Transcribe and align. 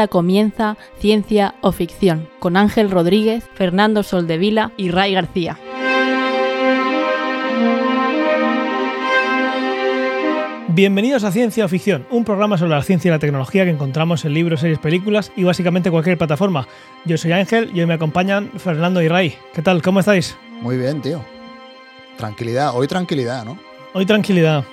Ahora 0.00 0.08
comienza 0.08 0.78
Ciencia 0.98 1.56
o 1.60 1.72
Ficción 1.72 2.26
con 2.38 2.56
Ángel 2.56 2.90
Rodríguez, 2.90 3.44
Fernando 3.52 4.02
Soldevila 4.02 4.72
y 4.78 4.90
Ray 4.90 5.12
García. 5.12 5.58
Bienvenidos 10.68 11.24
a 11.24 11.32
Ciencia 11.32 11.64
o 11.64 11.68
Ficción, 11.68 12.06
un 12.10 12.24
programa 12.24 12.56
sobre 12.56 12.70
la 12.70 12.82
ciencia 12.82 13.08
y 13.08 13.12
la 13.12 13.18
tecnología 13.18 13.64
que 13.64 13.70
encontramos 13.70 14.24
en 14.24 14.32
libros, 14.32 14.60
series, 14.60 14.78
películas 14.78 15.32
y 15.36 15.42
básicamente 15.44 15.90
cualquier 15.90 16.16
plataforma. 16.16 16.66
Yo 17.04 17.18
soy 17.18 17.32
Ángel 17.32 17.70
y 17.74 17.80
hoy 17.80 17.86
me 17.86 17.94
acompañan 17.94 18.50
Fernando 18.56 19.02
y 19.02 19.08
Ray. 19.08 19.34
¿Qué 19.52 19.60
tal? 19.62 19.82
¿Cómo 19.82 20.00
estáis? 20.00 20.36
Muy 20.62 20.78
bien, 20.78 21.02
tío. 21.02 21.22
Tranquilidad, 22.16 22.74
hoy 22.74 22.86
tranquilidad, 22.86 23.44
¿no? 23.44 23.58
Hoy 23.92 24.06
tranquilidad. 24.06 24.64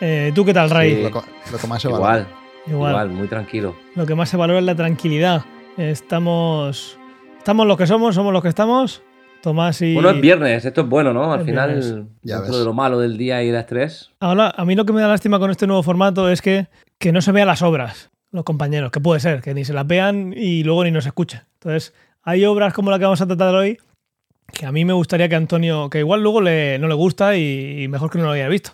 Eh, 0.00 0.32
¿Tú 0.34 0.44
qué 0.44 0.54
tal, 0.54 0.68
Ray? 0.70 0.96
Sí. 0.96 1.02
Lo, 1.02 1.10
que- 1.12 1.28
lo 1.52 1.58
que 1.58 1.66
más 1.68 1.82
se 1.82 1.88
Igual. 1.88 2.26
Igual. 2.66 2.90
igual, 2.92 3.08
muy 3.10 3.28
tranquilo. 3.28 3.74
Lo 3.96 4.06
que 4.06 4.14
más 4.14 4.28
se 4.28 4.36
valora 4.36 4.58
es 4.60 4.64
la 4.64 4.74
tranquilidad. 4.76 5.44
Estamos. 5.76 6.98
Estamos 7.38 7.66
los 7.66 7.76
que 7.76 7.86
somos, 7.86 8.14
somos 8.14 8.32
los 8.32 8.42
que 8.42 8.48
estamos. 8.48 9.02
Tomás 9.42 9.82
y. 9.82 9.94
Bueno, 9.94 10.10
es 10.10 10.20
viernes, 10.20 10.64
esto 10.64 10.82
es 10.82 10.88
bueno, 10.88 11.12
¿no? 11.12 11.32
Al 11.32 11.40
Es 11.40 11.46
final, 11.46 11.70
viernes. 11.70 12.04
Ya 12.22 12.36
dentro 12.36 12.52
ves. 12.52 12.58
de 12.60 12.64
lo 12.64 12.72
malo 12.74 12.98
del 13.00 13.16
día 13.18 13.42
y 13.42 13.48
el 13.48 13.56
estrés. 13.56 14.10
Ahora, 14.20 14.52
a 14.56 14.64
mí 14.64 14.74
lo 14.76 14.84
que 14.86 14.92
me 14.92 15.00
da 15.00 15.08
lástima 15.08 15.38
con 15.40 15.50
este 15.50 15.66
nuevo 15.66 15.82
formato 15.82 16.28
es 16.30 16.40
que, 16.40 16.68
que 16.98 17.10
no 17.12 17.20
se 17.20 17.32
vean 17.32 17.48
las 17.48 17.62
obras, 17.62 18.10
los 18.30 18.44
compañeros, 18.44 18.92
que 18.92 19.00
puede 19.00 19.18
ser, 19.18 19.42
que 19.42 19.52
ni 19.54 19.64
se 19.64 19.72
las 19.72 19.86
vean 19.86 20.32
y 20.36 20.62
luego 20.62 20.84
ni 20.84 20.92
nos 20.92 21.06
escuchen. 21.06 21.40
Entonces, 21.54 21.92
hay 22.22 22.44
obras 22.44 22.72
como 22.72 22.90
la 22.92 22.98
que 23.00 23.04
vamos 23.04 23.20
a 23.20 23.26
tratar 23.26 23.52
hoy 23.54 23.78
que 24.52 24.66
a 24.66 24.70
mí 24.72 24.84
me 24.84 24.92
gustaría 24.92 25.28
que 25.28 25.34
Antonio, 25.34 25.88
que 25.90 25.98
igual 26.00 26.22
luego 26.22 26.40
le, 26.40 26.78
no 26.78 26.86
le 26.86 26.94
gusta 26.94 27.36
y, 27.36 27.82
y 27.82 27.88
mejor 27.88 28.10
que 28.10 28.18
no 28.18 28.24
lo 28.26 28.32
haya 28.32 28.48
visto. 28.48 28.72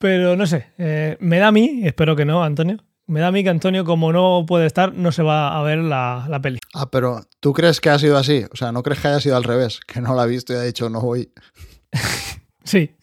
Pero 0.00 0.34
no 0.34 0.46
sé, 0.46 0.66
eh, 0.78 1.16
me 1.20 1.38
da 1.38 1.48
a 1.48 1.52
mí, 1.52 1.82
espero 1.84 2.16
que 2.16 2.24
no, 2.24 2.42
Antonio, 2.42 2.78
me 3.06 3.20
da 3.20 3.26
a 3.26 3.32
mí 3.32 3.42
que 3.44 3.50
Antonio, 3.50 3.84
como 3.84 4.12
no 4.12 4.44
puede 4.48 4.64
estar, 4.66 4.94
no 4.94 5.12
se 5.12 5.22
va 5.22 5.58
a 5.58 5.62
ver 5.62 5.78
la, 5.78 6.24
la 6.28 6.40
peli. 6.40 6.58
Ah, 6.74 6.90
pero 6.90 7.20
¿tú 7.40 7.52
crees 7.52 7.80
que 7.80 7.90
ha 7.90 7.98
sido 7.98 8.16
así? 8.16 8.44
O 8.50 8.56
sea, 8.56 8.72
¿no 8.72 8.82
crees 8.82 9.00
que 9.00 9.08
haya 9.08 9.20
sido 9.20 9.36
al 9.36 9.44
revés? 9.44 9.80
Que 9.86 10.00
no 10.00 10.14
la 10.14 10.22
ha 10.22 10.26
visto 10.26 10.52
y 10.52 10.56
ha 10.56 10.62
dicho 10.62 10.88
no 10.90 11.00
voy. 11.00 11.30
Sí. 12.62 12.94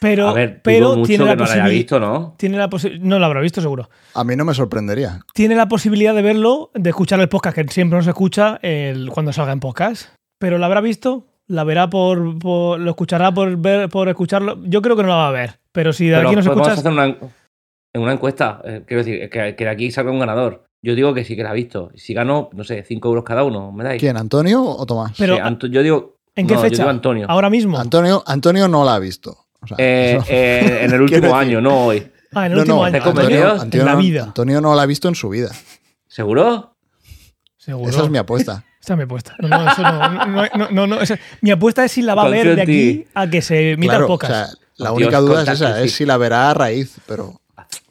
Pero, 0.00 0.28
a 0.28 0.32
ver, 0.32 0.62
pero 0.62 1.02
tiene 1.02 1.26
la 1.26 1.36
que 1.36 1.44
no 1.44 1.68
visto, 1.68 2.00
¿no? 2.00 2.34
Tiene 2.38 2.56
la 2.56 2.68
posi- 2.70 2.98
no 2.98 3.18
lo 3.18 3.26
habrá 3.26 3.40
visto 3.40 3.60
seguro. 3.60 3.90
A 4.14 4.24
mí 4.24 4.34
no 4.34 4.44
me 4.46 4.54
sorprendería. 4.54 5.20
tiene 5.34 5.54
la 5.54 5.68
posibilidad 5.68 6.14
de 6.14 6.22
verlo, 6.22 6.70
de 6.74 6.90
escuchar 6.90 7.20
el 7.20 7.28
podcast, 7.28 7.54
que 7.56 7.68
siempre 7.68 7.98
no 7.98 8.02
se 8.02 8.10
escucha 8.10 8.58
el, 8.62 9.10
cuando 9.10 9.32
salga 9.32 9.52
en 9.52 9.60
podcast. 9.60 10.08
Pero 10.38 10.56
la 10.56 10.66
habrá 10.66 10.80
visto, 10.80 11.26
la 11.50 11.64
verá 11.64 11.90
por, 11.90 12.38
por- 12.38 12.78
lo 12.80 12.90
escuchará 12.90 13.32
por 13.32 13.56
ver, 13.56 13.88
por 13.88 14.08
escucharlo. 14.08 14.58
Yo 14.64 14.80
creo 14.82 14.96
que 14.96 15.02
no 15.02 15.08
la 15.08 15.16
va 15.16 15.28
a 15.28 15.32
ver. 15.32 15.58
Pero 15.72 15.92
si 15.92 16.06
de 16.06 16.16
Pero 16.16 16.28
aquí 16.28 16.36
nos 16.36 16.46
podemos 16.46 16.68
escuchas. 16.68 16.78
hacer 16.86 16.92
una, 16.92 17.04
en 17.92 18.02
una 18.02 18.12
encuesta. 18.12 18.60
eh, 18.64 18.82
quiero 18.86 19.04
decir, 19.04 19.28
que, 19.30 19.54
que 19.56 19.64
de 19.64 19.70
aquí 19.70 19.90
salga 19.90 20.10
un 20.10 20.18
ganador. 20.20 20.64
Yo 20.82 20.94
digo 20.94 21.12
que 21.12 21.24
sí 21.24 21.36
que 21.36 21.42
la 21.42 21.50
ha 21.50 21.54
visto. 21.54 21.90
Si 21.94 22.14
ganó, 22.14 22.48
no 22.54 22.64
sé, 22.64 22.84
5 22.86 23.08
euros 23.08 23.24
cada 23.24 23.42
uno, 23.44 23.70
¿me 23.72 23.84
dais? 23.84 24.00
¿Quién? 24.00 24.16
¿Antonio 24.16 24.62
o 24.64 24.86
Tomás? 24.86 25.12
Pero- 25.18 25.34
Sí, 25.36 25.40
Anto- 25.42 25.66
yo 25.66 25.82
digo. 25.82 26.16
¿En 26.36 26.46
qué 26.46 26.54
no, 26.54 26.60
fecha? 26.60 26.76
Yo 26.76 26.82
digo 26.84 26.90
Antonio. 26.90 27.26
Ahora 27.28 27.50
mismo. 27.50 27.78
Antonio, 27.78 28.22
Antonio 28.26 28.68
no 28.68 28.84
la 28.84 28.94
ha 28.94 28.98
visto. 28.98 29.36
O 29.62 29.66
sea, 29.66 29.76
Eh, 29.78 30.16
eso- 30.16 30.26
eh, 30.30 30.84
en 30.84 30.92
el 30.92 31.00
último 31.02 31.34
año, 31.36 31.60
no 31.60 31.86
hoy. 31.86 32.06
ah, 32.32 32.46
en 32.46 32.52
el 32.52 32.56
no, 32.56 32.60
último 32.62 32.76
no, 32.78 32.84
año. 32.84 32.92
¿te 32.92 33.08
Antonio? 33.08 33.50
Antonio 33.50 33.80
en 33.80 33.86
la 33.86 33.92
no- 33.92 33.98
vida. 33.98 34.22
Antonio 34.24 34.60
no 34.60 34.74
la 34.74 34.82
ha 34.82 34.86
visto 34.86 35.08
en 35.08 35.14
su 35.16 35.28
vida. 35.28 35.50
¿Seguro? 36.08 36.74
Seguro. 37.58 37.90
Esa 37.90 38.04
es 38.04 38.10
mi 38.10 38.18
apuesta. 38.18 38.64
Mi 38.96 39.02
apuesta. 39.04 39.34
No, 39.38 39.48
no, 39.48 39.70
eso 39.70 39.82
no. 39.82 40.26
no, 40.26 40.46
no, 40.56 40.68
no, 40.70 40.86
no, 40.86 41.00
esa- 41.00 41.18
mi 41.40 41.50
apuesta 41.50 41.84
es 41.84 41.92
si 41.92 42.02
la 42.02 42.14
va 42.14 42.24
a 42.24 42.28
ver 42.28 42.54
de 42.56 42.62
aquí 42.62 43.06
a 43.14 43.28
que 43.28 43.42
se 43.42 43.72
emita 43.72 43.92
Claro, 43.92 44.04
el 44.06 44.10
o 44.10 44.14
podcast. 44.14 44.32
sea, 44.32 44.58
la 44.76 44.90
Dios, 44.90 44.98
única 45.02 45.18
duda 45.20 45.42
es 45.42 45.48
esa, 45.48 45.82
es 45.82 45.92
si 45.92 46.04
la 46.06 46.16
verá 46.16 46.50
a 46.50 46.54
raíz, 46.54 46.96
pero 47.06 47.40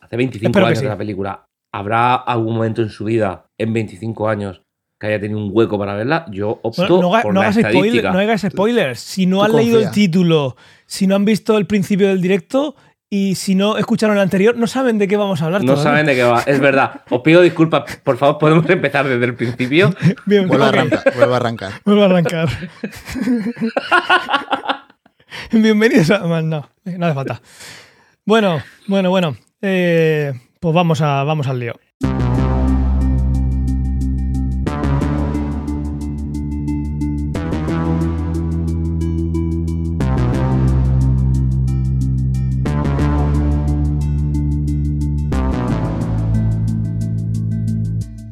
Hace 0.02 0.18
25 0.18 0.48
Espero 0.50 0.66
que 0.66 0.70
años 0.70 0.80
sí. 0.80 0.86
la 0.86 0.98
película. 0.98 1.46
¿Habrá 1.72 2.16
algún 2.16 2.56
momento 2.56 2.82
en 2.82 2.90
su 2.90 3.06
vida, 3.06 3.46
en 3.60 3.74
25 3.74 4.28
años, 4.28 4.62
que 5.00 5.06
haya 5.06 5.20
tenido 5.20 5.38
un 5.40 5.52
hueco 5.54 5.78
para 5.78 5.94
verla? 5.94 6.26
Yo 6.32 6.60
opto 6.64 6.82
Bueno, 6.88 7.02
no, 7.16 7.22
por 7.22 7.32
no 7.34 7.42
la 7.42 7.48
hagas 7.50 7.58
spoiler- 7.64 8.12
no 8.12 8.18
hagas 8.18 8.42
spoilers. 8.42 9.00
Si 9.00 9.28
no 9.28 9.44
han 9.44 9.56
leído 9.56 9.80
el 9.80 9.92
título, 9.92 10.56
si 10.88 11.06
no 11.06 11.16
han 11.16 11.26
visto 11.26 11.58
el 11.60 11.68
principio 11.68 12.08
del 12.08 12.22
directo 12.22 12.76
y 13.12 13.36
si 13.36 13.56
no 13.56 13.78
escucharon 13.78 14.18
el 14.18 14.22
anterior, 14.22 14.56
no 14.56 14.68
saben 14.68 15.00
de 15.00 15.08
qué 15.08 15.18
vamos 15.18 15.42
a 15.42 15.46
hablar. 15.46 15.62
No 15.62 15.74
todavía. 15.74 15.84
saben 15.92 16.06
de 16.06 16.16
qué 16.16 16.24
va. 16.24 16.44
Es 16.46 16.60
verdad. 16.60 17.02
Os 17.10 17.22
pido 17.22 17.42
disculpas. 17.42 17.98
Por 18.04 18.18
favor, 18.18 18.38
podemos 18.38 18.70
empezar 18.70 19.08
desde 19.08 19.26
el 19.26 19.36
principio. 19.36 19.94
Bien, 20.26 20.46
ok, 20.46 20.62
a 20.62 20.68
arrancar, 20.68 21.14
vuelve 21.16 21.34
a 21.34 21.38
arrancar. 21.38 21.72
vuelvo 21.86 22.04
a 22.04 22.06
arrancar. 22.06 22.50
Bienvenidos 25.52 26.12
a. 26.12 26.20
No, 26.20 26.70
no 26.86 27.06
hace 27.06 27.16
falta. 27.16 27.42
Bueno, 28.26 28.62
bueno, 28.88 29.10
bueno. 29.10 29.36
Eh, 29.62 30.32
pues 30.60 30.76
vamos, 30.76 31.02
a, 31.02 31.24
vamos 31.24 31.48
al 31.48 31.60
lío. 31.60 31.74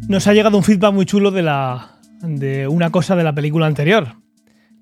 Nos 0.07 0.28
ha 0.28 0.34
llegado 0.34 0.57
un 0.57 0.63
feedback 0.63 0.94
muy 0.94 1.06
chulo 1.06 1.31
de 1.31 1.41
la 1.41 2.00
de 2.22 2.68
una 2.68 2.90
cosa 2.91 3.16
de 3.16 3.23
la 3.23 3.34
película 3.35 3.68
anterior, 3.68 4.16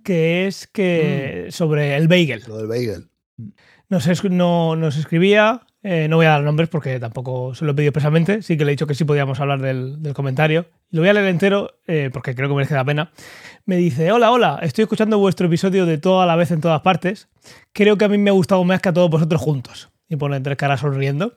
que 0.04 0.48
es 0.48 0.68
que 0.68 1.48
sobre 1.50 1.96
el 1.96 2.08
bagel. 2.08 2.44
Lo 2.48 2.58
del 2.58 2.68
bagel. 2.68 3.10
Nos, 3.90 4.08
es- 4.08 4.24
no, 4.24 4.76
nos 4.76 4.98
escribía, 4.98 5.62
eh, 5.84 6.08
no 6.10 6.16
voy 6.18 6.26
a 6.28 6.30
dar 6.30 6.44
nombres 6.44 6.70
porque 6.70 7.00
tampoco 7.00 7.54
se 7.56 7.66
lo 7.66 7.72
he 7.72 7.74
pedido 7.76 7.90
expresamente, 7.90 8.42
sí 8.42 8.58
que 8.58 8.66
le 8.66 8.72
he 8.72 8.74
dicho 8.76 8.88
que 8.88 8.94
sí 8.96 9.04
podíamos 9.04 9.40
hablar 9.40 9.62
del, 9.62 10.02
del 10.02 10.14
comentario. 10.14 10.68
Lo 10.92 11.02
voy 11.02 11.10
a 11.10 11.14
leer 11.14 11.28
entero 11.28 11.80
eh, 11.88 12.10
porque 12.14 12.34
creo 12.36 12.48
que 12.48 12.56
merece 12.56 12.76
la 12.76 12.86
pena. 12.86 13.12
Me 13.66 13.76
dice, 13.78 14.12
hola, 14.12 14.32
hola, 14.32 14.60
estoy 14.62 14.84
escuchando 14.84 15.18
vuestro 15.20 15.48
episodio 15.48 15.86
de 15.86 15.98
toda 15.98 16.26
la 16.26 16.36
vez 16.36 16.52
en 16.52 16.62
todas 16.62 16.82
partes. 16.82 17.28
Creo 17.74 17.98
que 17.98 18.06
a 18.06 18.10
mí 18.10 18.18
me 18.18 18.30
ha 18.30 18.34
gustado 18.34 18.64
más 18.64 18.80
que 18.80 18.90
a 18.90 18.94
todos 18.94 19.10
vosotros 19.10 19.42
juntos. 19.42 19.90
Y 20.08 20.16
pone 20.18 20.40
tres 20.40 20.58
caras 20.58 20.80
sonriendo. 20.82 21.34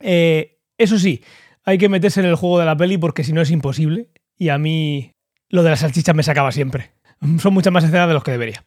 Eh, 0.00 0.58
eso 0.78 0.98
sí, 0.98 1.22
hay 1.66 1.78
que 1.78 1.88
meterse 1.88 2.20
en 2.20 2.26
el 2.26 2.36
juego 2.36 2.60
de 2.60 2.64
la 2.64 2.76
peli 2.76 2.96
porque 2.96 3.24
si 3.24 3.32
no 3.32 3.42
es 3.42 3.50
imposible. 3.50 4.08
Y 4.38 4.48
a 4.48 4.56
mí 4.56 5.12
lo 5.48 5.62
de 5.62 5.70
las 5.70 5.80
salchichas 5.80 6.14
me 6.14 6.22
sacaba 6.22 6.52
siempre. 6.52 6.92
Son 7.40 7.52
muchas 7.52 7.72
más 7.72 7.84
escenas 7.84 8.08
de 8.08 8.14
los 8.14 8.22
que 8.22 8.30
debería. 8.30 8.64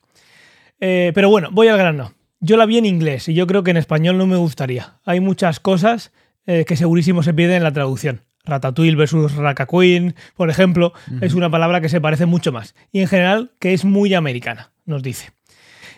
Eh, 0.79 1.11
pero 1.15 1.29
bueno, 1.29 1.49
voy 1.51 1.69
al 1.69 1.77
grano. 1.77 2.13
Yo 2.41 2.57
la 2.57 2.65
vi 2.65 2.77
en 2.77 2.85
inglés 2.85 3.27
y 3.27 3.33
yo 3.33 3.47
creo 3.47 3.63
que 3.63 3.71
en 3.71 3.77
español 3.77 4.17
no 4.17 4.27
me 4.27 4.35
gustaría. 4.35 4.99
Hay 5.05 5.19
muchas 5.19 5.59
cosas 5.59 6.11
eh, 6.45 6.65
que 6.65 6.75
segurísimo 6.75 7.23
se 7.23 7.33
pierden 7.33 7.57
en 7.57 7.63
la 7.63 7.73
traducción. 7.73 8.21
Ratatouille 8.45 8.95
versus 8.95 9.35
Racaqueen, 9.35 10.15
por 10.35 10.49
ejemplo, 10.49 10.93
es 11.21 11.33
una 11.33 11.49
palabra 11.49 11.81
que 11.81 11.89
se 11.89 12.01
parece 12.01 12.25
mucho 12.25 12.51
más. 12.51 12.73
Y 12.91 13.01
en 13.01 13.07
general 13.07 13.51
que 13.59 13.73
es 13.73 13.85
muy 13.85 14.13
americana, 14.13 14.71
nos 14.85 15.03
dice. 15.03 15.31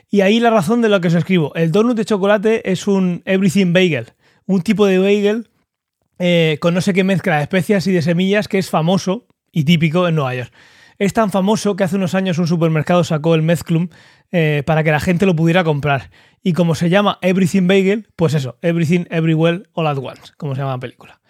Y 0.09 0.21
ahí 0.21 0.39
la 0.39 0.49
razón 0.49 0.81
de 0.81 0.89
lo 0.89 0.99
que 0.99 1.07
os 1.07 1.13
escribo. 1.13 1.53
El 1.55 1.71
donut 1.71 1.95
de 1.95 2.03
chocolate 2.03 2.69
es 2.69 2.87
un 2.87 3.21
everything 3.25 3.73
bagel, 3.73 4.07
un 4.45 4.61
tipo 4.61 4.85
de 4.85 4.97
bagel 4.97 5.50
eh, 6.23 6.59
con 6.61 6.75
no 6.75 6.81
sé 6.81 6.93
qué 6.93 7.03
mezcla 7.03 7.37
de 7.37 7.41
especias 7.41 7.87
y 7.87 7.91
de 7.91 8.03
semillas 8.03 8.47
que 8.47 8.59
es 8.59 8.69
famoso 8.69 9.25
y 9.51 9.63
típico 9.63 10.07
en 10.07 10.15
Nueva 10.15 10.35
York. 10.35 10.53
Es 10.99 11.13
tan 11.13 11.31
famoso 11.31 11.75
que 11.75 11.83
hace 11.83 11.95
unos 11.95 12.13
años 12.13 12.37
un 12.37 12.45
supermercado 12.45 13.03
sacó 13.03 13.33
el 13.33 13.41
mezclum 13.41 13.89
eh, 14.31 14.61
para 14.65 14.83
que 14.83 14.91
la 14.91 14.99
gente 14.99 15.25
lo 15.25 15.35
pudiera 15.35 15.63
comprar. 15.63 16.11
Y 16.43 16.53
como 16.53 16.75
se 16.75 16.89
llama 16.89 17.17
Everything 17.23 17.65
Bagel, 17.67 18.07
pues 18.15 18.35
eso, 18.35 18.57
Everything 18.61 19.05
Everywhere 19.09 19.63
All 19.73 19.87
at 19.87 19.97
Once, 19.97 20.33
como 20.37 20.53
se 20.53 20.61
llama 20.61 20.73
la 20.73 20.79
película. 20.79 21.21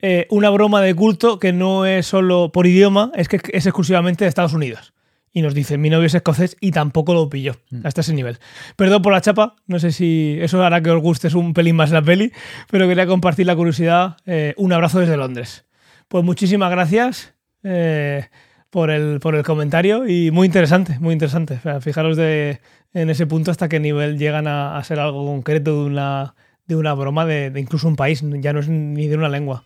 Eh, 0.00 0.26
una 0.28 0.50
broma 0.50 0.82
de 0.82 0.94
culto 0.94 1.38
que 1.38 1.54
no 1.54 1.86
es 1.86 2.06
solo 2.06 2.52
por 2.52 2.66
idioma, 2.66 3.10
es 3.14 3.28
que 3.28 3.40
es 3.50 3.64
exclusivamente 3.64 4.24
de 4.24 4.28
Estados 4.28 4.52
Unidos. 4.52 4.93
Y 5.36 5.42
nos 5.42 5.52
dice, 5.52 5.78
mi 5.78 5.90
novio 5.90 6.06
es 6.06 6.14
escocés 6.14 6.56
y 6.60 6.70
tampoco 6.70 7.12
lo 7.12 7.28
pilló 7.28 7.56
hasta 7.82 8.02
ese 8.02 8.14
nivel. 8.14 8.38
Perdón 8.76 9.02
por 9.02 9.12
la 9.12 9.20
chapa, 9.20 9.56
no 9.66 9.80
sé 9.80 9.90
si 9.90 10.38
eso 10.40 10.62
hará 10.62 10.80
que 10.80 10.90
os 10.90 11.02
guste 11.02 11.28
un 11.36 11.52
pelín 11.54 11.74
más 11.74 11.90
la 11.90 12.02
peli, 12.02 12.30
pero 12.70 12.86
quería 12.86 13.06
compartir 13.08 13.44
la 13.44 13.56
curiosidad. 13.56 14.16
Eh, 14.26 14.54
un 14.56 14.72
abrazo 14.72 15.00
desde 15.00 15.16
Londres. 15.16 15.66
Pues 16.06 16.22
muchísimas 16.22 16.70
gracias 16.70 17.34
eh, 17.64 18.28
por, 18.70 18.90
el, 18.90 19.18
por 19.18 19.34
el 19.34 19.42
comentario 19.42 20.06
y 20.06 20.30
muy 20.30 20.46
interesante, 20.46 21.00
muy 21.00 21.12
interesante. 21.12 21.54
O 21.54 21.60
sea, 21.60 21.80
fijaros 21.80 22.16
de, 22.16 22.60
en 22.92 23.10
ese 23.10 23.26
punto 23.26 23.50
hasta 23.50 23.68
qué 23.68 23.80
nivel 23.80 24.18
llegan 24.18 24.46
a, 24.46 24.76
a 24.76 24.84
ser 24.84 25.00
algo 25.00 25.26
concreto 25.26 25.82
de 25.82 25.90
una, 25.90 26.36
de 26.68 26.76
una 26.76 26.94
broma 26.94 27.26
de, 27.26 27.50
de 27.50 27.58
incluso 27.58 27.88
un 27.88 27.96
país, 27.96 28.22
ya 28.40 28.52
no 28.52 28.60
es 28.60 28.68
ni 28.68 29.08
de 29.08 29.16
una 29.16 29.28
lengua. 29.28 29.64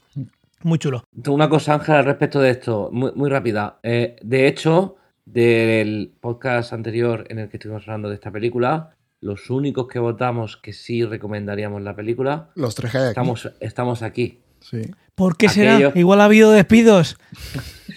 Muy 0.62 0.78
chulo. 0.78 1.04
Una 1.26 1.48
cosa, 1.50 1.74
Ángel, 1.74 1.96
al 1.96 2.04
respecto 2.06 2.40
de 2.40 2.50
esto, 2.50 2.88
muy, 2.90 3.12
muy 3.14 3.28
rápida. 3.28 3.78
Eh, 3.82 4.16
de 4.22 4.48
hecho, 4.48 4.96
del 5.32 6.12
podcast 6.20 6.72
anterior 6.72 7.24
en 7.28 7.38
el 7.38 7.48
que 7.48 7.56
estuvimos 7.58 7.82
hablando 7.84 8.08
de 8.08 8.14
esta 8.14 8.30
película, 8.30 8.94
los 9.20 9.50
únicos 9.50 9.88
que 9.88 9.98
votamos 9.98 10.56
que 10.56 10.72
sí 10.72 11.04
recomendaríamos 11.04 11.82
la 11.82 11.94
pelíula, 11.94 12.50
Los 12.54 12.74
tres 12.74 12.92
que 12.92 12.98
hay 12.98 13.04
aquí. 13.04 13.10
estamos, 13.10 13.50
estamos 13.60 14.02
aquí. 14.02 14.40
Sí. 14.60 14.82
¿Por 15.14 15.36
qué 15.36 15.48
será? 15.48 15.92
Igual 15.94 16.20
ha 16.20 16.24
habido 16.24 16.50
despidos. 16.52 17.16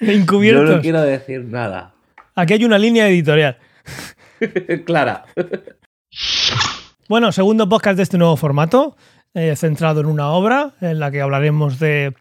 Yo 0.00 0.12
Encubiertos. 0.12 0.76
no 0.76 0.80
quiero 0.80 1.02
decir 1.02 1.44
nada. 1.44 1.94
Aquí 2.34 2.52
hay 2.54 2.64
una 2.64 2.78
línea 2.78 3.08
editorial. 3.08 3.58
Clara. 4.84 5.24
Bueno, 7.08 7.32
segundo 7.32 7.68
podcast 7.68 7.96
de 7.96 8.02
este 8.04 8.18
nuevo 8.18 8.36
formato. 8.36 8.96
eh, 9.34 9.56
centrado 9.56 10.00
en 10.00 10.06
una 10.06 10.28
obra 10.30 10.74
en 10.80 11.00
la 11.00 11.10
que 11.10 11.20
hablaremos 11.20 11.78
de. 11.78 12.14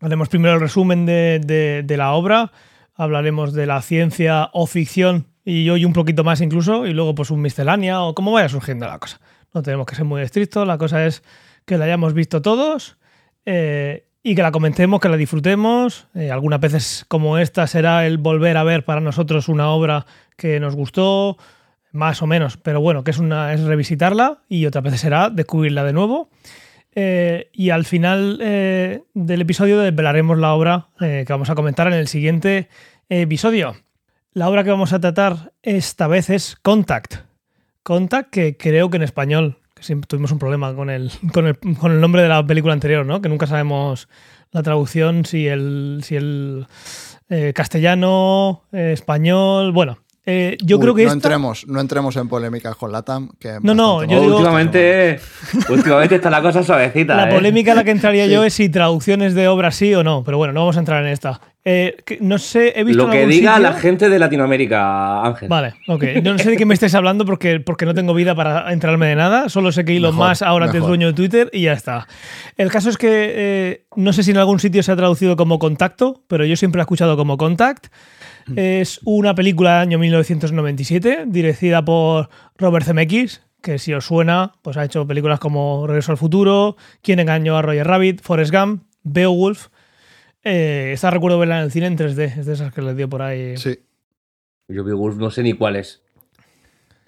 Haremos 0.00 0.28
primero 0.28 0.54
el 0.54 0.60
resumen 0.60 1.06
de, 1.06 1.40
de- 1.44 1.82
de 1.84 1.96
la 1.96 2.12
obra, 2.12 2.52
hablaremos 2.94 3.52
de 3.52 3.66
la 3.66 3.82
ciencia 3.82 4.50
o 4.52 4.66
ficción 4.66 5.26
y 5.44 5.68
hoy 5.68 5.84
un 5.84 5.92
poquito 5.92 6.24
más 6.24 6.40
incluso, 6.40 6.86
y 6.86 6.94
luego 6.94 7.14
pues 7.14 7.30
un 7.30 7.42
miscelánea 7.42 8.02
o 8.02 8.14
cómo 8.14 8.32
vaya 8.32 8.48
surgiendo 8.48 8.86
la 8.86 8.98
cosa. 8.98 9.20
No 9.52 9.62
tenemos 9.62 9.86
que 9.86 9.94
ser 9.94 10.04
muy 10.04 10.22
estrictos, 10.22 10.66
la 10.66 10.78
cosa 10.78 11.06
es 11.06 11.22
que 11.64 11.78
la 11.78 11.84
hayamos 11.84 12.14
visto 12.14 12.42
todos 12.42 12.96
eh, 13.44 14.06
y 14.22 14.34
que 14.34 14.42
la 14.42 14.52
comentemos, 14.52 15.00
que 15.00 15.08
la 15.08 15.16
disfrutemos. 15.16 16.08
Eh, 16.14 16.30
algunas 16.30 16.60
veces 16.60 17.04
como 17.08 17.38
esta 17.38 17.66
será 17.66 18.06
el 18.06 18.18
volver 18.18 18.56
a 18.56 18.64
ver 18.64 18.84
para 18.84 19.00
nosotros 19.00 19.48
una 19.48 19.68
obra 19.68 20.06
que 20.36 20.58
nos 20.60 20.74
gustó, 20.74 21.36
más 21.92 22.22
o 22.22 22.26
menos, 22.26 22.56
pero 22.56 22.80
bueno, 22.80 23.04
que 23.04 23.12
es, 23.12 23.18
una, 23.18 23.52
es 23.52 23.60
revisitarla 23.62 24.42
y 24.48 24.66
otras 24.66 24.82
veces 24.82 25.00
será 25.00 25.30
descubrirla 25.30 25.84
de 25.84 25.92
nuevo. 25.92 26.28
Eh, 26.96 27.50
y 27.52 27.70
al 27.70 27.84
final 27.84 28.38
eh, 28.40 29.02
del 29.14 29.40
episodio 29.40 29.80
desvelaremos 29.80 30.38
la 30.38 30.54
obra 30.54 30.88
eh, 31.00 31.24
que 31.26 31.32
vamos 31.32 31.50
a 31.50 31.54
comentar 31.56 31.88
en 31.88 31.94
el 31.94 32.06
siguiente 32.08 32.68
episodio. 33.08 33.74
La 34.32 34.48
obra 34.48 34.64
que 34.64 34.70
vamos 34.70 34.92
a 34.92 35.00
tratar 35.00 35.52
esta 35.62 36.06
vez 36.06 36.30
es 36.30 36.56
Contact. 36.56 37.16
Contact, 37.82 38.30
que 38.30 38.56
creo 38.56 38.90
que 38.90 38.96
en 38.96 39.02
español, 39.02 39.58
que 39.74 39.96
tuvimos 40.06 40.32
un 40.32 40.38
problema 40.38 40.74
con 40.74 40.88
el, 40.88 41.10
con 41.32 41.46
el, 41.46 41.58
con 41.58 41.92
el 41.92 42.00
nombre 42.00 42.22
de 42.22 42.28
la 42.28 42.46
película 42.46 42.72
anterior, 42.72 43.04
¿no? 43.04 43.20
Que 43.20 43.28
nunca 43.28 43.46
sabemos 43.46 44.08
la 44.50 44.62
traducción, 44.62 45.24
si 45.24 45.46
el, 45.48 46.00
si 46.02 46.16
el 46.16 46.66
castellano, 47.54 48.62
español. 48.72 49.72
Bueno, 49.72 49.98
eh, 50.26 50.56
yo 50.62 50.76
Uy, 50.76 50.82
creo 50.82 50.94
que 50.94 51.02
no 51.02 51.08
esta- 51.08 51.14
entremos, 51.28 51.66
no 51.66 51.80
entremos 51.80 52.16
en 52.16 52.28
polémicas 52.28 52.76
con 52.76 52.90
Latam. 52.92 53.28
Que 53.38 53.58
No, 53.62 53.74
no, 53.74 54.02
yo 54.04 54.20
digo- 54.20 54.36
últimamente, 54.36 55.20
últimamente 55.68 56.14
está 56.16 56.30
la 56.30 56.40
cosa 56.42 56.62
suavecita. 56.62 57.14
La 57.16 57.28
¿eh? 57.30 57.34
polémica 57.34 57.72
a 57.72 57.74
la 57.74 57.84
que 57.84 57.90
entraría 57.90 58.24
Sí. 58.26 58.32
yo 58.32 58.44
es 58.44 58.54
si 58.54 58.68
traducciones 58.68 59.34
de 59.34 59.48
obras 59.48 59.76
sí 59.76 59.94
o 59.94 60.02
no, 60.02 60.22
pero 60.24 60.38
bueno, 60.38 60.52
no 60.54 60.60
vamos 60.60 60.76
a 60.76 60.80
entrar 60.80 61.04
en 61.04 61.10
esta. 61.12 61.40
Eh, 61.66 61.96
que- 62.04 62.18
no 62.20 62.36
sé, 62.38 62.74
he 62.78 62.84
visto 62.84 63.04
Lo 63.04 63.10
que 63.10 63.18
algún 63.20 63.30
diga 63.30 63.54
sitio- 63.56 63.70
la 63.70 63.76
gente 63.78 64.08
de 64.10 64.18
Latinoamérica, 64.18 65.24
Ángel. 65.24 65.48
Vale, 65.48 65.74
ok. 65.88 66.04
Yo 66.22 66.32
no 66.32 66.38
sé 66.38 66.50
de 66.50 66.56
qué 66.58 66.66
me 66.66 66.74
estáis 66.74 66.94
hablando 66.94 67.24
porque, 67.24 67.58
porque 67.60 67.86
no 67.86 67.94
tengo 67.94 68.12
vida 68.14 68.34
para 68.34 68.70
enterarme 68.72 69.06
de 69.08 69.16
nada. 69.16 69.48
Solo 69.48 69.72
sé 69.72 69.84
que 69.84 69.96
Elon 69.96 70.14
Musk 70.14 70.42
ahora 70.42 70.66
es 70.66 70.70
el 70.70 70.76
mejor. 70.80 70.88
dueño 70.90 71.06
de 71.08 71.12
Twitter 71.14 71.50
y 71.52 71.62
ya 71.62 71.72
está. 71.72 72.06
El 72.58 72.70
caso 72.70 72.90
es 72.90 72.98
que 72.98 73.08
eh, 73.34 73.84
no 73.96 74.12
sé 74.12 74.22
si 74.22 74.30
en 74.32 74.36
algún 74.38 74.58
sitio 74.60 74.82
se 74.82 74.92
ha 74.92 74.96
traducido 74.96 75.36
como 75.36 75.58
contacto, 75.58 76.22
pero 76.28 76.44
yo 76.44 76.54
siempre 76.56 76.78
lo 76.78 76.82
he 76.82 76.84
escuchado 76.84 77.16
como 77.16 77.36
contact. 77.38 77.86
Es 78.56 79.00
una 79.04 79.34
película 79.34 79.74
del 79.74 79.88
año 79.88 79.98
1997 79.98 81.24
dirigida 81.26 81.84
por 81.84 82.28
Robert 82.56 82.84
Zemeckis, 82.86 83.42
que 83.62 83.78
si 83.78 83.94
os 83.94 84.04
suena, 84.04 84.52
pues 84.62 84.76
ha 84.76 84.84
hecho 84.84 85.06
películas 85.06 85.40
como 85.40 85.86
Regreso 85.86 86.12
al 86.12 86.18
futuro, 86.18 86.76
Quién 87.02 87.20
engañó 87.20 87.56
a 87.56 87.62
Roger 87.62 87.86
Rabbit, 87.86 88.20
Forrest 88.20 88.52
Gump, 88.52 88.84
Beowulf. 89.02 89.68
Eh, 90.42 90.90
esta 90.92 91.10
recuerdo 91.10 91.38
verla 91.38 91.58
en 91.58 91.64
el 91.64 91.72
cine 91.72 91.86
en 91.86 91.96
3D, 91.96 92.38
es 92.38 92.46
de 92.46 92.52
esas 92.52 92.74
que 92.74 92.82
les 92.82 92.96
dio 92.96 93.08
por 93.08 93.22
ahí. 93.22 93.56
Sí. 93.56 93.78
Yo 94.68 94.84
Beowulf 94.84 95.16
no 95.16 95.30
sé 95.30 95.42
ni 95.42 95.54
cuál 95.54 95.76
es. 95.76 96.03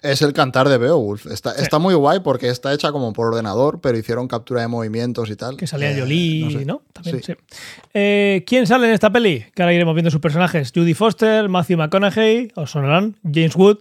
Es 0.01 0.21
el 0.21 0.31
cantar 0.33 0.69
de 0.69 0.77
Beowulf. 0.77 1.25
Está, 1.25 1.53
está 1.53 1.79
muy 1.79 1.95
guay 1.95 2.19
porque 2.19 2.49
está 2.49 2.71
hecha 2.73 2.91
como 2.91 3.13
por 3.13 3.27
ordenador, 3.27 3.81
pero 3.81 3.97
hicieron 3.97 4.27
captura 4.27 4.61
de 4.61 4.67
movimientos 4.67 5.29
y 5.31 5.35
tal. 5.35 5.57
Que 5.57 5.65
salía 5.65 5.91
Eh, 5.91 5.99
Jolie, 5.99 6.51
sé. 6.59 6.65
¿no? 6.65 6.83
También, 6.93 7.23
Sí. 7.23 7.33
sí. 7.33 7.57
Eh, 7.93 8.43
¿Quién 8.45 8.67
sale 8.67 8.87
en 8.87 8.93
esta 8.93 9.09
peli? 9.11 9.45
Que 9.55 9.63
ahora 9.63 9.73
iremos 9.73 9.95
viendo 9.95 10.11
sus 10.11 10.21
personajes. 10.21 10.71
Judy 10.73 10.93
Foster, 10.93 11.49
Matthew 11.49 11.77
McConaughey, 11.79 12.51
os 12.55 12.69
sonarán, 12.71 13.15
James 13.23 13.55
Wood, 13.55 13.79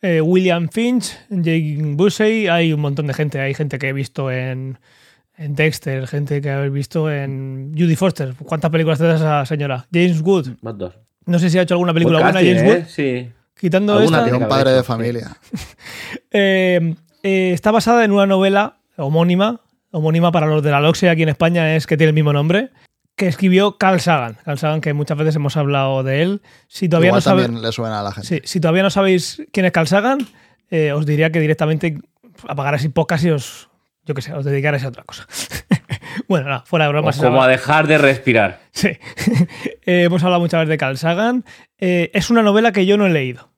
eh, 0.00 0.20
William 0.22 0.68
Finch, 0.70 1.12
Jake 1.28 1.76
Busey. 1.94 2.48
Hay 2.48 2.72
un 2.72 2.80
montón 2.80 3.06
de 3.06 3.14
gente. 3.14 3.38
Hay 3.38 3.52
gente 3.54 3.78
que 3.78 3.88
he 3.88 3.92
visto 3.92 4.30
en, 4.30 4.78
en 5.36 5.54
Dexter, 5.54 6.06
gente 6.06 6.40
que 6.40 6.50
habéis 6.50 6.72
visto 6.72 7.10
en 7.10 7.72
Judy 7.76 7.96
Foster. 7.96 8.34
¿Cuántas 8.44 8.70
películas 8.70 8.98
tiene 8.98 9.14
esa 9.14 9.44
señora? 9.44 9.86
James 9.92 10.22
Wood. 10.22 10.48
Más 10.62 10.78
dos. 10.78 10.94
No 11.26 11.38
sé 11.38 11.50
si 11.50 11.58
ha 11.58 11.62
hecho 11.62 11.74
alguna 11.74 11.92
película 11.92 12.20
Buen 12.20 12.32
buena, 12.32 12.46
James 12.48 12.62
¿eh? 12.62 12.66
Wood. 12.80 12.88
Sí. 12.88 13.30
Quitando 13.58 14.00
esta. 14.00 14.24
Un 14.36 14.48
padre 14.48 14.72
de 14.72 14.82
familia. 14.82 15.36
Eh, 16.36 16.94
eh, 17.22 17.52
está 17.54 17.70
basada 17.70 18.04
en 18.04 18.10
una 18.10 18.26
novela 18.26 18.78
homónima, 18.96 19.60
homónima 19.92 20.32
para 20.32 20.46
los 20.46 20.62
de 20.64 20.70
la 20.72 20.80
Loxia 20.80 21.12
aquí 21.12 21.22
en 21.22 21.28
España 21.28 21.76
es 21.76 21.86
que 21.86 21.96
tiene 21.96 22.08
el 22.08 22.14
mismo 22.14 22.32
nombre, 22.32 22.70
que 23.16 23.28
escribió 23.28 23.78
Carl 23.78 24.00
Sagan. 24.00 24.36
Carl 24.44 24.58
Sagan, 24.58 24.80
que 24.80 24.92
muchas 24.94 25.16
veces 25.16 25.36
hemos 25.36 25.56
hablado 25.56 26.02
de 26.02 26.22
él. 26.22 26.42
Si 26.66 26.88
todavía, 26.88 27.08
Igual 27.10 27.18
no, 27.18 27.22
sabe- 27.22 27.42
también 27.42 27.62
le 27.62 27.70
suena 27.72 28.00
a 28.00 28.02
la 28.02 28.10
gente. 28.12 28.26
sí, 28.28 28.40
si 28.44 28.58
todavía 28.60 28.82
no 28.82 28.90
sabéis 28.90 29.42
quién 29.52 29.64
es 29.66 29.70
Carl 29.72 29.86
Sagan, 29.86 30.18
eh, 30.70 30.92
os 30.92 31.06
diría 31.06 31.30
que 31.30 31.38
directamente 31.38 32.00
apagarais 32.48 32.86
podcast 32.88 33.24
y 33.24 33.30
os, 33.30 33.68
yo 34.04 34.14
qué 34.14 34.22
sé, 34.22 34.32
os 34.32 34.44
dedicarais 34.44 34.82
a 34.84 34.88
otra 34.88 35.04
cosa. 35.04 35.26
bueno, 36.28 36.48
nada, 36.48 36.62
fuera 36.66 36.86
de 36.86 36.92
bromas. 36.92 37.16
como 37.18 37.42
a 37.42 37.48
dejar 37.48 37.86
de 37.86 37.98
respirar. 37.98 38.60
Sí. 38.72 38.90
Eh, 39.86 40.04
hemos 40.04 40.22
hablado 40.24 40.40
muchas 40.40 40.60
veces 40.60 40.70
de 40.70 40.78
Carl 40.78 40.96
Sagan. 40.96 41.44
Eh, 41.78 42.10
es 42.14 42.30
una 42.30 42.42
novela 42.42 42.72
que 42.72 42.86
yo 42.86 42.96
no 42.96 43.06
he 43.06 43.10
leído. 43.10 43.50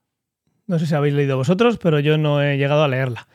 No 0.67 0.79
sé 0.81 0.87
si 0.87 0.95
habéis 0.97 1.15
leído 1.15 1.37
vosotros, 1.37 1.79
pero 1.79 2.01
yo 2.01 2.19
no 2.19 2.43
he 2.43 2.57
llegado 2.59 2.83
a 2.83 2.89
leerla. 2.89 3.29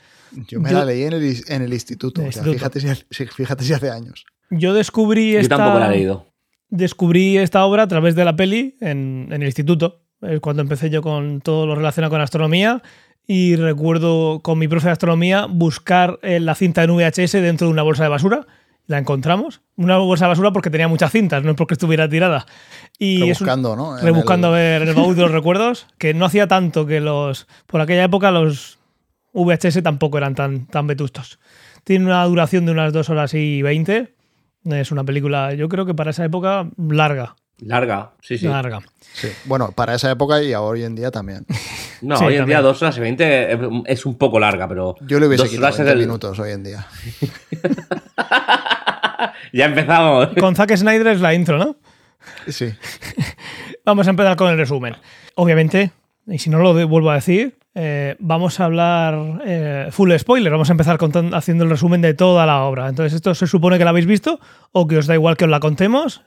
Yo 0.50 0.60
me 0.60 0.70
Yo- 0.72 0.78
la 0.80 0.84
leí 0.86 1.04
en 1.04 1.14
el, 1.14 1.36
en 1.48 1.62
el 1.62 1.72
instituto. 1.74 2.20
O 2.20 2.24
sea, 2.24 2.28
instituto. 2.44 2.54
Fíjate, 2.54 2.80
si, 2.82 3.26
fíjate 3.28 3.64
si 3.64 3.72
hace 3.74 3.90
años. 3.90 4.26
Yo 4.50 4.74
descubrí 4.74 5.32
Yo 5.34 5.40
esta, 5.40 5.56
tampoco 5.56 5.80
la 5.80 5.88
he 5.88 5.92
leído. 5.92 6.34
descubrí 6.70 7.38
esta 7.38 7.64
obra 7.64 7.84
a 7.84 7.88
través 7.88 8.16
de 8.16 8.26
la 8.26 8.36
peli 8.36 8.76
en, 8.82 9.28
en 9.32 9.42
el 9.42 9.48
instituto. 9.48 10.02
Es 10.22 10.42
cuando 10.42 10.62
empecé 10.62 10.90
yo 10.90 11.02
con 11.02 11.40
todo 11.40 11.66
lo 11.66 11.76
relacionado 11.76 12.12
con 12.12 12.20
astronomía. 12.20 12.82
Y 13.26 13.56
recuerdo 13.56 14.42
con 14.42 14.60
mi 14.60 14.68
profe 14.68 14.88
de 14.88 14.92
astronomía 14.94 15.46
buscar 15.46 16.20
eh, 16.24 16.42
la 16.42 16.56
cinta 16.56 16.84
en 16.84 16.92
VHS 16.94 17.32
dentro 17.34 17.68
de 17.68 17.74
una 17.74 17.84
bolsa 17.84 18.04
de 18.04 18.10
basura. 18.10 18.46
La 18.88 18.98
encontramos. 18.98 19.62
Una 19.78 19.98
bolsa 19.98 20.26
de 20.26 20.30
basura 20.30 20.52
porque 20.52 20.70
tenía 20.70 20.88
muchas 20.88 21.12
cintas, 21.12 21.44
no 21.44 21.52
es 21.52 21.56
porque 21.58 21.76
estuviera 21.76 22.10
tirada. 22.10 22.46
Y 22.98 23.30
es 23.30 23.40
un- 23.42 23.48
Rebuscando, 23.48 23.76
¿no? 23.76 23.98
En 23.98 24.04
rebuscando 24.04 24.48
a 24.54 24.60
el- 24.62 24.80
ver 24.80 24.90
el 24.90 24.96
baúl 24.96 25.16
de 25.16 25.22
los 25.22 25.32
recuerdos, 25.32 25.88
que 25.98 26.14
no 26.14 26.26
hacía 26.26 26.48
tanto 26.48 26.86
que 26.86 27.00
los. 27.00 27.48
Por 27.68 27.80
aquella 27.82 28.04
época 28.04 28.32
los 28.32 28.80
VHS 29.34 29.82
tampoco 29.82 30.18
eran 30.18 30.36
tan, 30.36 30.66
tan 30.68 30.88
vetustos. 30.88 31.40
Tiene 31.84 32.06
una 32.06 32.24
duración 32.26 32.66
de 32.66 32.74
unas 32.74 32.92
2 32.94 33.10
horas 33.10 33.34
y 33.34 33.62
20. 33.62 34.14
Es 34.66 34.92
una 34.92 35.04
película, 35.04 35.54
yo 35.54 35.70
creo 35.70 35.86
que 35.86 35.96
para 35.96 36.12
esa 36.12 36.26
época, 36.26 36.70
larga. 36.78 37.36
Larga, 37.62 38.12
sí, 38.22 38.38
sí. 38.38 38.48
Larga. 38.48 38.80
Sí. 39.14 39.28
Bueno, 39.46 39.72
para 39.72 39.94
esa 39.96 40.10
época 40.12 40.42
y 40.42 40.54
hoy 40.54 40.84
en 40.84 40.96
día 40.96 41.12
también. 41.12 41.46
No, 42.02 42.18
Sí, 42.18 42.26
hoy 42.26 42.34
en 42.34 42.40
también. 42.40 42.46
día 42.48 42.62
dos 42.62 42.82
horas 42.82 42.98
y 42.98 43.02
veinte 43.02 43.58
es 43.86 44.06
un 44.06 44.18
poco 44.18 44.40
larga, 44.40 44.68
pero. 44.68 44.96
Yo 45.02 45.20
le 45.20 45.28
hubiese 45.28 45.44
dos 45.44 45.50
quitado 45.52 45.68
horas 45.68 45.80
es 45.80 45.86
20 45.86 45.92
el- 46.02 46.08
minutos 46.08 46.40
hoy 46.40 46.52
en 46.52 46.64
día. 46.64 46.88
Ya 49.54 49.66
empezamos. 49.66 50.30
Con 50.40 50.56
Zack 50.56 50.76
Snyder 50.76 51.08
es 51.08 51.22
la 51.22 51.34
intro, 51.34 51.58
¿no? 51.58 51.76
Sí. 52.48 52.70
Vamos 53.86 54.08
a 54.08 54.12
empezar 54.12 54.36
con 54.36 54.50
el 54.50 54.58
resumen. 54.58 54.96
Obviamente, 55.36 55.92
y 56.28 56.38
si 56.40 56.50
no 56.50 56.60
lo 56.60 56.74
vuelvo 56.88 57.12
a 57.12 57.16
decir, 57.16 57.58
eh, 57.74 58.16
vamos 58.20 58.60
a 58.60 58.66
hablar 58.66 59.42
eh, 59.46 59.88
full 59.92 60.12
spoiler. 60.18 60.52
Vamos 60.52 60.70
a 60.70 60.74
empezar 60.74 60.98
haciendo 61.34 61.64
el 61.64 61.70
resumen 61.70 62.02
de 62.02 62.14
toda 62.14 62.46
la 62.46 62.62
obra. 62.64 62.88
Entonces, 62.88 63.14
esto 63.14 63.34
se 63.36 63.48
supone 63.48 63.78
que 63.78 63.84
la 63.84 63.90
habéis 63.90 64.06
visto 64.06 64.40
o 64.72 64.88
que 64.88 64.98
os 64.98 65.08
da 65.08 65.16
igual 65.16 65.36
que 65.36 65.46
os 65.46 65.52
la 65.52 65.60
contemos. 65.60 66.22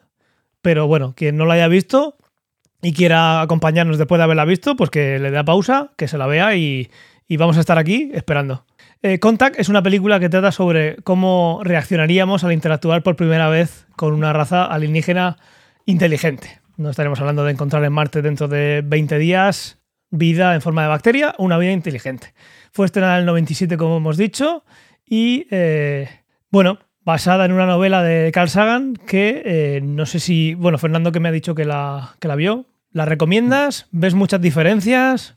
Pero 0.65 0.87
bueno, 0.87 1.13
quien 1.15 1.37
no 1.37 1.45
la 1.45 1.55
haya 1.55 1.69
visto 1.69 2.17
y 2.81 2.95
quiera 2.95 3.43
acompañarnos 3.43 3.99
después 3.99 4.19
de 4.19 4.25
haberla 4.25 4.47
visto, 4.47 4.77
pues 4.77 4.89
que 4.89 5.19
le 5.19 5.31
dé 5.31 5.37
a 5.37 5.45
pausa, 5.45 5.93
que 5.99 6.09
se 6.09 6.17
la 6.17 6.27
vea 6.27 6.57
y, 6.57 6.89
y 7.29 7.37
vamos 7.37 7.59
a 7.59 7.61
estar 7.61 7.77
aquí 7.77 8.11
esperando. 8.15 8.65
Eh, 9.03 9.19
Contact 9.19 9.61
es 9.61 9.69
una 9.69 9.83
película 9.83 10.19
que 10.21 10.31
trata 10.31 10.53
sobre 10.53 10.97
cómo 11.05 11.61
reaccionaríamos 11.65 12.45
al 12.45 12.53
interactuar 12.53 13.03
por 13.03 13.15
primera 13.15 13.51
vez 13.51 13.87
con 13.95 14.15
una 14.15 14.33
raza 14.33 14.65
alienígena 14.65 15.37
inteligente. 15.85 16.63
No 16.79 16.89
estaremos 16.89 17.21
hablando 17.21 17.45
de 17.45 17.53
encontrar 17.53 17.85
en 17.85 17.93
Marte 17.93 18.23
dentro 18.23 18.49
de 18.49 18.81
20 18.87 19.19
días 19.19 19.83
vida 20.09 20.55
en 20.55 20.63
forma 20.63 20.81
de 20.81 20.89
bacteria, 20.89 21.35
una 21.37 21.59
vida 21.59 21.73
inteligente. 21.73 22.33
Fue 22.73 22.87
estrenada 22.87 23.17
en 23.17 23.21
el 23.21 23.27
97, 23.27 23.77
como 23.77 23.99
hemos 23.99 24.17
dicho, 24.17 24.65
y 25.05 25.47
eh, 25.51 26.09
bueno, 26.51 26.79
basada 27.05 27.45
en 27.45 27.53
una 27.53 27.67
novela 27.67 28.03
de 28.03 28.33
Carl 28.33 28.49
Sagan 28.49 28.95
que 28.95 29.43
eh, 29.45 29.81
no 29.83 30.07
sé 30.07 30.21
si, 30.21 30.55
bueno, 30.55 30.79
Fernando 30.79 31.13
que 31.13 31.21
me 31.21 31.29
ha 31.29 31.33
dicho 31.33 31.55
que 31.55 31.65
la, 31.65 32.17
que 32.19 32.29
la 32.29 32.37
vio, 32.37 32.67
¿la 32.93 33.05
recomiendas? 33.05 33.87
¿Ves 33.91 34.15
muchas 34.15 34.41
diferencias? 34.41 35.35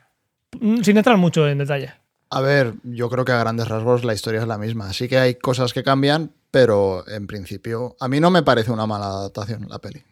Mm, 0.59 0.81
Sin 0.81 0.97
entrar 0.97 1.17
mucho 1.17 1.47
en 1.47 1.57
detalle. 1.59 1.91
A 2.29 2.41
ver, 2.41 2.73
yo 2.83 3.09
creo 3.09 3.23
que 3.23 3.31
a 3.31 3.39
grandes 3.39 3.67
rasgos 3.67 4.03
la 4.03 4.13
historia 4.13 4.41
es 4.41 4.47
la 4.47 4.57
misma. 4.57 4.91
Sí 4.91 5.07
que 5.07 5.17
hay 5.17 5.35
cosas 5.35 5.73
que 5.73 5.83
cambian, 5.83 6.31
pero 6.51 7.07
en 7.07 7.27
principio 7.27 7.95
a 7.99 8.07
mí 8.07 8.19
no 8.19 8.31
me 8.31 8.43
parece 8.43 8.71
una 8.71 8.85
mala 8.85 9.05
adaptación 9.05 9.67
la 9.69 9.79
peli. 9.79 10.03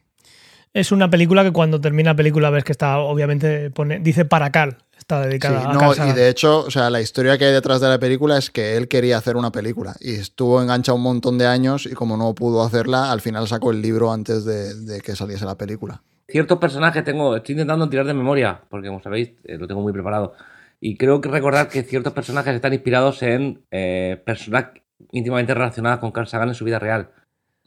Es 0.73 0.91
una 0.91 1.09
película 1.09 1.43
que 1.43 1.51
cuando 1.51 1.79
termina 1.79 2.11
la 2.11 2.15
película 2.17 2.49
ves 2.49 2.65
que 2.65 2.73
está, 2.73 2.97
obviamente, 2.99 3.69
pone, 3.69 3.99
dice 3.99 4.25
para 4.25 4.51
Carl, 4.51 4.77
está 5.05 5.23
Sí, 5.23 5.29
dedicada 5.29 5.69
a 5.69 5.73
no, 5.73 5.93
y 6.09 6.13
de 6.13 6.29
hecho, 6.29 6.59
o 6.65 6.71
sea, 6.71 6.89
la 6.89 6.99
historia 7.01 7.37
que 7.37 7.45
hay 7.45 7.53
detrás 7.53 7.79
de 7.81 7.87
la 7.89 7.99
película 7.99 8.37
es 8.37 8.49
que 8.49 8.75
él 8.77 8.87
quería 8.87 9.17
hacer 9.17 9.37
una 9.37 9.51
película 9.51 9.95
y 9.99 10.15
estuvo 10.15 10.61
enganchado 10.61 10.95
un 10.97 11.03
montón 11.03 11.37
de 11.37 11.45
años 11.47 11.85
y 11.85 11.93
como 11.93 12.17
no 12.17 12.33
pudo 12.35 12.63
hacerla, 12.63 13.11
al 13.11 13.21
final 13.21 13.47
sacó 13.47 13.71
el 13.71 13.81
libro 13.81 14.11
antes 14.11 14.45
de, 14.45 14.73
de 14.73 15.01
que 15.01 15.15
saliese 15.15 15.45
la 15.45 15.55
película. 15.57 16.01
Ciertos 16.27 16.57
personajes 16.57 17.03
tengo. 17.03 17.35
Estoy 17.35 17.53
intentando 17.53 17.87
tirar 17.89 18.05
de 18.07 18.13
memoria, 18.13 18.61
porque 18.69 18.87
como 18.87 19.01
sabéis, 19.01 19.33
eh, 19.43 19.57
lo 19.57 19.67
tengo 19.67 19.81
muy 19.81 19.93
preparado. 19.93 20.33
Y 20.79 20.97
creo 20.97 21.21
que 21.21 21.29
recordar 21.29 21.69
que 21.69 21.83
ciertos 21.83 22.13
personajes 22.13 22.53
están 22.55 22.73
inspirados 22.73 23.21
en 23.23 23.63
eh, 23.71 24.21
personas 24.25 24.69
íntimamente 25.11 25.53
relacionadas 25.53 25.99
con 25.99 26.11
Carl 26.11 26.27
Sagan 26.27 26.49
en 26.49 26.55
su 26.55 26.65
vida 26.65 26.79
real. 26.79 27.11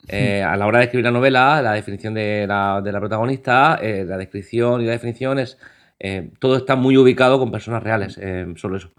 Eh, 0.08 0.42
a 0.42 0.56
la 0.56 0.66
hora 0.66 0.78
de 0.78 0.84
escribir 0.86 1.04
la 1.04 1.10
novela, 1.10 1.62
la 1.62 1.72
definición 1.72 2.14
de 2.14 2.46
la, 2.46 2.80
de 2.82 2.92
la 2.92 3.00
protagonista, 3.00 3.78
eh, 3.80 4.04
la 4.04 4.16
descripción 4.16 4.80
y 4.80 4.86
la 4.86 4.92
definición 4.92 5.38
es. 5.38 5.58
Eh, 6.00 6.30
todo 6.38 6.56
está 6.56 6.76
muy 6.76 6.96
ubicado 6.96 7.38
con 7.38 7.50
personas 7.50 7.82
reales, 7.82 8.18
eh, 8.20 8.46
solo 8.56 8.76
eso. 8.76 8.90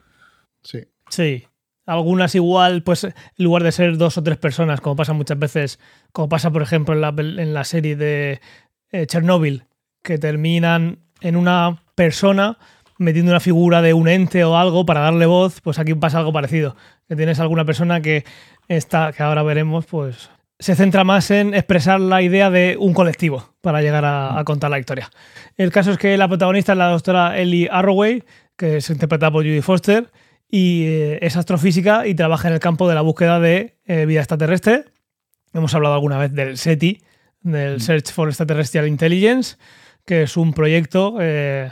Sí. 0.64 0.84
Sí. 1.10 1.46
Algunas 1.86 2.36
igual, 2.36 2.84
pues 2.84 3.04
en 3.04 3.14
lugar 3.38 3.64
de 3.64 3.72
ser 3.72 3.98
dos 3.98 4.18
o 4.18 4.24
tres 4.24 4.38
personas, 4.38 4.80
como 4.80 4.96
pasa 4.96 5.14
muchas 5.14 5.40
veces, 5.40 5.80
como 6.12 6.30
pasa 6.30 6.52
por 6.52 6.62
ejemplo 6.62 6.94
en 6.94 7.02
la, 7.02 7.14
en 7.18 7.54
la 7.54 7.64
serie 7.64 7.96
de 7.96 8.42
eh, 8.92 9.08
Chernobyl, 9.08 9.66
que 10.04 10.20
terminan 10.20 11.00
en 11.22 11.36
una 11.36 11.82
persona 11.96 12.58
metiendo 13.00 13.32
una 13.32 13.40
figura 13.40 13.82
de 13.82 13.94
un 13.94 14.08
ente 14.08 14.44
o 14.44 14.58
algo 14.58 14.86
para 14.86 15.00
darle 15.00 15.26
voz, 15.26 15.62
pues 15.62 15.80
aquí 15.80 15.96
pasa 15.96 16.20
algo 16.20 16.34
parecido. 16.34 16.76
Que 17.08 17.16
tienes 17.16 17.40
alguna 17.40 17.66
persona 17.66 18.02
que 18.02 18.24
está, 18.68 19.12
que 19.14 19.24
ahora 19.24 19.42
veremos, 19.42 19.86
pues 19.86 20.30
se 20.60 20.76
centra 20.76 21.04
más 21.04 21.32
en 21.32 21.54
expresar 21.54 22.00
la 22.02 22.22
idea 22.22 22.50
de 22.50 22.76
un 22.78 22.94
colectivo 22.94 23.54
para 23.62 23.82
llegar 23.82 24.04
a, 24.04 24.38
a 24.38 24.44
contar 24.44 24.70
la 24.70 24.80
historia. 24.80 25.10
El 25.56 25.72
caso 25.72 25.92
es 25.92 25.98
que 25.98 26.18
la 26.18 26.28
protagonista 26.28 26.74
es 26.74 26.78
la 26.78 26.90
doctora 26.90 27.38
Ellie 27.40 27.70
Arroway, 27.72 28.24
que 28.58 28.78
es 28.78 28.90
interpretada 28.90 29.32
por 29.32 29.44
Judy 29.44 29.62
Foster, 29.62 30.12
y 30.52 30.86
eh, 30.86 31.20
es 31.22 31.38
astrofísica 31.38 32.08
y 32.08 32.16
trabaja 32.16 32.48
en 32.48 32.56
el 32.56 32.60
campo 32.60 32.90
de 32.90 32.96
la 32.96 33.02
búsqueda 33.02 33.40
de 33.40 33.78
eh, 33.86 34.06
vida 34.06 34.20
extraterrestre. 34.20 34.86
Hemos 35.54 35.74
hablado 35.76 35.96
alguna 35.96 36.18
vez 36.18 36.34
del 36.34 36.58
SETI, 36.58 37.02
del 37.42 37.82
Search 37.82 38.12
for 38.12 38.28
Extraterrestrial 38.28 38.88
Intelligence, 38.88 39.58
que 40.06 40.24
es 40.24 40.36
un 40.38 40.54
proyecto 40.54 41.18
eh, 41.22 41.72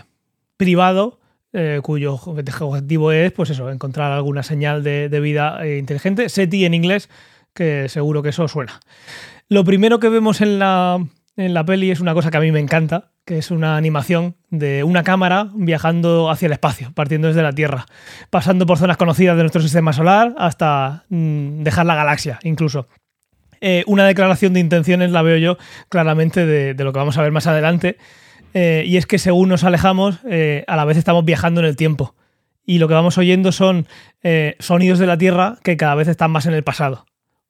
privado 0.55 1.19
eh, 1.53 1.79
cuyo 1.83 2.13
objetivo 2.13 3.11
es, 3.11 3.31
pues 3.31 3.49
eso, 3.49 3.69
encontrar 3.69 4.11
alguna 4.11 4.43
señal 4.43 4.83
de, 4.83 5.09
de 5.09 5.19
vida 5.19 5.67
inteligente. 5.67 6.29
SETI 6.29 6.65
en 6.65 6.73
inglés, 6.73 7.09
que 7.57 7.89
seguro 7.89 8.21
que 8.21 8.29
eso 8.29 8.47
suena. 8.47 8.79
Lo 9.49 9.63
primero 9.63 9.99
que 9.99 10.09
vemos 10.09 10.41
en 10.41 10.59
la, 10.59 11.03
en 11.35 11.53
la 11.53 11.65
peli 11.65 11.89
es 11.89 11.99
una 11.99 12.13
cosa 12.13 12.29
que 12.29 12.37
a 12.37 12.41
mí 12.41 12.51
me 12.51 12.59
encanta, 12.59 13.11
que 13.25 13.39
es 13.39 13.49
una 13.49 13.75
animación 13.75 14.35
de 14.51 14.83
una 14.83 15.03
cámara 15.03 15.49
viajando 15.55 16.29
hacia 16.29 16.45
el 16.45 16.51
espacio, 16.53 16.91
partiendo 16.93 17.27
desde 17.27 17.41
la 17.41 17.51
Tierra, 17.51 17.85
pasando 18.29 18.65
por 18.67 18.77
zonas 18.77 18.97
conocidas 18.97 19.35
de 19.35 19.43
nuestro 19.43 19.61
sistema 19.61 19.91
solar 19.91 20.35
hasta 20.37 21.05
mm, 21.09 21.63
dejar 21.63 21.87
la 21.87 21.95
galaxia 21.95 22.39
incluso. 22.43 22.87
Eh, 23.59 23.83
una 23.87 24.05
declaración 24.05 24.53
de 24.53 24.59
intenciones 24.59 25.09
la 25.11 25.23
veo 25.23 25.37
yo 25.37 25.57
claramente 25.89 26.45
de, 26.45 26.75
lo 26.83 26.93
que 26.93 26.99
vamos 26.99 27.17
a 27.17 27.23
ver 27.23 27.31
más 27.31 27.47
adelante, 27.47 27.97
eh, 28.53 28.83
y 28.85 28.97
es 28.97 29.07
que 29.07 29.17
según 29.17 29.49
nos 29.49 29.63
alejamos, 29.63 30.19
eh, 30.29 30.63
a 30.67 30.75
la 30.75 30.85
vez 30.85 30.95
estamos 30.95 31.25
viajando 31.25 31.61
en 31.61 31.65
el 31.65 31.75
tiempo. 31.75 32.15
Y 32.65 32.77
lo 32.77 32.87
que 32.87 32.93
vamos 32.93 33.17
oyendo 33.17 33.53
son 33.53 33.87
sonidos 34.59 34.99
de 34.99 35.07
la 35.07 35.17
Tierra 35.17 35.57
que 35.63 35.77
cada 35.77 35.95
vez 35.95 36.09
están 36.09 36.31
más 36.31 36.45
en 36.47 36.53
el 36.53 36.65
pasado. 36.65 37.05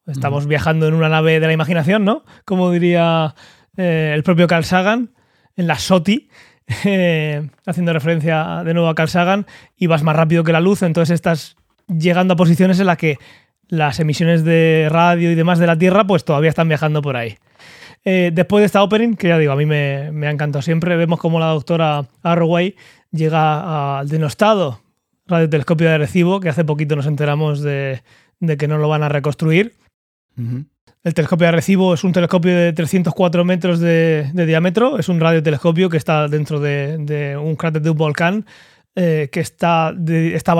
Estamos 0.07 0.47
viajando 0.47 0.87
en 0.87 0.93
una 0.93 1.09
nave 1.09 1.39
de 1.39 1.47
la 1.47 1.53
imaginación, 1.53 2.05
¿no? 2.05 2.23
Como 2.45 2.71
diría 2.71 3.35
eh, 3.75 4.13
el 4.15 4.23
propio 4.23 4.47
Carl 4.47 4.63
Sagan, 4.63 5.11
en 5.57 5.67
la 5.67 5.77
SOTI, 5.77 6.29
eh, 6.85 7.49
haciendo 7.65 7.91
referencia 7.91 8.63
de 8.63 8.73
nuevo 8.73 8.87
a 8.87 8.95
Carl 8.95 9.09
Sagan, 9.09 9.45
y 9.75 9.87
vas 9.87 10.03
más 10.03 10.15
rápido 10.15 10.43
que 10.43 10.53
la 10.53 10.61
luz, 10.61 10.81
entonces 10.81 11.15
estás 11.15 11.57
llegando 11.87 12.35
a 12.35 12.37
posiciones 12.37 12.79
en 12.79 12.87
las 12.87 12.97
que 12.97 13.17
las 13.67 13.99
emisiones 13.99 14.45
de 14.45 14.87
radio 14.89 15.29
y 15.29 15.35
demás 15.35 15.59
de 15.59 15.67
la 15.67 15.77
Tierra 15.77 16.07
pues 16.07 16.23
todavía 16.23 16.49
están 16.49 16.69
viajando 16.69 17.01
por 17.01 17.17
ahí. 17.17 17.35
Eh, 18.05 18.31
después 18.33 18.61
de 18.61 18.67
esta 18.67 18.81
opening, 18.83 19.15
que 19.15 19.27
ya 19.27 19.37
digo, 19.37 19.51
a 19.51 19.57
mí 19.57 19.65
me, 19.65 20.11
me 20.13 20.27
ha 20.27 20.31
encantado 20.31 20.61
siempre, 20.61 20.95
vemos 20.95 21.19
como 21.19 21.39
la 21.41 21.47
doctora 21.47 22.05
Arroway 22.23 22.75
llega 23.11 23.99
al 23.99 24.07
denostado 24.07 24.81
radiotelescopio 25.25 25.89
de 25.89 25.95
Arecibo, 25.95 26.39
que 26.39 26.47
hace 26.47 26.63
poquito 26.63 26.95
nos 26.95 27.05
enteramos 27.05 27.61
de 27.61 28.01
que 28.57 28.67
no 28.69 28.77
lo 28.77 28.87
van 28.87 29.03
a 29.03 29.09
reconstruir. 29.09 29.73
El 31.03 31.13
telescopio 31.13 31.45
de 31.45 31.49
Arecibo 31.49 31.93
es 31.93 32.03
un 32.03 32.11
telescopio 32.11 32.55
de 32.55 32.73
304 32.73 33.45
metros 33.45 33.79
de, 33.79 34.29
diámetro, 34.33 34.99
es 34.99 35.09
un 35.09 35.19
radiotelescopio 35.19 35.89
que 35.89 35.97
está 35.97 36.27
dentro 36.27 36.59
de, 36.59 37.37
un 37.41 37.55
cráter 37.55 37.81
de 37.81 37.89
un 37.89 37.97
volcán 37.97 38.45
eh, 38.95 39.29
que 39.31 39.39
estaba 39.39 39.93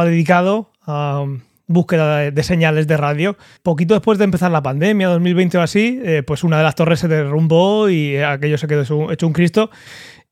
dedicado 0.06 0.72
a 0.86 1.22
um, 1.22 1.42
búsqueda 1.68 2.32
de, 2.32 2.44
señales 2.44 2.88
de 2.88 2.98
radio. 2.98 3.38
Poquito 3.62 3.94
después 3.94 4.18
de 4.18 4.24
empezar 4.24 4.52
la 4.52 4.64
pandemia, 4.64 5.10
2020 5.10 5.58
o 5.58 5.62
así, 5.62 6.00
eh, 6.04 6.24
pues 6.26 6.44
una 6.44 6.58
de 6.58 6.64
las 6.64 6.76
torres 6.76 7.00
se 7.00 7.08
derrumbó 7.08 7.90
y 7.90 8.18
aquello 8.18 8.58
se 8.58 8.68
quedó 8.68 9.12
hecho- 9.12 9.28
un 9.28 9.34
Cristo 9.34 9.70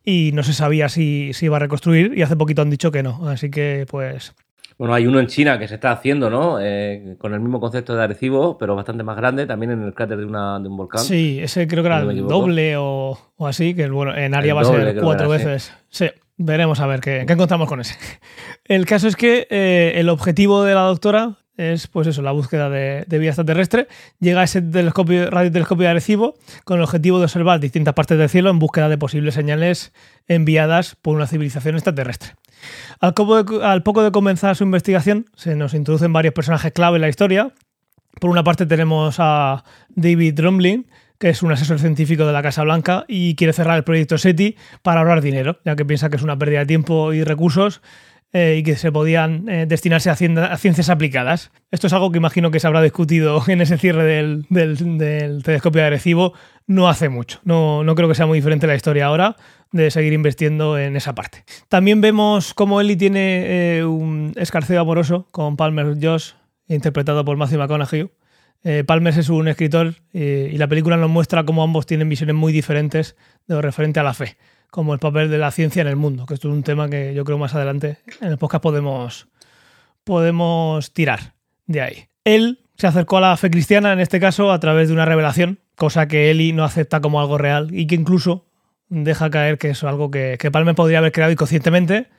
y 0.04 0.32
no 0.34 0.44
se 0.44 0.54
sabía 0.54 0.88
si 0.88 1.34
se 1.34 1.46
iba 1.46 1.58
a 1.58 1.60
reconstruir 1.60 2.14
y 2.16 2.22
hace 2.22 2.36
poquito 2.36 2.62
han 2.62 2.70
dicho 2.70 2.92
que 2.92 3.04
no. 3.04 3.28
Así 3.28 3.50
que 3.50 3.86
pues 3.90 4.34
Bueno, 4.78 4.94
hay 4.94 5.08
uno 5.08 5.20
en 5.20 5.28
China 5.28 5.58
que 5.58 5.68
se 5.68 5.76
está 5.76 5.92
haciendo, 5.92 6.30
¿no? 6.30 6.58
Eh, 6.60 7.16
con 7.18 7.34
el 7.34 7.40
mismo 7.40 7.62
concepto 7.62 7.96
de 7.96 8.04
Arecibo, 8.04 8.58
pero 8.58 8.76
bastante 8.76 9.04
más 9.04 9.16
grande, 9.16 9.46
también 9.46 9.72
en 9.72 9.84
el 9.84 9.94
cráter 9.94 10.18
de, 10.18 10.26
una, 10.26 10.60
de 10.60 10.68
un 10.68 10.76
volcán. 10.76 11.02
Sí, 11.02 11.40
ese 11.42 11.68
creo 11.68 11.82
que 11.82 11.88
era 11.88 12.02
no 12.02 12.12
el 12.12 12.28
doble 12.28 12.76
o, 12.78 13.18
o 13.38 13.48
así, 13.48 13.74
que 13.74 13.90
bueno, 13.90 14.16
en 14.16 14.36
área 14.36 14.54
va 14.54 14.62
a 14.62 14.66
ser 14.66 15.00
cuatro 15.02 15.30
veces. 15.30 15.74
Sí. 15.90 16.08
veremos 16.36 16.82
a 16.82 16.88
ver 16.88 17.00
qué, 17.00 17.24
qué 17.26 17.34
encontramos 17.34 17.70
con 17.70 17.80
ese. 17.80 17.96
El 18.66 18.86
caso 18.86 19.08
es 19.08 19.16
que 19.16 19.48
eh, 19.50 19.94
el 19.96 20.10
objetivo 20.10 20.64
de 20.64 20.74
la 20.74 20.82
doctora 20.82 21.38
es, 21.58 21.88
pues 21.88 22.08
eso, 22.08 22.22
la 22.22 22.32
búsqueda 22.32 22.70
de, 22.70 23.06
de 23.08 23.20
vida 23.20 23.30
extraterrestre. 23.30 23.88
Llega 24.20 24.42
a 24.42 24.44
ese 24.44 24.62
telescopio, 24.62 25.30
radiotelescopio 25.30 25.84
de 25.84 25.90
Arecibo 25.92 26.36
con 26.64 26.78
el 26.78 26.84
objetivo 26.84 27.20
de 27.20 27.26
observar 27.26 27.60
distintas 27.60 27.94
partes 27.94 28.18
del 28.18 28.28
cielo 28.28 28.50
en 28.50 28.60
búsqueda 28.60 28.90
de 28.90 28.98
posibles 28.98 29.36
señales 29.36 29.94
enviadas 30.28 30.96
por 31.02 31.16
una 31.16 31.28
civilización 31.28 31.76
extraterrestre. 31.76 32.34
Al, 33.00 33.14
poco 33.14 34.04
de, 34.04 34.12
comenzar 34.12 34.56
su 34.56 34.64
investigación, 34.64 35.26
se 35.36 35.56
nos 35.56 35.74
introducen 35.74 36.14
varios 36.14 36.34
personajes 36.34 36.72
clave 36.72 36.98
en 36.98 37.02
la 37.02 37.10
historia. 37.10 37.52
Por 38.20 38.30
una 38.30 38.44
parte 38.44 38.66
tenemos 38.66 39.16
a 39.20 39.64
David 39.90 40.36
Drumlin, 40.36 40.88
que 41.20 41.30
es 41.30 41.44
un 41.44 41.52
asesor 41.52 41.80
científico 41.80 42.26
de 42.26 42.34
la 42.34 42.42
Casa 42.42 42.64
Blanca 42.64 43.06
y 43.08 43.36
quiere 43.36 43.54
cerrar 43.54 43.78
el 43.78 43.84
proyecto 43.84 44.18
SETI 44.18 44.56
para 44.82 45.02
ahorrar 45.02 45.22
dinero, 45.22 45.60
ya 45.66 45.76
que 45.76 45.86
piensa 45.86 46.10
que 46.10 46.18
es 46.18 46.24
una 46.24 46.38
pérdida 46.38 46.60
de 46.60 46.66
tiempo 46.66 47.14
y 47.14 47.24
recursos 47.24 47.82
eh, 48.38 48.58
y 48.60 48.64
que 48.64 48.76
se 48.76 48.92
podían 48.92 49.48
eh, 49.48 49.66
destinarse 49.66 50.10
a, 50.10 50.16
cien- 50.18 50.38
a 50.38 50.58
ciencias 50.58 50.90
aplicadas. 50.90 51.52
Esto 51.72 51.88
es 51.88 51.94
algo 51.94 52.12
que 52.12 52.18
imagino 52.18 52.52
que 52.52 52.60
se 52.60 52.68
habrá 52.68 52.82
discutido 52.82 53.42
en 53.48 53.62
ese 53.62 53.78
cierre 53.78 54.04
del, 54.04 54.46
telescopio 55.42 55.80
de 55.80 55.88
Arecibo 55.88 56.34
no 56.68 56.90
hace 56.90 57.08
mucho. 57.08 57.40
No, 57.46 57.86
no 57.86 57.96
creo 57.96 58.10
que 58.10 58.16
sea 58.16 58.26
muy 58.26 58.38
diferente 58.40 58.68
la 58.68 58.76
historia 58.76 59.06
ahora 59.06 59.38
de 59.72 59.90
seguir 59.90 60.12
invirtiendo 60.12 60.78
en 60.78 60.98
esa 60.98 61.16
parte. 61.16 61.46
También 61.70 62.02
vemos 62.02 62.54
cómo 62.54 62.82
Ellie 62.82 62.98
tiene 62.98 63.78
eh, 63.78 63.86
un 63.86 64.34
escarceo 64.36 64.82
amoroso 64.82 65.30
con 65.32 65.56
Palmer 65.56 65.96
Josh, 66.02 66.32
interpretado 66.68 67.24
por 67.24 67.38
Matthew 67.38 67.60
McConaughey. 67.60 68.10
Palmer 68.88 69.18
es 69.18 69.30
un 69.30 69.48
escritor 69.48 69.94
y 70.12 70.58
la 70.58 70.68
película 70.68 70.98
nos 70.98 71.10
muestra 71.10 71.44
cómo 71.46 71.62
ambos 71.64 71.86
tienen 71.86 72.10
visiones 72.10 72.36
muy 72.36 72.52
diferentes 72.52 73.16
de 73.48 73.54
lo 73.56 73.62
referente 73.62 74.00
a 74.00 74.04
la 74.04 74.16
fe, 74.16 74.38
como 74.76 74.94
el 74.94 75.00
papel 75.00 75.30
de 75.30 75.38
la 75.38 75.52
ciencia 75.52 75.82
en 75.82 75.88
el 75.88 75.96
mundo, 75.96 76.26
que 76.26 76.34
esto 76.34 76.50
es 76.50 76.54
un 76.54 76.62
tema 76.62 76.90
que 76.90 77.14
yo 77.14 77.24
creo 77.24 77.38
más 77.38 77.56
adelante 77.56 78.00
en 78.20 78.28
el 78.28 78.38
podcast 78.38 78.62
podemos, 78.62 79.30
podemos 80.04 80.92
tirar 80.92 81.34
de 81.66 81.80
ahí. 81.80 82.08
Él 82.26 82.60
se 82.76 82.86
acercó 82.86 83.20
a 83.20 83.22
la 83.22 83.38
fe 83.38 83.50
cristiana, 83.50 83.94
en 83.94 84.02
este 84.02 84.20
caso, 84.20 84.52
a 84.52 84.60
través 84.60 84.90
de 84.90 84.94
una 84.94 85.06
revelación, 85.06 85.60
cosa 85.78 86.10
que 86.10 86.30
Eli 86.30 86.52
no 86.52 86.66
acepta 86.66 87.00
como 87.00 87.22
algo 87.22 87.38
real 87.38 87.70
y 87.72 87.88
que 87.88 87.96
incluso 87.96 88.48
deja 88.90 89.30
caer 89.30 89.58
que 89.58 89.70
es 89.70 89.82
algo 89.86 90.12
que, 90.12 90.36
que 90.38 90.52
Palmer 90.52 90.76
podría 90.76 90.98
haber 90.98 91.14
creado 91.14 91.32
inconscientemente 91.32 92.10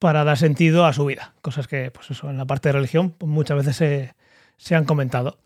para 0.00 0.24
dar 0.24 0.38
sentido 0.38 0.86
a 0.86 0.92
su 0.92 1.04
vida. 1.04 1.34
Cosas 1.40 1.68
que, 1.68 1.92
pues 1.92 2.10
eso, 2.10 2.28
en 2.28 2.36
la 2.36 2.46
parte 2.46 2.70
de 2.70 2.72
religión 2.72 3.10
pues 3.16 3.30
muchas 3.30 3.58
veces 3.58 3.76
se, 3.76 4.14
se 4.56 4.74
han 4.74 4.86
comentado. 4.86 5.38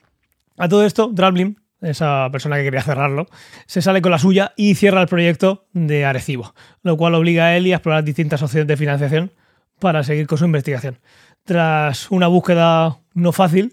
A 0.57 0.71
todo 0.71 0.87
esto, 0.87 1.09
Drablin, 1.13 1.60
esa 1.81 2.29
persona 2.31 2.57
que 2.57 2.65
quería 2.65 2.83
cerrarlo, 2.83 3.27
se 3.67 3.83
sale 3.83 4.03
con 4.03 4.11
la 4.11 4.19
suya 4.19 4.53
y 4.57 4.75
cierra 4.75 5.01
el 5.01 5.09
proyecto 5.09 5.67
de 5.73 6.05
Arecibo, 6.05 6.55
lo 6.83 6.97
cual 6.97 7.15
obliga 7.15 7.47
a 7.47 7.57
Eli 7.57 7.73
a 7.73 7.77
explorar 7.77 8.05
distintas 8.05 8.43
opciones 8.43 8.69
de 8.69 8.77
financiación 8.77 9.33
para 9.79 10.05
seguir 10.05 10.27
con 10.27 10.39
su 10.39 10.45
investigación. 10.45 10.99
Tras 11.45 12.11
una 12.11 12.27
búsqueda 12.27 12.99
no 13.15 13.33
fácil, 13.33 13.73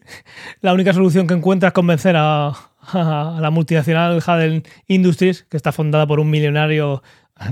la 0.62 0.74
única 0.74 0.94
solución 0.94 1.28
que 1.28 1.34
encuentra 1.34 1.70
es 1.70 1.74
convencer 1.74 2.16
a, 2.18 2.54
a 2.94 3.38
la 3.40 3.50
multinacional 3.52 4.22
Haden 4.26 4.64
Industries, 4.88 5.44
que 5.44 5.58
está 5.58 5.72
fundada 5.72 6.08
por 6.08 6.20
un 6.20 6.30
millonario 6.30 7.04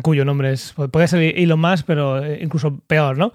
cuyo 0.01 0.25
nombre 0.25 0.51
es, 0.51 0.73
puede 0.91 1.07
ser 1.07 1.21
Elon 1.21 1.59
Musk, 1.59 1.85
pero 1.85 2.33
incluso 2.35 2.79
peor, 2.87 3.17
¿no? 3.17 3.31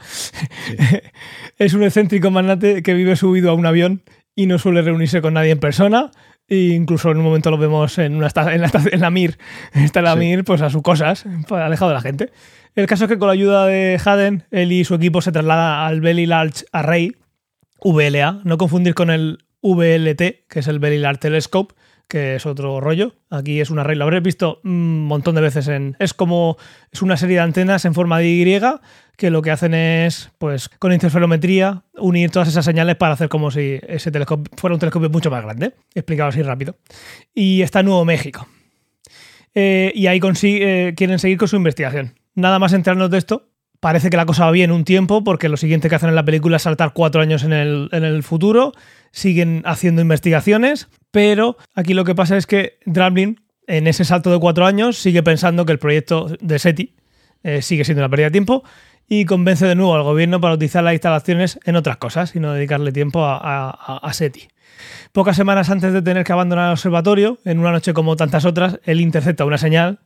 es 1.58 1.74
un 1.74 1.82
excéntrico 1.82 2.30
magnate 2.30 2.82
que 2.82 2.94
vive 2.94 3.16
subido 3.16 3.50
a 3.50 3.54
un 3.54 3.66
avión 3.66 4.02
y 4.34 4.46
no 4.46 4.58
suele 4.58 4.82
reunirse 4.82 5.20
con 5.20 5.34
nadie 5.34 5.52
en 5.52 5.60
persona. 5.60 6.10
E 6.50 6.74
incluso 6.74 7.10
en 7.12 7.18
un 7.18 7.24
momento 7.24 7.50
lo 7.50 7.56
vemos 7.58 7.96
en, 7.98 8.16
una 8.16 8.28
en, 8.52 8.60
la, 8.60 8.70
en 8.90 9.00
la 9.00 9.10
MIR. 9.10 9.38
Está 9.72 10.02
la 10.02 10.14
Sí. 10.14 10.18
MIR, 10.18 10.44
pues 10.44 10.60
a 10.60 10.68
sus 10.68 10.82
cosas, 10.82 11.24
pues, 11.48 11.62
alejado 11.62 11.90
de 11.90 11.94
la 11.94 12.00
gente. 12.02 12.32
El 12.74 12.86
caso 12.86 13.04
es 13.04 13.08
que 13.08 13.18
con 13.18 13.28
la 13.28 13.34
ayuda 13.34 13.66
de 13.66 14.00
Haden, 14.04 14.44
él 14.50 14.72
y 14.72 14.84
su 14.84 14.94
equipo 14.96 15.22
se 15.22 15.32
traslada 15.32 15.86
al 15.86 16.00
Very 16.00 16.26
Large 16.26 16.64
Array, 16.72 17.16
VLA, 17.82 18.40
no 18.44 18.58
confundir 18.58 18.94
con 18.94 19.10
el 19.10 19.38
VLT, 19.62 20.48
que 20.48 20.58
es 20.58 20.66
el 20.66 20.80
Very 20.80 20.98
Large 20.98 21.20
Telescope, 21.20 21.74
que 22.10 22.34
es 22.34 22.44
otro 22.44 22.80
rollo. 22.80 23.14
Aquí 23.30 23.60
es 23.60 23.70
una 23.70 23.84
regla. 23.84 24.00
Lo 24.00 24.06
habréis 24.06 24.24
visto 24.24 24.60
un 24.64 25.06
montón 25.06 25.36
de 25.36 25.40
veces 25.40 25.68
en. 25.68 25.96
Es 25.98 26.12
como. 26.12 26.58
Es 26.90 27.00
una 27.00 27.16
serie 27.16 27.36
de 27.36 27.42
antenas 27.42 27.86
en 27.86 27.94
forma 27.94 28.18
de 28.18 28.28
Y 28.28 28.60
que 29.16 29.30
lo 29.30 29.42
que 29.42 29.50
hacen 29.50 29.74
es, 29.74 30.30
pues, 30.38 30.68
con 30.68 30.92
interferometría, 30.92 31.84
unir 31.96 32.30
todas 32.30 32.48
esas 32.48 32.64
señales 32.64 32.96
para 32.96 33.14
hacer 33.14 33.28
como 33.28 33.50
si 33.50 33.78
ese 33.86 34.10
telescopio 34.10 34.50
fuera 34.56 34.74
un 34.74 34.80
telescopio 34.80 35.08
mucho 35.08 35.30
más 35.30 35.42
grande. 35.42 35.74
Explicado 35.94 36.30
así 36.30 36.42
rápido. 36.42 36.76
Y 37.34 37.62
está 37.62 37.80
en 37.80 37.86
Nuevo 37.86 38.04
México. 38.04 38.46
Eh, 39.54 39.92
y 39.94 40.06
ahí 40.06 40.20
consigue, 40.20 40.94
quieren 40.96 41.18
seguir 41.18 41.38
con 41.38 41.48
su 41.48 41.56
investigación. 41.56 42.14
Nada 42.34 42.58
más 42.58 42.72
enterarnos 42.72 43.10
de 43.10 43.18
esto, 43.18 43.50
parece 43.78 44.10
que 44.10 44.16
la 44.16 44.26
cosa 44.26 44.46
va 44.46 44.52
bien 44.52 44.72
un 44.72 44.84
tiempo, 44.84 45.22
porque 45.22 45.48
lo 45.48 45.56
siguiente 45.56 45.88
que 45.88 45.96
hacen 45.96 46.08
en 46.08 46.14
la 46.14 46.24
película 46.24 46.56
es 46.56 46.62
saltar 46.62 46.92
cuatro 46.94 47.20
años 47.20 47.44
en 47.44 47.52
el 47.52 48.22
futuro, 48.22 48.72
siguen 49.10 49.62
haciendo 49.64 50.02
investigaciones, 50.02 50.88
pero 51.10 51.56
aquí 51.74 51.94
lo 51.94 52.04
que 52.04 52.14
pasa 52.14 52.36
es 52.36 52.46
que 52.46 52.78
Dramblin, 52.86 53.40
en 53.66 53.86
ese 53.86 54.04
salto 54.04 54.30
de 54.30 54.38
cuatro 54.38 54.66
años, 54.66 54.98
sigue 54.98 55.22
pensando 55.22 55.64
que 55.64 55.72
el 55.72 55.78
proyecto 55.78 56.28
de 56.40 56.58
SETI 56.58 56.94
eh, 57.42 57.62
sigue 57.62 57.84
siendo 57.84 58.02
una 58.02 58.08
pérdida 58.08 58.26
de 58.26 58.32
tiempo 58.32 58.64
y 59.08 59.24
convence 59.24 59.66
de 59.66 59.74
nuevo 59.74 59.94
al 59.94 60.02
gobierno 60.02 60.40
para 60.40 60.54
utilizar 60.54 60.84
las 60.84 60.92
instalaciones 60.92 61.58
en 61.64 61.76
otras 61.76 61.96
cosas 61.96 62.34
y 62.36 62.40
no 62.40 62.52
dedicarle 62.52 62.92
tiempo 62.92 63.24
a, 63.24 63.38
a, 63.38 63.96
a 63.96 64.12
SETI. 64.12 64.48
Pocas 65.12 65.36
semanas 65.36 65.70
antes 65.70 65.92
de 65.92 66.02
tener 66.02 66.24
que 66.24 66.32
abandonar 66.32 66.66
el 66.66 66.72
observatorio, 66.72 67.38
en 67.44 67.58
una 67.58 67.72
noche 67.72 67.92
como 67.92 68.16
tantas 68.16 68.44
otras, 68.44 68.78
él 68.84 69.00
intercepta 69.00 69.44
una 69.44 69.58
señal 69.58 69.98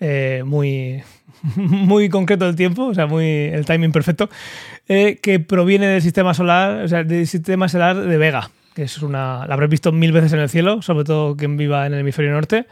eh, 0.00 0.42
muy, 0.44 1.02
muy 1.56 2.08
concreto 2.08 2.46
del 2.46 2.56
tiempo, 2.56 2.86
o 2.86 2.94
sea, 2.94 3.06
muy 3.06 3.26
el 3.26 3.64
timing 3.64 3.92
perfecto, 3.92 4.28
eh, 4.88 5.18
que 5.22 5.40
proviene 5.40 5.86
del 5.86 6.02
sistema 6.02 6.34
solar, 6.34 6.84
o 6.84 6.88
sea, 6.88 7.04
del 7.04 7.26
sistema 7.26 7.68
solar 7.68 7.96
de 7.96 8.16
Vega, 8.16 8.50
que 8.74 8.84
es 8.84 9.02
una. 9.02 9.46
la 9.46 9.54
habréis 9.54 9.70
visto 9.70 9.92
mil 9.92 10.12
veces 10.12 10.32
en 10.32 10.40
el 10.40 10.48
cielo, 10.48 10.82
sobre 10.82 11.04
todo 11.04 11.36
quien 11.36 11.56
viva 11.56 11.86
en 11.86 11.94
el 11.94 12.00
hemisferio 12.00 12.32
norte. 12.32 12.66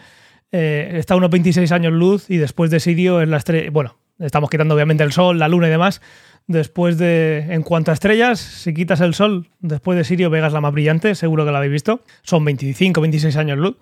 Eh, 0.52 0.92
está 0.94 1.14
a 1.14 1.16
unos 1.16 1.30
26 1.30 1.70
años 1.72 1.92
luz 1.92 2.30
y 2.30 2.36
después 2.36 2.70
de 2.70 2.80
Sirio 2.80 3.20
es 3.20 3.28
la 3.28 3.38
estrella. 3.38 3.70
Bueno, 3.70 3.96
estamos 4.18 4.48
quitando 4.48 4.74
obviamente 4.74 5.02
el 5.02 5.12
Sol, 5.12 5.38
la 5.38 5.48
Luna 5.48 5.66
y 5.66 5.70
demás. 5.70 6.00
Después 6.46 6.96
de. 6.96 7.46
En 7.50 7.62
cuanto 7.62 7.90
a 7.90 7.94
estrellas, 7.94 8.38
si 8.38 8.72
quitas 8.72 9.00
el 9.00 9.14
Sol, 9.14 9.48
después 9.58 9.98
de 9.98 10.04
Sirio, 10.04 10.30
Vega 10.30 10.46
es 10.46 10.52
la 10.52 10.60
más 10.60 10.72
brillante, 10.72 11.16
seguro 11.16 11.44
que 11.44 11.50
la 11.50 11.58
habéis 11.58 11.72
visto. 11.72 12.02
Son 12.22 12.44
25, 12.44 13.00
26 13.00 13.36
años 13.36 13.58
luz. 13.58 13.76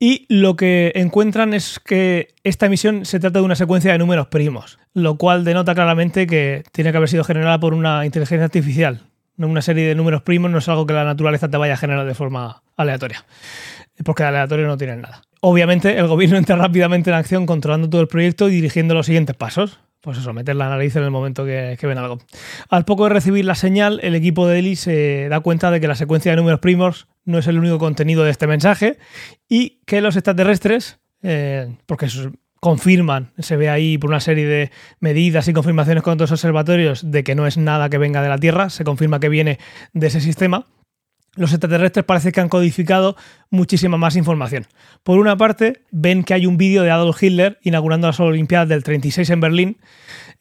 Y 0.00 0.26
lo 0.28 0.54
que 0.54 0.92
encuentran 0.94 1.54
es 1.54 1.80
que 1.80 2.28
esta 2.44 2.66
emisión 2.66 3.04
se 3.04 3.18
trata 3.18 3.40
de 3.40 3.44
una 3.44 3.56
secuencia 3.56 3.90
de 3.90 3.98
números 3.98 4.28
primos, 4.28 4.78
lo 4.94 5.16
cual 5.16 5.44
denota 5.44 5.74
claramente 5.74 6.26
que 6.28 6.62
tiene 6.70 6.92
que 6.92 6.98
haber 6.98 7.08
sido 7.08 7.24
generada 7.24 7.58
por 7.58 7.74
una 7.74 8.06
inteligencia 8.06 8.44
artificial. 8.44 9.00
Una 9.38 9.62
serie 9.62 9.88
de 9.88 9.94
números 9.96 10.22
primos 10.22 10.50
no 10.50 10.58
es 10.58 10.68
algo 10.68 10.86
que 10.86 10.94
la 10.94 11.04
naturaleza 11.04 11.48
te 11.48 11.56
vaya 11.56 11.74
a 11.74 11.76
generar 11.76 12.06
de 12.06 12.14
forma 12.14 12.62
aleatoria, 12.76 13.24
porque 14.04 14.22
de 14.22 14.28
aleatorio 14.28 14.66
no 14.66 14.76
tienen 14.76 15.00
nada. 15.00 15.22
Obviamente, 15.40 15.98
el 15.98 16.06
gobierno 16.06 16.36
entra 16.38 16.56
rápidamente 16.56 17.10
en 17.10 17.16
acción 17.16 17.46
controlando 17.46 17.90
todo 17.90 18.00
el 18.00 18.08
proyecto 18.08 18.48
y 18.48 18.52
dirigiendo 18.52 18.94
los 18.94 19.06
siguientes 19.06 19.36
pasos. 19.36 19.80
Pues 20.00 20.18
eso, 20.18 20.32
meter 20.32 20.54
la 20.54 20.68
nariz 20.68 20.94
en 20.94 21.02
el 21.02 21.10
momento 21.10 21.44
que, 21.44 21.76
ven 21.82 21.98
algo. 21.98 22.18
Al 22.68 22.84
poco 22.84 23.04
de 23.04 23.10
recibir 23.10 23.44
la 23.44 23.56
señal, 23.56 23.98
el 24.02 24.14
equipo 24.14 24.46
de 24.46 24.60
Eli 24.60 24.76
se 24.76 25.28
da 25.28 25.40
cuenta 25.40 25.70
de 25.70 25.80
que 25.80 25.88
la 25.88 25.96
secuencia 25.96 26.30
de 26.30 26.36
números 26.36 26.60
primos 26.60 27.08
no 27.24 27.38
es 27.38 27.46
el 27.48 27.58
único 27.58 27.78
contenido 27.78 28.22
de 28.22 28.30
este 28.30 28.46
mensaje 28.46 28.98
y 29.48 29.80
que 29.86 30.00
los 30.00 30.14
extraterrestres, 30.14 31.00
eh, 31.22 31.74
porque 31.86 32.06
confirman, 32.60 33.32
se 33.38 33.56
ve 33.56 33.70
ahí 33.70 33.98
por 33.98 34.10
una 34.10 34.20
serie 34.20 34.46
de 34.46 34.70
medidas 35.00 35.48
y 35.48 35.52
confirmaciones 35.52 36.02
con 36.02 36.14
otros 36.14 36.30
observatorios 36.30 37.10
de 37.10 37.24
que 37.24 37.34
no 37.34 37.46
es 37.46 37.56
nada 37.56 37.88
que 37.88 37.98
venga 37.98 38.22
de 38.22 38.28
la 38.28 38.38
Tierra, 38.38 38.70
se 38.70 38.84
confirma 38.84 39.20
que 39.20 39.28
viene 39.28 39.58
de 39.92 40.06
ese 40.06 40.20
sistema. 40.20 40.66
Los 41.38 41.52
extraterrestres 41.52 42.04
parece 42.04 42.32
que 42.32 42.40
han 42.40 42.48
codificado 42.48 43.16
muchísima 43.50 43.96
más 43.96 44.16
información. 44.16 44.66
Por 45.02 45.18
una 45.18 45.36
parte, 45.36 45.82
ven 45.90 46.24
que 46.24 46.34
hay 46.34 46.46
un 46.46 46.56
vídeo 46.56 46.82
de 46.82 46.90
Adolf 46.90 47.22
Hitler 47.22 47.58
inaugurando 47.62 48.08
las 48.08 48.18
Olimpiadas 48.20 48.68
del 48.68 48.82
36 48.82 49.30
en 49.30 49.40
Berlín, 49.40 49.76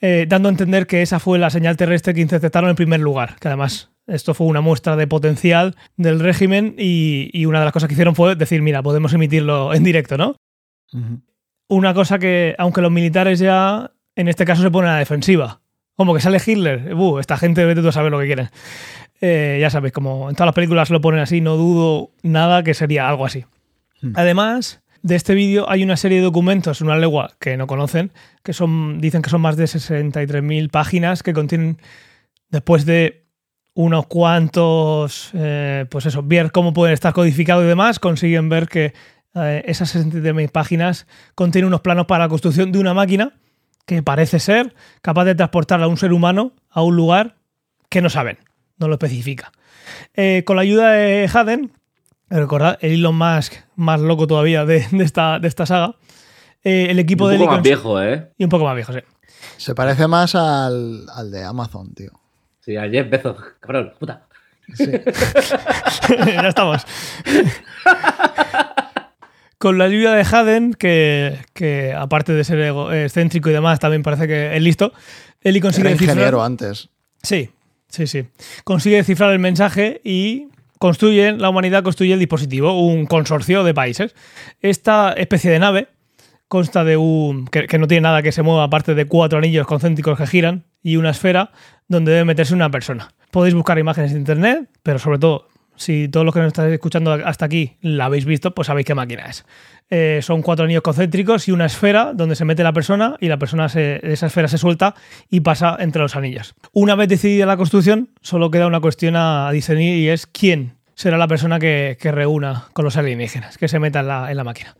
eh, 0.01 0.25
dando 0.27 0.49
a 0.49 0.51
entender 0.51 0.87
que 0.87 1.01
esa 1.01 1.19
fue 1.19 1.39
la 1.39 1.49
señal 1.49 1.77
terrestre 1.77 2.13
que 2.13 2.21
interceptaron 2.21 2.69
en 2.69 2.75
primer 2.75 2.99
lugar, 2.99 3.35
que 3.39 3.47
además 3.47 3.91
esto 4.07 4.33
fue 4.33 4.47
una 4.47 4.61
muestra 4.61 4.95
de 4.95 5.05
potencial 5.05 5.75
del 5.97 6.19
régimen 6.19 6.75
y, 6.77 7.45
una 7.45 7.59
de 7.59 7.65
las 7.65 7.73
cosas 7.73 7.87
que 7.87 7.93
hicieron 7.93 8.15
fue 8.15 8.35
decir, 8.35 8.61
mira, 8.61 8.81
podemos 8.81 9.13
emitirlo 9.13 9.73
en 9.73 9.83
directo, 9.83 10.17
¿no? 10.17 10.35
Una 11.67 11.93
cosa 11.93 12.17
que, 12.17 12.55
aunque 12.57 12.81
los 12.81 12.91
militares 12.91 13.39
ya 13.39 13.91
en 14.15 14.27
este 14.27 14.45
caso 14.45 14.63
se 14.63 14.71
ponen 14.71 14.89
a 14.89 14.93
la 14.93 14.99
defensiva. 14.99 15.61
Como 15.95 16.13
que 16.13 16.21
sale 16.21 16.41
Hitler, 16.43 16.93
uh, 16.93 17.19
esta 17.19 17.37
gente 17.37 17.65
vete 17.65 17.81
tú 17.81 17.87
a 17.87 17.91
saber 17.91 18.11
lo 18.11 18.19
que 18.19 18.27
quieren. 18.27 18.49
Eh, 19.21 19.57
ya 19.59 19.69
sabéis, 19.69 19.93
como 19.93 20.29
en 20.29 20.35
todas 20.35 20.47
las 20.47 20.55
películas 20.55 20.89
lo 20.89 21.01
ponen 21.01 21.21
así, 21.21 21.41
no 21.41 21.57
dudo 21.57 22.11
nada 22.21 22.63
que 22.63 22.73
sería 22.73 23.09
algo 23.09 23.25
así. 23.25 23.45
Además, 24.13 24.81
de 25.01 25.15
este 25.15 25.33
vídeo 25.33 25.69
hay 25.69 25.83
una 25.83 25.97
serie 25.97 26.19
de 26.19 26.23
documentos, 26.23 26.81
una 26.81 26.97
lengua 26.97 27.31
que 27.39 27.57
no 27.57 27.65
conocen, 27.65 28.11
que 28.43 28.53
son, 28.53 28.99
dicen 29.01 29.21
que 29.21 29.29
son 29.29 29.41
más 29.41 29.57
de 29.57 29.65
63.000 29.65 30.69
páginas 30.69 31.23
que 31.23 31.33
contienen, 31.33 31.77
después 32.49 32.85
de 32.85 33.25
unos 33.73 34.07
cuantos, 34.07 35.31
eh, 35.33 35.85
pues 35.89 36.05
eso, 36.05 36.23
ver 36.23 36.51
cómo 36.51 36.73
pueden 36.73 36.93
estar 36.93 37.13
codificados 37.13 37.63
y 37.63 37.67
demás, 37.67 37.99
consiguen 37.99 38.49
ver 38.49 38.67
que 38.67 38.93
eh, 39.35 39.63
esas 39.65 39.95
63.000 39.95 40.51
páginas 40.51 41.07
contienen 41.35 41.67
unos 41.67 41.81
planos 41.81 42.05
para 42.05 42.25
la 42.25 42.29
construcción 42.29 42.71
de 42.71 42.79
una 42.79 42.93
máquina 42.93 43.33
que 43.85 44.03
parece 44.03 44.39
ser 44.39 44.75
capaz 45.01 45.25
de 45.25 45.35
transportar 45.35 45.81
a 45.81 45.87
un 45.87 45.97
ser 45.97 46.11
humano 46.11 46.53
a 46.69 46.81
un 46.81 46.95
lugar 46.95 47.35
que 47.89 48.01
no 48.01 48.09
saben, 48.09 48.37
no 48.77 48.87
lo 48.87 48.93
especifica. 48.95 49.51
Eh, 50.13 50.43
con 50.45 50.55
la 50.55 50.63
ayuda 50.63 50.91
de 50.91 51.29
Haden, 51.31 51.71
recordad, 52.29 52.77
el 52.81 52.93
Elon 52.93 53.17
Musk 53.17 53.53
más 53.75 53.99
loco 53.99 54.27
todavía 54.27 54.65
de, 54.65 54.85
esta, 54.99 55.39
de 55.39 55.47
esta 55.47 55.65
saga, 55.65 55.95
el 56.63 56.99
equipo 56.99 57.29
de... 57.29 57.35
Un 57.35 57.43
poco 57.43 57.53
más 57.53 57.63
viejo, 57.63 58.01
¿eh? 58.01 58.31
Y 58.37 58.43
un 58.43 58.49
poco 58.49 58.65
más 58.65 58.75
viejo, 58.75 58.91
sí. 58.91 58.99
Se 59.57 59.73
parece 59.73 60.07
más 60.07 60.35
al, 60.35 61.05
al 61.13 61.31
de 61.31 61.43
Amazon, 61.43 61.93
tío. 61.93 62.11
Sí, 62.59 62.75
a 62.75 62.89
Jeff 62.89 63.09
Bezos, 63.09 63.37
cabrón, 63.61 63.93
puta. 63.97 64.27
Sí. 64.73 64.91
ya 66.09 66.47
estamos. 66.49 66.85
Con 69.57 69.77
la 69.77 69.85
ayuda 69.85 70.13
de 70.13 70.23
Haden, 70.23 70.73
que, 70.73 71.39
que 71.53 71.93
aparte 71.93 72.33
de 72.33 72.43
ser 72.43 72.59
excéntrico 72.93 73.49
y 73.49 73.53
demás, 73.53 73.79
también 73.79 74.03
parece 74.03 74.27
que 74.27 74.55
es 74.55 74.61
listo, 74.61 74.91
Eli 75.41 75.61
consigue 75.61 75.91
Era 75.91 76.03
ingeniero 76.03 76.43
antes. 76.43 76.89
Sí, 77.23 77.49
sí, 77.89 78.07
sí. 78.07 78.25
Consigue 78.63 78.97
descifrar 78.97 79.31
el 79.31 79.39
mensaje 79.39 80.01
y 80.03 80.47
construyen, 80.79 81.41
la 81.41 81.49
humanidad 81.49 81.83
construye 81.83 82.13
el 82.13 82.19
dispositivo, 82.19 82.79
un 82.81 83.05
consorcio 83.05 83.63
de 83.63 83.73
países. 83.73 84.15
Esta 84.61 85.13
especie 85.13 85.51
de 85.51 85.59
nave 85.59 85.87
consta 86.47 86.83
de 86.83 86.97
un. 86.97 87.47
Que, 87.47 87.67
que, 87.67 87.77
no 87.77 87.87
tiene 87.87 88.01
nada 88.01 88.21
que 88.21 88.31
se 88.31 88.41
mueva 88.41 88.63
aparte 88.63 88.95
de 88.95 89.05
cuatro 89.05 89.39
anillos 89.39 89.67
concéntricos 89.67 90.17
que 90.17 90.27
giran 90.27 90.65
y 90.81 90.97
una 90.97 91.09
esfera 91.09 91.51
donde 91.87 92.11
debe 92.11 92.25
meterse 92.25 92.53
una 92.53 92.71
persona. 92.71 93.09
Podéis 93.31 93.55
buscar 93.55 93.77
imágenes 93.77 94.11
en 94.11 94.19
internet, 94.19 94.69
pero 94.83 94.99
sobre 94.99 95.19
todo, 95.19 95.47
si 95.77 96.09
todos 96.09 96.25
los 96.25 96.33
que 96.33 96.41
nos 96.41 96.47
estáis 96.47 96.73
escuchando 96.73 97.13
hasta 97.13 97.45
aquí 97.45 97.77
la 97.81 98.05
habéis 98.05 98.25
visto, 98.25 98.53
pues 98.53 98.67
sabéis 98.67 98.85
qué 98.85 98.95
máquina 98.95 99.25
es. 99.27 99.45
Eh, 99.89 100.19
son 100.21 100.41
cuatro 100.41 100.65
anillos 100.65 100.81
concéntricos 100.81 101.47
y 101.47 101.51
una 101.51 101.65
esfera 101.65 102.11
donde 102.13 102.35
se 102.35 102.43
mete 102.43 102.63
la 102.63 102.73
persona 102.73 103.15
y 103.21 103.27
la 103.27 103.37
persona 103.37 103.69
se, 103.69 104.01
esa 104.03 104.27
esfera 104.27 104.49
se 104.49 104.57
suelta 104.57 104.95
y 105.29 105.39
pasa 105.39 105.77
entre 105.79 106.01
los 106.01 106.15
anillos. 106.15 106.55
Una 106.73 106.95
vez 106.95 107.07
decidida 107.07 107.45
la 107.45 107.55
construcción, 107.55 108.09
solo 108.21 108.51
queda 108.51 108.67
una 108.67 108.81
cuestión 108.81 109.15
a 109.15 109.49
discernir 109.51 109.97
y 109.97 110.09
es 110.09 110.27
quién 110.27 110.73
será 110.93 111.17
la 111.17 111.27
persona 111.27 111.59
que, 111.59 111.97
reúna 112.01 112.65
con 112.73 112.83
los 112.83 112.97
alienígenas, 112.97 113.57
que 113.57 113.67
se 113.67 113.79
meta 113.79 114.01
en 114.01 114.07
la, 114.07 114.31
en 114.31 114.37
la 114.37 114.43
máquina. 114.43 114.75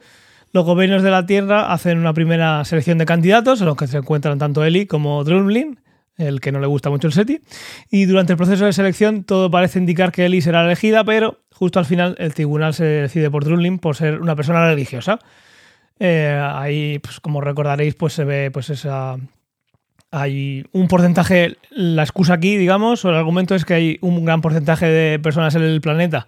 Los 0.51 0.65
gobiernos 0.65 1.03
de 1.03 1.11
la 1.11 1.25
Tierra 1.25 1.71
hacen 1.71 1.99
una 1.99 2.13
primera 2.13 2.65
selección 2.65 2.97
de 2.97 3.05
candidatos, 3.05 3.61
en 3.61 3.67
los 3.67 3.77
que 3.77 3.87
se 3.87 3.97
encuentran 3.97 4.39
tanto 4.39 4.65
Eli 4.65 4.87
como 4.87 5.23
Drumlin, 5.23 5.79
el 6.17 6.41
que 6.41 6.51
no 6.51 6.59
le 6.59 6.67
gusta 6.67 6.89
mucho 6.89 7.07
el 7.07 7.13
SETI. 7.13 7.41
Y 7.89 8.05
durante 8.05 8.33
el 8.33 8.37
proceso 8.37 8.65
de 8.65 8.73
selección 8.73 9.23
todo 9.23 9.49
parece 9.49 9.79
indicar 9.79 10.11
que 10.11 10.25
Ellie 10.25 10.41
será 10.41 10.65
elegida, 10.65 11.03
pero 11.03 11.39
justo 11.51 11.79
al 11.79 11.85
final 11.85 12.15
el 12.19 12.33
tribunal 12.33 12.73
se 12.73 12.83
decide 12.83 13.29
por 13.29 13.45
Drunlin 13.45 13.79
por 13.79 13.95
ser 13.95 14.19
una 14.19 14.35
persona 14.35 14.65
religiosa. 14.67 15.19
Eh, 15.99 16.39
ahí, 16.53 16.99
pues, 16.99 17.19
como 17.19 17.41
recordaréis, 17.41 17.95
pues 17.95 18.13
se 18.13 18.23
ve 18.23 18.51
pues 18.51 18.69
esa... 18.69 19.17
Hay 20.09 20.65
un 20.71 20.87
porcentaje, 20.87 21.57
la 21.69 22.03
excusa 22.03 22.35
aquí, 22.35 22.55
digamos, 22.55 23.03
o 23.03 23.09
el 23.09 23.15
argumento 23.15 23.55
es 23.55 23.65
que 23.65 23.73
hay 23.73 23.97
un 24.01 24.23
gran 24.23 24.39
porcentaje 24.41 24.85
de 24.85 25.19
personas 25.19 25.53
en 25.55 25.63
el 25.63 25.81
planeta 25.81 26.27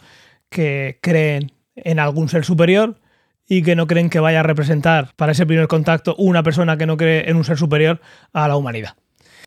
que 0.50 1.00
creen 1.02 1.54
en 1.76 2.00
algún 2.00 2.28
ser 2.28 2.44
superior 2.44 3.00
y 3.48 3.64
que 3.64 3.78
no 3.78 3.88
creen 3.88 4.10
que 4.10 4.20
vaya 4.20 4.42
a 4.42 4.44
representar 4.44 5.14
para 5.16 5.32
ese 5.32 5.46
primer 5.46 5.68
contacto 5.70 6.14
una 6.18 6.44
persona 6.44 6.78
que 6.78 6.86
no 6.86 6.98
cree 6.98 7.30
en 7.30 7.38
un 7.38 7.46
ser 7.46 7.58
superior 7.58 8.02
a 8.34 8.50
la 8.50 8.58
humanidad. 8.58 8.96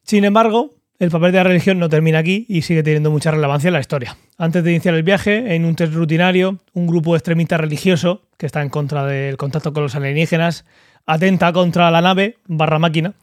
Sin 0.03 0.25
embargo, 0.25 0.71
el 0.99 1.11
papel 1.11 1.33
de 1.33 1.39
la 1.39 1.45
religión 1.45 1.79
no 1.79 1.89
termina 1.89 2.19
aquí 2.19 2.47
y 2.49 2.63
sigue 2.63 2.83
teniendo 2.83 3.11
mucha 3.11 3.31
relevancia 3.31 3.69
en 3.69 3.75
la 3.75 3.81
historia. 3.81 4.17
Antes 4.39 4.63
de 4.63 4.71
iniciar 4.71 4.95
el 4.95 5.03
viaje, 5.03 5.55
en 5.55 5.65
un 5.65 5.75
test 5.75 5.95
rutinario, 5.95 6.59
un 6.75 6.87
grupo 6.87 7.17
extremista 7.17 7.57
religioso, 7.57 8.23
que 8.39 8.47
está 8.47 8.63
en 8.63 8.69
contra 8.69 9.05
del 9.05 9.37
contacto 9.37 9.73
con 9.73 9.83
los 9.83 9.95
alienígenas, 9.95 10.65
atenta 11.07 11.53
contra 11.53 11.91
la 11.91 12.01
nave 12.01 12.39
barra 12.47 12.79
máquina, 12.79 13.15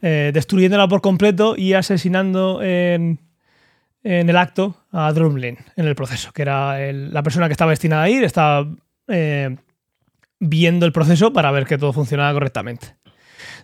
eh, 0.00 0.30
destruyéndola 0.32 0.88
por 0.88 1.00
completo 1.00 1.54
y 1.56 1.74
asesinando 1.74 2.62
en, 2.62 3.18
en 4.02 4.30
el 4.30 4.36
acto 4.36 4.76
a 4.92 5.12
Drumlin 5.12 5.58
en 5.76 5.86
el 5.86 5.94
proceso, 5.94 6.32
que 6.32 6.42
era 6.42 6.78
la 6.92 7.22
persona 7.22 7.46
que 7.48 7.52
estaba 7.52 7.72
destinada 7.72 8.04
a 8.04 8.08
ir, 8.08 8.24
estaba 8.24 8.66
eh, 9.08 9.56
viendo 10.40 10.86
el 10.86 10.92
proceso 10.92 11.32
para 11.32 11.50
ver 11.50 11.66
que 11.66 11.78
todo 11.78 11.92
funcionaba 11.92 12.32
correctamente. 12.32 12.96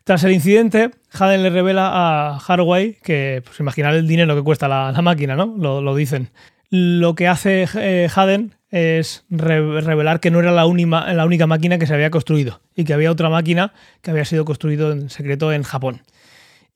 Tras 0.04 0.22
el 0.24 0.32
incidente, 0.32 0.90
Haden 1.12 1.42
le 1.42 1.50
revela 1.50 1.90
a 1.92 2.38
Harway 2.38 2.98
que, 3.02 3.42
pues 3.44 3.58
imaginar 3.60 3.94
el 3.94 4.06
dinero 4.06 4.34
que 4.36 4.42
cuesta 4.42 4.68
la, 4.68 4.92
máquina, 5.02 5.34
¿no? 5.34 5.54
Lo, 5.56 5.94
dicen. 5.94 6.28
Lo 6.70 7.14
que 7.14 7.26
hace 7.26 7.66
eh, 7.76 8.08
Haden 8.14 8.54
es 8.70 9.24
re 9.30 9.80
revelar 9.80 10.20
que 10.20 10.30
no 10.30 10.40
era 10.40 10.52
la 10.52 10.66
única 10.66 11.46
máquina 11.46 11.78
que 11.78 11.86
se 11.86 11.94
había 11.94 12.10
construido 12.10 12.60
y 12.74 12.84
que 12.84 12.92
había 12.92 13.10
otra 13.10 13.30
máquina 13.30 13.72
que 14.02 14.10
había 14.10 14.24
sido 14.24 14.44
construido 14.44 14.92
en 14.92 15.08
secreto 15.08 15.52
en 15.52 15.62
Japón. 15.62 16.02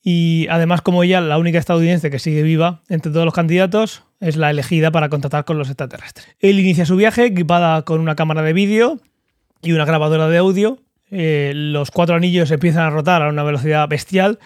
Y 0.03 0.47
además, 0.49 0.81
como 0.81 1.03
ella, 1.03 1.21
la 1.21 1.39
única 1.39 1.59
estadounidense 1.59 2.11
que 2.11 2.19
sigue 2.19 2.43
viva 2.43 2.83
entre 2.89 3.13
todos 3.13 3.25
los 3.25 3.35
candidatos, 3.35 4.05
es 4.21 4.37
la 4.37 4.51
elegida 4.51 4.91
para 4.91 5.09
contactar 5.09 5.45
con 5.45 5.59
los 5.59 5.69
extraterrestres. 5.69 6.29
Él 6.41 6.59
inicia 6.59 6.87
su 6.87 6.97
viaje 6.97 7.27
equipada 7.27 7.83
con 7.83 8.01
una 8.01 8.17
cámara 8.17 8.43
de 8.43 8.53
vídeo 8.53 9.01
y 9.63 9.73
una 9.73 9.85
grabadora 9.85 10.29
de 10.29 10.39
audio. 10.39 10.79
Eh, 11.11 11.53
los 11.55 11.91
cuatro 11.91 12.17
anillos 12.17 12.51
empiezan 12.51 12.83
a 12.83 12.91
rotar 12.91 13.23
a 13.23 13.29
una 13.29 13.43
velocidad 13.43 13.89
bestial. 13.89 14.39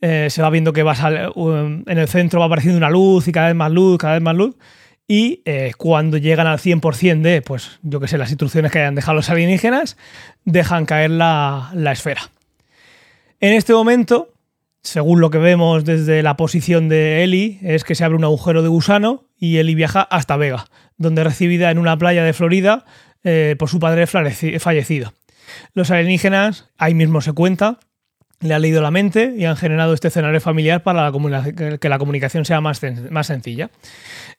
Eh, 0.00 0.28
se 0.30 0.42
va 0.42 0.50
viendo 0.50 0.72
que 0.72 0.82
va 0.82 0.94
en 0.94 1.98
el 1.98 2.08
centro 2.08 2.40
va 2.40 2.46
apareciendo 2.46 2.78
una 2.78 2.90
luz 2.90 3.28
y 3.28 3.32
cada 3.32 3.46
vez 3.48 3.56
más 3.56 3.70
luz, 3.70 3.98
cada 3.98 4.14
vez 4.14 4.22
más 4.22 4.34
luz. 4.34 4.56
Y 5.06 5.42
eh, 5.44 5.72
cuando 5.76 6.16
llegan 6.16 6.46
al 6.46 6.58
100% 6.58 7.20
de, 7.20 7.42
pues 7.42 7.78
yo 7.82 8.00
que 8.00 8.08
sé, 8.08 8.18
las 8.18 8.30
instrucciones 8.30 8.72
que 8.72 8.78
hayan 8.78 8.94
dejado 8.94 9.16
los 9.16 9.30
alienígenas, 9.30 9.96
dejan 10.44 10.86
caer 10.86 11.10
la, 11.10 11.70
la 11.74 11.92
esfera. 11.92 12.22
En 13.40 13.52
este 13.52 13.72
momento, 13.74 14.32
según 14.82 15.20
lo 15.20 15.30
que 15.30 15.38
vemos 15.38 15.84
desde 15.84 16.22
la 16.22 16.36
posición 16.36 16.88
de 16.88 17.22
Ellie, 17.24 17.58
es 17.62 17.84
que 17.84 17.94
se 17.94 18.04
abre 18.04 18.16
un 18.16 18.24
agujero 18.24 18.62
de 18.62 18.68
gusano 18.68 19.24
y 19.36 19.58
Ellie 19.58 19.74
viaja 19.74 20.02
hasta 20.02 20.36
Vega, 20.36 20.66
donde 20.96 21.22
es 21.22 21.26
recibida 21.26 21.70
en 21.70 21.78
una 21.78 21.96
playa 21.96 22.24
de 22.24 22.32
Florida 22.32 22.84
por 23.58 23.68
su 23.68 23.78
padre 23.78 24.06
fallecido. 24.06 25.12
Los 25.74 25.90
alienígenas, 25.90 26.70
ahí 26.78 26.94
mismo 26.94 27.20
se 27.20 27.32
cuenta, 27.32 27.78
le 28.40 28.54
han 28.54 28.62
leído 28.62 28.82
la 28.82 28.90
mente 28.90 29.34
y 29.36 29.44
han 29.44 29.56
generado 29.56 29.94
este 29.94 30.08
escenario 30.08 30.40
familiar 30.40 30.82
para 30.82 31.10
que 31.80 31.88
la 31.88 31.98
comunicación 31.98 32.44
sea 32.44 32.60
más, 32.60 32.80
más 33.10 33.26
sencilla. 33.26 33.70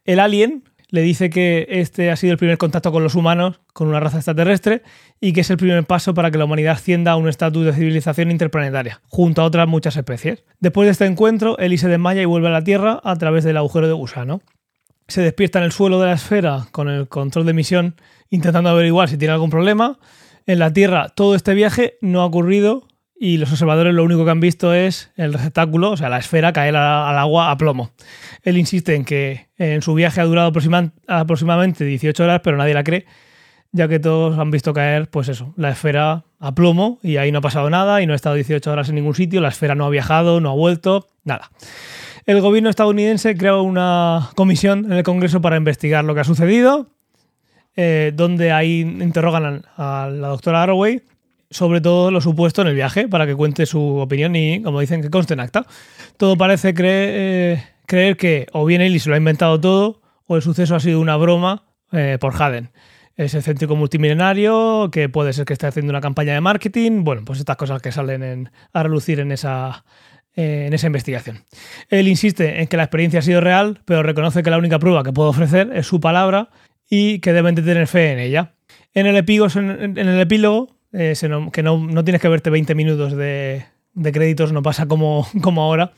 El 0.03 0.19
alien 0.19 0.63
le 0.93 1.01
dice 1.01 1.31
que 1.31 1.65
este 1.69 2.11
ha 2.11 2.15
sido 2.15 2.33
el 2.33 2.37
primer 2.37 2.59
contacto 2.59 2.91
con 2.91 3.01
los 3.01 3.15
humanos, 3.15 3.61
con 3.73 3.87
una 3.87 3.99
raza 3.99 4.17
extraterrestre, 4.17 4.83
y 5.19 5.33
que 5.33 5.41
es 5.41 5.49
el 5.49 5.57
primer 5.57 5.83
paso 5.85 6.13
para 6.13 6.29
que 6.29 6.37
la 6.37 6.45
humanidad 6.45 6.73
ascienda 6.73 7.13
a 7.13 7.15
un 7.15 7.27
estatus 7.27 7.65
de 7.65 7.73
civilización 7.73 8.29
interplanetaria, 8.29 9.01
junto 9.07 9.41
a 9.41 9.45
otras 9.45 9.67
muchas 9.67 9.97
especies. 9.97 10.43
Después 10.59 10.85
de 10.85 10.91
este 10.91 11.05
encuentro, 11.05 11.57
Eli 11.57 11.79
se 11.79 11.87
desmaya 11.87 12.21
y 12.21 12.25
vuelve 12.25 12.49
a 12.49 12.51
la 12.51 12.63
Tierra 12.63 13.01
a 13.03 13.15
través 13.15 13.43
del 13.43 13.57
agujero 13.57 13.87
de 13.87 13.93
gusano. 13.93 14.41
Se 15.07 15.21
despierta 15.21 15.57
en 15.57 15.65
el 15.65 15.71
suelo 15.71 15.99
de 15.99 16.05
la 16.05 16.13
esfera 16.13 16.67
con 16.71 16.87
el 16.89 17.07
control 17.07 17.47
de 17.47 17.53
misión, 17.53 17.95
intentando 18.29 18.69
averiguar 18.69 19.09
si 19.09 19.17
tiene 19.17 19.33
algún 19.33 19.49
problema. 19.49 19.97
En 20.45 20.59
la 20.59 20.73
Tierra 20.73 21.09
todo 21.09 21.35
este 21.35 21.53
viaje 21.53 21.97
no 22.01 22.21
ha 22.21 22.25
ocurrido 22.25 22.87
y 23.15 23.37
los 23.37 23.51
observadores 23.51 23.93
lo 23.93 24.03
único 24.03 24.25
que 24.25 24.31
han 24.31 24.41
visto 24.41 24.73
es 24.73 25.11
el 25.15 25.31
receptáculo, 25.31 25.91
o 25.91 25.97
sea, 25.97 26.09
la 26.09 26.17
esfera 26.17 26.51
caer 26.51 26.75
al 26.75 27.17
agua 27.17 27.51
a 27.51 27.57
plomo. 27.57 27.91
Él 28.41 28.57
insiste 28.57 28.95
en 28.95 29.05
que 29.05 29.47
en 29.57 29.81
su 29.81 29.93
viaje 29.93 30.19
ha 30.19 30.25
durado 30.25 30.51
aproximadamente 31.07 31.85
18 31.85 32.23
horas, 32.23 32.41
pero 32.43 32.57
nadie 32.57 32.73
la 32.73 32.83
cree, 32.83 33.05
ya 33.71 33.87
que 33.87 33.99
todos 33.99 34.37
han 34.37 34.51
visto 34.51 34.73
caer, 34.73 35.09
pues 35.09 35.29
eso, 35.29 35.53
la 35.55 35.69
esfera 35.69 36.25
a 36.39 36.53
plomo 36.53 36.99
y 37.01 37.15
ahí 37.15 37.31
no 37.31 37.37
ha 37.39 37.41
pasado 37.41 37.69
nada 37.69 38.01
y 38.01 38.07
no 38.07 38.11
ha 38.11 38.15
estado 38.17 38.35
18 38.35 38.69
horas 38.69 38.89
en 38.89 38.95
ningún 38.95 39.15
sitio, 39.15 39.39
la 39.39 39.49
esfera 39.49 39.75
no 39.75 39.85
ha 39.85 39.89
viajado, 39.89 40.41
no 40.41 40.49
ha 40.49 40.53
vuelto, 40.53 41.07
nada. 41.23 41.49
El 42.25 42.41
gobierno 42.41 42.69
estadounidense 42.69 43.35
creó 43.35 43.63
una 43.63 44.31
comisión 44.35 44.85
en 44.85 44.93
el 44.93 45.03
Congreso 45.03 45.41
para 45.41 45.55
investigar 45.55 46.03
lo 46.03 46.13
que 46.13 46.21
ha 46.21 46.25
sucedido, 46.25 46.89
eh, 47.75 48.11
donde 48.15 48.51
ahí 48.51 48.81
interrogan 48.81 49.65
a 49.77 50.09
la 50.11 50.27
doctora 50.29 50.63
Arroway 50.63 51.01
sobre 51.53 51.81
todo 51.81 52.11
lo 52.11 52.19
supuesto 52.19 52.61
en 52.61 52.67
el 52.69 52.75
viaje 52.75 53.07
para 53.07 53.25
que 53.27 53.35
cuente 53.35 53.65
su 53.65 53.97
opinión 53.97 54.35
y, 54.35 54.61
como 54.61 54.79
dicen, 54.79 55.01
que 55.01 55.09
conste 55.09 55.35
en 55.35 55.39
acta. 55.39 55.65
Todo 56.17 56.35
parece 56.35 56.73
creer, 56.73 57.09
eh, 57.13 57.63
creer 57.85 58.17
que 58.17 58.47
o 58.51 58.65
bien 58.65 58.81
Eli 58.81 58.99
se 58.99 59.09
lo 59.09 59.15
ha 59.15 59.17
inventado 59.17 59.59
todo 59.61 60.01
o 60.25 60.35
el 60.35 60.41
suceso 60.41 60.75
ha 60.75 60.79
sido 60.79 60.99
una 60.99 61.15
broma 61.15 61.63
eh, 61.91 62.17
por 62.19 62.41
Haden. 62.41 62.71
Es 63.15 63.35
excéntrico 63.35 63.75
multimilenario, 63.75 64.89
que 64.91 65.07
puede 65.07 65.33
ser 65.33 65.45
que 65.45 65.53
esté 65.53 65.67
haciendo 65.67 65.91
una 65.91 66.01
campaña 66.01 66.33
de 66.33 66.41
marketing. 66.41 67.03
Bueno, 67.03 67.21
pues 67.23 67.37
estas 67.37 67.57
cosas 67.57 67.79
que 67.81 67.91
salen 67.91 68.49
a 68.73 68.83
relucir 68.83 69.19
en 69.19 69.31
esa, 69.31 69.85
eh, 70.35 70.65
en 70.65 70.73
esa 70.73 70.87
investigación. 70.87 71.45
Él 71.89 72.07
insiste 72.07 72.61
en 72.61 72.67
que 72.67 72.77
la 72.77 72.83
experiencia 72.83 73.19
ha 73.19 73.21
sido 73.21 73.39
real, 73.39 73.81
pero 73.85 74.01
reconoce 74.01 74.41
que 74.41 74.49
la 74.49 74.57
única 74.57 74.79
prueba 74.79 75.03
que 75.03 75.13
puede 75.13 75.29
ofrecer 75.29 75.69
es 75.75 75.85
su 75.85 75.99
palabra 75.99 76.49
y 76.89 77.19
que 77.19 77.33
deben 77.33 77.55
de 77.55 77.61
tener 77.61 77.87
fe 77.87 78.11
en 78.11 78.19
ella. 78.19 78.53
En 78.93 79.07
el, 79.07 79.15
epílogo, 79.15 80.75
eh, 80.91 81.13
que 81.51 81.63
no, 81.63 82.03
tienes 82.03 82.21
que 82.21 82.27
verte 82.27 82.49
20 82.49 82.75
minutos 82.75 83.15
de, 83.15 83.65
créditos, 83.95 84.51
no 84.51 84.61
pasa 84.61 84.85
como, 84.87 85.25
ahora. 85.57 85.93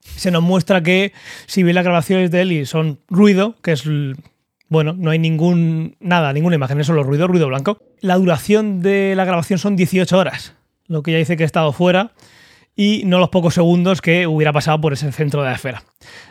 Se 0.00 0.30
nos 0.30 0.42
muestra 0.42 0.82
que 0.82 1.12
si 1.46 1.62
bien 1.62 1.74
las 1.74 1.84
grabaciones 1.84 2.30
de 2.30 2.40
Eli 2.40 2.66
son 2.66 3.00
ruido, 3.08 3.56
que 3.62 3.72
es 3.72 3.84
bueno, 4.70 4.94
no 4.94 5.10
hay 5.10 5.18
ningún 5.18 5.96
nada, 6.00 6.32
ninguna 6.32 6.56
imagen, 6.56 6.80
es 6.80 6.86
solo 6.86 7.02
ruido, 7.02 7.26
ruido 7.26 7.48
blanco. 7.48 7.78
La 8.00 8.16
duración 8.16 8.80
de 8.80 9.14
la 9.16 9.24
grabación 9.24 9.58
son 9.58 9.76
18 9.76 10.16
horas, 10.16 10.54
lo 10.86 11.02
que 11.02 11.12
ya 11.12 11.18
dice 11.18 11.36
que 11.36 11.42
ha 11.42 11.46
estado 11.46 11.72
fuera 11.72 12.12
y 12.78 13.02
no 13.04 13.18
los 13.18 13.30
pocos 13.30 13.54
segundos 13.54 14.00
que 14.00 14.28
hubiera 14.28 14.52
pasado 14.52 14.80
por 14.80 14.92
ese 14.92 15.10
centro 15.10 15.42
de 15.42 15.48
la 15.48 15.56
esfera. 15.56 15.82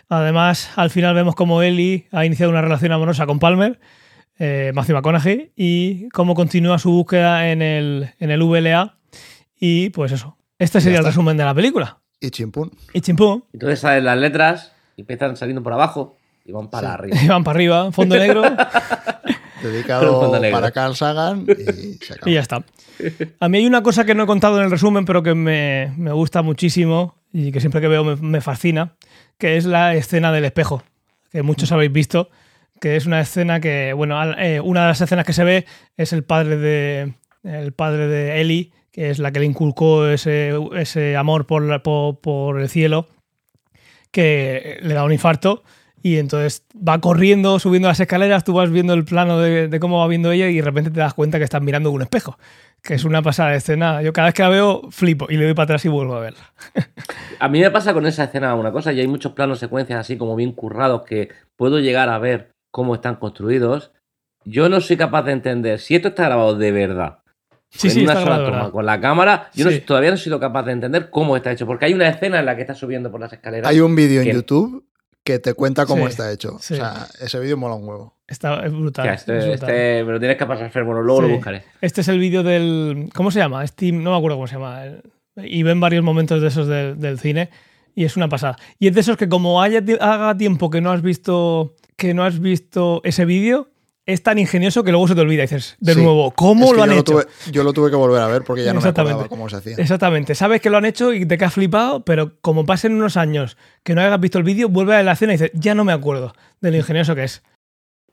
Además, 0.08 0.72
al 0.78 0.90
final 0.90 1.14
vemos 1.14 1.36
como 1.36 1.62
Eli 1.62 2.08
ha 2.14 2.26
iniciado 2.26 2.50
una 2.50 2.62
relación 2.62 2.94
amorosa 2.94 3.26
con 3.26 3.38
Palmer 3.38 3.78
eh, 4.40 4.72
Matthew 4.74 4.96
McConaughey, 4.96 5.52
y 5.56 6.10
cómo 6.10 6.36
continúa 6.36 6.80
su 6.80 6.92
búsqueda 6.92 7.50
en 7.50 7.62
el, 7.62 8.14
en 8.20 8.32
el 8.32 8.42
VLA. 8.42 8.98
Y 9.60 9.90
pues 9.90 10.12
eso. 10.12 10.38
Este 10.58 10.80
sería 10.80 11.00
el 11.00 11.06
resumen 11.06 11.36
de 11.36 11.44
la 11.44 11.54
película. 11.54 12.00
Y 12.20 12.30
chimpún. 12.30 12.72
Y 12.94 13.02
chimpún. 13.02 13.44
Entonces 13.54 13.80
salen 13.80 14.06
las 14.06 14.18
letras 14.18 14.74
y 14.96 15.02
empiezan 15.02 15.36
saliendo 15.36 15.62
por 15.62 15.74
abajo 15.74 16.18
y 16.46 16.52
van 16.52 16.70
para 16.70 16.94
arriba. 16.94 17.18
Y 17.22 17.28
van 17.28 17.44
para 17.44 17.58
arriba, 17.58 17.92
fondo 17.92 18.16
negro. 18.16 18.44
Dedicado 19.62 20.32
para 20.52 20.72
Carl 20.72 20.96
Sagan 20.96 21.46
y 21.48 22.30
Y 22.30 22.34
ya 22.34 22.42
está. 22.42 22.64
A 23.40 23.50
mí 23.50 23.58
hay 23.60 23.66
una 23.66 23.84
cosa 23.84 24.06
que 24.06 24.16
no 24.16 24.24
he 24.24 24.28
contado 24.28 24.58
en 24.58 24.66
el 24.66 24.72
resumen, 24.72 25.06
pero 25.06 25.24
que 25.24 25.36
me, 25.36 25.94
me 25.98 26.12
gusta 26.12 26.42
muchísimo 26.42 27.16
y 27.32 27.52
que 27.52 27.60
siempre 27.60 27.82
que 27.82 27.88
veo 27.88 28.04
me, 28.04 28.16
me, 28.16 28.42
fascina, 28.42 28.96
que 29.38 29.58
es 29.58 29.66
la 29.66 29.96
escena 29.96 30.32
del 30.32 30.46
espejo, 30.46 30.84
que 31.32 31.44
muchos 31.44 31.72
habéis 31.72 31.92
visto, 31.92 32.30
que 32.80 32.96
es 32.96 33.06
una 33.06 33.20
escena 33.20 33.60
que, 33.60 33.94
bueno, 33.94 34.22
eh, 34.38 34.60
una 34.60 34.82
de 34.82 34.88
las 34.88 35.02
escenas 35.02 35.26
que 35.26 35.34
se 35.34 35.44
ve 35.44 35.66
es 35.98 36.14
el 36.14 36.24
padre 36.24 36.58
de, 36.58 37.14
el 37.44 37.74
padre 37.74 38.08
de 38.08 38.42
Ellie, 38.42 38.72
que 38.92 39.10
es 39.10 39.20
la 39.20 39.32
que 39.32 39.40
le 39.40 39.46
inculcó 39.46 40.08
ese, 40.08 40.54
ese 40.76 41.16
amor 41.16 41.46
por, 41.46 41.82
por, 41.82 42.60
el 42.60 42.70
cielo, 42.70 43.08
que 44.12 44.80
le 44.82 44.94
da 44.94 45.04
un 45.04 45.14
infarto 45.14 45.64
y 46.02 46.18
entonces 46.18 46.64
va 46.76 47.00
corriendo, 47.00 47.60
subiendo 47.60 47.88
las 47.88 48.00
escaleras, 48.00 48.44
tú 48.44 48.54
vas 48.54 48.70
viendo 48.70 48.94
el 48.94 49.04
plano 49.04 49.40
de, 49.40 49.80
cómo 49.80 50.00
va 50.00 50.08
viendo 50.08 50.32
ella 50.32 50.48
y 50.48 50.58
de 50.58 50.62
repente 50.62 50.92
te 50.92 51.00
das 51.00 51.14
cuenta 51.14 51.38
que 51.38 51.44
estás 51.44 51.62
mirando 51.62 51.92
un 51.92 52.02
espejo, 52.02 52.38
que 52.84 52.94
es 52.94 53.04
una 53.04 53.22
pasada 53.22 53.52
de 53.52 53.58
escena. 53.58 54.02
Yo 54.02 54.14
cada 54.14 54.28
vez 54.28 54.36
que 54.36 54.44
la 54.44 54.50
veo 54.50 54.84
flipo 54.92 55.28
y 55.30 55.38
le 55.38 55.46
doy 55.46 55.54
para 55.54 55.66
atrás 55.66 55.86
y 55.86 55.90
vuelvo 55.90 56.16
a 56.16 56.22
verla. 56.22 56.54
a 57.40 57.50
mí 57.50 57.60
me 57.60 57.72
pasa 57.72 57.94
con 57.94 58.06
esa 58.06 58.26
escena 58.26 58.54
una 58.56 58.72
cosa, 58.72 58.94
y 58.94 59.00
hay 59.00 59.08
muchos 59.08 59.34
planos 59.34 59.60
secuencias 59.60 60.00
así 60.00 60.18
como 60.18 60.36
bien 60.36 60.52
currados 60.52 61.04
que 61.04 61.30
puedo 61.56 61.80
llegar 61.80 62.10
a 62.10 62.20
ver 62.20 62.52
cómo 62.72 62.96
están 62.96 63.16
construidos, 63.16 63.92
yo 64.46 64.70
no 64.70 64.80
soy 64.82 64.98
capaz 64.98 65.24
de 65.24 65.32
entender 65.32 65.80
si 65.80 65.96
esto 65.96 66.10
está 66.10 66.26
grabado 66.26 66.56
de 66.56 66.72
verdad. 66.72 67.20
Sí, 67.70 67.90
en 67.90 68.04
una 68.04 68.14
sola 68.14 68.46
toma, 68.46 68.72
con 68.72 68.86
la 68.86 69.02
cámara, 69.02 69.50
yo 69.54 69.68
todavía 69.84 70.12
no 70.12 70.16
he 70.16 70.20
sido 70.20 70.40
capaz 70.40 70.64
de 70.64 70.72
entender 70.72 71.10
cómo 71.10 71.36
está 71.36 71.52
hecho, 71.52 71.66
porque 71.66 71.86
hay 71.86 71.94
una 71.94 72.08
escena 72.08 72.40
en 72.40 72.46
la 72.46 72.56
que 72.56 72.62
está 72.62 72.74
subiendo 72.74 73.12
por 73.12 73.20
las 73.20 73.34
escaleras. 73.34 73.70
Hay 73.70 73.82
un 73.82 73.94
vídeo 73.94 74.22
en 74.22 74.32
YouTube 74.32 74.86
que 75.28 75.40
te 75.40 75.54
cuenta 75.54 75.86
cómo 75.86 76.08
está 76.08 76.32
hecho. 76.32 76.56
O 76.56 76.60
sea, 76.60 77.06
ese 77.20 77.38
vídeo 77.40 77.58
mola 77.58 77.76
un 77.76 77.86
huevo. 77.86 78.16
Está, 78.28 78.66
es 78.66 78.72
brutal. 78.72 79.10
este, 79.10 79.54
este 79.54 80.04
me 80.06 80.14
lo 80.14 80.20
tienes 80.20 80.38
que 80.38 80.46
pasar, 80.46 80.72
bueno, 80.86 81.02
luego 81.02 81.24
lo 81.24 81.30
buscaré. 81.30 81.64
Este 81.82 82.00
es 82.00 82.08
el 82.08 82.18
vídeo 82.18 82.44
del. 82.44 83.10
¿Cómo 83.14 83.30
se 83.30 83.40
llama? 83.40 83.68
Steam, 83.68 84.02
no 84.04 84.12
me 84.12 84.18
acuerdo 84.18 84.38
cómo 84.38 84.48
se 84.48 84.56
llama. 84.56 84.86
Y 85.36 85.64
ven 85.64 85.82
varios 85.82 86.02
momentos 86.02 86.42
de 86.42 86.48
esos 86.48 86.68
del, 86.68 86.98
del 86.98 87.20
cine 87.20 87.50
y 87.94 88.06
es 88.06 88.16
una 88.16 88.30
pasada. 88.30 88.58
Y 88.80 88.88
es 88.88 88.94
de 88.94 89.02
esos 89.02 89.18
que, 89.18 89.28
como 89.28 89.62
haya, 89.62 89.84
haga 90.00 90.38
tiempo 90.38 90.70
que 90.70 90.80
no 90.80 90.92
has 90.92 91.02
visto 91.02 91.76
que 91.98 92.14
no 92.14 92.24
has 92.24 92.40
visto 92.40 93.02
ese 93.04 93.26
vídeo 93.26 93.70
es 94.08 94.24
tan 94.24 94.40
ingenioso 94.40 94.86
que 94.86 94.92
luego 94.92 95.06
se 95.10 95.16
te 95.16 95.22
olvida 95.22 95.44
y 95.44 95.48
dices, 95.48 95.76
de 95.80 95.96
nuevo, 95.96 96.32
¿cómo 96.32 96.74
lo 96.74 96.82
han 96.82 96.94
hecho? 96.94 97.22
yo 97.52 97.64
lo 97.64 97.74
tuve 97.74 97.90
que 97.90 97.98
volver 97.98 98.22
a 98.22 98.28
ver 98.28 98.44
porque 98.44 98.64
ya 98.64 98.74
no 98.74 98.80
me 98.80 98.88
acordaba 98.88 99.28
cómo 99.28 99.50
se 99.50 99.58
hacía. 99.58 99.76
Exactamente. 99.78 100.34
Sabes 100.34 100.62
que 100.62 100.70
lo 100.70 100.78
han 100.78 100.86
hecho 100.86 101.14
y 101.14 101.26
te 101.26 101.38
quedas 101.38 101.54
flipado, 101.54 102.06
pero 102.06 102.40
como 102.40 102.66
pasen 102.66 102.94
unos 102.94 103.18
años 103.18 103.58
que 103.84 103.94
no 103.94 104.02
hayas 104.02 104.20
visto 104.20 104.38
el 104.38 104.46
vídeo, 104.46 104.70
vuelve 104.70 104.96
a 104.96 105.04
la 105.04 105.12
escena 105.12 105.34
y 105.34 105.38
dices, 105.38 105.52
ya 105.54 105.76
no 105.76 105.84
me 105.84 105.92
acuerdo 105.92 106.34
de 106.62 106.72
lo 106.72 106.78
ingenioso 106.78 107.16
que 107.16 107.26
es. 107.26 107.44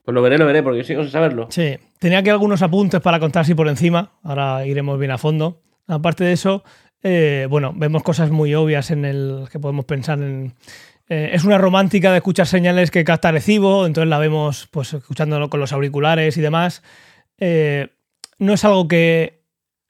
Pues 0.04 0.14
lo 0.14 0.20
veré, 0.20 0.36
lo 0.36 0.46
veré, 0.46 0.64
porque 0.64 0.78
yo 0.78 0.84
sigo 0.84 1.02
sin 1.02 1.12
saberlo. 1.12 1.46
Sí. 1.50 1.78
Tenía 2.00 2.18
aquí 2.18 2.28
algunos 2.28 2.60
apuntes 2.60 3.00
para 3.00 3.20
contar 3.20 3.42
así 3.42 3.54
por 3.54 3.68
encima. 3.68 4.18
Ahora 4.24 4.66
iremos 4.66 4.98
bien 4.98 5.12
a 5.12 5.18
fondo. 5.18 5.62
Aparte 5.86 6.24
de 6.24 6.32
eso, 6.32 6.64
eh, 7.04 7.46
bueno, 7.48 7.72
vemos 7.74 8.02
cosas 8.02 8.30
muy 8.30 8.52
obvias 8.54 8.90
en 8.90 9.04
el 9.04 9.44
que 9.50 9.60
podemos 9.60 9.84
pensar 9.84 10.18
en 10.18 10.54
eh, 11.08 11.30
es 11.32 11.44
una 11.44 11.58
romántica 11.58 12.10
de 12.10 12.18
escuchar 12.18 12.46
señales 12.46 12.90
que 12.90 13.04
capta 13.04 13.30
recibo, 13.30 13.86
entonces 13.86 14.08
la 14.08 14.18
vemos 14.18 14.68
pues 14.70 14.94
escuchándolo 14.94 15.50
con 15.50 15.60
los 15.60 15.72
auriculares 15.72 16.36
y 16.36 16.40
demás. 16.40 16.82
Eh, 17.38 17.88
no 18.38 18.54
es 18.54 18.64
algo 18.64 18.88
que, 18.88 19.42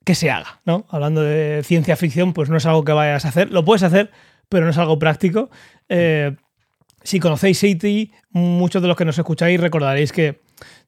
que 0.04 0.14
se 0.14 0.30
haga, 0.30 0.60
¿no? 0.64 0.86
Hablando 0.90 1.22
de 1.22 1.62
ciencia 1.64 1.96
ficción, 1.96 2.32
pues 2.32 2.50
no 2.50 2.56
es 2.56 2.66
algo 2.66 2.84
que 2.84 2.92
vayas 2.92 3.24
a 3.24 3.28
hacer. 3.28 3.50
Lo 3.50 3.64
puedes 3.64 3.82
hacer, 3.84 4.10
pero 4.48 4.64
no 4.64 4.70
es 4.70 4.78
algo 4.78 4.98
práctico. 4.98 5.50
Eh, 5.88 6.34
si 7.02 7.20
conocéis 7.20 7.58
City, 7.58 8.12
muchos 8.30 8.82
de 8.82 8.88
los 8.88 8.96
que 8.96 9.04
nos 9.04 9.18
escucháis 9.18 9.60
recordaréis 9.60 10.10
que 10.12 10.40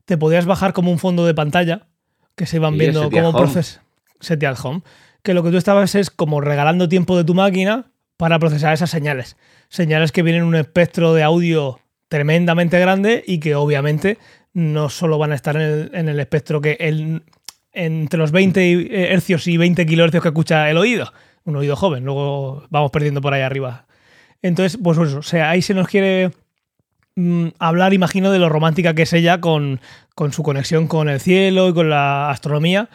te 0.06 0.16
podías 0.18 0.46
bajar 0.46 0.72
como 0.72 0.90
un 0.90 0.98
fondo 0.98 1.24
de 1.26 1.34
pantalla 1.34 1.86
que 2.34 2.46
se 2.46 2.56
iban 2.56 2.74
Y 2.74 2.78
viendo 2.78 3.10
como 3.10 3.28
Home. 3.28 3.38
proces 3.38 3.80
Setty 4.20 4.46
at 4.46 4.58
Home. 4.62 4.82
Que 5.22 5.34
lo 5.34 5.42
que 5.42 5.50
tú 5.50 5.56
estabas 5.56 5.94
es 5.94 6.10
como 6.10 6.40
regalando 6.40 6.88
tiempo 6.88 7.16
de 7.16 7.24
tu 7.24 7.34
máquina 7.34 7.92
para 8.16 8.38
procesar 8.38 8.74
esas 8.74 8.90
señales. 8.90 9.37
Señales 9.68 10.12
que 10.12 10.22
vienen 10.22 10.42
en 10.42 10.48
un 10.48 10.57
espectro 10.57 11.14
de 11.14 11.22
audio 11.22 11.81
tremendamente 12.09 12.79
grande 12.79 13.24
y 13.26 13.38
que 13.38 13.55
obviamente 13.55 14.18
no 14.52 14.88
solo 14.88 15.18
van 15.18 15.33
a 15.33 15.35
estar 15.35 15.57
en 15.57 15.62
el, 15.62 15.90
en 15.92 16.09
el 16.09 16.20
espectro 16.20 16.61
que 16.61 16.76
el, 16.81 17.22
entre 17.72 18.18
los 18.18 18.33
20 18.33 19.12
hercios 19.12 19.46
y 19.46 19.57
20 19.57 19.85
kilohercios 19.87 20.22
que 20.22 20.31
escucha 20.31 20.70
el 20.70 20.79
oído. 20.79 21.12
Un 21.44 21.57
oído 21.57 21.76
joven, 21.76 22.05
luego 22.05 22.64
vamos 22.70 22.90
perdiendo 22.90 23.20
por 23.20 23.35
ahí 23.35 23.42
arriba. 23.42 23.87
Entonces, 24.42 24.81
pues 24.83 24.98
eso, 24.98 25.18
o 25.18 25.22
sea, 25.22 25.50
ahí 25.50 25.62
se 25.62 25.74
nos 25.74 25.87
quiere 25.87 26.31
mm, 27.16 27.48
hablar, 27.59 27.92
imagino, 27.92 28.33
de 28.33 28.38
lo 28.38 28.48
romántica 28.48 28.94
que 28.94 29.02
es 29.02 29.12
ella 29.12 29.40
con, 29.40 29.81
con 30.14 30.33
su 30.33 30.42
conexión 30.42 30.88
con 30.88 31.09
el 31.09 31.20
cielo 31.20 31.68
y 31.68 31.74
con 31.74 31.90
la 31.90 32.31
astronomía, 32.31 32.88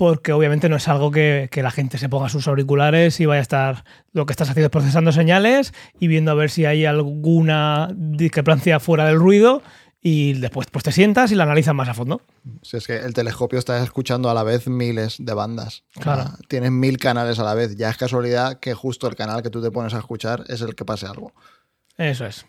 porque 0.00 0.32
obviamente 0.32 0.70
no 0.70 0.76
es 0.76 0.88
algo 0.88 1.10
que, 1.10 1.50
que 1.52 1.62
la 1.62 1.70
gente 1.70 1.98
se 1.98 2.08
ponga 2.08 2.30
sus 2.30 2.48
auriculares 2.48 3.20
y 3.20 3.26
vaya 3.26 3.40
a 3.40 3.42
estar, 3.42 3.84
lo 4.14 4.24
que 4.24 4.32
estás 4.32 4.48
haciendo 4.48 4.68
es 4.68 4.70
procesando 4.70 5.12
señales 5.12 5.74
y 5.98 6.06
viendo 6.06 6.30
a 6.30 6.34
ver 6.34 6.48
si 6.48 6.64
hay 6.64 6.86
alguna 6.86 7.90
discrepancia 7.94 8.80
fuera 8.80 9.04
del 9.04 9.18
ruido 9.18 9.62
y 10.00 10.32
después 10.32 10.68
pues 10.72 10.84
te 10.84 10.92
sientas 10.92 11.32
y 11.32 11.34
la 11.34 11.42
analizas 11.42 11.74
más 11.74 11.90
a 11.90 11.92
fondo. 11.92 12.22
Si 12.62 12.78
es 12.78 12.86
que 12.86 12.96
el 12.96 13.12
telescopio 13.12 13.58
está 13.58 13.82
escuchando 13.82 14.30
a 14.30 14.34
la 14.34 14.42
vez 14.42 14.68
miles 14.68 15.16
de 15.18 15.34
bandas. 15.34 15.82
O 15.90 16.02
sea, 16.02 16.14
Claro. 16.14 16.30
tienes 16.48 16.70
mil 16.70 16.96
canales 16.96 17.38
a 17.38 17.44
la 17.44 17.52
vez. 17.52 17.76
Ya 17.76 17.90
es 17.90 17.98
casualidad 17.98 18.58
que 18.58 18.72
justo 18.72 19.06
el 19.06 19.16
canal 19.16 19.42
que 19.42 19.50
tú 19.50 19.60
te 19.60 19.70
pones 19.70 19.92
a 19.92 19.98
escuchar 19.98 20.44
es 20.48 20.62
el 20.62 20.74
que 20.74 20.86
pase 20.86 21.04
algo. 21.08 21.34
Eso 21.98 22.24
es. 22.24 22.46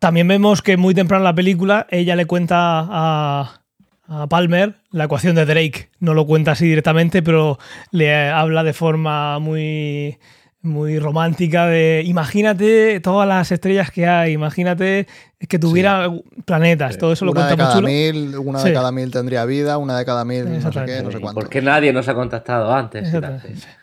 También 0.00 0.26
vemos 0.26 0.62
que 0.62 0.76
muy 0.76 0.94
temprano 0.94 1.20
en 1.20 1.26
la 1.26 1.34
película 1.36 1.86
ella 1.90 2.16
le 2.16 2.26
cuenta 2.26 2.56
a, 2.58 3.60
a 4.08 4.26
Palmer 4.28 4.74
la 4.90 5.04
ecuación 5.04 5.34
de 5.36 5.46
Drake. 5.46 5.90
No 6.00 6.14
lo 6.14 6.26
cuenta 6.26 6.52
así 6.52 6.66
directamente, 6.66 7.22
pero 7.22 7.58
le 7.90 8.28
habla 8.28 8.62
de 8.64 8.72
forma 8.72 9.38
muy, 9.38 10.18
muy 10.66 10.98
romántica 10.98 11.66
de 11.66 12.02
imagínate 12.04 13.00
todas 13.00 13.26
las 13.26 13.50
estrellas 13.52 13.90
que 13.90 14.06
hay, 14.06 14.32
imagínate 14.32 15.06
que 15.48 15.58
tuviera 15.58 16.10
planetas, 16.46 16.96
todo 16.96 17.12
eso 17.12 17.24
lo 17.26 17.32
una 17.32 17.42
cuenta 17.46 17.50
de 17.50 17.56
muy 17.56 17.64
cada 17.66 17.74
chulo. 17.76 17.88
mil, 17.88 18.38
una 18.38 18.58
Sí. 18.58 18.68
de 18.68 18.74
cada 18.74 18.90
mil 18.90 19.10
tendría 19.10 19.44
vida, 19.44 19.76
una 19.78 19.98
de 19.98 20.04
cada 20.04 20.24
mil 20.24 20.44
no 20.44 20.50
sé 20.50 20.56
Exactamente. 20.56 20.96
qué, 20.96 21.02
no 21.02 21.10
sé 21.10 21.18
¿Y 21.18 21.20
cuánto. 21.20 21.40
¿Por 21.40 21.50
qué 21.50 21.60
nadie 21.62 21.92
nos 21.92 22.08
ha 22.08 22.14
contactado 22.14 22.72
antes? 22.74 23.12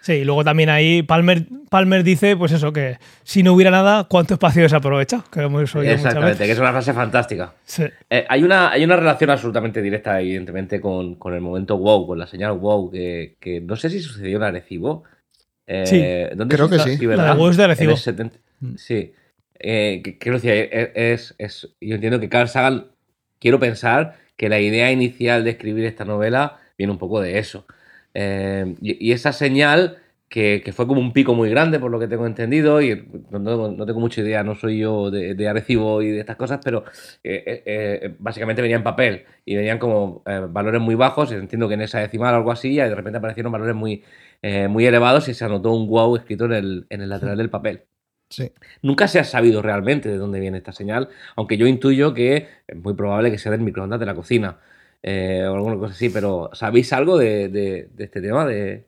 Sí. 0.02 0.13
Y 0.13 0.24
luego 0.26 0.43
también 0.43 0.69
ahí 0.69 1.04
Palmer, 1.04 1.46
Palmer 1.69 2.04
dice, 2.04 2.36
pues 2.36 2.52
eso, 2.54 2.74
que 2.74 2.98
si 3.24 3.43
no 3.43 3.54
hubiera 3.54 3.69
nada, 3.72 4.06
¿cuánto 4.06 4.34
espacio 4.34 4.63
desaprovecha? 4.63 5.24
Que 5.32 5.41
lo 5.41 5.46
hemos 5.48 5.62
Exactamente, 5.76 6.26
veces. 6.32 6.46
que 6.48 6.52
es 6.54 6.60
una 6.60 6.72
frase 6.72 6.91
fantástica. 6.93 7.54
Sí. 7.65 7.84
Eh, 8.10 8.26
hay, 8.28 8.43
una, 8.43 8.72
hay 8.72 8.84
una 8.84 8.96
relación 8.96 9.30
absolutamente 9.30 9.82
directa, 9.82 10.19
evidentemente, 10.19 10.82
con, 10.82 11.15
con 11.15 11.34
el 11.36 11.41
momento 11.41 11.78
wow, 11.78 12.08
con 12.08 12.17
la 12.19 12.26
señal 12.28 12.54
wow, 12.54 12.89
que, 12.89 13.36
que 13.39 13.62
no 13.62 13.76
sé 13.76 13.89
si 13.91 14.00
sucedió 14.00 14.38
en 14.38 14.43
Arecibo. 14.43 15.04
Eh, 15.67 15.86
Sí, 16.30 16.36
¿dónde 16.38 16.56
creo 16.56 16.69
que 16.69 16.76
está? 16.76 16.89
sí. 16.89 16.97
La 17.17 17.23
de 17.23 17.30
de 17.76 17.84
el 17.93 17.97
70 17.97 18.38
Sí. 18.78 19.13
Eh, 19.60 20.02
que- 20.04 20.17
quiero 20.17 20.38
decir, 20.39 20.52
es, 20.71 20.89
es- 20.95 21.36
es- 21.38 21.76
yo 21.80 21.95
entiendo 21.95 22.19
que 22.19 22.28
Carl 22.30 22.47
Sagan, 22.49 22.88
quiero 23.39 23.60
pensar 23.60 24.15
que 24.36 24.49
la 24.49 24.60
idea 24.60 24.91
inicial 24.91 25.43
de 25.43 25.52
escribir 25.52 25.86
esta 25.86 26.06
novela 26.06 26.58
viene 26.78 26.91
un 26.91 26.97
poco 26.99 27.21
de 27.21 27.38
eso. 27.39 27.65
Eh, 28.13 28.76
y, 28.82 29.10
y 29.10 29.12
esa 29.13 29.32
señal, 29.32 29.97
que, 30.28 30.62
que 30.65 30.73
fue 30.73 30.88
como 30.88 30.99
un 30.99 31.13
pico 31.13 31.36
muy 31.36 31.49
grande, 31.49 31.80
por 31.80 31.91
lo 31.91 31.99
que 31.99 32.08
tengo 32.08 32.26
entendido, 32.26 32.82
y 32.82 33.08
no, 33.30 33.39
no- 33.39 33.86
tengo 33.86 33.99
mucha 33.99 34.21
idea, 34.21 34.43
no 34.43 34.56
soy 34.56 34.80
yo 34.80 35.12
de, 35.12 35.36
de 35.36 35.47
Arecibo 35.47 36.02
y 36.02 36.10
de 36.10 36.19
estas 36.21 36.36
cosas, 36.38 36.60
pero 36.63 36.84
eh, 37.23 37.43
eh, 37.45 37.63
eh, 37.65 38.15
básicamente 38.17 38.62
venía 38.63 38.78
en 38.78 38.84
papel 38.84 39.26
y 39.45 39.56
venían 39.56 39.78
como 39.78 40.23
eh, 40.26 40.41
valores 40.49 40.82
muy 40.82 40.95
bajos, 40.95 41.32
y 41.32 41.36
entiendo 41.36 41.67
que 41.67 41.76
en 41.76 41.82
esa 41.82 41.99
decimal 41.99 42.34
o 42.34 42.38
algo 42.38 42.52
así, 42.52 42.69
y 42.71 42.76
de 42.78 42.95
repente 42.95 43.19
aparecieron 43.19 43.52
valores 43.52 43.76
muy, 43.76 44.04
eh, 44.44 44.68
muy 44.68 44.86
elevados 44.86 45.28
y 45.30 45.34
se 45.34 45.44
anotó 45.46 45.72
un 45.72 45.88
wow 45.88 46.16
escrito 46.16 46.46
en 46.46 46.52
el, 46.54 46.86
en 46.90 47.02
el 47.02 47.10
lateral 47.10 47.38
del 47.38 47.50
papel. 47.50 47.82
Sí. 48.30 48.52
Nunca 48.82 49.08
se 49.08 49.20
ha 49.20 49.24
sabido 49.24 49.62
realmente 49.62 50.10
de 50.10 50.18
dónde 50.18 50.40
viene 50.40 50.58
esta 50.60 50.72
señal, 50.74 51.10
aunque 51.36 51.58
yo 51.58 51.66
intuyo 51.66 52.14
que 52.14 52.48
es 52.68 52.76
muy 52.78 52.94
probable 52.94 53.32
que 53.32 53.38
sea 53.38 53.52
del 53.52 53.62
microondas 53.62 54.00
de 54.00 54.06
la 54.06 54.16
cocina 54.16 54.58
eh, 55.04 55.46
o 55.48 55.56
alguna 55.56 55.78
cosa 55.78 55.94
así, 55.94 56.10
pero 56.10 56.50
¿sabéis 56.54 56.94
algo 56.94 57.18
de, 57.18 57.50
de- 57.50 57.90
de 57.94 58.04
este 58.04 58.22
tema? 58.22 58.46
De... 58.46 58.86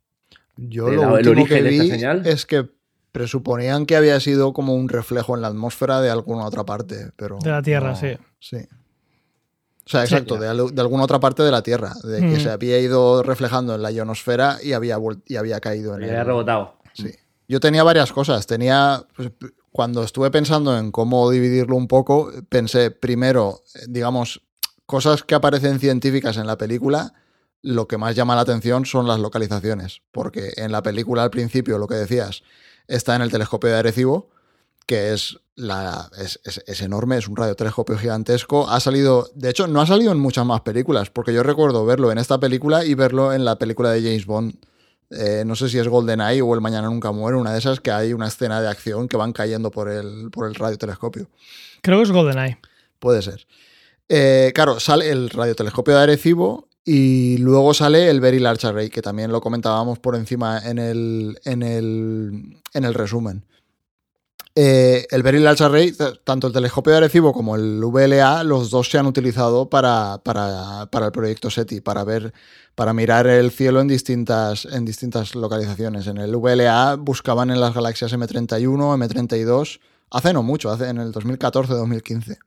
Yo 0.58 0.88
de 0.90 0.96
lo 0.96 1.12
la- 1.14 1.20
el 1.20 1.28
origen 1.28 1.58
que 1.58 1.64
de 1.64 1.70
esta 1.72 1.84
vi 1.84 1.90
señal. 1.90 2.22
es 2.26 2.46
que 2.46 2.66
presuponían 3.12 3.86
que 3.86 3.96
había 3.96 4.20
sido 4.20 4.52
como 4.54 4.76
un 4.76 4.90
reflejo 4.90 5.36
en 5.36 5.42
la 5.42 5.48
atmósfera 5.48 6.02
de 6.02 6.10
alguna 6.10 6.46
otra 6.46 6.64
parte, 6.66 7.12
pero 7.16 7.38
De 7.44 7.50
la 7.50 7.62
Tierra, 7.62 7.90
no- 7.92 7.96
sí. 7.96 8.18
Sí. 8.40 8.58
O 9.86 9.90
sea, 9.90 10.04
exacto, 10.04 10.38
de, 10.38 10.48
al- 10.48 10.74
de 10.74 10.82
alguna 10.82 11.04
otra 11.04 11.20
parte 11.20 11.44
de 11.44 11.52
la 11.52 11.62
Tierra, 11.62 11.94
de 12.04 12.20
que 12.22 12.38
Mm. 12.38 12.40
se 12.40 12.50
había 12.50 12.80
ido 12.80 13.22
reflejando 13.22 13.76
en 13.76 13.82
la 13.84 13.92
ionosfera 13.92 14.58
y 14.64 14.74
había, 14.74 14.98
y 15.28 15.36
había 15.36 15.60
caído 15.60 15.96
en 15.96 16.04
el- 16.04 16.10
había 16.10 16.24
rebotado. 16.24 16.78
Sí. 16.94 17.12
Yo 17.48 17.60
tenía 17.60 17.84
varias 17.84 18.12
cosas. 18.12 18.48
Tenía, 18.48 19.06
pues, 19.16 19.30
cuando 19.72 20.02
estuve 20.04 20.32
pensando 20.32 20.76
en 20.78 20.92
cómo 20.92 21.30
dividirlo 21.30 21.76
un 21.76 21.88
poco, 21.88 22.32
pensé 22.50 22.90
primero, 22.90 23.62
digamos, 23.88 24.42
cosas 24.88 25.22
que 25.24 25.36
aparecen 25.36 25.80
científicas 25.80 26.38
en 26.38 26.48
la 26.48 26.58
película. 26.58 27.14
Lo 27.62 27.88
que 27.88 27.98
más 27.98 28.16
llama 28.16 28.36
la 28.36 28.42
atención 28.42 28.86
son 28.86 29.08
las 29.08 29.20
localizaciones, 29.20 30.02
porque 30.12 30.54
en 30.56 30.72
la 30.72 30.82
película 30.82 31.24
al 31.24 31.30
principio, 31.30 31.78
lo 31.78 31.88
que 31.88 31.96
decías, 31.96 32.42
está 32.88 33.16
en 33.16 33.22
el 33.22 33.32
telescopio 33.32 33.70
de 33.70 33.78
Arecibo, 33.78 34.30
que 34.88 35.14
es, 35.14 35.38
la, 35.56 36.10
es, 36.20 36.40
es- 36.44 36.64
es 36.66 36.82
enorme, 36.82 37.18
es 37.18 37.28
un 37.28 37.36
radiotelescopio 37.36 37.98
gigantesco. 37.98 38.70
Ha 38.70 38.80
salido, 38.80 39.30
de 39.36 39.50
hecho, 39.50 39.68
no 39.68 39.82
ha 39.82 39.88
salido 39.88 40.12
en 40.12 40.20
muchas 40.20 40.46
más 40.46 40.62
películas, 40.62 41.10
porque 41.10 41.34
yo 41.34 41.44
recuerdo 41.44 41.86
verlo 41.86 42.12
en 42.12 42.18
esta 42.18 42.40
película 42.40 42.84
y 42.86 42.94
verlo 42.94 43.34
en 43.34 43.46
la 43.46 43.58
película 43.58 43.92
de 43.92 44.02
James 44.02 44.26
Bond. 44.26 44.56
Eh, 45.12 45.44
no 45.46 45.56
sé 45.56 45.70
si 45.70 45.78
es 45.78 45.88
GoldenEye 45.88 46.42
o 46.42 46.54
El 46.56 46.62
Mañana 46.62 46.88
Nunca 46.88 47.12
Muere, 47.12 47.38
una 47.38 47.54
de 47.54 47.60
esas 47.60 47.80
que 47.80 47.92
hay 47.92 48.12
una 48.14 48.28
escena 48.28 48.60
de 48.60 48.68
acción 48.68 49.08
que 49.08 49.18
van 49.18 49.34
cayendo 49.34 49.70
por 49.72 49.88
el, 49.90 50.30
por 50.32 50.48
el 50.48 50.56
radiotelescopio. 50.56 51.30
Creo 51.82 51.98
que 52.00 52.04
es 52.04 52.12
GoldenEye. 52.12 52.58
Puede 53.00 53.22
ser. 53.22 53.46
Eh, 54.10 54.52
claro, 54.56 54.80
sale 54.80 55.10
el 55.12 55.30
radiotelescopio 55.30 55.96
de 55.96 56.02
Arecibo 56.02 56.68
y 56.84 57.38
luego 57.38 57.74
sale 57.74 58.10
el 58.10 58.20
Very 58.20 58.40
Large 58.40 58.68
Array, 58.68 58.90
que 58.90 59.02
también 59.02 59.32
lo 59.32 59.42
comentábamos 59.42 60.00
por 60.00 60.16
encima 60.16 60.60
en 60.66 60.80
el, 60.80 61.40
en 61.46 61.64
el, 61.64 62.58
en 62.74 62.84
el 62.84 62.94
resumen. 62.94 63.46
Eh, 64.58 65.06
el 65.12 65.48
Array, 65.48 65.92
t- 65.92 66.20
tanto 66.24 66.48
el 66.48 66.54
telescopio 66.54 66.92
de 66.94 66.98
Arecibo 66.98 67.34
como 67.34 67.58
el 67.58 67.84
VLA, 67.84 68.44
los 68.46 68.70
dos 68.70 68.90
se 68.90 68.98
han 68.98 69.06
utilizado 69.06 69.70
para, 69.70 70.22
para, 70.24 70.88
para 70.90 71.08
el 71.08 71.12
proyecto 71.12 71.50
SETI, 71.50 71.82
para 71.82 72.06
ver, 72.06 72.34
para 72.74 72.94
mirar 72.94 73.28
el 73.28 73.52
cielo 73.52 73.82
en 73.82 73.90
distintas, 73.90 74.64
en 74.66 74.86
distintas 74.86 75.36
localizaciones. 75.36 76.08
En 76.08 76.18
el 76.20 76.36
VLA 76.38 76.96
buscaban 76.96 77.50
en 77.50 77.60
las 77.60 77.74
galaxias 77.74 78.14
M31, 78.14 78.96
M32, 78.98 79.82
hace 80.10 80.32
no 80.34 80.42
mucho, 80.42 80.70
hace 80.72 80.88
en 80.88 81.00
el 81.00 81.12
2014-2015. 81.12 82.38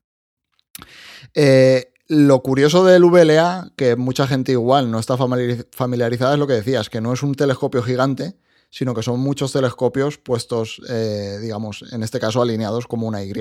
Eh, 1.35 1.93
lo 2.07 2.43
curioso 2.43 2.87
del 2.87 3.05
VLA, 3.05 3.73
que 3.77 3.97
mucha 3.97 4.27
gente 4.27 4.53
igual 4.53 4.91
no 4.91 4.99
está 4.99 5.19
familiariz- 5.19 5.67
familiarizada, 5.73 6.33
es 6.33 6.39
lo 6.39 6.47
que 6.47 6.55
decías, 6.55 6.89
que 6.89 7.03
no 7.03 7.13
es 7.13 7.23
un 7.23 7.35
telescopio 7.35 7.83
gigante, 7.83 8.39
sino 8.71 8.95
que 8.95 9.03
son 9.03 9.21
muchos 9.21 9.53
telescopios 9.53 10.19
puestos, 10.19 10.81
eh, 10.89 11.39
digamos, 11.41 11.85
en 11.93 12.03
este 12.03 12.21
caso 12.21 12.43
alineados 12.43 12.87
como 12.87 13.07
una 13.07 13.23
Y. 13.23 13.33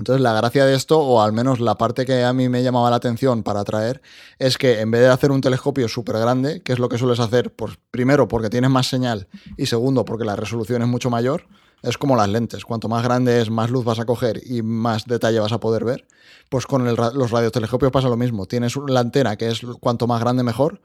Entonces 0.00 0.22
la 0.22 0.32
gracia 0.32 0.64
de 0.64 0.74
esto, 0.74 0.98
o 0.98 1.20
al 1.20 1.34
menos 1.34 1.60
la 1.60 1.74
parte 1.74 2.06
que 2.06 2.24
a 2.24 2.32
mí 2.32 2.48
me 2.48 2.62
llamaba 2.62 2.88
la 2.88 2.96
atención 2.96 3.42
para 3.42 3.64
traer, 3.64 4.00
es 4.38 4.56
que 4.56 4.80
en 4.80 4.90
vez 4.90 5.02
de 5.02 5.08
hacer 5.08 5.30
un 5.30 5.42
telescopio 5.42 5.88
súper 5.88 6.18
grande, 6.18 6.62
que 6.62 6.72
es 6.72 6.78
lo 6.78 6.88
que 6.88 6.96
sueles 6.96 7.20
hacer, 7.20 7.52
pues 7.54 7.78
primero 7.90 8.26
porque 8.26 8.48
tienes 8.48 8.70
más 8.70 8.86
señal 8.86 9.28
y 9.58 9.66
segundo 9.66 10.06
porque 10.06 10.24
la 10.24 10.36
resolución 10.36 10.80
es 10.80 10.88
mucho 10.88 11.10
mayor, 11.10 11.44
es 11.82 11.98
como 11.98 12.16
las 12.16 12.30
lentes, 12.30 12.64
cuanto 12.64 12.88
más 12.88 13.02
grande 13.02 13.42
es, 13.42 13.50
más 13.50 13.70
luz 13.70 13.84
vas 13.84 13.98
a 13.98 14.06
coger 14.06 14.40
y 14.44 14.62
más 14.62 15.04
detalle 15.04 15.38
vas 15.38 15.52
a 15.52 15.60
poder 15.60 15.84
ver, 15.84 16.06
pues 16.48 16.66
con 16.66 16.84
los 16.94 17.30
radiotelescopios 17.30 17.92
pasa 17.92 18.08
lo 18.08 18.16
mismo, 18.16 18.46
tienes 18.46 18.76
la 18.88 19.00
antena 19.00 19.36
que 19.36 19.48
es 19.48 19.60
cuanto 19.80 20.06
más 20.06 20.20
grande 20.20 20.42
mejor, 20.42 20.80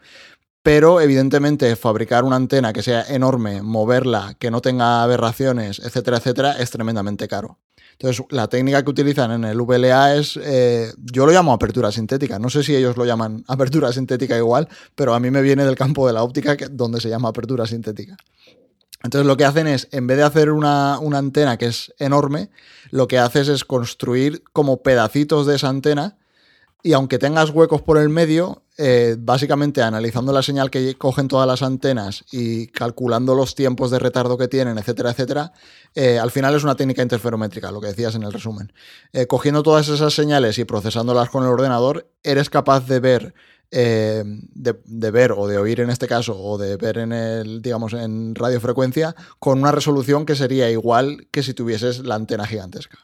pero 0.66 1.00
evidentemente 1.00 1.76
fabricar 1.76 2.24
una 2.24 2.38
antena 2.38 2.74
que 2.74 2.82
sea 2.82 3.04
enorme, 3.08 3.62
moverla, 3.62 4.36
que 4.40 4.50
no 4.50 4.62
tenga 4.62 5.04
aberraciones, 5.04 5.78
etcétera, 5.78 6.18
etcétera, 6.18 6.54
es 6.54 6.72
tremendamente 6.72 7.28
caro. 7.28 7.60
Entonces, 7.92 8.26
la 8.32 8.48
técnica 8.48 8.84
que 8.84 8.90
utilizan 8.90 9.30
en 9.30 9.44
el 9.44 9.62
VLA 9.62 10.16
es, 10.16 10.40
eh, 10.42 10.92
yo 10.98 11.28
lo 11.28 11.32
llamo 11.32 11.54
apertura 11.54 11.92
sintética, 11.92 12.40
no 12.40 12.50
sé 12.50 12.64
si 12.64 12.76
ellos 12.76 12.98
lo 12.98 13.06
llaman 13.06 13.44
apertura 13.48 13.94
sintética 13.94 14.36
igual, 14.38 14.68
pero 14.96 15.14
a 15.14 15.20
mí 15.20 15.30
me 15.30 15.44
viene 15.44 15.64
del 15.66 15.76
campo 15.76 16.08
de 16.08 16.14
la 16.14 16.24
óptica 16.24 16.58
donde 16.72 17.00
se 17.00 17.10
llama 17.10 17.30
apertura 17.30 17.68
sintética. 17.68 18.18
Entonces 19.04 19.28
lo 19.28 19.38
que 19.38 19.46
hacen 19.46 19.68
es, 19.68 19.88
en 19.92 20.08
vez 20.08 20.18
de 20.18 20.24
hacer 20.24 20.50
una, 20.50 20.98
una 20.98 21.20
antena 21.20 21.58
que 21.58 21.68
es 21.68 21.94
enorme, 22.00 22.50
lo 22.90 23.08
que 23.08 23.20
haces 23.20 23.50
es 23.50 23.66
construir 23.66 24.42
como 24.52 24.82
pedacitos 24.82 25.46
de 25.46 25.58
esa 25.58 25.70
antena 25.70 26.18
y 26.82 26.94
aunque 26.94 27.18
tengas 27.18 27.52
huecos 27.52 27.82
por 27.82 28.00
el 28.00 28.10
medio, 28.10 28.64
eh, 28.78 29.16
básicamente 29.18 29.82
analizando 29.82 30.34
la 30.34 30.42
señal 30.42 30.70
que 30.70 30.96
cogen 30.96 31.30
todas 31.30 31.48
las 31.48 31.62
antenas 31.62 32.26
y 32.32 32.68
calculando 32.68 33.34
los 33.34 33.56
tiempos 33.56 33.90
de 33.90 34.00
retardo 34.00 34.38
que 34.38 34.50
tienen, 34.50 34.78
etcétera, 34.78 35.12
etcétera, 35.12 35.54
eh, 35.94 36.20
al 36.20 36.30
final 36.30 36.54
es 36.56 36.64
una 36.66 36.76
técnica 36.76 37.02
interferométrica, 37.02 37.72
lo 37.72 37.80
que 37.80 37.88
decías 37.88 38.16
en 38.16 38.24
el 38.24 38.34
resumen. 38.34 38.74
Eh, 39.14 39.28
cogiendo 39.28 39.64
todas 39.64 39.88
esas 39.88 40.14
señales 40.14 40.58
y 40.58 40.66
procesándolas 40.66 41.30
con 41.30 41.44
el 41.44 41.50
ordenador, 41.50 42.10
eres 42.22 42.50
capaz 42.50 42.86
de 42.88 43.00
ver 43.00 43.34
de, 43.72 44.80
de, 44.86 45.12
ver 45.12 45.34
o 45.34 45.48
de 45.48 45.58
oír 45.58 45.82
en 45.82 45.90
este 45.90 46.08
caso 46.08 46.40
o 46.40 46.58
de 46.58 46.78
ver 46.78 46.98
en 46.98 47.12
el 47.12 47.62
digamos 47.62 47.94
en 47.94 48.34
radiofrecuencia 48.36 49.16
con 49.40 49.60
una 49.60 49.72
resolución 49.72 50.26
que 50.26 50.36
sería 50.36 50.70
igual 50.70 51.28
que 51.32 51.44
si 51.44 51.54
tuvieses 51.54 52.00
la 52.00 52.16
antena 52.16 52.46
gigantesca. 52.46 53.00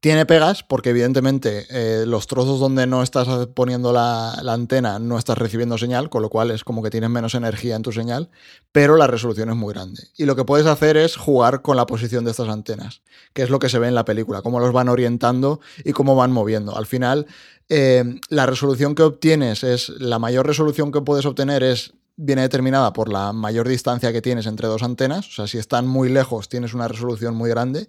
Tiene 0.00 0.26
pegas 0.26 0.62
porque 0.62 0.90
evidentemente 0.90 1.66
eh, 1.70 2.06
los 2.06 2.28
trozos 2.28 2.60
donde 2.60 2.86
no 2.86 3.02
estás 3.02 3.48
poniendo 3.48 3.92
la, 3.92 4.30
antena 4.46 5.00
no 5.00 5.18
estás 5.18 5.36
recibiendo 5.36 5.76
señal, 5.76 6.08
con 6.08 6.22
lo 6.22 6.30
cual 6.30 6.52
es 6.52 6.62
como 6.62 6.84
que 6.84 6.90
tienes 6.90 7.10
menos 7.10 7.34
energía 7.34 7.74
en 7.74 7.82
tu 7.82 7.90
señal, 7.90 8.30
pero 8.70 8.96
la 8.96 9.08
resolución 9.08 9.50
es 9.50 9.56
muy 9.56 9.74
grande. 9.74 10.04
Y 10.16 10.26
lo 10.26 10.36
que 10.36 10.44
puedes 10.44 10.68
hacer 10.68 10.96
es 10.96 11.16
jugar 11.16 11.62
con 11.62 11.76
la 11.76 11.86
posición 11.86 12.24
de 12.24 12.30
estas 12.30 12.48
antenas, 12.48 13.02
que 13.32 13.42
es 13.42 13.50
lo 13.50 13.58
que 13.58 13.68
se 13.68 13.80
ve 13.80 13.88
en 13.88 13.96
la 13.96 14.04
película, 14.04 14.40
cómo 14.40 14.60
los 14.60 14.72
van 14.72 14.88
orientando 14.88 15.58
y 15.84 15.92
cómo 15.92 16.14
van 16.14 16.30
moviendo. 16.30 16.76
Al 16.76 16.86
final, 16.86 17.26
eh, 17.68 18.04
la 18.28 18.46
resolución 18.46 18.94
que 18.94 19.02
obtienes 19.02 19.64
es, 19.64 19.88
la 19.88 20.20
mayor 20.20 20.46
resolución 20.46 20.92
que 20.92 21.00
puedes 21.00 21.26
obtener 21.26 21.64
es 21.64 21.92
viene 22.14 22.42
determinada 22.42 22.92
por 22.92 23.12
la 23.12 23.32
mayor 23.32 23.66
distancia 23.66 24.12
que 24.12 24.22
tienes 24.22 24.46
entre 24.46 24.68
dos 24.68 24.84
antenas, 24.84 25.28
o 25.28 25.32
sea, 25.32 25.46
si 25.48 25.58
están 25.58 25.86
muy 25.86 26.08
lejos 26.08 26.48
tienes 26.48 26.74
una 26.74 26.88
resolución 26.88 27.36
muy 27.36 27.48
grande 27.48 27.88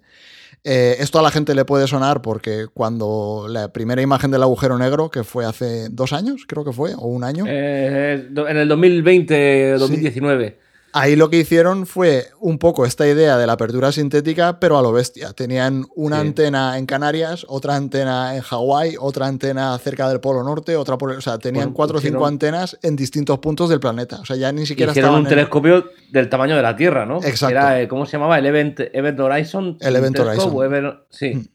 eh, 0.62 0.96
esto 0.98 1.18
a 1.18 1.22
la 1.22 1.30
gente 1.30 1.54
le 1.54 1.64
puede 1.64 1.86
sonar 1.86 2.20
porque 2.20 2.66
cuando 2.72 3.46
la 3.48 3.72
primera 3.72 4.02
imagen 4.02 4.30
del 4.30 4.42
agujero 4.42 4.78
negro, 4.78 5.10
que 5.10 5.24
fue 5.24 5.44
hace 5.44 5.88
dos 5.88 6.12
años, 6.12 6.44
creo 6.46 6.64
que 6.64 6.72
fue, 6.72 6.94
o 6.94 7.06
un 7.08 7.24
año. 7.24 7.44
Eh, 7.48 8.28
en 8.34 8.56
el 8.56 8.68
2020, 8.68 9.78
2019. 9.78 10.58
Ahí 10.92 11.16
lo 11.16 11.30
que 11.30 11.38
hicieron 11.38 11.86
fue 11.86 12.26
un 12.40 12.58
poco 12.58 12.84
esta 12.84 13.06
idea 13.06 13.38
de 13.38 13.46
la 13.46 13.52
apertura 13.52 13.92
sintética, 13.92 14.58
pero 14.58 14.76
a 14.76 14.82
lo 14.82 14.92
bestia. 14.92 15.32
Tenían 15.32 15.86
una 15.94 16.20
antena 16.20 16.78
en 16.78 16.86
Canarias, 16.86 17.46
otra 17.48 17.76
antena 17.76 18.34
en 18.34 18.42
Hawái, 18.42 18.96
otra 18.98 19.26
antena 19.26 19.76
cerca 19.78 20.08
del 20.08 20.20
Polo 20.20 20.42
Norte, 20.42 20.76
otra 20.76 20.98
por, 20.98 21.12
o 21.12 21.20
sea, 21.20 21.38
tenían 21.38 21.72
cuatro 21.72 21.98
o 21.98 22.00
cinco 22.00 22.26
antenas 22.26 22.78
en 22.82 22.96
distintos 22.96 23.38
puntos 23.38 23.68
del 23.68 23.80
planeta. 23.80 24.20
O 24.20 24.24
sea, 24.24 24.36
ya 24.36 24.50
ni 24.52 24.66
siquiera 24.66 24.92
hicieron 24.92 25.14
un 25.14 25.26
telescopio 25.26 25.86
del 26.10 26.28
tamaño 26.28 26.56
de 26.56 26.62
la 26.62 26.76
Tierra, 26.76 27.06
¿no? 27.06 27.22
Exacto. 27.22 27.56
Era, 27.56 27.80
eh, 27.80 27.88
¿cómo 27.88 28.06
se 28.06 28.12
llamaba? 28.12 28.38
El 28.38 28.46
Event, 28.46 28.80
Horizon. 29.20 29.78
El 29.80 29.96
Event 29.96 30.18
Horizon. 30.18 31.00
Sí. 31.10 31.34
Mm. 31.34 31.48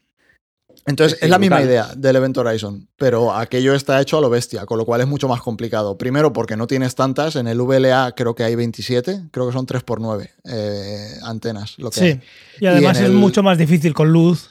Entonces, 0.86 1.18
es 1.20 1.28
la 1.28 1.38
misma 1.38 1.60
idea 1.62 1.88
del 1.96 2.14
evento 2.14 2.42
Horizon, 2.42 2.88
pero 2.96 3.34
aquello 3.34 3.74
está 3.74 4.00
hecho 4.00 4.18
a 4.18 4.20
lo 4.20 4.30
bestia, 4.30 4.66
con 4.66 4.78
lo 4.78 4.84
cual 4.84 5.00
es 5.00 5.08
mucho 5.08 5.26
más 5.26 5.40
complicado. 5.40 5.98
Primero, 5.98 6.32
porque 6.32 6.56
no 6.56 6.68
tienes 6.68 6.94
tantas. 6.94 7.34
En 7.34 7.48
el 7.48 7.60
VLA 7.60 8.14
creo 8.16 8.36
que 8.36 8.44
hay 8.44 8.54
27, 8.54 9.22
creo 9.32 9.46
que 9.48 9.52
son 9.52 9.66
3x9 9.66 10.30
eh, 10.44 11.08
antenas. 11.24 11.76
Lo 11.78 11.90
que 11.90 12.00
sí, 12.00 12.20
y 12.60 12.66
además 12.66 13.00
es 13.00 13.10
mucho 13.10 13.42
más 13.42 13.58
difícil 13.58 13.94
con 13.94 14.12
luz 14.12 14.50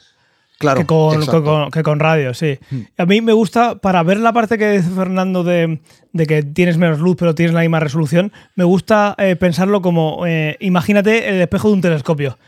claro, 0.58 0.80
que, 0.80 0.86
con, 0.86 1.70
que, 1.70 1.82
con, 1.82 2.00
radio, 2.00 2.34
sí. 2.34 2.58
Hmm. 2.70 2.80
A 2.98 3.06
mí 3.06 3.20
me 3.20 3.32
gusta, 3.32 3.76
para 3.76 4.02
ver 4.02 4.18
la 4.18 4.32
parte 4.32 4.58
que 4.58 4.70
dice 4.72 4.90
Fernando 4.90 5.44
de, 5.44 5.80
que 6.26 6.42
tienes 6.42 6.76
menos 6.76 6.98
luz 6.98 7.16
pero 7.18 7.34
tienes 7.34 7.54
la 7.54 7.60
misma 7.60 7.80
resolución, 7.80 8.32
me 8.54 8.64
gusta 8.64 9.14
eh, 9.18 9.36
pensarlo 9.36 9.82
como, 9.82 10.26
eh, 10.26 10.56
imagínate 10.60 11.28
el 11.28 11.40
espejo 11.40 11.68
de 11.68 11.74
un 11.74 11.80
telescopio. 11.80 12.38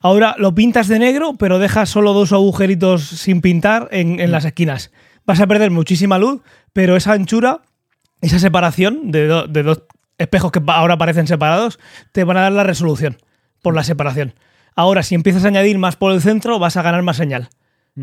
Ahora 0.00 0.36
lo 0.38 0.54
pintas 0.54 0.86
de 0.86 0.98
negro, 0.98 1.34
pero 1.38 1.58
dejas 1.58 1.88
solo 1.88 2.12
dos 2.12 2.32
agujeritos 2.32 3.04
sin 3.04 3.40
pintar 3.40 3.88
en, 3.90 4.30
las 4.30 4.44
esquinas. 4.44 4.92
Vas 5.26 5.40
a 5.40 5.46
perder 5.46 5.70
muchísima 5.70 6.18
luz, 6.18 6.40
pero 6.72 6.96
esa 6.96 7.12
anchura, 7.12 7.62
esa 8.20 8.38
separación 8.38 9.10
de, 9.10 9.26
dos 9.26 9.82
espejos 10.16 10.52
que 10.52 10.62
ahora 10.68 10.98
parecen 10.98 11.26
separados, 11.26 11.80
te 12.12 12.24
van 12.24 12.36
a 12.36 12.42
dar 12.42 12.52
la 12.52 12.62
resolución 12.62 13.18
por 13.60 13.74
la 13.74 13.82
separación. 13.82 14.34
Ahora, 14.76 15.02
si 15.02 15.16
empiezas 15.16 15.44
a 15.44 15.48
añadir 15.48 15.78
más 15.78 15.96
por 15.96 16.12
el 16.12 16.20
centro, 16.20 16.60
vas 16.60 16.76
a 16.76 16.82
ganar 16.82 17.02
más 17.02 17.16
señal. 17.16 17.48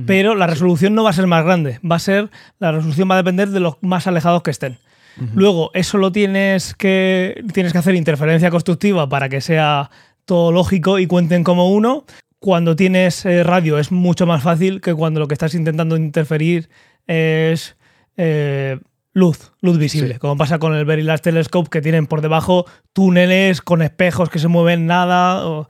Pero 0.05 0.35
la 0.35 0.45
resolución 0.45 0.93
no 0.93 1.05
va 1.05 1.11
a 1.11 1.13
ser 1.13 1.25
más 1.25 1.45
grande, 1.45 1.79
va 1.89 1.95
a 1.95 1.99
ser, 1.99 2.29
la 2.59 2.73
resolución 2.73 3.09
va 3.09 3.13
a 3.13 3.19
depender 3.19 3.47
de 3.47 3.61
los 3.61 3.77
más 3.79 4.07
alejados 4.07 4.43
que 4.43 4.51
estén. 4.51 4.77
Luego, 5.33 5.71
eso 5.73 5.97
lo 5.97 6.11
tienes 6.11 6.73
que, 6.73 7.41
tienes 7.53 7.71
que 7.71 7.77
hacer 7.77 7.95
interferencia 7.95 8.51
constructiva 8.51 9.07
para 9.07 9.29
que 9.29 9.39
sea 9.39 9.89
todo 10.25 10.51
lógico 10.51 10.99
y 10.99 11.07
cuenten 11.07 11.43
como 11.43 11.71
uno. 11.71 12.05
Cuando 12.39 12.75
tienes 12.75 13.25
eh, 13.25 13.43
radio 13.43 13.79
es 13.79 13.91
mucho 13.91 14.25
más 14.25 14.43
fácil 14.43 14.81
que 14.81 14.93
cuando 14.93 15.19
lo 15.19 15.27
que 15.27 15.33
estás 15.33 15.55
intentando 15.55 15.97
interferir 15.97 16.69
es 17.07 17.75
eh, 18.17 18.79
luz, 19.13 19.53
luz 19.61 19.77
visible, 19.77 20.19
como 20.19 20.37
pasa 20.37 20.59
con 20.59 20.75
el 20.75 20.85
Very 20.85 21.01
Large 21.01 21.23
Telescope 21.23 21.69
que 21.69 21.81
tienen 21.81 22.05
por 22.05 22.21
debajo 22.21 22.65
túneles 22.93 23.61
con 23.61 23.81
espejos 23.81 24.29
que 24.29 24.39
se 24.39 24.47
mueven 24.47 24.85
nada. 24.85 25.65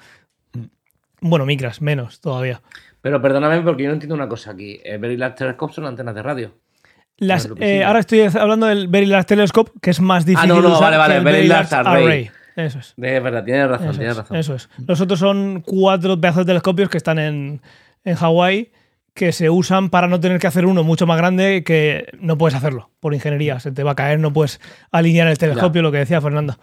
Bueno, 1.22 1.46
micras, 1.46 1.82
menos 1.82 2.20
todavía. 2.20 2.62
Pero 3.02 3.22
perdóname 3.22 3.62
porque 3.62 3.84
yo 3.84 3.90
no 3.90 3.94
entiendo 3.94 4.16
una 4.16 4.28
cosa 4.28 4.52
aquí. 4.52 4.80
El 4.84 5.00
Very 5.00 5.16
Large 5.16 5.38
Telescope 5.38 5.74
son 5.74 5.86
antenas 5.86 6.16
de 6.16 6.24
radio. 6.24 6.52
Las, 7.18 7.48
eh, 7.60 7.84
ahora 7.84 8.00
estoy 8.00 8.22
hablando 8.22 8.66
del 8.66 8.88
Very 8.88 9.06
Large 9.06 9.28
Telescope, 9.28 9.72
que 9.82 9.92
es 9.92 10.02
más 10.02 10.26
difícil 10.26 10.52
ah, 10.52 10.56
no, 10.56 10.62
no, 10.62 10.80
vale, 10.82 10.98
vale, 10.98 11.18
el 11.18 11.24
Very 11.24 11.48
Large 11.48 11.76
Array. 11.76 12.32
Eso 12.56 12.80
es. 12.80 12.94
De 12.96 13.20
verdad, 13.20 13.44
tienes 13.44 13.68
razón, 13.68 13.90
eso 13.90 13.98
tienes 13.98 14.18
razón. 14.18 14.38
Eso 14.38 14.56
es. 14.56 14.70
Los 14.88 15.02
otros 15.02 15.20
son 15.20 15.62
cuatro 15.62 16.20
pedazos 16.20 16.46
de 16.46 16.52
telescopios 16.52 16.90
que 16.90 16.98
están 16.98 17.20
en, 17.20 17.62
en 18.04 18.16
Hawái 18.16 18.72
que 19.14 19.32
se 19.32 19.50
usan 19.50 19.90
para 19.90 20.08
no 20.08 20.20
tener 20.20 20.40
que 20.40 20.48
hacer 20.48 20.66
uno 20.66 20.84
mucho 20.84 21.08
más 21.08 21.18
grande 21.18 21.64
que 21.64 22.06
no 22.20 22.38
puedes 22.38 22.54
hacerlo 22.54 22.92
por 23.00 23.14
ingeniería. 23.14 23.60
Se 23.62 23.72
te 23.72 23.82
va 23.82 23.92
a 23.92 23.96
caer, 23.96 24.20
no 24.20 24.34
puedes 24.34 24.60
alinear 24.92 25.30
el 25.30 25.38
telescopio, 25.38 25.82
lo 25.82 25.92
que 25.92 26.00
decía 26.00 26.20
Fernando. 26.20 26.58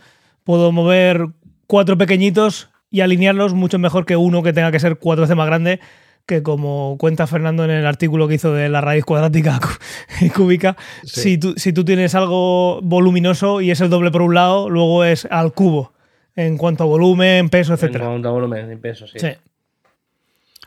Puedo 0.45 0.71
mover 0.71 1.29
cuatro 1.67 1.97
pequeñitos 1.97 2.69
y 2.91 3.01
alinearlos 3.01 3.55
mucho 3.55 3.79
mejor 3.79 4.05
que 4.05 4.17
uno 4.17 4.43
que 4.43 4.53
tenga 4.53 4.71
que 4.71 4.81
ser 4.81 4.99
cuatro 4.99 5.23
veces 5.23 5.35
más 5.35 5.47
grande 5.47 5.81
que 6.27 6.43
como 6.43 6.97
cuenta 6.99 7.27
Fernando 7.27 7.65
en 7.65 7.71
el 7.71 7.87
artículo 7.87 8.29
que 8.29 8.35
hizo 8.35 8.53
de 8.53 8.69
la 8.69 8.81
raíz 8.81 9.05
cuadrática 9.05 9.61
y 10.21 10.31
cúbica, 10.31 10.77
si, 11.05 11.39
tú, 11.39 11.55
si 11.57 11.73
tú 11.73 11.85
tienes 11.85 12.15
algo 12.15 12.81
voluminoso 12.83 13.61
y 13.61 13.71
es 13.71 13.81
el 13.81 13.91
doble 13.91 14.11
por 14.11 14.23
un 14.23 14.35
lado, 14.35 14.71
luego 14.71 15.05
es 15.05 15.27
al 15.31 15.53
cubo 15.53 15.93
en 16.35 16.57
cuanto 16.57 16.85
a 16.85 16.87
volumen, 16.87 17.51
peso, 17.51 17.75
etc. 17.75 17.83
En 17.85 18.01
cuanto 18.01 18.29
a 18.29 18.33
volumen 18.33 18.73
y 18.73 18.77
peso, 18.77 19.07
sí. 19.07 19.19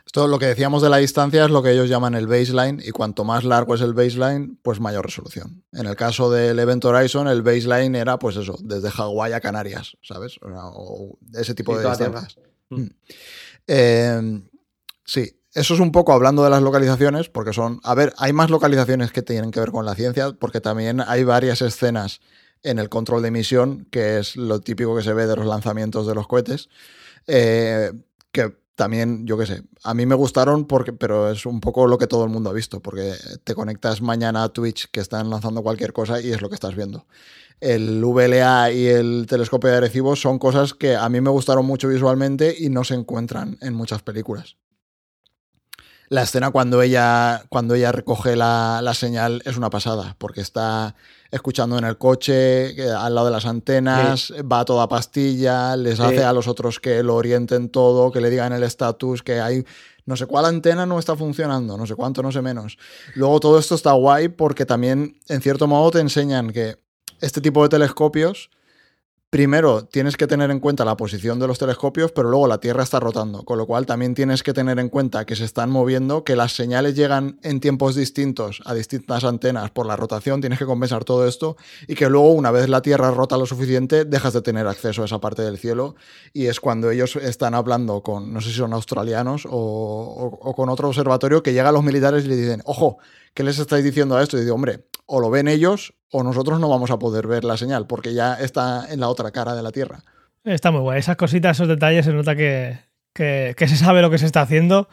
Esto 0.05 0.27
lo 0.27 0.39
que 0.39 0.45
decíamos 0.45 0.81
de 0.81 0.89
la 0.89 0.97
distancia 0.97 1.43
es 1.43 1.51
lo 1.51 1.61
que 1.61 1.71
ellos 1.71 1.89
llaman 1.89 2.15
el 2.15 2.27
baseline 2.27 2.79
y 2.81 2.91
cuanto 2.91 3.25
más 3.25 3.43
largo 3.43 3.75
es 3.75 3.81
el 3.81 3.93
baseline, 3.93 4.57
pues 4.61 4.79
mayor 4.79 5.03
resolución. 5.03 5.63
En 5.73 5.87
el 5.87 5.95
caso 5.97 6.31
del 6.31 6.57
Event 6.59 6.85
Horizon, 6.85 7.27
el 7.27 7.41
baseline 7.41 7.95
era 7.95 8.17
pues 8.17 8.37
eso, 8.37 8.57
desde 8.63 8.91
Hawái 8.91 9.33
a 9.33 9.41
Canarias, 9.41 9.97
¿sabes? 10.01 10.37
O, 10.41 11.17
ese 11.33 11.53
tipo 11.53 11.77
de 11.77 11.89
distancias. 11.89 12.37
Mm. 12.69 12.85
Eh, 13.67 14.41
sí, 15.03 15.37
eso 15.55 15.73
es 15.73 15.79
un 15.79 15.93
poco 15.93 16.11
hablando 16.11 16.43
de 16.43 16.49
las 16.49 16.61
localizaciones, 16.61 17.29
porque 17.29 17.53
son, 17.53 17.79
a 17.83 17.95
ver, 17.95 18.13
hay 18.17 18.33
más 18.33 18.49
localizaciones 18.49 19.13
que 19.13 19.21
tienen 19.21 19.51
que 19.51 19.61
ver 19.61 19.71
con 19.71 19.85
la 19.85 19.95
ciencia, 19.95 20.33
porque 20.37 20.59
también 20.59 21.01
hay 21.07 21.23
varias 21.23 21.61
escenas 21.61 22.19
en 22.61 22.77
el 22.77 22.89
control 22.89 23.21
de 23.21 23.29
emisión, 23.29 23.87
que 23.89 24.19
es 24.19 24.35
lo 24.35 24.59
típico 24.59 24.97
que 24.97 25.01
se 25.01 25.13
ve 25.13 25.27
de 25.27 25.35
los 25.37 25.45
lanzamientos 25.45 26.07
de 26.07 26.13
los 26.13 26.27
cohetes, 26.27 26.67
eh, 27.27 27.93
que 28.33 28.53
también, 28.75 29.25
yo 29.25 29.37
qué 29.37 29.45
sé, 29.45 29.63
a 29.81 29.93
mí 29.93 30.05
me 30.05 30.15
gustaron, 30.15 30.65
porque, 30.65 30.91
pero 30.91 31.31
es 31.31 31.45
un 31.45 31.61
poco 31.61 31.87
lo 31.87 31.97
que 31.97 32.07
todo 32.07 32.25
el 32.25 32.29
mundo 32.29 32.49
ha 32.49 32.53
visto, 32.53 32.81
porque 32.81 33.13
te 33.45 33.55
conectas 33.55 34.01
mañana 34.01 34.43
a 34.43 34.49
Twitch 34.49 34.89
que 34.91 34.99
están 34.99 35.29
lanzando 35.29 35.63
cualquier 35.63 35.93
cosa 35.93 36.19
y 36.19 36.33
es 36.33 36.41
lo 36.41 36.49
que 36.49 36.55
estás 36.55 36.75
viendo. 36.75 37.07
El 37.61 38.03
VLA 38.03 38.73
y 38.73 38.87
el 38.87 39.25
telescopio 39.29 39.69
de 39.69 39.77
Arecibo 39.77 40.17
son 40.17 40.37
cosas 40.37 40.73
que 40.73 40.97
a 40.97 41.07
mí 41.07 41.21
me 41.21 41.29
gustaron 41.29 41.65
mucho 41.65 41.87
visualmente 41.87 42.53
y 42.59 42.67
no 42.67 42.83
se 42.83 42.95
encuentran 42.95 43.57
en 43.61 43.73
muchas 43.73 44.01
películas 44.01 44.57
la 46.09 46.23
escena 46.23 46.51
cuando 46.51 46.81
ella, 46.81 47.43
cuando 47.49 47.75
ella 47.75 47.91
recoge 47.91 48.35
la, 48.35 48.91
señal 48.93 49.41
es 49.45 49.57
una 49.57 49.69
pasada, 49.69 50.15
porque 50.17 50.41
está 50.41 50.95
escuchando 51.31 51.77
en 51.77 51.85
el 51.85 51.97
coche, 51.97 52.75
al 52.91 53.15
lado 53.15 53.27
de 53.27 53.33
las 53.33 53.45
antenas, 53.45 54.33
va 54.51 54.61
a 54.61 54.65
toda 54.65 54.87
pastilla, 54.87 55.75
les 55.75 55.99
hace 55.99 56.23
a 56.23 56.33
los 56.33 56.47
otros 56.47 56.79
que 56.79 57.03
lo 57.03 57.15
orienten 57.15 57.69
todo, 57.69 58.11
que 58.11 58.21
le 58.21 58.29
digan 58.29 58.53
el 58.53 58.63
estatus, 58.63 59.23
que 59.23 59.39
hay 59.41 59.65
no 60.05 60.15
sé 60.15 60.27
cuál 60.27 60.45
antena 60.45 60.85
no 60.85 60.99
está 60.99 61.15
funcionando, 61.15 61.77
no 61.77 61.87
sé 61.87 61.95
cuánto, 61.95 62.21
no 62.21 62.31
sé 62.31 62.41
menos. 62.41 62.77
Luego 63.15 63.39
todo 63.39 63.57
esto 63.57 63.73
está 63.73 63.91
guay 63.93 64.27
porque 64.27 64.65
también, 64.65 65.19
en 65.27 65.41
cierto 65.41 65.67
modo, 65.67 65.91
te 65.91 65.99
enseñan 65.99 66.51
que 66.51 66.77
este 67.21 67.41
tipo 67.41 67.63
de 67.63 67.69
telescopios 67.69 68.51
primero 69.35 69.83
tienes 69.83 70.15
que 70.15 70.27
tener 70.27 70.49
en 70.49 70.61
cuenta 70.61 70.85
la 70.85 70.95
posición 70.95 71.39
de 71.39 71.47
los 71.47 71.59
telescopios, 71.59 72.13
pero 72.13 72.29
luego 72.29 72.47
la 72.47 72.59
Tierra 72.59 72.83
está 72.83 73.01
rotando, 73.01 73.43
con 73.43 73.57
lo 73.57 73.67
cual 73.67 73.85
también 73.85 74.15
tienes 74.15 74.43
que 74.43 74.53
tener 74.53 74.79
en 74.79 74.87
cuenta 74.87 75.25
que 75.25 75.35
se 75.35 75.43
están 75.43 75.69
moviendo, 75.69 76.23
que 76.23 76.37
las 76.37 76.55
señales 76.55 76.95
llegan 76.95 77.37
en 77.43 77.59
tiempos 77.59 77.95
distintos 77.95 78.61
a 78.63 78.73
distintas 78.73 79.25
antenas 79.25 79.71
por 79.71 79.87
la 79.87 79.97
rotación, 79.97 80.39
tienes 80.39 80.57
que 80.57 80.65
compensar 80.65 81.03
todo 81.03 81.27
esto 81.27 81.57
y 81.85 81.95
que 81.95 82.09
luego 82.09 82.31
una 82.31 82.49
vez 82.49 82.69
la 82.69 82.81
Tierra 82.81 83.11
rota 83.11 83.37
lo 83.37 83.45
suficiente 83.45 84.05
dejas 84.05 84.31
de 84.31 84.41
tener 84.41 84.67
acceso 84.67 85.01
a 85.01 85.05
esa 85.05 85.19
parte 85.19 85.41
del 85.41 85.57
cielo 85.57 85.95
y 86.31 86.45
es 86.45 86.61
cuando 86.61 86.89
ellos 86.89 87.17
están 87.17 87.55
hablando 87.55 88.03
con, 88.03 88.31
no 88.31 88.39
sé 88.39 88.51
si 88.51 88.55
son 88.55 88.71
australianos 88.71 89.45
o, 89.51 90.53
con 90.55 90.69
otro 90.69 90.87
observatorio, 90.87 91.43
que 91.43 91.51
llegan 91.51 91.73
los 91.73 91.83
militares 91.83 92.23
y 92.23 92.29
le 92.29 92.37
dicen, 92.37 92.61
ojo, 92.63 92.99
¿qué 93.35 93.43
les 93.43 93.59
estáis 93.59 93.83
diciendo 93.83 94.17
a 94.17 94.23
esto? 94.23 94.37
Y 94.37 94.41
digo, 94.41 94.55
hombre, 94.55 94.85
o 95.05 95.19
lo 95.19 95.29
ven 95.29 95.47
ellos 95.47 95.93
o 96.11 96.23
nosotros 96.23 96.59
no 96.59 96.69
vamos 96.69 96.89
a 96.89 96.97
poder 96.97 97.27
ver 97.27 97.43
la 97.43 97.57
señal 97.57 97.85
porque 97.85 98.15
ya 98.15 98.35
está 98.35 98.91
en 98.91 99.01
la 99.01 99.09
otra 99.09 99.29
cara 99.31 99.53
de 99.53 99.61
la 99.61 99.71
Tierra. 99.71 99.99
Está 100.43 100.71
muy 100.71 100.81
guay. 100.81 100.99
Esas 100.99 101.17
cositas, 101.17 101.57
esos 101.57 101.67
detalles, 101.67 102.05
se 102.05 102.13
nota 102.13 102.35
que, 102.35 102.79
que, 103.13 103.53
que 103.57 103.67
se 103.67 103.75
sabe 103.75 104.01
lo 104.01 104.09
que 104.09 104.17
se 104.17 104.25
está 104.25 104.41
haciendo, 104.41 104.87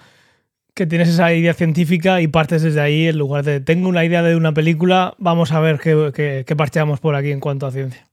que 0.74 0.86
tienes 0.86 1.08
esa 1.08 1.32
idea 1.32 1.54
científica 1.54 2.20
y 2.20 2.28
partes 2.28 2.62
desde 2.62 2.80
ahí 2.80 3.06
en 3.06 3.18
lugar 3.18 3.44
de 3.44 3.60
tengo 3.60 3.88
una 3.88 4.04
idea 4.04 4.22
de 4.22 4.34
una 4.34 4.52
película, 4.52 5.14
vamos 5.18 5.52
a 5.52 5.60
ver 5.60 5.78
qué, 5.78 6.10
qué, 6.14 6.44
qué 6.46 6.56
parcheamos 6.56 7.00
por 7.00 7.14
aquí 7.14 7.30
en 7.30 7.40
cuanto 7.40 7.66
a 7.66 7.70
ciencia. 7.70 8.08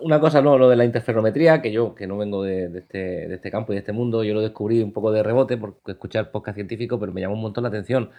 Una 0.00 0.20
cosa, 0.20 0.42
no, 0.42 0.58
lo 0.58 0.68
de 0.68 0.76
la 0.76 0.84
interferometría, 0.84 1.60
que 1.62 1.72
yo, 1.72 1.94
que 1.94 2.06
no 2.06 2.18
vengo 2.18 2.44
de, 2.44 2.68
de 2.68 2.78
este, 2.80 2.98
de 2.98 3.34
este 3.34 3.50
campo 3.50 3.72
y 3.72 3.76
de 3.76 3.80
este 3.80 3.92
mundo, 3.92 4.22
yo 4.22 4.34
lo 4.34 4.42
descubrí 4.42 4.80
un 4.82 4.92
poco 4.92 5.10
de 5.10 5.22
rebote 5.22 5.56
por 5.56 5.80
escuchar 5.86 6.30
podcast 6.30 6.56
científico, 6.56 7.00
pero 7.00 7.12
me 7.12 7.20
llamó 7.20 7.34
un 7.34 7.40
montón 7.40 7.62
la 7.62 7.68
atención. 7.68 8.10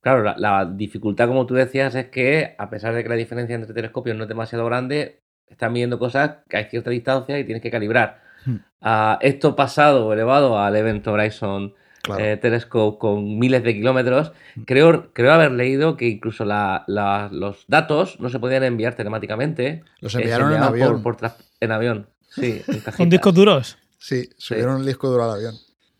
Claro, 0.00 0.22
la, 0.22 0.34
la 0.38 0.64
dificultad, 0.64 1.28
como 1.28 1.44
tú 1.46 1.54
decías, 1.54 1.94
es 1.94 2.06
que 2.06 2.54
a 2.58 2.70
pesar 2.70 2.94
de 2.94 3.02
que 3.02 3.08
la 3.08 3.16
diferencia 3.16 3.54
entre 3.54 3.74
telescopios 3.74 4.16
no 4.16 4.22
es 4.24 4.28
demasiado 4.28 4.64
grande, 4.64 5.20
están 5.46 5.72
midiendo 5.72 5.98
cosas 5.98 6.38
que 6.48 6.56
hay 6.56 6.64
cierta 6.66 6.90
distancia 6.90 7.38
y 7.38 7.44
tienes 7.44 7.62
que 7.62 7.70
calibrar. 7.70 8.22
Hmm. 8.46 8.56
Ah, 8.80 9.18
esto 9.20 9.54
pasado, 9.56 10.12
elevado 10.12 10.58
al 10.58 10.74
Event 10.76 11.06
Horizon 11.06 11.74
Claro. 12.02 12.24
eh, 12.24 12.38
Telescope 12.38 12.98
con 12.98 13.38
miles 13.38 13.62
de 13.62 13.74
kilómetros, 13.74 14.32
creo, 14.64 15.12
creo 15.12 15.32
haber 15.34 15.52
leído 15.52 15.98
que 15.98 16.08
incluso 16.08 16.46
la- 16.46 16.82
la- 16.86 17.28
los 17.30 17.64
datos 17.68 18.18
no 18.20 18.30
se 18.30 18.38
podían 18.38 18.62
enviar 18.64 18.94
telemáticamente. 18.94 19.82
Los 20.00 20.14
eh, 20.14 20.20
enviaron 20.20 20.54
en 20.54 20.62
avión. 20.62 20.92
Por, 21.02 21.02
por 21.02 21.16
tras- 21.18 21.36
en 21.60 21.72
avión, 21.72 22.06
sí. 22.30 22.62
en 22.66 22.80
Con 22.96 23.10
discos 23.10 23.34
duros. 23.34 23.76
Sí, 23.98 24.30
subieron 24.38 24.80
el 24.80 24.86
disco 24.86 25.10
duro 25.10 25.24
al 25.24 25.32
avión. 25.32 25.54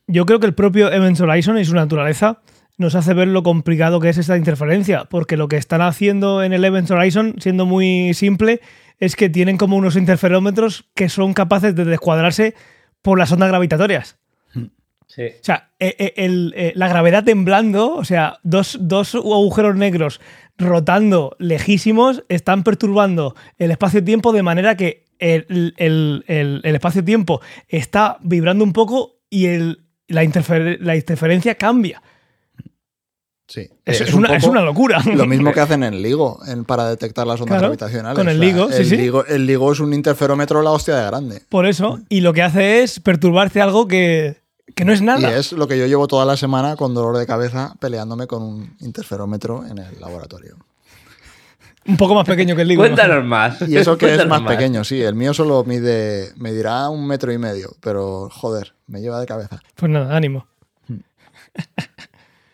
Yo 0.07 0.25
creo 0.25 0.41
que 0.41 0.47
el 0.47 0.55
propio 0.55 0.91
Event 0.91 1.21
Horizon 1.21 1.59
y 1.59 1.67
su 1.67 1.75
naturaleza 1.75 2.41
nos 2.81 2.95
hace 2.95 3.15
ver 3.15 3.29
lo 3.29 3.43
complicado 3.43 4.01
que 4.01 4.09
es 4.09 4.19
esta 4.19 4.37
interferencia, 4.37 5.05
porque 5.05 5.37
lo 5.37 5.49
que 5.49 5.57
están 5.57 5.83
haciendo 5.83 6.43
en 6.43 6.53
el 6.53 6.65
Event 6.65 6.91
Horizon, 6.91 7.35
siendo 7.39 7.67
muy 7.67 8.15
simple, 8.15 8.61
es 8.99 9.17
que 9.17 9.29
tienen 9.29 9.57
como 9.59 9.77
unos 9.77 9.97
interferómetros 9.97 10.89
que 10.95 11.09
son 11.09 11.35
capaces 11.35 11.75
de 11.77 11.85
descuadrarse 11.85 12.55
por 13.03 13.19
las 13.19 13.31
ondas 13.33 13.49
gravitatorias. 13.51 14.17
Sí. 15.07 15.23
O 15.25 15.43
sea, 15.45 15.71
eh, 15.81 16.13
el- 16.17 16.55
eh, 16.57 16.73
la 16.77 16.87
gravedad 16.89 17.25
temblando, 17.25 17.95
o 17.97 18.05
sea, 18.05 18.39
dos, 18.45 18.79
dos 18.81 19.15
agujeros 19.15 19.75
negros 19.77 20.21
rotando 20.57 21.37
lejísimos 21.39 22.23
están 22.29 22.63
perturbando 22.63 23.35
el 23.59 23.73
espacio-tiempo 23.73 24.33
de 24.33 24.43
manera 24.43 24.77
que 24.77 25.05
el, 25.19 25.75
el- 25.77 26.25
el- 26.29 26.61
el 26.63 26.75
espacio-tiempo 26.77 27.41
está 27.69 28.19
vibrando 28.23 28.63
un 28.65 28.73
poco 28.73 29.17
y 29.29 29.47
el, 29.47 29.81
la, 30.07 30.23
interfer- 30.25 30.79
la 30.81 30.97
interferencia 30.97 31.57
cambia. 31.57 32.03
Sí. 33.53 33.69
Es, 33.85 34.01
Es 34.01 34.09
es 34.09 34.15
un 34.15 34.21
una, 34.21 34.37
es 34.37 34.45
una 34.45 34.63
locura. 34.63 35.03
Lo 35.13 35.27
mismo 35.27 35.53
que 35.53 35.59
hacen 35.61 35.83
en 35.83 36.01
LIGO 36.01 36.39
en- 36.47 36.65
para 36.65 36.89
detectar 36.89 37.27
las 37.27 37.41
ondas 37.41 37.59
Claro, 37.59 37.63
gravitacionales. 37.75 38.17
con 38.17 38.29
el 38.29 38.37
O 38.39 38.41
sea, 38.41 38.49
LIGO, 38.49 38.69
sí, 38.71 38.77
el 38.77 38.87
sí. 38.87 38.97
LIGO, 38.97 39.25
el 39.27 39.45
LIGO 39.47 39.73
es 39.73 39.81
un 39.81 39.93
interferómetro 39.93 40.63
la 40.63 40.71
hostia 40.71 40.97
de 40.97 41.07
grande. 41.07 41.43
Por 41.49 41.67
eso, 41.67 41.99
y 42.09 42.21
lo 42.21 42.33
que 42.33 42.43
hace 42.43 42.85
es 42.85 43.01
perturbarte 43.01 43.61
algo 43.61 43.89
que, 43.89 44.37
que 44.77 44.85
no 44.85 44.93
es 44.93 45.01
Y 45.01 45.05
nada. 45.05 45.37
es 45.37 45.51
lo 45.51 45.67
que 45.67 45.77
yo 45.77 45.87
llevo 45.89 46.07
toda 46.07 46.25
la 46.25 46.37
semana 46.37 46.77
con 46.77 46.95
dolor 46.95 47.17
de 47.19 47.27
cabeza 47.27 47.75
peleándome 47.81 48.29
con 48.29 48.43
un 48.45 48.77
interferómetro 48.79 49.67
en 49.67 49.79
el 49.79 50.01
laboratorio. 50.01 50.55
Un 51.89 51.97
poco 51.97 52.15
más 52.15 52.27
pequeño 52.27 52.55
que 52.55 52.63
el 52.63 52.69
libro. 52.69 52.85
Cuéntanos 52.85 53.25
más. 53.25 53.63
Y 53.69 53.77
eso 53.77 53.99
que 53.99 54.15
es 54.15 54.27
más 54.29 54.43
pequeño, 54.43 54.85
sí. 54.85 55.03
El 55.03 55.17
mío 55.17 55.35
solo 55.35 55.65
mide, 55.65 56.31
medirá 56.37 56.89
un 56.89 57.05
metro 57.05 57.33
y 57.33 57.39
medio, 57.39 57.71
pero 57.81 58.29
joder, 58.31 58.75
me 58.87 59.01
lleva 59.01 59.19
de 59.19 59.27
cabeza. 59.27 59.61
Pues 59.75 59.91
nada, 59.91 60.15
ánimo. 60.17 60.47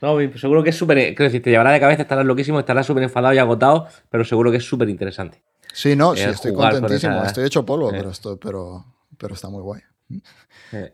No, 0.02 0.16
seguro 0.38 0.62
que 0.62 0.70
es 0.70 0.76
súper. 0.76 0.98
Quiero 1.14 1.24
decir, 1.24 1.42
te 1.42 1.50
llevará 1.50 1.70
de 1.72 1.80
cabeza, 1.80 2.02
estarás 2.02 2.26
loquísimo, 2.26 2.58
estarás 2.60 2.86
súper 2.86 3.02
enfadado 3.04 3.34
y 3.34 3.38
agotado, 3.38 3.86
pero 4.10 4.24
seguro 4.24 4.50
que 4.50 4.58
es 4.58 4.64
súper 4.64 4.88
interesante. 4.88 5.42
Sí, 5.72 5.96
no, 5.96 6.14
sí, 6.14 6.22
Eh, 6.22 6.30
estoy 6.30 6.52
con 6.52 6.68
contentísimo. 6.70 7.16
esa- 7.16 7.26
Estoy 7.26 7.44
hecho 7.46 7.64
polvo, 7.66 7.90
Eh. 7.90 7.94
pero, 7.96 8.10
esto, 8.10 8.38
pero, 8.38 8.84
pero 9.18 9.34
está 9.34 9.48
muy 9.48 9.62
guay. 9.62 9.80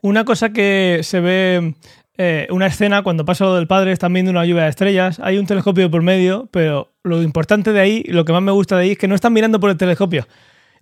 Una 0.01 0.25
cosa 0.25 0.51
que 0.51 0.99
se 1.03 1.19
ve, 1.19 1.75
eh, 2.17 2.47
una 2.49 2.67
escena 2.67 3.01
cuando 3.03 3.25
pasa 3.25 3.45
lo 3.45 3.55
del 3.55 3.67
padre, 3.67 3.91
están 3.91 4.13
viendo 4.13 4.31
una 4.31 4.45
lluvia 4.45 4.63
de 4.63 4.69
estrellas, 4.69 5.19
hay 5.21 5.37
un 5.37 5.45
telescopio 5.45 5.89
por 5.91 6.01
medio, 6.01 6.47
pero 6.51 6.91
lo 7.03 7.21
importante 7.21 7.71
de 7.73 7.79
ahí, 7.79 8.03
lo 8.07 8.25
que 8.25 8.33
más 8.33 8.41
me 8.41 8.51
gusta 8.51 8.75
de 8.77 8.83
ahí 8.83 8.91
es 8.91 8.97
que 8.97 9.07
no 9.07 9.15
están 9.15 9.33
mirando 9.33 9.59
por 9.59 9.69
el 9.69 9.77
telescopio. 9.77 10.27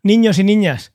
Niños 0.04 0.40
y 0.40 0.44
niñas, 0.44 0.94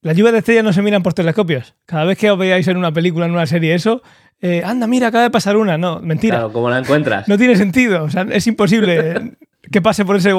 las 0.00 0.16
lluvias 0.16 0.32
de 0.32 0.38
estrellas 0.40 0.64
no 0.64 0.72
se 0.72 0.82
miran 0.82 1.02
por 1.02 1.14
telescopios. 1.14 1.74
Cada 1.86 2.04
vez 2.04 2.18
que 2.18 2.30
os 2.30 2.38
veáis 2.38 2.68
en 2.68 2.76
una 2.76 2.92
película, 2.92 3.26
en 3.26 3.32
una 3.32 3.46
serie, 3.46 3.74
eso, 3.74 4.02
eh, 4.46 4.62
anda, 4.62 4.86
mira, 4.86 5.08
acaba 5.08 5.24
de 5.24 5.30
pasar 5.30 5.56
una. 5.56 5.78
No, 5.78 6.00
mentira. 6.00 6.36
Claro, 6.36 6.52
¿cómo 6.52 6.68
la 6.68 6.78
encuentras? 6.78 7.26
No 7.28 7.38
tiene 7.38 7.56
sentido. 7.56 8.04
O 8.04 8.10
sea, 8.10 8.26
es 8.30 8.46
imposible 8.46 9.32
que 9.72 9.80
pase 9.80 10.04
por 10.04 10.16
esa 10.16 10.32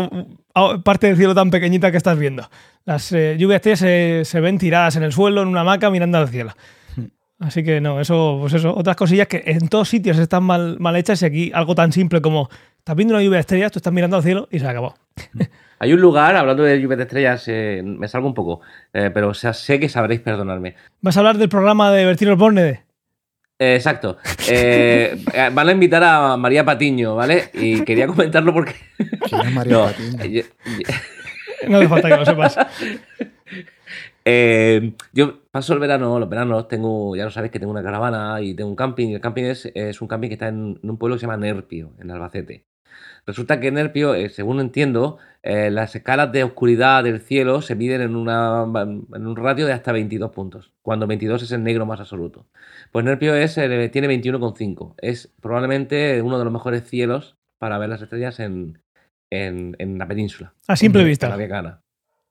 parte 0.84 1.08
del 1.08 1.18
cielo 1.18 1.34
tan 1.34 1.50
pequeñita 1.50 1.90
que 1.90 1.98
estás 1.98 2.16
viendo. 2.20 2.48
Las 2.86 3.12
eh, 3.14 3.36
lluvias 3.40 3.58
estrellas 3.58 3.80
se, 3.80 4.22
se 4.26 4.40
ven 4.42 4.60
tiradas 4.60 4.96
en 4.96 5.02
el 5.02 5.12
suelo, 5.12 5.42
en 5.42 5.48
una 5.48 5.62
hamaca, 5.62 5.90
mirando 5.90 6.20
al 6.20 6.30
cielo. 6.30 6.54
Así 7.40 7.64
que 7.64 7.82
no, 7.82 8.00
eso, 8.00 8.38
pues 8.40 8.54
eso, 8.54 8.76
otras 8.78 8.96
cosillas 8.96 9.28
que 9.28 9.42
en 9.44 9.70
todos 9.70 9.90
sitios 9.90 10.20
están 10.20 10.44
mal, 10.44 10.78
mal 10.80 10.96
hechas 10.96 11.24
y 11.24 11.26
aquí 11.26 11.52
algo 11.54 11.74
tan 11.74 11.92
simple 11.92 12.22
como 12.22 12.48
estás 12.78 12.96
viendo 12.96 13.16
una 13.16 13.24
lluvia 13.24 13.38
de 13.38 13.42
estrellas, 13.42 13.72
tú 13.72 13.80
estás 13.80 13.92
mirando 13.92 14.18
al 14.18 14.24
cielo 14.24 14.48
y 14.52 14.60
se 14.60 14.68
acabó. 14.68 14.94
Hay 15.80 15.94
un 15.94 16.00
lugar, 16.00 16.36
hablando 16.36 16.62
de 16.62 16.80
lluvia 16.80 16.96
de 16.96 17.04
estrellas, 17.04 17.44
eh, 17.48 17.82
me 17.84 18.08
salgo 18.08 18.28
un 18.28 18.36
poco, 18.36 18.62
eh, 18.94 19.10
pero 19.12 19.30
o 19.30 19.34
sea, 19.34 19.52
sé 19.52 19.80
que 19.80 19.90
sabréis 19.90 20.22
perdonarme. 20.22 20.76
¿Vas 21.02 21.18
a 21.18 21.22
hablar 21.22 21.38
del 21.38 21.50
programa 21.50 21.92
de 21.92 22.06
Bertino 22.06 22.34
Osborne? 22.34 22.86
Eh, 23.60 23.76
exacto. 23.76 24.18
Eh, 24.50 25.18
eh, 25.34 25.50
van 25.54 25.70
a 25.70 25.72
invitar 25.72 26.04
a 26.04 26.36
María 26.38 26.66
Patiño, 26.66 27.16
¿vale? 27.16 27.50
Y 27.54 27.82
quería 27.84 28.08
comentarlo 28.08 28.54
porque. 28.54 28.74
¿Quién 29.30 29.42
es 29.42 29.54
María 29.54 29.74
No, 29.74 29.86
Patiño? 29.86 30.28
yo- 30.30 30.44
No 31.70 31.78
hace 31.78 31.88
falta 31.88 32.10
que 32.10 32.18
lo 32.18 32.26
sepas. 32.26 32.58
Eh, 34.26 34.94
yo 35.14 35.44
paso 35.52 35.74
el 35.74 35.80
verano, 35.80 36.20
los 36.20 36.28
veranos, 36.30 36.68
tengo, 36.68 37.16
ya 37.16 37.24
lo 37.26 37.32
sabéis 37.32 37.52
que 37.52 37.60
tengo 37.60 37.72
una 37.72 37.84
caravana 37.84 38.42
y 38.42 38.56
tengo 38.56 38.70
un 38.70 38.76
camping. 38.76 39.10
y 39.10 39.14
El 39.16 39.22
camping 39.22 39.44
es, 39.44 39.72
es 39.74 40.02
un 40.02 40.08
camping 40.08 40.28
que 40.30 40.34
está 40.34 40.48
en, 40.48 40.80
en 40.84 40.90
un 40.90 40.98
pueblo 40.98 41.16
que 41.16 41.20
se 41.22 41.26
llama 41.28 41.38
Nerpio, 41.38 41.94
en 42.00 42.12
Albacete. 42.12 42.66
Resulta 43.26 43.60
que 43.60 43.72
Nerpio, 43.72 44.14
eh, 44.14 44.30
según 44.30 44.60
entiendo, 44.60 45.18
eh, 45.42 45.72
las 45.72 45.96
escalas 45.96 46.32
de 46.32 46.44
oscuridad 46.44 47.04
del 47.04 47.20
cielo 47.20 47.62
se 47.62 47.76
miden 47.76 48.02
en, 48.02 48.16
una, 48.16 48.64
en 48.64 49.28
un 49.28 49.36
radio 49.36 49.66
de 49.66 49.74
hasta 49.74 49.92
22 49.92 50.32
puntos, 50.32 50.72
cuando 50.84 51.08
22 51.08 51.42
es 51.42 51.52
el 51.52 51.64
negro 51.64 51.86
más 51.86 52.00
absoluto. 52.00 52.46
Pues 52.92 53.04
Nerpio 53.04 53.36
es, 53.36 53.58
eh, 53.58 53.90
tiene 53.90 54.08
21,5. 54.08 54.94
Es 54.98 55.34
probablemente 55.42 56.22
uno 56.22 56.38
de 56.38 56.46
los 56.46 56.54
mejores 56.54 56.88
cielos 56.88 57.36
para 57.58 57.78
ver 57.80 57.90
las 57.90 58.02
estrellas 58.02 58.40
en, 58.40 58.80
en, 59.32 59.76
en 59.80 59.98
la 59.98 60.08
península. 60.08 60.54
A 60.68 60.76
simple 60.76 61.02
en 61.02 61.08
vista. 61.08 61.36
la. 61.36 61.82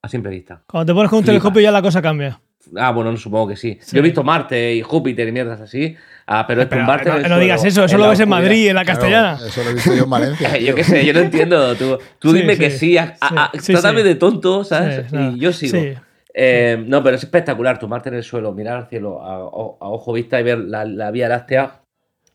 A 0.03 0.09
simple 0.09 0.31
vista. 0.31 0.63
Cuando 0.69 0.93
te 0.93 0.95
pones 0.95 1.11
con 1.11 1.19
un 1.19 1.25
Flipas. 1.25 1.41
telescopio 1.41 1.63
ya 1.63 1.73
la 1.73 1.83
cosa 1.83 2.03
cambia. 2.03 2.41
Ah, 2.77 2.91
bueno, 2.93 3.11
no, 3.13 3.17
supongo 3.19 3.49
que 3.49 3.57
sí. 3.57 3.79
Sí. 3.81 3.97
Yo 3.97 4.01
he 4.01 4.03
visto 4.03 4.23
Marte 4.23 4.75
y 4.75 4.83
Júpiter 4.83 5.29
y 5.29 5.33
mierdas 5.33 5.61
así, 5.61 5.97
ah, 6.27 6.45
pero 6.47 6.63
es 6.63 6.69
tumbarte 6.69 7.09
no, 7.11 7.29
no 7.29 7.39
digas 7.39 7.65
eso, 7.65 7.85
eso 7.85 7.99
lo 7.99 8.09
ves 8.09 8.21
en. 8.21 8.29
Madrid, 8.29 8.69
en 8.69 8.75
la 8.77 8.85
Claro, 8.85 9.01
castellana. 9.01 9.39
eso 9.47 9.63
lo 9.65 9.71
he 9.71 9.75
visto 9.75 9.95
yo 9.95 10.05
en 10.05 10.11
Valencia. 10.11 10.59
Yo 10.59 10.75
qué 10.75 10.85
sé, 10.85 11.05
yo 11.05 11.13
no 11.13 11.21
entiendo. 11.21 11.75
Tú, 11.77 11.99
tú 12.19 12.33
Sí, 12.33 12.39
dime 12.41 12.57
que 12.57 12.71
sí. 12.71 12.97
a- 12.99 13.17
a- 13.21 13.45
a- 13.47 13.51
Sí, 13.55 13.61
sí, 13.61 13.73
trátame 13.73 14.01
sí. 14.01 14.09
de 14.09 14.15
tonto, 14.17 14.65
¿sabes? 14.65 15.07
Y 15.13 15.39
yo 15.39 15.53
sigo. 15.53 15.79
Sí. 15.81 15.93
Eh, 16.37 16.83
no, 16.87 17.03
pero 17.03 17.17
es 17.17 17.23
espectacular 17.23 17.79
tumbarte 17.79 18.09
en 18.09 18.17
el 18.17 18.25
suelo, 18.25 18.53
mirar 18.53 18.77
al 18.77 18.89
cielo 18.89 19.23
a, 19.23 19.39
ojo 19.45 20.13
vista 20.13 20.41
y 20.41 20.43
ver 20.43 20.59
la, 20.59 20.85
la 20.85 21.11
Vía 21.13 21.29
Láctea 21.29 21.83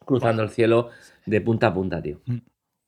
cruzando 0.06 0.42
el 0.42 0.50
cielo 0.50 0.90
de 1.26 1.42
punta 1.42 1.68
a 1.68 1.74
punta, 1.74 2.02
tío. 2.02 2.20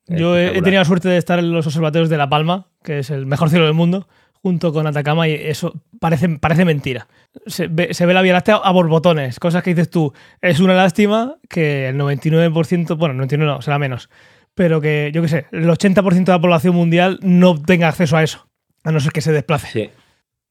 Yo 0.08 0.38
he, 0.38 0.52
tenido 0.62 0.80
la 0.82 0.86
suerte 0.86 1.10
de 1.10 1.18
estar 1.18 1.38
en 1.40 1.52
los 1.52 1.68
observatorios 1.68 2.10
de 2.10 2.18
La 2.18 2.30
Palma, 2.30 2.68
que 2.84 3.00
es 3.00 3.10
el 3.10 3.26
mejor 3.26 3.50
cielo 3.50 3.66
del 3.66 3.74
mundo, 3.74 4.08
junto 4.42 4.74
con 4.74 4.88
Atacama, 4.88 5.28
y 5.28 5.34
eso 5.34 5.74
parece, 6.00 6.30
parece 6.30 6.66
mentira. 6.66 7.08
Se 7.46 7.68
ve, 7.68 7.94
se 7.94 8.06
ve 8.06 8.14
la 8.14 8.22
Vía 8.22 8.34
Láctea 8.34 8.56
a 8.56 8.72
borbotones, 8.72 9.40
cosas 9.40 9.64
que 9.64 9.72
dices 9.72 9.90
tú. 9.90 10.14
Es 10.42 10.60
una 10.60 10.74
lástima 10.74 11.36
que 11.48 11.90
el 11.90 11.98
99%, 11.98 12.98
bueno, 12.98 13.14
99 13.16 13.54
no, 13.54 13.62
será 13.62 13.78
menos, 13.78 14.10
pero 14.56 14.82
que, 14.82 15.12
yo 15.14 15.22
qué 15.22 15.28
sé, 15.28 15.46
el 15.52 15.70
80% 15.70 16.26
de 16.26 16.32
la 16.32 16.42
población 16.42 16.76
mundial 16.76 17.20
no 17.22 17.62
tenga 17.62 17.88
acceso 17.88 18.18
a 18.18 18.24
eso, 18.24 18.48
a 18.84 18.92
no 18.92 19.00
ser 19.00 19.12
que 19.12 19.22
se 19.22 19.32
desplace. 19.32 19.68
Sí. 19.68 19.90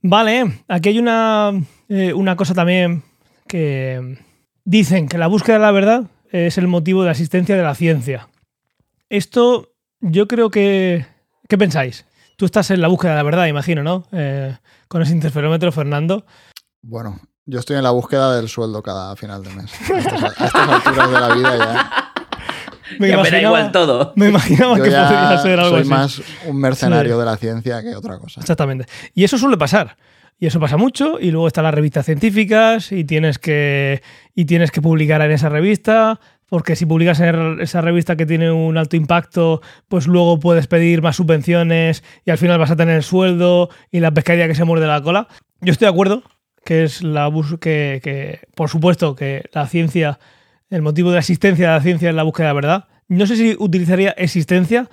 Vale, 0.03 0.63
aquí 0.69 0.91
hay 0.91 0.99
una, 0.99 1.53
eh, 1.89 2.13
una 2.13 2.37
cosa 2.37 2.55
también 2.55 3.03
que 3.47 4.19
dicen 4.65 5.09
que 5.09 5.19
la 5.19 5.27
búsqueda 5.27 5.57
de 5.57 5.63
la 5.63 5.73
verdad 5.73 6.05
es 6.31 6.59
el 6.59 6.69
motivo 6.69 7.03
de 7.03 7.07
la 7.07 7.13
existencia 7.13 7.57
de 7.57 7.63
la 7.63 7.75
ciencia. 7.75 8.29
Esto 9.09 9.73
yo 10.01 10.29
creo 10.29 10.51
que... 10.51 11.05
¿Qué 11.49 11.59
pensáis? 11.59 12.07
Tú 12.41 12.47
estás 12.47 12.71
en 12.71 12.81
la 12.81 12.89
búsqueda 12.89 13.11
de 13.11 13.17
la 13.19 13.23
verdad, 13.23 13.45
imagino, 13.49 13.83
¿no? 13.83 14.07
Eh, 14.13 14.57
con 14.89 15.03
ese 15.03 15.13
interferómetro, 15.13 15.71
Fernando. 15.73 16.25
Bueno, 16.81 17.21
yo 17.45 17.59
estoy 17.59 17.77
en 17.77 17.83
la 17.83 17.91
búsqueda 17.91 18.35
del 18.35 18.49
sueldo 18.49 18.83
cada 18.83 19.15
final 19.15 19.45
de 19.45 19.51
mes. 19.51 19.71
A 19.91 19.99
estas, 19.99 20.23
a 20.41 20.47
estas 20.47 20.69
alturas 20.87 21.11
de 21.11 21.21
la 21.21 21.35
vida 21.35 21.57
ya. 21.59 22.13
Me 22.99 23.09
Ya 23.11 23.17
me 23.19 23.23
da 23.25 23.29
imaginaba- 23.29 23.43
igual 23.59 23.73
todo. 23.73 24.13
Me 24.17 24.29
imaginaba 24.31 24.79
Yo 24.79 24.85
que 24.85 24.91
podría 24.91 25.31
ya 25.35 25.39
ser 25.43 25.61
algo 25.61 25.71
soy 25.73 25.81
así. 25.83 25.91
más 25.91 26.23
un 26.47 26.57
mercenario 26.61 27.13
Sí. 27.13 27.19
de 27.19 27.25
la 27.27 27.37
ciencia 27.37 27.83
que 27.83 27.95
otra 27.95 28.19
cosa. 28.19 28.41
Exactamente. 28.41 28.87
Y 29.15 29.23
eso 29.25 29.37
suele 29.37 29.59
pasar. 29.59 29.99
Y 30.39 30.47
eso 30.47 30.59
pasa 30.61 30.79
mucho. 30.79 31.21
Y 31.21 31.31
luego 31.33 31.47
están 31.47 31.65
las 31.65 31.75
revistas 31.75 32.07
científicas 32.07 32.91
y 32.91 33.05
tienes 33.05 33.39
que, 33.39 34.03
y 34.35 34.47
tienes 34.47 34.71
que 34.71 34.81
publicar 34.81 35.21
en 35.21 35.31
esa 35.33 35.51
revista 35.51 36.19
porque 36.51 36.77
si 36.77 36.85
publicas 36.85 37.21
en 37.21 37.61
esa 37.61 37.81
revista 37.81 38.17
que 38.17 38.27
tiene 38.27 38.51
un 38.51 38.77
alto 38.77 38.97
impacto, 38.97 39.63
pues 39.89 40.07
luego 40.07 40.39
puedes 40.39 40.67
pedir 40.67 41.01
más 41.01 41.17
subvenciones 41.17 42.05
y 42.27 42.31
al 42.31 42.39
final 42.39 42.59
vas 42.59 42.73
a 42.73 42.77
tener 42.77 42.97
el 42.97 43.03
sueldo 43.03 43.71
y 43.91 44.01
la 44.01 44.11
pescadilla 44.11 44.49
que 44.49 44.55
se 44.55 44.65
muerde 44.65 44.87
la 44.87 45.01
cola. 45.01 45.29
Yo 45.63 45.73
estoy 45.73 45.87
de 45.87 45.93
acuerdo 45.93 46.23
que 46.65 46.85
es 46.85 47.03
la 47.03 47.33
que, 47.61 48.01
que, 48.03 48.41
por 48.55 48.69
supuesto, 48.69 49.15
que 49.15 49.45
la 49.53 49.67
ciencia, 49.67 50.19
el 50.69 50.83
motivo 50.83 51.11
de 51.11 51.15
la 51.15 51.21
existencia 51.21 51.69
de 51.69 51.75
la 51.77 51.83
ciencia 51.83 52.11
es 52.11 52.15
la 52.15 52.25
búsqueda 52.25 52.49
de 52.49 52.51
la 52.51 52.55
verdad. 52.55 52.85
No 53.09 53.27
sé 53.27 53.37
si 53.37 53.57
utilizaría 53.59 54.11
existencia 54.11 54.91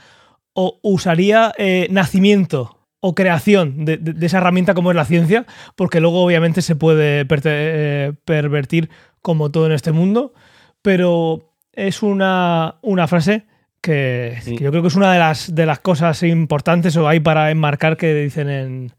o 0.54 0.80
usaría 0.82 1.54
eh, 1.58 1.88
nacimiento 1.90 2.78
o 3.00 3.16
creación 3.16 3.86
de, 3.86 4.00
esa 4.22 4.40
herramienta 4.40 4.74
como 4.74 4.92
es 4.92 4.96
la 4.96 5.06
ciencia, 5.06 5.46
porque 5.76 6.02
luego 6.02 6.24
obviamente 6.24 6.62
se 6.62 6.76
puede 6.76 7.28
eh, 7.30 8.14
pervertir 8.26 8.90
como 9.22 9.52
todo 9.52 9.68
en 9.68 9.72
este 9.72 9.92
mundo, 9.92 10.34
pero 10.82 11.47
es 11.78 12.02
una, 12.02 12.76
una 12.82 13.08
frase 13.08 13.46
que, 13.80 14.36
yo 14.60 14.72
creo 14.72 14.82
que 14.82 14.88
es 14.88 14.96
una 14.96 15.14
de 15.14 15.20
las, 15.20 15.54
de 15.54 15.66
las 15.66 15.80
cosas 15.80 16.24
importantes 16.24 16.98
o 16.98 17.08
hay 17.08 17.20
para 17.20 17.52
enmarcar 17.52 17.96
que 17.96 18.14
dicen 18.16 18.50
en, 18.50 18.92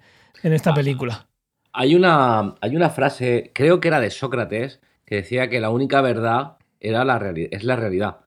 en 0.45 0.53
esta 0.53 0.70
ah, 0.70 0.74
película. 0.74 1.26
Hay 1.72 1.97
una, 1.97 2.55
hay 2.61 2.76
una 2.76 2.89
frase, 2.89 3.51
creo 3.53 3.81
que 3.81 3.89
era 3.89 4.01
de 4.01 4.11
Sócrates, 4.11 4.81
que 5.05 5.16
decía 5.16 5.51
que 5.51 5.61
la 5.61 5.70
única 5.70 6.01
verdad 6.01 6.57
era 6.81 7.05
la 7.05 7.16
es 7.51 7.64
la 7.64 7.76
realidad. 7.76 8.18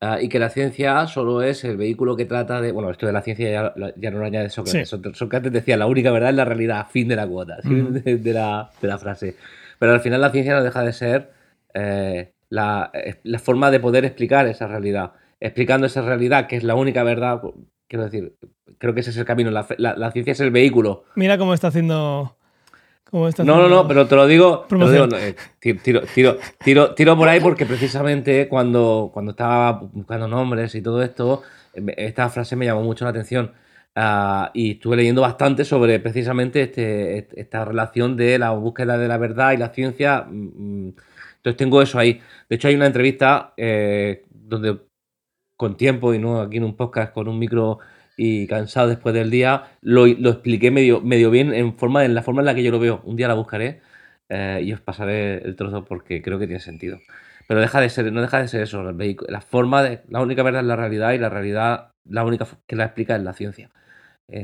Ah, 0.00 0.20
y 0.20 0.28
que 0.28 0.38
la 0.38 0.48
ciencia 0.48 1.06
solo 1.06 1.42
es 1.42 1.62
el 1.62 1.76
vehículo 1.76 2.16
que 2.16 2.24
trata 2.24 2.60
de. 2.60 2.72
Bueno, 2.72 2.90
esto 2.90 3.06
de 3.06 3.12
la 3.12 3.22
ciencia 3.22 3.72
ya, 3.74 4.10
no 4.10 4.18
lo 4.18 4.24
añade 4.24 4.48
Sócrates. 4.48 4.88
Sócrates 4.88 5.52
decía 5.52 5.76
la 5.76 5.86
única 5.86 6.10
verdad 6.10 6.30
es 6.30 6.36
la 6.36 6.44
realidad, 6.44 6.86
fin 6.90 7.06
de 7.08 7.16
la 7.16 7.26
cuota, 7.26 7.58
de, 7.62 8.32
la, 8.32 8.98
frase. 8.98 9.36
Pero 9.78 9.92
al 9.92 10.00
final 10.00 10.20
la 10.22 10.30
ciencia 10.30 10.54
no 10.54 10.62
deja 10.64 10.82
de 10.82 10.92
ser 10.92 11.30
eh, 11.74 12.31
la, 12.52 12.92
forma 13.42 13.70
de 13.70 13.80
poder 13.80 14.04
explicar 14.04 14.46
esa 14.46 14.66
realidad. 14.66 15.12
Explicando 15.40 15.86
esa 15.86 16.02
realidad, 16.02 16.46
que 16.46 16.56
es 16.56 16.62
la 16.62 16.74
única 16.74 17.02
verdad, 17.02 17.42
quiero 17.88 18.04
decir, 18.04 18.36
creo 18.78 18.94
que 18.94 19.00
ese 19.00 19.10
es 19.10 19.16
el 19.16 19.24
camino. 19.24 19.50
La, 19.50 20.12
ciencia 20.12 20.32
es 20.32 20.40
el 20.40 20.50
vehículo. 20.50 21.04
Mira 21.16 21.38
cómo 21.38 21.54
está 21.54 21.68
haciendo 21.68 22.36
no, 23.12 23.44
no, 23.44 23.68
no, 23.68 23.86
pero 23.86 24.06
te 24.06 24.16
lo 24.16 24.26
digo, 24.26 24.66
eh, 24.70 25.34
tiro, 25.60 26.00
tiro, 26.14 26.38
tiro, 26.64 26.94
tiro, 26.94 27.14
por 27.14 27.28
ahí 27.28 27.40
porque 27.40 27.66
precisamente 27.66 28.48
cuando, 28.48 29.10
cuando 29.12 29.32
estaba 29.32 29.72
buscando 29.72 30.26
nombres 30.28 30.74
y 30.74 30.80
todo 30.80 31.02
esto, 31.02 31.42
esta 31.74 32.30
frase 32.30 32.56
me 32.56 32.64
llamó 32.64 32.82
mucho 32.82 33.04
la 33.04 33.10
atención. 33.10 33.52
Ah, 33.94 34.50
y 34.54 34.72
estuve 34.72 34.96
leyendo 34.96 35.20
bastante 35.20 35.66
sobre 35.66 36.00
precisamente 36.00 36.62
este, 36.62 37.28
esta 37.38 37.66
relación 37.66 38.16
de 38.16 38.38
la 38.38 38.52
búsqueda 38.52 38.96
de 38.96 39.08
la 39.08 39.18
verdad 39.18 39.52
y 39.52 39.58
la 39.58 39.68
ciencia. 39.68 40.24
Mm, 40.26 40.86
mm. 40.86 40.94
Entonces 41.42 41.56
tengo 41.56 41.82
eso 41.82 41.98
ahí. 41.98 42.20
De 42.48 42.56
hecho, 42.56 42.68
hay 42.68 42.76
una 42.76 42.86
entrevista 42.86 43.52
eh, 43.56 44.24
donde 44.30 44.78
con 45.56 45.76
tiempo 45.76 46.14
y 46.14 46.18
no 46.18 46.40
aquí 46.40 46.58
en 46.58 46.64
un 46.64 46.76
podcast 46.76 47.12
con 47.12 47.26
un 47.28 47.38
micro 47.38 47.80
y 48.16 48.46
cansado 48.46 48.88
después 48.88 49.14
del 49.14 49.30
día, 49.30 49.76
lo, 49.80 50.06
expliqué 50.06 50.70
medio, 50.70 51.00
medio 51.00 51.30
bien 51.30 51.52
en, 51.52 51.66
la 52.14 52.22
forma 52.22 52.40
en 52.40 52.46
la 52.46 52.54
que 52.54 52.62
yo 52.62 52.70
lo 52.70 52.78
veo. 52.78 53.00
Un 53.04 53.16
día 53.16 53.26
la 53.26 53.34
buscaré 53.34 53.80
eh, 54.28 54.60
y 54.64 54.72
os 54.72 54.80
pasaré 54.80 55.38
el 55.38 55.56
trozo 55.56 55.84
porque 55.84 56.22
creo 56.22 56.38
que 56.38 56.46
tiene 56.46 56.60
sentido. 56.60 56.98
Pero 57.48 57.60
deja 57.60 57.80
de 57.80 57.90
ser, 57.90 58.12
no 58.12 58.20
deja 58.22 58.40
de 58.40 58.48
ser 58.48 58.62
eso. 58.62 58.84
La 59.28 59.40
forma 59.40 59.82
de. 59.82 60.02
La 60.08 60.20
única 60.22 60.44
verdad 60.44 60.62
es 60.62 60.68
la 60.68 60.76
realidad 60.76 61.12
y 61.12 61.18
la 61.18 61.28
realidad, 61.28 61.92
la 62.04 62.24
única 62.24 62.46
que 62.68 62.76
la 62.76 62.84
explica 62.84 63.16
es 63.16 63.22
la 63.22 63.32
ciencia. 63.32 63.70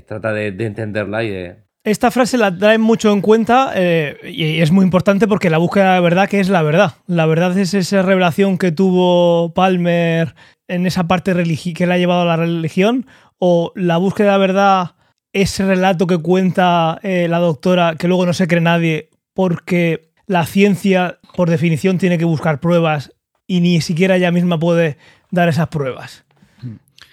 trata 0.06 0.32
de, 0.32 0.48
entenderla 0.48 1.22
y 1.24 1.30
de, 1.30 1.67
esta 1.90 2.10
frase 2.10 2.38
la 2.38 2.56
traen 2.56 2.80
mucho 2.80 3.12
en 3.12 3.20
cuenta 3.20 3.72
eh, 3.74 4.16
y 4.24 4.60
es 4.60 4.70
muy 4.70 4.84
importante 4.84 5.26
porque 5.26 5.50
la 5.50 5.58
búsqueda 5.58 5.94
de 5.94 6.00
verdad, 6.00 6.28
que 6.28 6.40
es 6.40 6.48
la 6.48 6.62
verdad? 6.62 6.94
La 7.06 7.26
verdad 7.26 7.56
es 7.58 7.74
esa 7.74 8.02
revelación 8.02 8.58
que 8.58 8.72
tuvo 8.72 9.52
Palmer 9.54 10.34
en 10.68 10.86
esa 10.86 11.08
parte 11.08 11.32
que 11.32 11.86
le 11.86 11.94
ha 11.94 11.98
llevado 11.98 12.22
a 12.22 12.26
la 12.26 12.36
religión 12.36 13.06
o 13.38 13.72
la 13.74 13.96
búsqueda 13.96 14.32
de 14.32 14.38
verdad, 14.38 14.94
ese 15.32 15.64
relato 15.64 16.06
que 16.06 16.18
cuenta 16.18 16.98
eh, 17.02 17.26
la 17.28 17.38
doctora 17.38 17.96
que 17.96 18.08
luego 18.08 18.26
no 18.26 18.32
se 18.32 18.46
cree 18.46 18.60
nadie 18.60 19.10
porque 19.32 20.10
la 20.26 20.44
ciencia, 20.44 21.18
por 21.34 21.48
definición, 21.48 21.98
tiene 21.98 22.18
que 22.18 22.24
buscar 22.24 22.60
pruebas 22.60 23.12
y 23.46 23.60
ni 23.60 23.80
siquiera 23.80 24.16
ella 24.16 24.30
misma 24.30 24.58
puede 24.58 24.98
dar 25.30 25.48
esas 25.48 25.68
pruebas. 25.68 26.24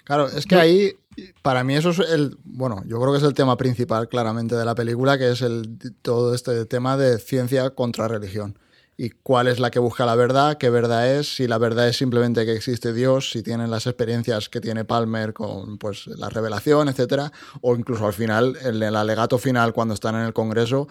Claro, 0.03 0.27
es 0.27 0.45
que 0.45 0.55
ahí, 0.55 0.91
para 1.41 1.63
mí 1.63 1.75
eso 1.75 1.89
es 1.89 1.99
el, 1.99 2.37
bueno, 2.43 2.83
yo 2.85 2.99
creo 2.99 3.11
que 3.11 3.19
es 3.19 3.23
el 3.23 3.33
tema 3.33 3.57
principal 3.57 4.09
claramente 4.09 4.55
de 4.55 4.65
la 4.65 4.75
película, 4.75 5.17
que 5.17 5.31
es 5.31 5.41
el, 5.41 5.77
todo 6.01 6.33
este 6.33 6.65
tema 6.65 6.97
de 6.97 7.19
ciencia 7.19 7.69
contra 7.71 8.07
religión. 8.07 8.57
Y 8.97 9.09
cuál 9.09 9.47
es 9.47 9.59
la 9.59 9.71
que 9.71 9.79
busca 9.79 10.05
la 10.05 10.15
verdad, 10.15 10.57
qué 10.57 10.69
verdad 10.69 11.13
es, 11.13 11.35
si 11.35 11.47
la 11.47 11.57
verdad 11.57 11.89
es 11.89 11.97
simplemente 11.97 12.45
que 12.45 12.53
existe 12.53 12.93
Dios, 12.93 13.29
si 13.29 13.43
tienen 13.43 13.69
las 13.69 13.87
experiencias 13.87 14.47
que 14.47 14.61
tiene 14.61 14.85
Palmer 14.85 15.33
con 15.33 15.77
pues, 15.77 16.07
la 16.07 16.29
revelación, 16.29 16.87
etcétera, 16.87 17.33
o 17.59 17.75
incluso 17.75 18.05
al 18.07 18.13
final, 18.13 18.57
en 18.61 18.81
el 18.81 18.95
alegato 18.95 19.37
final, 19.37 19.73
cuando 19.73 19.93
están 19.93 20.15
en 20.15 20.21
el 20.21 20.31
Congreso, 20.31 20.87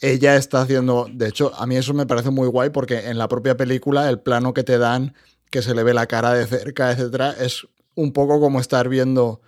ella 0.00 0.36
está 0.36 0.62
haciendo, 0.62 1.08
de 1.12 1.28
hecho, 1.28 1.52
a 1.56 1.66
mí 1.66 1.76
eso 1.76 1.94
me 1.94 2.06
parece 2.06 2.30
muy 2.30 2.46
guay 2.46 2.70
porque 2.70 3.08
en 3.08 3.18
la 3.18 3.26
propia 3.26 3.56
película 3.56 4.08
el 4.08 4.20
plano 4.20 4.54
que 4.54 4.62
te 4.62 4.78
dan, 4.78 5.14
que 5.50 5.60
se 5.60 5.74
le 5.74 5.82
ve 5.82 5.94
la 5.94 6.06
cara 6.06 6.34
de 6.34 6.46
cerca, 6.46 6.92
etcétera, 6.92 7.34
es 7.40 7.66
un 7.96 8.12
poco 8.12 8.38
como 8.38 8.60
estar 8.60 8.88
viendo 8.88 9.40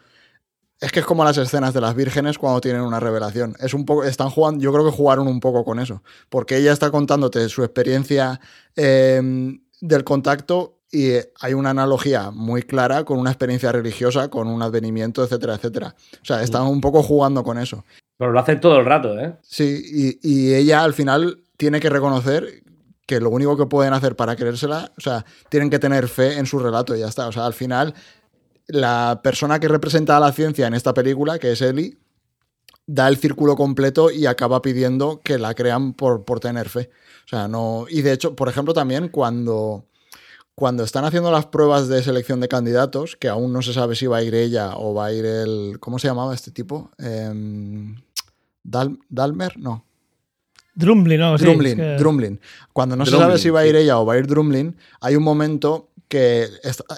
es 0.81 0.93
que 0.93 1.01
es 1.01 1.07
como 1.07 1.25
las 1.25 1.37
escenas 1.37 1.75
de 1.75 1.81
las 1.81 1.95
vírgenes 1.95 2.39
cuando 2.39 2.61
tienen 2.61 2.81
una 2.81 3.01
revelación. 3.01 3.55
Es 3.61 3.75
un 3.75 3.85
poco, 3.85 4.05
están 4.05 4.31
jugando, 4.31 4.63
yo 4.63 4.73
creo 4.73 4.85
que 4.85 4.91
jugaron 4.91 5.29
un 5.29 5.41
poco 5.41 5.65
con 5.65 5.79
eso, 5.79 6.03
porque 6.29 6.57
ella 6.57 6.73
está 6.73 6.91
contándote 6.91 7.49
su 7.49 7.63
experiencia 7.63 8.41
em, 8.77 9.61
del 9.81 10.05
contacto 10.05 10.79
y 10.91 11.13
hay 11.41 11.55
una 11.55 11.71
analogía 11.71 12.31
muy 12.31 12.63
clara 12.63 13.05
con 13.05 13.19
una 13.19 13.31
experiencia 13.31 13.71
religiosa, 13.71 14.29
con 14.29 14.49
un 14.49 14.63
advenimiento, 14.63 15.23
etcétera, 15.23 15.55
etcétera. 15.55 15.95
O 16.15 16.25
sea, 16.25 16.43
están 16.43 16.67
un 16.67 16.81
poco 16.81 17.03
jugando 17.03 17.45
con 17.45 17.59
eso. 17.59 17.85
Pero 18.17 18.33
lo 18.33 18.41
hacen 18.41 18.61
todo 18.61 18.79
el 18.81 18.87
rato, 18.87 19.19
¿eh? 19.19 19.37
Sí, 19.43 20.19
y, 20.23 20.29
y 20.29 20.55
ella 20.55 20.83
al 20.83 20.95
final 20.95 21.43
tiene 21.57 21.79
que 21.79 21.91
reconocer 21.91 22.63
que 23.07 23.21
lo 23.21 23.31
único 23.31 23.57
que 23.57 23.67
pueden 23.67 23.93
hacer 23.93 24.17
para 24.17 24.37
creérsela, 24.37 24.93
o 24.97 25.01
sea, 25.01 25.25
tienen 25.49 25.69
que 25.69 25.79
tener 25.79 26.09
fe 26.09 26.39
en 26.39 26.47
su 26.47 26.59
relato 26.59 26.95
y 26.95 27.01
ya 27.01 27.09
está. 27.09 27.27
O 27.29 27.33
sea, 27.33 27.45
al 27.45 27.55
final 27.55 27.95
la 28.73 29.21
persona 29.23 29.61
que 29.61 29.69
representa 29.69 30.17
a 30.17 30.21
la 30.21 30.33
ciencia 30.33 30.67
en 30.67 30.75
esta 30.75 30.95
película, 30.95 31.39
que 31.39 31.53
es 31.53 31.63
Ellie, 31.63 31.99
da 32.87 33.09
el 33.09 33.17
círculo 33.17 33.57
completo 33.57 34.11
y 34.11 34.27
acaba 34.27 34.63
pidiendo 34.63 35.21
que 35.23 35.39
la 35.39 35.55
crean 35.55 35.95
por, 35.95 36.25
por 36.25 36.41
tener 36.41 36.69
fe. 36.69 36.91
O 37.25 37.29
sea, 37.29 37.47
no. 37.47 37.87
Y 37.89 38.03
de 38.03 38.13
hecho, 38.13 38.35
por 38.35 38.49
ejemplo, 38.49 38.75
también 38.75 39.09
cuando, 39.09 39.87
cuando 40.55 40.83
están 40.83 41.05
haciendo 41.05 41.31
las 41.31 41.47
pruebas 41.47 41.89
de 41.89 42.03
selección 42.03 42.41
de 42.41 42.49
candidatos, 42.49 43.17
que 43.17 43.29
aún 43.29 43.53
no 43.53 43.63
se 43.63 43.73
sabe 43.73 43.95
si 43.95 44.07
va 44.07 44.19
a 44.19 44.23
ir 44.23 44.35
ella 44.35 44.77
o 44.77 44.95
va 44.95 45.07
a 45.07 45.13
ir 45.13 45.25
el. 45.25 45.79
¿Cómo 45.79 45.99
se 45.99 46.09
llamaba 46.09 46.35
este 46.35 46.51
tipo? 46.51 46.91
Em, 46.99 47.97
Dalmer, 48.63 49.59
no. 49.59 49.85
Drumlin, 50.75 51.21
¿no? 51.21 51.37
Drumlin, 51.37 51.97
Drumlin. 51.99 52.41
Cuando 52.73 52.97
no 52.97 53.05
se 53.05 53.17
sabe 53.17 53.39
si 53.39 53.51
va 53.51 53.61
a 53.61 53.67
ir 53.67 53.77
ella 53.77 53.99
o 53.99 54.07
va 54.07 54.15
a 54.15 54.19
ir 54.19 54.27
Drumlin, 54.27 54.77
hay 55.01 55.17
un 55.17 55.23
momento 55.23 55.90
que 56.11 56.49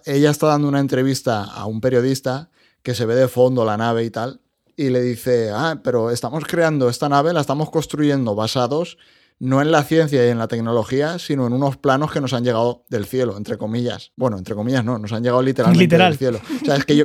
ella 0.07 0.31
está 0.31 0.47
dando 0.47 0.67
una 0.69 0.81
entrevista 0.81 1.45
a 1.45 1.67
un 1.67 1.83
periodista 1.83 2.49
que 2.83 2.95
se 2.95 3.05
ve 3.05 3.15
de 3.15 3.29
fondo 3.29 3.65
la 3.65 3.77
nave 3.77 4.05
y 4.05 4.11
tal, 4.11 4.41
y 4.75 4.89
le 4.89 5.03
dice, 5.03 5.51
ah, 5.53 5.81
pero 5.85 6.11
estamos 6.11 6.45
creando 6.47 6.89
esta 6.89 7.11
nave, 7.11 7.35
la 7.35 7.43
estamos 7.43 7.71
construyendo 7.71 8.35
basados 8.35 8.97
no 9.39 9.61
en 9.61 9.73
la 9.73 9.83
ciencia 9.83 10.25
y 10.25 10.29
en 10.29 10.39
la 10.39 10.47
tecnología, 10.47 11.19
sino 11.19 11.49
en 11.49 11.53
unos 11.53 11.77
planos 11.77 12.13
que 12.13 12.21
nos 12.21 12.33
han 12.33 12.45
llegado 12.45 12.85
del 12.89 13.07
cielo, 13.07 13.37
entre 13.37 13.59
comillas. 13.59 14.13
Bueno, 14.15 14.39
entre 14.39 14.55
comillas 14.55 14.85
no, 14.85 14.99
nos 14.99 15.13
han 15.13 15.25
llegado 15.25 15.43
literalmente 15.43 15.99
del 15.99 16.17
cielo. 16.17 16.41
O 16.63 16.65
sea, 16.65 16.77
es 16.77 16.85
que 16.85 16.95
yo... 16.95 17.05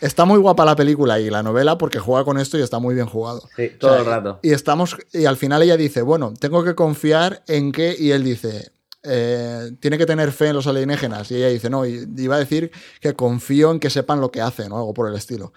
Está 0.00 0.26
muy 0.26 0.38
guapa 0.38 0.66
la 0.66 0.76
película 0.76 1.18
y 1.18 1.30
la 1.30 1.42
novela 1.42 1.78
porque 1.78 1.98
juega 1.98 2.24
con 2.24 2.38
esto 2.38 2.58
y 2.58 2.62
está 2.62 2.78
muy 2.78 2.94
bien 2.94 3.06
jugado. 3.06 3.42
Sí, 3.56 3.70
todo 3.80 3.96
el 3.96 4.04
rato. 4.04 4.38
Y 4.42 4.52
estamos... 4.52 4.96
Y 5.14 5.24
al 5.24 5.38
final 5.38 5.62
ella 5.62 5.78
dice, 5.78 6.02
bueno, 6.02 6.34
tengo 6.38 6.62
que 6.62 6.74
confiar 6.74 7.42
en 7.48 7.72
que... 7.72 7.96
Y 7.98 8.10
él 8.10 8.22
dice, 8.22 8.70
eh, 9.02 9.72
tiene 9.80 9.98
que 9.98 10.06
tener 10.06 10.32
fe 10.32 10.48
en 10.48 10.56
los 10.56 10.66
alienígenas. 10.66 11.30
Y 11.30 11.36
ella 11.36 11.48
dice, 11.48 11.70
no, 11.70 11.86
y 11.86 12.06
iba 12.16 12.36
a 12.36 12.38
decir 12.38 12.70
que 13.00 13.14
confío 13.14 13.70
en 13.70 13.80
que 13.80 13.90
sepan 13.90 14.20
lo 14.20 14.30
que 14.30 14.40
hacen 14.40 14.72
o 14.72 14.78
algo 14.78 14.94
por 14.94 15.08
el 15.08 15.14
estilo. 15.14 15.52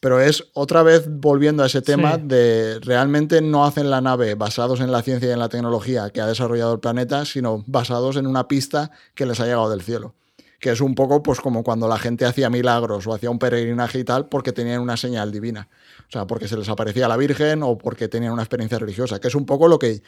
Pero 0.00 0.20
es 0.20 0.48
otra 0.54 0.82
vez 0.82 1.04
volviendo 1.08 1.62
a 1.62 1.66
ese 1.66 1.80
tema 1.80 2.18
de 2.18 2.80
realmente 2.80 3.40
no 3.40 3.64
hacen 3.64 3.88
la 3.88 4.00
nave 4.00 4.34
basados 4.34 4.80
en 4.80 4.90
la 4.90 5.02
ciencia 5.02 5.28
y 5.28 5.32
en 5.32 5.38
la 5.38 5.48
tecnología 5.48 6.10
que 6.10 6.20
ha 6.20 6.26
desarrollado 6.26 6.74
el 6.74 6.80
planeta, 6.80 7.24
sino 7.24 7.62
basados 7.68 8.16
en 8.16 8.26
una 8.26 8.48
pista 8.48 8.90
que 9.14 9.26
les 9.26 9.38
ha 9.38 9.44
llegado 9.44 9.70
del 9.70 9.82
cielo. 9.82 10.16
Que 10.62 10.70
es 10.70 10.80
un 10.80 10.94
poco 10.94 11.24
pues 11.24 11.40
como 11.40 11.64
cuando 11.64 11.88
la 11.88 11.98
gente 11.98 12.24
hacía 12.24 12.48
milagros 12.48 13.04
o 13.08 13.12
hacía 13.12 13.30
un 13.30 13.40
peregrinaje 13.40 13.98
y 13.98 14.04
tal 14.04 14.28
porque 14.28 14.52
tenían 14.52 14.80
una 14.80 14.96
señal 14.96 15.32
divina. 15.32 15.68
O 16.06 16.12
sea, 16.12 16.24
porque 16.28 16.46
se 16.46 16.56
les 16.56 16.68
aparecía 16.68 17.08
la 17.08 17.16
Virgen 17.16 17.64
o 17.64 17.76
porque 17.76 18.06
tenían 18.06 18.32
una 18.32 18.42
experiencia 18.42 18.78
religiosa, 18.78 19.18
que 19.18 19.26
es 19.26 19.34
un 19.34 19.44
poco 19.44 19.66
lo 19.66 19.80
que 19.80 20.02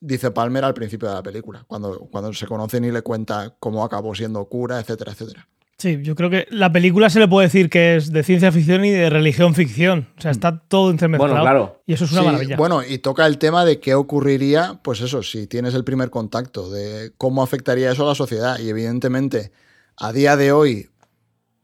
dice 0.00 0.32
Palmer 0.32 0.64
al 0.64 0.74
principio 0.74 1.08
de 1.08 1.14
la 1.14 1.22
película, 1.22 1.64
cuando, 1.68 2.08
cuando 2.10 2.32
se 2.32 2.48
conocen 2.48 2.84
y 2.86 2.90
le 2.90 3.02
cuenta 3.02 3.54
cómo 3.60 3.84
acabó 3.84 4.12
siendo 4.16 4.44
cura, 4.46 4.80
etcétera, 4.80 5.12
etcétera. 5.12 5.46
Sí, 5.78 6.00
yo 6.02 6.16
creo 6.16 6.28
que 6.28 6.48
la 6.50 6.72
película 6.72 7.08
se 7.08 7.20
le 7.20 7.28
puede 7.28 7.46
decir 7.46 7.70
que 7.70 7.94
es 7.94 8.12
de 8.12 8.24
ciencia 8.24 8.50
ficción 8.50 8.84
y 8.84 8.90
de 8.90 9.10
religión 9.10 9.54
ficción. 9.54 10.08
O 10.18 10.20
sea, 10.20 10.32
está 10.32 10.58
todo 10.58 10.90
entremezclado. 10.90 11.32
Bueno, 11.32 11.44
claro. 11.44 11.82
Y 11.86 11.92
eso 11.92 12.04
es 12.04 12.12
una 12.12 12.22
maravilla. 12.22 12.56
Bueno, 12.56 12.82
y 12.82 12.98
toca 12.98 13.26
el 13.26 13.38
tema 13.38 13.64
de 13.64 13.78
qué 13.78 13.94
ocurriría, 13.94 14.80
pues 14.82 15.00
eso, 15.02 15.22
si 15.22 15.46
tienes 15.46 15.74
el 15.74 15.84
primer 15.84 16.10
contacto, 16.10 16.68
de 16.68 17.12
cómo 17.16 17.42
afectaría 17.44 17.92
eso 17.92 18.02
a 18.02 18.08
la 18.08 18.14
sociedad. 18.16 18.58
Y 18.58 18.68
evidentemente 18.68 19.52
a 20.00 20.12
día 20.12 20.36
de 20.36 20.50
hoy, 20.50 20.88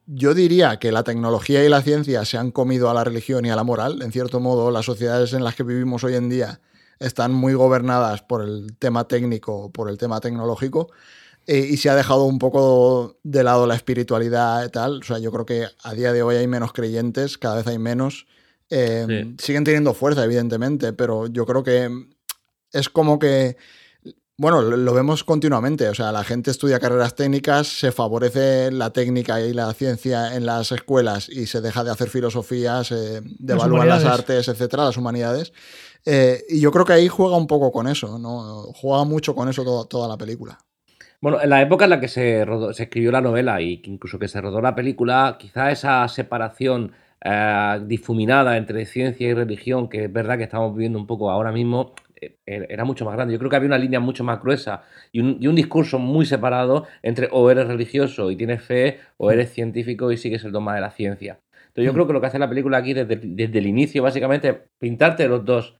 yo 0.06 0.34
diría 0.34 0.78
que 0.78 0.92
la 0.92 1.02
tecnología 1.02 1.64
y 1.64 1.68
la 1.68 1.82
ciencia 1.82 2.24
se 2.24 2.36
han 2.36 2.50
comido 2.50 2.90
a 2.90 2.94
la 2.94 3.02
religión 3.02 3.44
y 3.46 3.50
a 3.50 3.56
la 3.56 3.64
moral. 3.64 4.02
En 4.02 4.12
cierto 4.12 4.40
modo, 4.40 4.70
las 4.70 4.84
sociedades 4.84 5.32
en 5.32 5.42
las 5.42 5.56
que 5.56 5.62
vivimos 5.62 6.04
hoy 6.04 6.14
en 6.14 6.28
día 6.28 6.60
están 7.00 7.32
muy 7.32 7.54
gobernadas 7.54 8.22
por 8.22 8.42
el 8.42 8.76
tema 8.78 9.08
técnico, 9.08 9.72
por 9.72 9.88
el 9.88 9.96
tema 9.96 10.20
tecnológico. 10.20 10.92
Eh, 11.46 11.66
y 11.70 11.76
se 11.78 11.88
ha 11.88 11.94
dejado 11.94 12.24
un 12.24 12.38
poco 12.38 13.18
de 13.22 13.42
lado 13.42 13.66
la 13.66 13.74
espiritualidad 13.74 14.66
y 14.66 14.70
tal. 14.70 15.00
O 15.00 15.02
sea, 15.02 15.18
yo 15.18 15.32
creo 15.32 15.46
que 15.46 15.66
a 15.82 15.94
día 15.94 16.12
de 16.12 16.22
hoy 16.22 16.36
hay 16.36 16.46
menos 16.46 16.72
creyentes, 16.72 17.38
cada 17.38 17.56
vez 17.56 17.66
hay 17.66 17.78
menos. 17.78 18.26
Eh, 18.68 19.34
siguen 19.38 19.64
teniendo 19.64 19.94
fuerza, 19.94 20.24
evidentemente, 20.24 20.92
pero 20.92 21.26
yo 21.26 21.46
creo 21.46 21.62
que 21.62 21.88
es 22.72 22.88
como 22.90 23.18
que, 23.18 23.56
bueno, 24.38 24.62
lo, 24.62 24.94
vemos 24.94 25.24
continuamente. 25.24 25.88
O 25.88 25.94
sea, 25.94 26.12
la 26.12 26.24
gente 26.24 26.50
estudia 26.50 26.78
carreras 26.78 27.14
técnicas, 27.14 27.66
se 27.66 27.92
favorece 27.92 28.70
la 28.70 28.90
técnica 28.90 29.40
y 29.40 29.52
la 29.52 29.72
ciencia 29.72 30.34
en 30.36 30.46
las 30.46 30.72
escuelas 30.72 31.28
y 31.28 31.46
se 31.46 31.60
deja 31.60 31.84
de 31.84 31.90
hacer 31.90 32.08
filosofía, 32.08 32.84
se 32.84 33.22
devalúan 33.38 33.88
las, 33.88 34.04
artes, 34.04 34.48
etcétera, 34.48 34.84
las 34.84 34.96
humanidades. 34.96 35.52
Eh, 36.04 36.44
y 36.48 36.60
yo 36.60 36.70
creo 36.70 36.84
que 36.84 36.92
ahí 36.92 37.08
juega 37.08 37.36
un 37.36 37.46
poco 37.46 37.72
con 37.72 37.88
eso, 37.88 38.18
¿no? 38.18 38.62
Juega 38.74 39.04
mucho 39.04 39.34
con 39.34 39.48
eso 39.48 39.86
toda 39.86 40.06
la 40.06 40.16
película. 40.16 40.58
Bueno, 41.20 41.40
en 41.40 41.50
la 41.50 41.62
época 41.62 41.84
en 41.84 41.90
la 41.90 42.00
que 42.00 42.08
se, 42.08 42.44
se 42.72 42.82
escribió 42.82 43.10
la 43.10 43.22
novela 43.22 43.60
y 43.60 43.80
incluso 43.84 44.18
que 44.18 44.28
se 44.28 44.40
rodó 44.40 44.60
la 44.60 44.74
película, 44.74 45.36
quizá 45.38 45.70
esa 45.70 46.06
separación 46.08 46.92
eh, 47.24 47.80
difuminada 47.86 48.56
entre 48.56 48.84
ciencia 48.84 49.26
y 49.26 49.34
religión, 49.34 49.88
que 49.88 50.04
es 50.04 50.12
verdad 50.12 50.36
que 50.36 50.44
estamos 50.44 50.74
viviendo 50.74 50.98
un 50.98 51.06
poco 51.06 51.30
ahora 51.30 51.50
mismo, 51.50 51.94
eh, 51.96 52.05
era 52.46 52.84
mucho 52.84 53.04
más 53.04 53.14
grande. 53.14 53.32
Yo 53.32 53.38
creo 53.38 53.50
que 53.50 53.56
había 53.56 53.66
una 53.66 53.78
línea 53.78 54.00
mucho 54.00 54.24
más 54.24 54.40
gruesa 54.40 54.82
y 55.12 55.20
un, 55.20 55.54
discurso 55.54 55.98
muy 55.98 56.26
separado 56.26 56.86
entre 57.02 57.28
o 57.30 57.50
eres 57.50 57.66
religioso 57.66 58.30
y 58.30 58.36
tienes 58.36 58.62
fe 58.62 59.00
o 59.16 59.30
eres 59.30 59.52
científico 59.52 60.10
y 60.12 60.16
sigues 60.16 60.44
el 60.44 60.52
dogma 60.52 60.74
de 60.74 60.80
la 60.80 60.90
ciencia. 60.90 61.40
Entonces 61.68 61.84
yo 61.84 61.92
mm. 61.92 61.94
creo 61.94 62.06
que 62.06 62.12
lo 62.12 62.20
que 62.20 62.26
hace 62.26 62.38
la 62.38 62.48
película 62.48 62.78
aquí 62.78 62.94
desde, 62.94 63.58
el 63.58 63.66
inicio 63.66 64.02
básicamente 64.02 64.48
es 64.48 64.56
pintarte 64.78 65.28
los 65.28 65.44
dos 65.44 65.78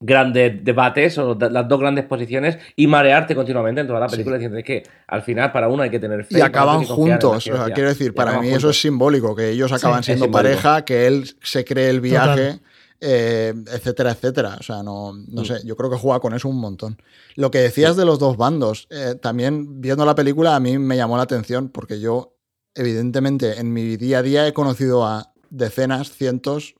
grandes 0.00 0.64
debates 0.64 1.16
o 1.18 1.38
las 1.38 1.68
dos 1.68 1.78
grandes 1.78 2.04
posiciones 2.06 2.58
y 2.74 2.86
marearte 2.86 3.34
continuamente 3.34 3.82
en 3.82 3.86
toda 3.86 4.00
la 4.00 4.08
película 4.08 4.36
diciendo 4.36 4.58
que 4.64 4.82
al 5.06 5.22
final 5.22 5.52
para 5.52 5.68
uno 5.68 5.82
hay 5.82 5.90
que 5.90 6.00
tener 6.00 6.24
fe. 6.24 6.38
Y 6.38 6.40
acaban 6.40 6.84
juntos, 6.84 7.44
quiero 7.74 7.88
decir, 7.88 8.14
para 8.14 8.40
mí 8.40 8.48
eso 8.48 8.70
es 8.70 8.80
simbólico, 8.80 9.36
que 9.36 9.50
ellos 9.50 9.70
acaban 9.72 10.02
siendo 10.02 10.30
pareja, 10.30 10.84
que 10.84 11.06
él 11.06 11.30
se 11.42 11.64
cree 11.64 11.90
el 11.90 12.00
viaje. 12.00 12.58
Eh, 13.04 13.52
etcétera, 13.72 14.12
etcétera. 14.12 14.56
O 14.60 14.62
sea, 14.62 14.82
no, 14.82 15.12
no 15.12 15.42
mm. 15.42 15.44
sé, 15.44 15.60
yo 15.64 15.76
creo 15.76 15.90
que 15.90 15.96
juega 15.96 16.20
con 16.20 16.34
eso 16.34 16.48
un 16.48 16.60
montón. 16.60 17.02
Lo 17.34 17.50
que 17.50 17.58
decías 17.58 17.96
de 17.96 18.04
los 18.04 18.20
dos 18.20 18.36
bandos, 18.36 18.86
eh, 18.90 19.16
también 19.20 19.80
viendo 19.80 20.04
la 20.04 20.14
película 20.14 20.54
a 20.54 20.60
mí 20.60 20.78
me 20.78 20.96
llamó 20.96 21.16
la 21.16 21.24
atención 21.24 21.68
porque 21.68 21.98
yo, 21.98 22.36
evidentemente, 22.76 23.58
en 23.58 23.72
mi 23.72 23.96
día 23.96 24.18
a 24.18 24.22
día 24.22 24.46
he 24.46 24.52
conocido 24.52 25.04
a 25.04 25.32
decenas, 25.50 26.12
cientos, 26.12 26.76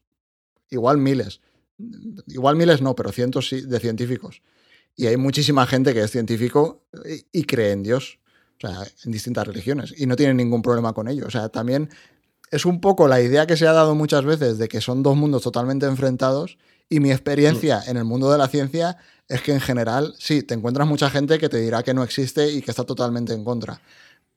igual 0.70 0.98
miles 0.98 1.40
igual 2.26 2.56
miles 2.56 2.82
no, 2.82 2.94
pero 2.94 3.12
cientos 3.12 3.50
de 3.50 3.80
científicos. 3.80 4.42
Y 4.94 5.06
hay 5.06 5.16
muchísima 5.16 5.66
gente 5.66 5.94
que 5.94 6.02
es 6.02 6.10
científico 6.10 6.84
y, 7.32 7.44
cree 7.44 7.72
en 7.72 7.82
Dios, 7.82 8.18
o 8.58 8.60
sea, 8.60 8.86
en 9.04 9.12
distintas 9.12 9.46
religiones, 9.46 9.94
y 9.96 10.06
no 10.06 10.16
tiene 10.16 10.34
ningún 10.34 10.62
problema 10.62 10.92
con 10.92 11.08
ello. 11.08 11.26
O 11.26 11.30
sea, 11.30 11.48
también 11.48 11.88
es 12.52 12.66
un 12.66 12.80
poco 12.80 13.08
la 13.08 13.20
idea 13.20 13.46
que 13.46 13.56
se 13.56 13.66
ha 13.66 13.72
dado 13.72 13.94
muchas 13.96 14.24
veces 14.24 14.58
de 14.58 14.68
que 14.68 14.80
son 14.80 15.02
dos 15.02 15.16
mundos 15.16 15.42
totalmente 15.42 15.86
enfrentados, 15.86 16.58
y 16.88 17.00
mi 17.00 17.10
experiencia 17.10 17.78
mm. 17.78 17.90
en 17.90 17.96
el 17.96 18.04
mundo 18.04 18.30
de 18.30 18.36
la 18.36 18.46
ciencia 18.46 18.98
es 19.26 19.40
que 19.40 19.52
en 19.52 19.60
general, 19.60 20.14
sí, 20.18 20.42
te 20.42 20.52
encuentras 20.52 20.86
mucha 20.86 21.08
gente 21.08 21.38
que 21.38 21.48
te 21.48 21.56
dirá 21.56 21.82
que 21.82 21.94
no 21.94 22.02
existe 22.02 22.52
y 22.52 22.60
que 22.60 22.70
está 22.70 22.84
totalmente 22.84 23.32
en 23.32 23.42
contra. 23.42 23.80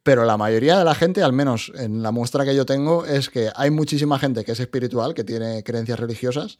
Pero 0.03 0.23
la 0.23 0.37
mayoría 0.37 0.77
de 0.79 0.85
la 0.85 0.95
gente, 0.95 1.23
al 1.23 1.33
menos 1.33 1.73
en 1.75 2.01
la 2.01 2.11
muestra 2.11 2.45
que 2.45 2.55
yo 2.55 2.65
tengo, 2.65 3.05
es 3.05 3.29
que 3.29 3.49
hay 3.53 3.71
muchísima 3.71 4.17
gente 4.17 4.45
que 4.45 4.53
es 4.53 4.59
espiritual, 4.61 5.13
que 5.13 5.25
tiene 5.25 5.63
creencias 5.63 5.99
religiosas, 5.99 6.59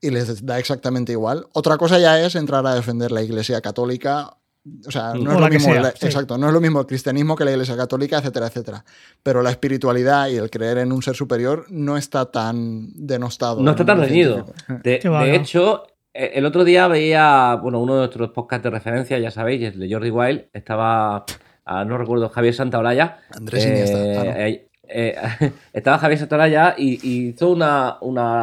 y 0.00 0.10
les 0.10 0.46
da 0.46 0.58
exactamente 0.58 1.12
igual. 1.12 1.46
Otra 1.52 1.76
cosa 1.76 1.98
ya 1.98 2.24
es 2.24 2.34
entrar 2.34 2.66
a 2.66 2.74
defender 2.74 3.12
la 3.12 3.22
Iglesia 3.22 3.60
Católica. 3.60 4.38
O 4.86 4.90
sea, 4.90 5.12
no 5.12 5.32
es, 5.32 5.40
lo 5.40 5.48
mismo, 5.48 5.74
exacto, 5.74 6.38
no 6.38 6.46
es 6.46 6.52
lo 6.54 6.60
mismo 6.60 6.80
el 6.80 6.86
cristianismo 6.86 7.36
que 7.36 7.44
la 7.44 7.50
Iglesia 7.50 7.76
Católica, 7.76 8.18
etcétera, 8.18 8.46
etcétera. 8.46 8.84
Pero 9.22 9.42
la 9.42 9.50
espiritualidad 9.50 10.28
y 10.28 10.36
el 10.36 10.48
creer 10.48 10.78
en 10.78 10.90
un 10.90 11.02
ser 11.02 11.14
superior 11.14 11.66
no 11.68 11.98
está 11.98 12.30
tan 12.30 12.88
denostado. 12.94 13.60
No 13.60 13.72
está 13.72 13.84
tan 13.84 14.00
reñido. 14.00 14.46
De, 14.82 15.00
hecho, 15.34 15.86
e, 16.14 16.32
el 16.34 16.46
otro 16.46 16.64
día 16.64 16.88
veía, 16.88 17.56
bueno, 17.56 17.78
uno 17.80 17.94
de 17.94 17.98
nuestros 18.00 18.30
podcasts 18.30 18.64
de 18.64 18.70
referencia, 18.70 19.18
ya 19.18 19.30
sabéis, 19.30 19.74
el 19.74 19.80
de 19.80 19.92
Jordi 19.92 20.10
Wild, 20.10 20.44
estaba, 20.54 21.26
ah, 21.66 21.84
no 21.84 21.98
recuerdo, 21.98 22.30
Javier 22.30 22.54
Santaolalla. 22.54 23.18
Andrés 23.36 23.66
Iniesta. 23.66 24.46
Eh, 24.46 24.68
eh, 24.88 25.14
estaba 25.72 25.98
Javier 25.98 26.20
Satoraya 26.20 26.74
y, 26.78 27.00
y 27.06 27.28
hizo 27.28 27.50
una, 27.50 27.98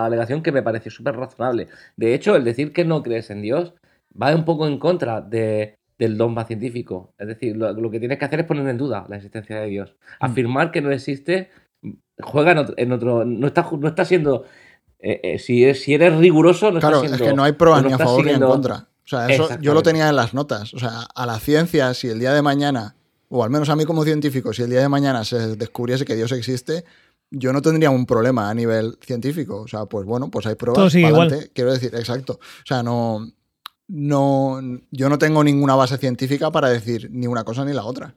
alegación 0.05 0.43
que 0.43 0.51
me 0.51 0.61
pareció 0.61 0.91
súper 0.91 1.15
razonable. 1.15 1.67
De 1.95 2.13
hecho, 2.13 2.35
el 2.35 2.43
decir 2.43 2.73
que 2.73 2.85
no 2.85 3.01
crees 3.01 3.29
en 3.29 3.41
Dios 3.41 3.73
va 4.21 4.35
un 4.35 4.45
poco 4.45 4.67
en 4.67 4.77
contra 4.77 5.21
de, 5.21 5.77
del 6.01 6.17
dogma 6.17 6.45
científico. 6.45 7.13
Es 7.19 7.27
decir, 7.27 7.55
lo, 7.55 7.91
que 7.91 7.99
tienes 7.99 8.17
que 8.17 8.25
hacer 8.25 8.39
es 8.39 8.45
poner 8.47 8.67
en 8.67 8.77
duda 8.79 9.05
la 9.07 9.17
existencia 9.17 9.61
de 9.61 9.67
Dios. 9.67 9.95
Mm. 10.19 10.25
Afirmar 10.25 10.71
que 10.71 10.81
no 10.81 10.91
existe 10.91 11.51
juega 12.19 12.53
en 12.75 12.91
otro. 12.91 13.23
no, 13.23 13.45
está, 13.45 13.69
no 13.79 13.87
está 13.87 14.03
siendo. 14.03 14.45
Eh, 14.97 15.19
eh, 15.21 15.39
si, 15.39 15.71
si, 15.75 15.93
eres 15.93 16.17
riguroso, 16.17 16.71
no 16.71 16.79
claro, 16.79 17.01
siendo, 17.01 17.17
es 17.17 17.21
que 17.21 17.35
no 17.35 17.43
hay 17.43 17.51
pruebas 17.51 17.83
ni 17.83 17.93
a 17.93 17.99
favor 17.99 18.25
ni 18.25 18.31
en 18.31 18.41
contra. 18.41 18.87
O 19.05 19.07
sea, 19.07 19.27
eso 19.27 19.47
yo 19.61 19.75
lo 19.75 19.83
tenía 19.83 20.09
en 20.09 20.15
las 20.15 20.33
notas. 20.33 20.73
O 20.73 20.79
sea, 20.79 21.01
a 21.13 21.25
la 21.27 21.37
ciencia, 21.37 21.93
si 21.93 22.07
el 22.07 22.19
día 22.19 22.33
de 22.33 22.41
mañana 22.41 22.95
o 23.29 23.43
al 23.43 23.51
menos 23.51 23.69
a 23.69 23.75
mí 23.75 23.85
como 23.85 24.03
científico, 24.03 24.53
si 24.53 24.63
el 24.63 24.71
día 24.71 24.81
de 24.81 24.89
mañana 24.89 25.23
se 25.23 25.55
descubriese 25.55 26.03
que 26.03 26.15
Dios 26.15 26.31
existe, 26.31 26.83
yo 27.29 27.53
no 27.53 27.61
tendría 27.61 27.91
un 27.91 28.07
problema 28.07 28.49
a 28.49 28.53
nivel 28.55 28.97
científico. 29.01 29.61
O 29.61 29.67
sea, 29.67 29.85
pues 29.85 30.05
bueno, 30.05 30.31
pues 30.31 30.47
hay 30.47 30.55
pruebas. 30.55 30.91
Quiero 31.53 31.71
decir, 31.71 31.93
exacto. 31.93 32.33
O 32.33 32.65
sea, 32.65 32.81
no, 32.81 33.31
no, 33.91 34.61
yo 34.91 35.09
no 35.09 35.17
tengo 35.17 35.43
ninguna 35.43 35.75
base 35.75 35.97
científica 35.97 36.49
para 36.49 36.69
decir 36.69 37.09
ni 37.11 37.27
una 37.27 37.43
cosa 37.43 37.65
ni 37.65 37.73
la 37.73 37.83
otra. 37.83 38.15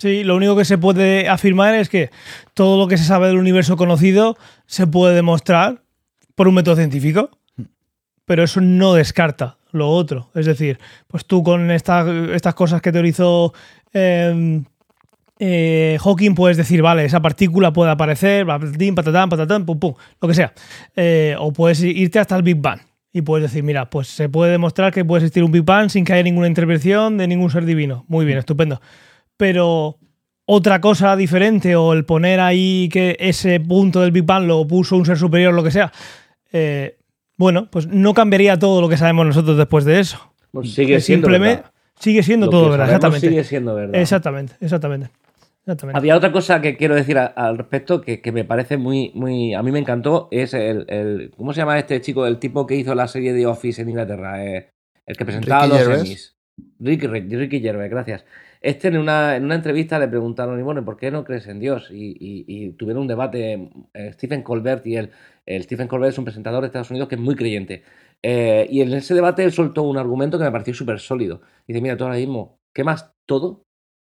Sí, 0.00 0.24
lo 0.24 0.34
único 0.34 0.56
que 0.56 0.64
se 0.64 0.76
puede 0.76 1.28
afirmar 1.28 1.76
es 1.76 1.88
que 1.88 2.10
todo 2.52 2.76
lo 2.76 2.88
que 2.88 2.98
se 2.98 3.04
sabe 3.04 3.28
del 3.28 3.38
universo 3.38 3.76
conocido 3.76 4.36
se 4.66 4.88
puede 4.88 5.14
demostrar 5.14 5.82
por 6.34 6.48
un 6.48 6.54
método 6.54 6.74
científico, 6.74 7.30
pero 8.24 8.42
eso 8.42 8.60
no 8.60 8.94
descarta 8.94 9.56
lo 9.70 9.88
otro. 9.88 10.30
Es 10.34 10.46
decir, 10.46 10.80
pues 11.06 11.24
tú 11.26 11.44
con 11.44 11.70
estas 11.70 12.54
cosas 12.56 12.82
que 12.82 12.90
teorizó 12.90 13.54
em, 13.92 14.64
eh, 15.38 15.96
Hawking 16.02 16.34
puedes 16.34 16.56
decir, 16.56 16.82
vale, 16.82 17.04
esa 17.04 17.22
partícula 17.22 17.72
puede 17.72 17.92
aparecer, 17.92 18.44
patatán, 18.46 19.28
patatán, 19.28 19.64
pum, 19.64 19.78
pum, 19.78 19.94
lo 20.20 20.26
que 20.26 20.34
sea. 20.34 20.52
Eh, 20.96 21.36
o 21.38 21.52
puedes 21.52 21.80
irte 21.84 22.18
hasta 22.18 22.34
el 22.34 22.42
Big 22.42 22.56
Bang 22.56 22.80
y 23.16 23.22
puedes 23.22 23.48
decir, 23.48 23.62
mira, 23.62 23.88
pues 23.88 24.08
se 24.08 24.28
puede 24.28 24.50
demostrar 24.50 24.92
que 24.92 25.04
puede 25.04 25.20
existir 25.20 25.44
un 25.44 25.52
Big 25.52 25.62
Bang 25.62 25.88
sin 25.88 26.04
que 26.04 26.12
haya 26.12 26.24
ninguna 26.24 26.48
intervención 26.48 27.16
de 27.16 27.28
ningún 27.28 27.48
ser 27.48 27.64
divino. 27.64 28.04
Muy 28.08 28.26
bien, 28.26 28.38
estupendo. 28.38 28.80
Pero 29.36 29.98
otra 30.46 30.80
cosa 30.80 31.14
diferente 31.14 31.76
o 31.76 31.92
el 31.92 32.04
poner 32.04 32.40
ahí 32.40 32.88
que 32.92 33.16
ese 33.20 33.60
punto 33.60 34.00
del 34.00 34.10
Big 34.10 34.24
Bang 34.24 34.46
lo 34.46 34.66
puso 34.66 34.96
un 34.96 35.06
ser 35.06 35.16
superior, 35.16 35.54
lo 35.54 35.62
que 35.62 35.70
sea, 35.70 35.92
eh, 36.52 36.98
bueno, 37.36 37.70
pues 37.70 37.86
no 37.86 38.14
cambiaría 38.14 38.58
todo 38.58 38.80
lo 38.80 38.88
que 38.88 38.96
sabemos 38.96 39.26
nosotros 39.26 39.56
después 39.56 39.84
de 39.84 40.00
eso. 40.00 40.18
Pues 40.50 40.74
sigue 40.74 41.00
siendo 41.00 41.28
verdad. 41.28 41.66
Sigue 42.00 42.24
siendo 42.24 42.50
todo 42.50 42.68
verdad, 42.68 42.86
exactamente. 42.86 43.28
Sigue 43.28 43.44
siendo 43.44 43.76
verdad. 43.76 43.94
Exactamente, 43.94 44.54
exactamente. 44.60 45.10
Había 45.94 46.16
otra 46.16 46.30
cosa 46.30 46.60
que 46.60 46.76
quiero 46.76 46.94
decir 46.94 47.16
al 47.18 47.56
respecto 47.56 48.02
que, 48.02 48.20
me 48.32 48.44
parece 48.44 48.76
muy, 48.76 49.12
muy. 49.14 49.54
A 49.54 49.62
mí 49.62 49.72
me 49.72 49.78
encantó. 49.78 50.28
Es 50.30 50.52
el, 50.52 51.32
¿Cómo 51.36 51.52
se 51.54 51.60
llama 51.60 51.78
este 51.78 52.00
chico? 52.00 52.26
El 52.26 52.38
tipo 52.38 52.66
que 52.66 52.76
hizo 52.76 52.94
la 52.94 53.08
serie 53.08 53.32
de 53.32 53.46
Office 53.46 53.80
en 53.80 53.88
Inglaterra. 53.88 54.44
Eh, 54.44 54.70
el 55.06 55.16
que 55.16 55.24
presentaba 55.24 55.66
los 55.66 55.80
Emmys. 55.80 56.36
Ricky, 56.78 57.06
Ricky 57.06 57.60
Gervais, 57.60 57.90
gracias. 57.90 58.24
Este 58.60 58.88
en 58.88 58.98
una, 58.98 59.36
en 59.36 59.44
una 59.44 59.56
entrevista 59.56 59.98
le 59.98 60.08
preguntaron, 60.08 60.58
y 60.58 60.62
bueno, 60.62 60.84
¿por 60.84 60.96
qué 60.96 61.10
no 61.10 61.24
crees 61.24 61.46
en 61.48 61.60
Dios? 61.60 61.88
Y, 61.90 62.72
tuvieron 62.78 63.02
un 63.02 63.08
debate, 63.08 63.70
eh, 63.92 64.12
Stephen 64.12 64.42
Colbert 64.42 64.86
y 64.86 64.96
él. 64.96 65.10
El 65.44 65.64
Stephen 65.64 65.88
Colbert 65.88 66.12
es 66.12 66.18
un 66.18 66.24
presentador 66.24 66.62
de 66.62 66.68
Estados 66.68 66.90
Unidos 66.90 67.08
que 67.08 67.16
es 67.16 67.20
muy 67.20 67.34
creyente. 67.34 67.82
Eh, 68.22 68.66
y 68.70 68.80
en 68.80 68.94
ese 68.94 69.14
debate 69.14 69.44
él 69.44 69.52
soltó 69.52 69.82
un 69.82 69.98
argumento 69.98 70.38
que 70.38 70.44
me 70.44 70.52
pareció 70.52 70.72
súper 70.72 70.98
sólido. 70.98 71.42
Dice, 71.66 71.80
mira, 71.82 71.96
tú 71.96 72.04
ahora 72.04 72.16
mismo 72.16 72.56
quemas 72.74 73.12
todo 73.26 73.64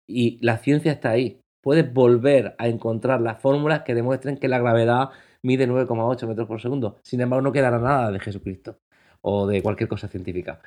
y 0.08 0.40
la 0.44 0.58
ciencia 0.58 0.92
está 0.92 1.12
ahí. 1.12 1.40
Puedes 1.68 1.94
volver 1.94 2.56
a 2.60 2.70
encontrar 2.70 3.20
las 3.20 3.42
fórmulas 3.42 3.82
que 3.82 3.94
demuestren 3.94 4.38
que 4.38 4.48
la 4.48 4.58
gravedad 4.58 5.10
mide 5.42 5.68
9,8 5.68 6.26
metros 6.26 6.48
por 6.48 6.62
segundo. 6.62 6.96
Sin 7.02 7.20
embargo, 7.20 7.42
no 7.42 7.52
quedará 7.52 7.78
nada 7.78 8.10
de 8.10 8.22
Jesucristo 8.22 8.80
o 9.20 9.46
de 9.48 9.62
cualquier 9.62 9.90
cosa 9.90 10.08
científica. 10.08 10.62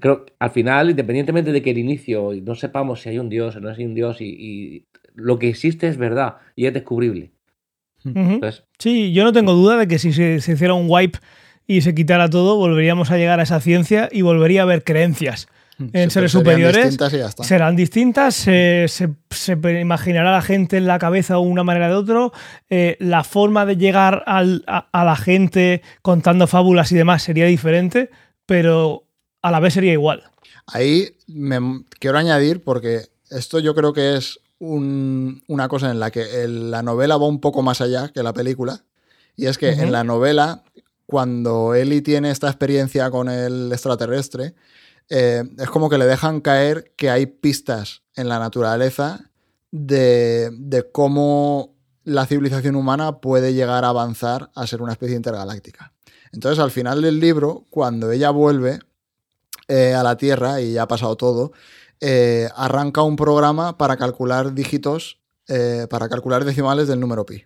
Creo 0.00 0.24
que 0.24 0.32
al 0.38 0.48
final, 0.52 0.88
independientemente 0.88 1.52
de 1.52 1.60
que 1.60 1.72
el 1.72 1.76
inicio 1.76 2.30
no 2.42 2.54
sepamos 2.54 3.02
si 3.02 3.10
hay 3.10 3.18
un 3.18 3.28
Dios 3.28 3.54
o 3.54 3.60
no 3.60 3.68
hay 3.68 3.84
un 3.84 3.94
Dios, 3.94 4.22
y, 4.22 4.86
lo 5.14 5.38
que 5.38 5.50
existe 5.50 5.88
es 5.88 5.98
verdad 5.98 6.36
y 6.54 6.64
es 6.64 6.72
descubrible. 6.72 7.32
sí, 8.78 9.12
yo 9.12 9.24
no 9.24 9.34
tengo 9.34 9.52
duda 9.52 9.76
de 9.76 9.86
que 9.86 9.98
si 9.98 10.14
se, 10.14 10.36
hiciera 10.36 10.72
un 10.72 10.86
wipe 10.88 11.18
y 11.66 11.82
se 11.82 11.94
quitara 11.94 12.30
todo, 12.30 12.56
volveríamos 12.56 13.10
a 13.10 13.18
llegar 13.18 13.40
a 13.40 13.42
esa 13.42 13.60
ciencia 13.60 14.08
y 14.10 14.22
volvería 14.22 14.62
a 14.62 14.64
haber 14.64 14.84
creencias 14.84 15.48
en 15.78 16.10
seres 16.10 16.32
superiores 16.32 16.76
distintas 16.84 17.12
y 17.12 17.18
ya 17.18 17.26
está. 17.26 17.44
serán 17.44 17.76
distintas, 17.76 18.34
se, 18.34 18.86
se- 18.88 19.10
se 19.30 19.52
imaginará 19.80 20.32
la 20.32 20.42
gente 20.42 20.78
en 20.78 20.86
la 20.86 20.98
cabeza 20.98 21.38
una 21.38 21.64
manera 21.64 21.88
de 21.88 21.94
otro, 21.94 22.32
eh, 22.70 22.96
la 23.00 23.24
forma 23.24 23.66
de 23.66 23.76
llegar 23.76 24.22
al- 24.26 24.64
a, 24.66 24.88
a 24.92 25.04
la 25.04 25.16
gente 25.16 25.82
contando 26.02 26.46
fábulas 26.46 26.92
y 26.92 26.94
demás 26.94 27.22
sería 27.22 27.46
diferente, 27.46 28.10
pero 28.46 29.04
a 29.42 29.50
la 29.50 29.60
vez 29.60 29.74
sería 29.74 29.92
igual. 29.92 30.22
Ahí 30.66 31.16
me 31.26 31.84
quiero 32.00 32.18
añadir, 32.18 32.64
porque 32.64 33.02
esto 33.30 33.58
yo 33.60 33.74
creo 33.74 33.92
que 33.92 34.16
es 34.16 34.40
un- 34.58 35.42
una 35.48 35.68
cosa 35.68 35.90
en 35.90 36.00
la 36.00 36.10
que 36.10 36.42
el- 36.44 36.70
la 36.70 36.82
novela 36.82 37.18
va 37.18 37.26
un 37.28 37.40
poco 37.40 37.62
más 37.62 37.80
allá 37.82 38.08
que 38.08 38.22
la 38.22 38.32
película. 38.32 38.80
Y 39.36 39.46
es 39.46 39.58
que 39.58 39.68
en 39.72 39.92
la 39.92 40.02
novela, 40.02 40.62
cuando 41.04 41.74
Ellie 41.74 42.00
tiene 42.00 42.30
esta 42.30 42.48
experiencia 42.48 43.10
con 43.10 43.28
el 43.28 43.70
extraterrestre, 43.70 44.54
eh, 45.08 45.44
es 45.58 45.70
como 45.70 45.88
que 45.88 45.98
le 45.98 46.06
dejan 46.06 46.40
caer 46.40 46.92
que 46.96 47.10
hay 47.10 47.26
pistas 47.26 48.02
en 48.14 48.28
la 48.28 48.38
naturaleza 48.38 49.30
de, 49.70 50.50
de 50.52 50.90
cómo 50.90 51.76
la 52.04 52.26
civilización 52.26 52.76
humana 52.76 53.20
puede 53.20 53.54
llegar 53.54 53.84
a 53.84 53.88
avanzar 53.88 54.50
a 54.54 54.66
ser 54.66 54.82
una 54.82 54.92
especie 54.92 55.16
intergaláctica. 55.16 55.92
Entonces, 56.32 56.58
al 56.58 56.70
final 56.70 57.02
del 57.02 57.20
libro, 57.20 57.66
cuando 57.70 58.10
ella 58.10 58.30
vuelve 58.30 58.80
eh, 59.68 59.94
a 59.94 60.02
la 60.02 60.16
Tierra 60.16 60.60
y 60.60 60.72
ya 60.72 60.82
ha 60.82 60.88
pasado 60.88 61.16
todo, 61.16 61.52
eh, 62.00 62.48
arranca 62.54 63.02
un 63.02 63.16
programa 63.16 63.78
para 63.78 63.96
calcular 63.96 64.54
dígitos, 64.54 65.20
para 65.88 66.08
calcular 66.08 66.44
decimales 66.44 66.88
del 66.88 66.98
número 66.98 67.24
pi. 67.24 67.44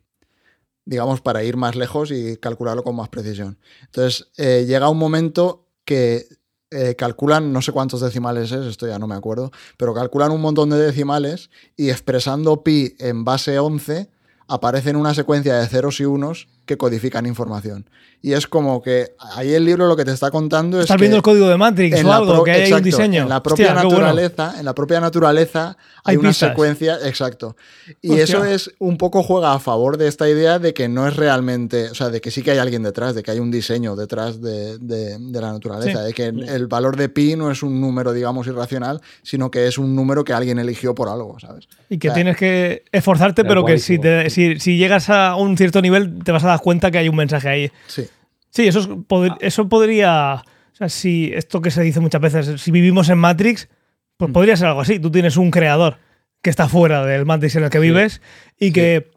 Digamos, 0.86 1.20
para 1.20 1.44
ir 1.44 1.58
más 1.58 1.76
lejos 1.76 2.10
y 2.10 2.38
calcularlo 2.38 2.82
con 2.82 2.96
más 2.96 3.10
precisión. 3.10 3.58
Entonces, 3.84 4.32
llega 4.36 4.88
un 4.88 4.96
momento 4.96 5.68
que 5.84 6.39
eh, 6.70 6.94
calculan, 6.96 7.52
no 7.52 7.62
sé 7.62 7.72
cuántos 7.72 8.00
decimales 8.00 8.52
es, 8.52 8.66
esto 8.66 8.86
ya 8.86 8.98
no 8.98 9.06
me 9.06 9.14
acuerdo, 9.14 9.50
pero 9.76 9.94
calculan 9.94 10.30
un 10.30 10.40
montón 10.40 10.70
de 10.70 10.78
decimales 10.78 11.50
y 11.76 11.90
expresando 11.90 12.62
pi 12.62 12.94
en 12.98 13.24
base 13.24 13.58
11 13.58 14.08
aparecen 14.46 14.96
una 14.96 15.14
secuencia 15.14 15.56
de 15.56 15.66
ceros 15.66 16.00
y 16.00 16.04
unos 16.04 16.48
que 16.70 16.76
codifican 16.76 17.26
información. 17.26 17.84
Y 18.22 18.34
es 18.34 18.46
como 18.46 18.80
que 18.80 19.12
ahí 19.34 19.52
el 19.54 19.64
libro 19.64 19.88
lo 19.88 19.96
que 19.96 20.04
te 20.04 20.12
está 20.12 20.30
contando 20.30 20.76
es 20.78 20.84
Estás 20.84 20.98
que 20.98 21.00
viendo 21.00 21.16
el 21.16 21.22
código 21.22 21.48
de 21.48 21.56
Matrix 21.56 22.04
o 22.04 22.12
algo, 22.12 22.44
que 22.44 22.52
hay 22.52 22.58
un 22.60 22.64
exacto, 22.66 22.84
diseño. 22.84 23.22
En 23.22 23.28
la 23.28 23.42
propia 23.42 23.66
Hostia, 23.68 23.80
qué 23.80 23.86
bueno. 23.86 24.00
naturaleza, 24.02 24.54
en 24.58 24.64
la 24.66 24.74
propia 24.74 25.00
naturaleza 25.00 25.76
hay, 26.04 26.12
Hay 26.12 26.16
una 26.18 26.28
pistas. 26.28 26.50
secuencia, 26.50 26.98
exacto. 27.04 27.56
Y 28.02 28.10
Hostia. 28.10 28.22
eso 28.24 28.44
es 28.44 28.70
un 28.78 28.98
poco 28.98 29.22
juega 29.24 29.52
a 29.52 29.58
favor 29.58 29.96
de 29.96 30.06
esta 30.06 30.28
idea 30.28 30.58
de 30.60 30.72
que 30.74 30.88
no 30.88 31.08
es 31.08 31.16
realmente, 31.16 31.90
o 31.90 31.94
sea, 31.94 32.08
de 32.10 32.20
que 32.20 32.30
sí 32.30 32.42
que 32.42 32.52
hay 32.52 32.58
alguien 32.58 32.82
detrás, 32.84 33.14
de 33.16 33.22
que 33.24 33.32
hay 33.32 33.40
un 33.40 33.50
diseño 33.50 33.96
detrás 33.96 34.40
de, 34.40 34.78
de- 34.78 35.18
de 35.18 35.40
la 35.40 35.52
naturaleza, 35.52 36.00
Sí. 36.00 36.04
de 36.06 36.12
que 36.12 36.26
el 36.26 36.66
valor 36.68 36.96
de 36.96 37.08
pi 37.08 37.34
no 37.36 37.50
es 37.50 37.62
un 37.64 37.80
número, 37.80 38.12
digamos, 38.12 38.46
irracional, 38.46 39.00
sino 39.22 39.50
que 39.50 39.66
es 39.66 39.76
un 39.78 39.96
número 39.96 40.22
que 40.24 40.32
alguien 40.34 40.58
eligió 40.60 40.94
por 40.94 41.08
algo, 41.08 41.40
¿sabes? 41.40 41.68
Y 41.88 41.98
que 41.98 42.08
O 42.08 42.10
sea, 42.10 42.14
tienes 42.14 42.36
que 42.36 42.84
esforzarte, 42.92 43.44
Pero 43.44 43.64
que 43.64 43.78
si, 43.78 43.98
te- 43.98 44.30
si, 44.30 44.60
si 44.60 44.76
llegas 44.76 45.08
a 45.10 45.34
un 45.36 45.56
cierto 45.56 45.80
nivel 45.82 46.22
te 46.22 46.32
vas 46.32 46.44
a 46.44 46.48
dar 46.48 46.59
cuenta 46.60 46.90
que 46.90 46.98
hay 46.98 47.08
un 47.08 47.16
mensaje 47.16 47.48
ahí. 47.48 47.72
Sí. 47.86 48.06
Sí, 48.50 48.66
eso, 48.66 48.80
es- 48.80 48.88
pod- 48.88 49.36
eso 49.40 49.68
podría. 49.68 50.42
O 50.72 50.76
sea, 50.76 50.88
si 50.88 51.30
esto 51.34 51.60
que 51.60 51.70
se 51.70 51.82
dice 51.82 52.00
muchas 52.00 52.20
veces, 52.20 52.60
si 52.60 52.70
vivimos 52.70 53.08
en 53.08 53.18
Matrix, 53.18 53.68
pues 54.16 54.32
podría 54.32 54.56
ser 54.56 54.68
algo 54.68 54.80
así. 54.80 54.98
Tú 54.98 55.10
tienes 55.10 55.36
un 55.36 55.50
creador 55.50 55.98
que 56.42 56.50
está 56.50 56.68
fuera 56.68 57.04
del 57.04 57.26
Matrix 57.26 57.56
en 57.56 57.64
el 57.64 57.70
que 57.70 57.78
vives 57.78 58.20
y 58.58 58.72
que 58.72 59.10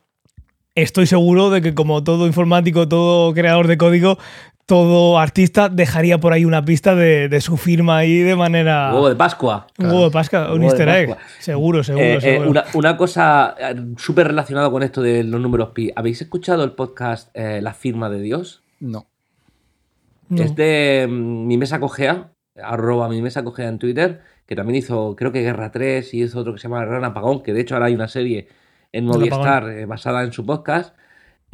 estoy 0.76 1.08
seguro 1.08 1.50
de 1.50 1.62
que, 1.62 1.74
como 1.74 2.04
todo 2.04 2.28
informático, 2.28 2.88
todo 2.88 3.34
creador 3.34 3.68
de 3.68 3.78
código, 3.78 4.18
todo 4.66 5.20
artista 5.20 5.68
dejaría 5.70 6.20
por 6.20 6.32
ahí 6.34 6.46
una 6.46 6.64
pista 6.64 6.96
de, 6.96 7.28
de 7.30 7.42
su 7.42 7.58
firma 7.58 7.98
ahí 7.98 8.20
de 8.20 8.36
manera. 8.36 8.92
Huevo 8.94 9.10
de 9.10 9.16
Pascua. 9.16 9.68
un 9.78 9.88
huevo 9.88 10.06
de 10.06 10.12
Pascua, 10.12 10.46
un 10.54 10.62
Huevo 10.62 10.64
easter 10.66 10.88
egg. 10.90 11.18
Seguro, 11.40 11.84
seguro, 11.84 12.04
Eh, 12.06 12.16
eh, 12.16 12.22
seguro. 12.22 12.50
una, 12.50 12.64
una 12.74 12.98
cosa 12.98 13.56
eh, 13.60 13.76
súper 13.98 14.28
relacionada 14.28 14.70
con 14.72 14.82
esto 14.84 15.02
de 15.02 15.24
los 15.24 15.42
números 15.42 15.70
pi. 15.70 15.92
¿Habéis 15.96 16.22
escuchado 16.22 16.64
el 16.64 16.72
podcast 16.72 17.30
eh, 17.34 17.60
La 17.62 17.74
firma 17.74 18.10
de 18.10 18.22
Dios? 18.22 18.64
No. 18.80 19.06
No. 20.30 20.42
Es 20.44 20.56
de 20.56 21.08
mm, 21.10 21.48
mi 21.48 21.58
mesa 21.58 21.80
cogea, 21.80 22.32
arroba 22.62 23.10
mi 23.10 23.22
mesa 23.22 23.44
cogea 23.44 23.68
en 23.68 23.80
Twitter, 23.80 24.22
que 24.46 24.56
también 24.56 24.78
hizo, 24.78 25.16
creo 25.16 25.32
que 25.32 25.42
Guerra 25.42 25.72
3 25.72 26.14
y 26.14 26.24
hizo 26.24 26.40
otro 26.40 26.54
que 26.54 26.60
se 26.60 26.68
llama 26.68 26.86
Gran 26.86 27.04
Apagón, 27.04 27.44
que 27.44 27.54
de 27.54 27.62
hecho 27.62 27.76
ahora 27.76 27.88
hay 27.88 27.96
una 27.96 28.08
serie 28.08 28.48
en 28.94 29.06
Movistar 29.06 29.70
eh, 29.70 29.86
basada 29.86 30.24
en 30.24 30.32
su 30.32 30.46
podcast, 30.46 30.96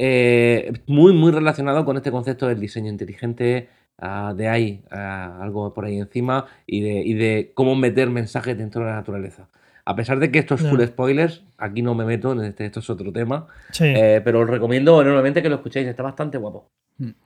eh, 0.02 0.72
muy, 0.86 1.12
muy 1.12 1.30
relacionado 1.30 1.84
con 1.84 1.98
este 1.98 2.10
concepto 2.10 2.48
del 2.48 2.58
diseño 2.58 2.88
inteligente, 2.88 3.68
ah, 3.98 4.32
de 4.34 4.48
ahí, 4.48 4.82
ah, 4.90 5.38
algo 5.42 5.74
por 5.74 5.84
ahí 5.84 5.98
encima, 5.98 6.46
y 6.66 6.80
de, 6.80 7.02
y 7.04 7.12
de 7.12 7.52
cómo 7.54 7.76
meter 7.76 8.08
mensajes 8.08 8.56
dentro 8.56 8.80
de 8.80 8.88
la 8.88 8.96
naturaleza. 8.96 9.48
A 9.84 9.94
pesar 9.96 10.18
de 10.18 10.30
que 10.30 10.38
esto 10.38 10.54
es 10.54 10.62
full 10.62 10.80
spoilers, 10.84 11.42
aquí 11.58 11.82
no 11.82 11.94
me 11.94 12.04
meto, 12.06 12.32
en 12.32 12.40
este, 12.44 12.64
esto 12.64 12.80
es 12.80 12.88
otro 12.88 13.12
tema, 13.12 13.46
Sí. 13.72 13.84
eh, 13.86 14.22
pero 14.24 14.40
os 14.40 14.48
recomiendo 14.48 15.02
enormemente 15.02 15.42
que 15.42 15.48
lo 15.50 15.56
escuchéis, 15.56 15.86
está 15.86 16.02
bastante 16.02 16.38
guapo. 16.38 16.70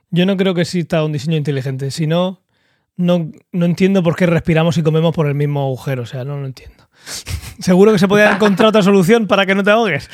Yo 0.09 0.25
no 0.25 0.35
creo 0.35 0.53
que 0.53 0.61
exista 0.61 1.03
un 1.03 1.11
diseño 1.13 1.37
inteligente. 1.37 1.91
Si 1.91 2.07
no, 2.07 2.41
no, 2.97 3.31
no 3.51 3.65
entiendo 3.65 4.03
por 4.03 4.15
qué 4.15 4.25
respiramos 4.25 4.77
y 4.77 4.83
comemos 4.83 5.13
por 5.15 5.27
el 5.27 5.35
mismo 5.35 5.61
agujero. 5.61 6.03
O 6.03 6.05
sea, 6.05 6.23
no 6.25 6.39
lo 6.39 6.45
entiendo. 6.45 6.84
Seguro 7.59 7.91
que 7.91 7.99
se 7.99 8.07
podría 8.07 8.33
encontrar 8.33 8.69
otra 8.69 8.81
solución 8.83 9.27
para 9.27 9.45
que 9.45 9.55
no 9.55 9.63
te 9.63 9.71
ahogues. 9.71 10.09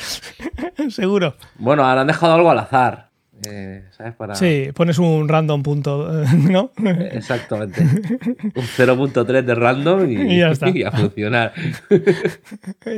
Seguro. 0.90 1.34
Bueno, 1.58 1.84
ahora 1.84 2.02
han 2.02 2.06
dejado 2.06 2.34
algo 2.34 2.50
al 2.50 2.58
azar. 2.60 3.10
eh, 3.44 3.84
¿Sabes? 3.96 4.14
Para... 4.14 4.34
Sí, 4.36 4.68
pones 4.74 4.98
un 4.98 5.28
random 5.28 5.62
punto, 5.62 6.22
eh, 6.22 6.26
¿no? 6.34 6.70
Exactamente. 7.10 7.82
Un 7.82 8.52
0.3 8.54 9.42
de 9.44 9.54
random 9.54 10.08
y, 10.10 10.34
Y 10.34 10.38
ya 10.38 10.50
está. 10.50 10.68
y 10.74 10.82
a 10.84 10.92
funcionar. 10.92 11.52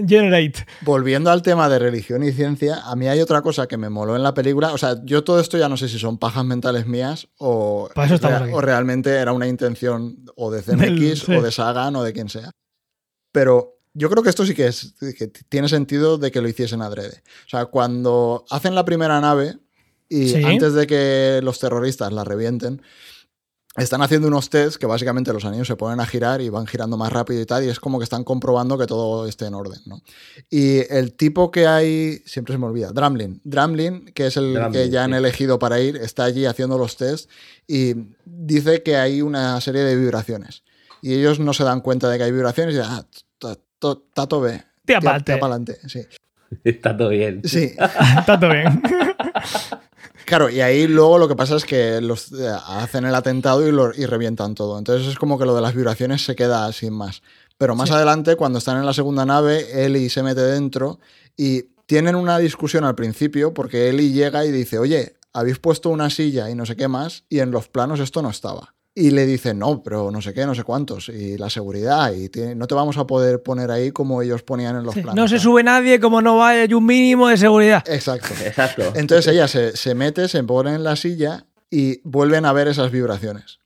Generate. 0.07 0.67
Volviendo 0.83 1.31
al 1.31 1.43
tema 1.43 1.69
de 1.69 1.79
religión 1.79 2.23
y 2.23 2.33
ciencia, 2.33 2.81
a 2.85 2.95
mí 2.97 3.09
hay 3.09 3.21
otra 3.21 3.43
cosa 3.43 3.67
que 3.67 3.77
me 3.77 3.89
moló 3.89 4.17
en 4.17 4.23
la 4.23 4.35
película. 4.35 4.73
O 4.73 4.79
sea, 4.79 4.97
yo 5.05 5.25
todo 5.25 5.41
esto 5.41 5.57
ya 5.59 5.69
no 5.69 5.77
sé 5.77 5.89
si 5.89 5.99
son 5.99 6.19
pajas 6.19 6.45
mentales 6.45 6.87
mías 6.87 7.29
o, 7.39 7.89
eso 7.97 8.19
rea- 8.29 8.49
o 8.53 8.61
realmente 8.61 9.11
era 9.11 9.33
una 9.33 9.47
intención 9.47 10.17
o 10.37 10.51
de 10.51 10.63
CMX 10.63 10.79
Del- 11.01 11.17
sí. 11.17 11.35
o 11.35 11.43
de 11.43 11.51
Sagan 11.53 11.97
o 11.97 12.03
de 12.03 12.13
quien 12.13 12.29
sea. 12.29 12.51
Pero 13.33 13.71
yo 13.95 14.11
creo 14.11 14.23
que 14.23 14.31
esto 14.31 14.45
sí 14.45 14.55
que, 14.55 14.67
es, 14.67 14.95
que 15.17 15.29
tiene 15.49 15.69
sentido 15.69 16.19
de 16.19 16.31
que 16.31 16.41
lo 16.41 16.49
hiciesen 16.49 16.83
adrede. 16.83 17.23
O 17.47 17.49
sea, 17.49 17.67
cuando 17.67 18.45
hacen 18.51 18.75
la 18.75 18.85
primera 18.85 19.21
nave 19.21 19.57
y 20.09 20.29
Sí. 20.29 20.45
antes 20.45 20.75
de 20.75 20.87
que 20.87 21.41
los 21.43 21.59
terroristas 21.59 22.13
la 22.13 22.25
revienten, 22.25 22.83
están 23.77 24.03
haciendo 24.03 24.29
unos 24.29 24.51
tests 24.51 24.79
que 24.79 24.87
básicamente 24.87 25.33
los 25.33 25.45
anillos 25.45 25.67
se 25.67 25.75
ponen 25.75 25.99
a 25.99 26.07
girar 26.07 26.41
y 26.41 26.49
van 26.49 26.65
girando 26.67 26.97
más 26.97 27.13
rápido 27.13 27.41
y 27.41 27.47
tal, 27.47 27.65
y 27.65 27.69
es 27.69 27.81
como 27.81 27.99
que 27.99 28.05
están 28.05 28.23
comprobando 28.23 28.79
que 28.79 28.87
todo 28.87 29.27
esté 29.27 29.47
en 29.47 29.55
orden, 29.55 29.81
¿no? 29.87 30.01
Y 30.49 30.81
el 30.95 31.15
tipo 31.15 31.51
que 31.51 31.67
hay, 31.67 32.23
siempre 32.25 32.55
se 32.55 32.59
me 32.59 32.67
olvida, 32.67 32.93
Dramlin. 32.93 33.41
Dramlin, 33.43 34.05
que 34.15 34.27
es 34.29 34.37
el 34.37 34.55
Dramlin, 34.55 34.81
que 34.81 34.91
ya 34.91 35.03
han 35.05 35.11
sí. 35.11 35.17
elegido 35.17 35.59
para 35.59 35.81
ir, 35.81 35.97
está 35.97 36.23
allí 36.23 36.47
haciendo 36.47 36.79
los 36.79 36.97
tests 36.97 37.29
y 37.67 37.95
dice 38.25 38.85
que 38.85 38.97
hay 38.97 39.23
una 39.23 39.61
serie 39.61 39.83
de 39.83 39.97
vibraciones. 39.97 40.63
Y 41.03 41.15
ellos 41.15 41.41
no 41.41 41.53
se 41.53 41.65
dan 41.65 41.81
cuenta 41.81 42.09
de 42.09 42.17
que 42.17 42.25
hay 42.25 42.33
vibraciones 42.33 42.75
y 42.75 42.79
dicen, 42.79 42.93
ah, 42.95 43.05
ta- 43.79 43.95
ta- 43.95 44.01
está 44.09 44.27
todo 44.27 44.43
bien. 44.43 44.65
Tira 44.85 45.01
Tira- 45.01 45.11
pa'lante. 45.13 45.37
pa'lante", 45.39 45.89
Sí. 45.89 46.01
Está 46.65 46.97
todo 46.97 47.09
bien. 47.09 47.41
Sí. 47.45 47.73
Está 48.19 48.39
todo 48.39 48.51
bien. 48.53 48.81
Claro, 50.27 50.49
y 50.49 50.61
ahí 50.61 50.87
luego 50.87 51.19
lo 51.19 51.29
que 51.29 51.37
pasa 51.37 51.57
es 51.57 51.65
que 51.65 52.01
los 52.01 52.33
eh, 52.33 52.49
hacen 52.67 53.05
el 53.05 53.15
atentado 53.15 53.67
y, 53.67 53.73
lo, 53.73 53.93
y 53.95 54.07
revientan 54.07 54.55
todo. 54.55 54.79
Entonces 54.79 55.07
es 55.09 55.19
como 55.19 55.39
que 55.39 55.45
lo 55.45 55.55
de 55.55 55.61
las 55.63 55.75
vibraciones 55.75 56.25
se 56.25 56.35
queda 56.35 56.71
sin 56.73 56.93
más. 56.95 57.23
Pero 57.59 57.75
más 57.77 57.91
adelante, 57.91 58.37
cuando 58.37 58.59
están 58.59 58.79
en 58.79 58.87
la 58.87 58.95
segunda 58.95 59.25
nave, 59.27 59.85
Eli 59.85 60.09
se 60.09 60.23
mete 60.23 60.41
dentro 60.41 60.99
y 61.37 61.65
tienen 61.87 62.15
una 62.17 62.39
discusión 62.39 62.85
al 62.85 62.95
principio 62.95 63.53
porque 63.53 63.89
Eli 63.91 64.13
llega 64.13 64.45
y 64.47 64.51
dice, 64.51 64.79
oye, 64.79 65.17
habéis 65.33 65.59
puesto 65.59 65.91
una 65.91 66.09
silla 66.11 66.49
y 66.51 66.55
no 66.55 66.65
sé 66.67 66.75
qué 66.77 66.89
más 66.89 67.25
y 67.29 67.41
en 67.41 67.51
los 67.51 67.69
planos 67.69 68.01
esto 68.01 68.23
no 68.23 68.31
estaba. 68.31 68.75
Y 68.97 69.11
le 69.11 69.27
dice, 69.27 69.55
no, 69.55 69.83
pero 69.83 70.13
no 70.13 70.23
sé 70.23 70.33
qué, 70.33 70.47
no 70.47 70.55
sé 70.55 70.63
cuántos, 70.63 71.09
y 71.09 71.37
la 71.37 71.51
seguridad, 71.51 72.13
y 72.13 72.29
tiene- 72.29 72.55
no 72.55 72.69
te 72.69 72.77
vamos 72.77 72.97
a 72.97 73.07
poder 73.09 73.43
poner 73.43 73.73
ahí 73.73 73.91
como 73.91 74.23
ellos 74.23 74.45
ponían 74.45 74.77
en 74.77 74.85
los 74.85 74.95
planos. 74.95 75.17
No 75.17 75.27
se 75.27 75.41
sube 75.41 75.65
nadie 75.65 75.99
como 75.99 76.23
no 76.23 76.37
vaya 76.39 76.63
hay 76.63 76.75
un 76.75 76.87
mínimo 76.87 77.27
de 77.29 77.37
seguridad. 77.37 77.83
Exacto. 77.89 78.33
Exacto. 78.45 78.83
Entonces 78.95 79.27
ella 79.33 79.49
se, 79.49 79.77
se 79.77 79.97
mete, 79.97 80.29
se 80.29 80.45
pone 80.45 80.75
en 80.77 80.85
la 80.85 80.95
silla 80.95 81.45
y 81.71 82.01
vuelven 82.09 82.45
a 82.47 82.53
ver 82.53 82.69
esas 82.69 82.93
vibraciones. 82.93 83.59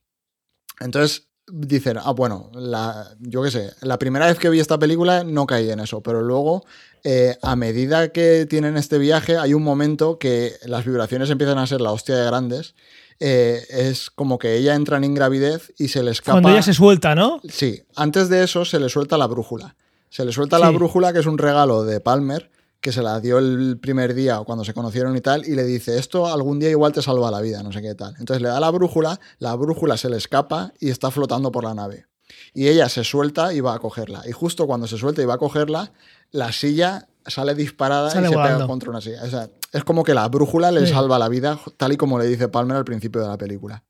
Entonces 0.81 1.29
dicen, 1.51 1.99
ah, 2.03 2.13
bueno, 2.13 2.51
la, 2.55 3.15
yo 3.21 3.43
qué 3.43 3.51
sé, 3.51 3.71
la 3.83 3.99
primera 3.99 4.27
vez 4.27 4.39
que 4.39 4.49
vi 4.49 4.61
esta 4.61 4.79
película 4.79 5.25
no 5.25 5.47
caí 5.47 5.71
en 5.71 5.81
eso, 5.81 6.03
pero 6.03 6.23
luego, 6.23 6.65
eh, 7.05 7.37
a 7.43 7.55
medida 7.57 8.13
que 8.13 8.47
tienen 8.49 8.77
este 8.79 8.97
viaje, 8.99 9.37
hay 9.37 9.53
un 9.55 9.63
momento 9.63 10.19
que 10.19 10.53
las 10.65 10.85
vibraciones 10.87 11.29
empiezan 11.31 11.59
a 11.59 11.67
ser 11.67 11.81
la 11.83 11.93
hostia 11.93 12.17
de 12.17 12.25
grandes. 12.27 12.75
Eh, 13.21 13.65
es 13.71 14.11
como 14.11 14.39
que 14.39 14.57
ella 14.57 14.75
entra 14.75 14.97
en 14.97 15.05
ingravidez 15.05 15.73
y 15.77 15.89
se 15.89 16.03
le 16.03 16.13
escapa. 16.13 16.33
Cuando 16.33 16.51
ella 16.51 16.63
se 16.63 16.75
suelta, 16.75 17.15
¿no? 17.15 17.41
Sí, 17.49 17.83
antes 17.97 18.29
de 18.29 18.45
eso 18.45 18.65
se 18.65 18.79
le 18.79 18.89
suelta 18.89 19.19
la 19.19 19.27
brújula. 19.27 19.75
Se 20.09 20.25
le 20.25 20.33
suelta 20.33 20.59
la 20.59 20.71
brújula, 20.71 21.13
que 21.13 21.19
es 21.19 21.27
un 21.27 21.37
regalo 21.37 21.85
de 21.85 22.01
Palmer, 22.01 22.51
que 22.81 22.93
se 22.93 23.03
la 23.03 23.21
dio 23.21 23.39
el 23.39 23.79
primer 23.81 24.15
día 24.15 24.39
cuando 24.47 24.65
se 24.65 24.73
conocieron 24.73 25.17
y 25.17 25.21
tal, 25.21 25.47
y 25.47 25.55
le 25.55 25.65
dice, 25.65 25.99
esto 25.99 26.27
algún 26.29 26.61
día 26.61 26.71
igual 26.71 26.93
te 26.93 27.03
salva 27.03 27.31
la 27.31 27.41
vida, 27.41 27.63
no 27.63 27.73
sé 27.73 27.83
qué 27.83 27.95
tal. 27.95 28.15
Entonces 28.19 28.41
le 28.41 28.49
da 28.49 28.61
la 28.61 28.71
brújula, 28.71 29.21
la 29.39 29.55
brújula 29.55 29.97
se 29.97 30.09
le 30.09 30.17
escapa 30.17 30.73
y 30.81 30.91
está 30.91 31.11
flotando 31.11 31.51
por 31.53 31.65
la 31.65 31.75
nave. 31.75 32.07
y 32.55 32.69
ella 32.69 32.89
se 32.89 33.05
suelta 33.05 33.53
y 33.53 33.61
va 33.61 33.75
a 33.75 33.79
cogerla. 33.79 34.23
Y 34.27 34.33
justo 34.33 34.67
cuando 34.67 34.87
se 34.87 34.97
suelta 34.97 35.23
y 35.23 35.25
va 35.25 35.35
a 35.35 35.39
cogerla, 35.39 35.93
la 36.31 36.53
silla 36.53 37.09
sale 37.27 37.55
disparada 37.55 38.11
Sale 38.11 38.29
y 38.29 38.31
se 38.31 38.37
pega 38.37 38.67
contra 38.67 38.91
una 38.91 39.01
silla. 39.01 39.23
O 39.25 39.29
sea, 39.29 39.49
es 39.73 39.85
como 39.85 40.03
que 40.05 40.15
la 40.15 40.27
brújula 40.29 40.71
le 40.71 40.87
Sí. 40.87 40.93
salva 40.93 41.19
la 41.19 41.29
vida, 41.29 41.59
tal 41.77 41.93
y 41.93 41.97
como 41.97 42.19
le 42.19 42.27
dice 42.27 42.49
Palmer 42.49 42.77
al 42.77 42.85
principio 42.85 43.21
de 43.23 43.29
la 43.29 43.37
película. 43.39 43.83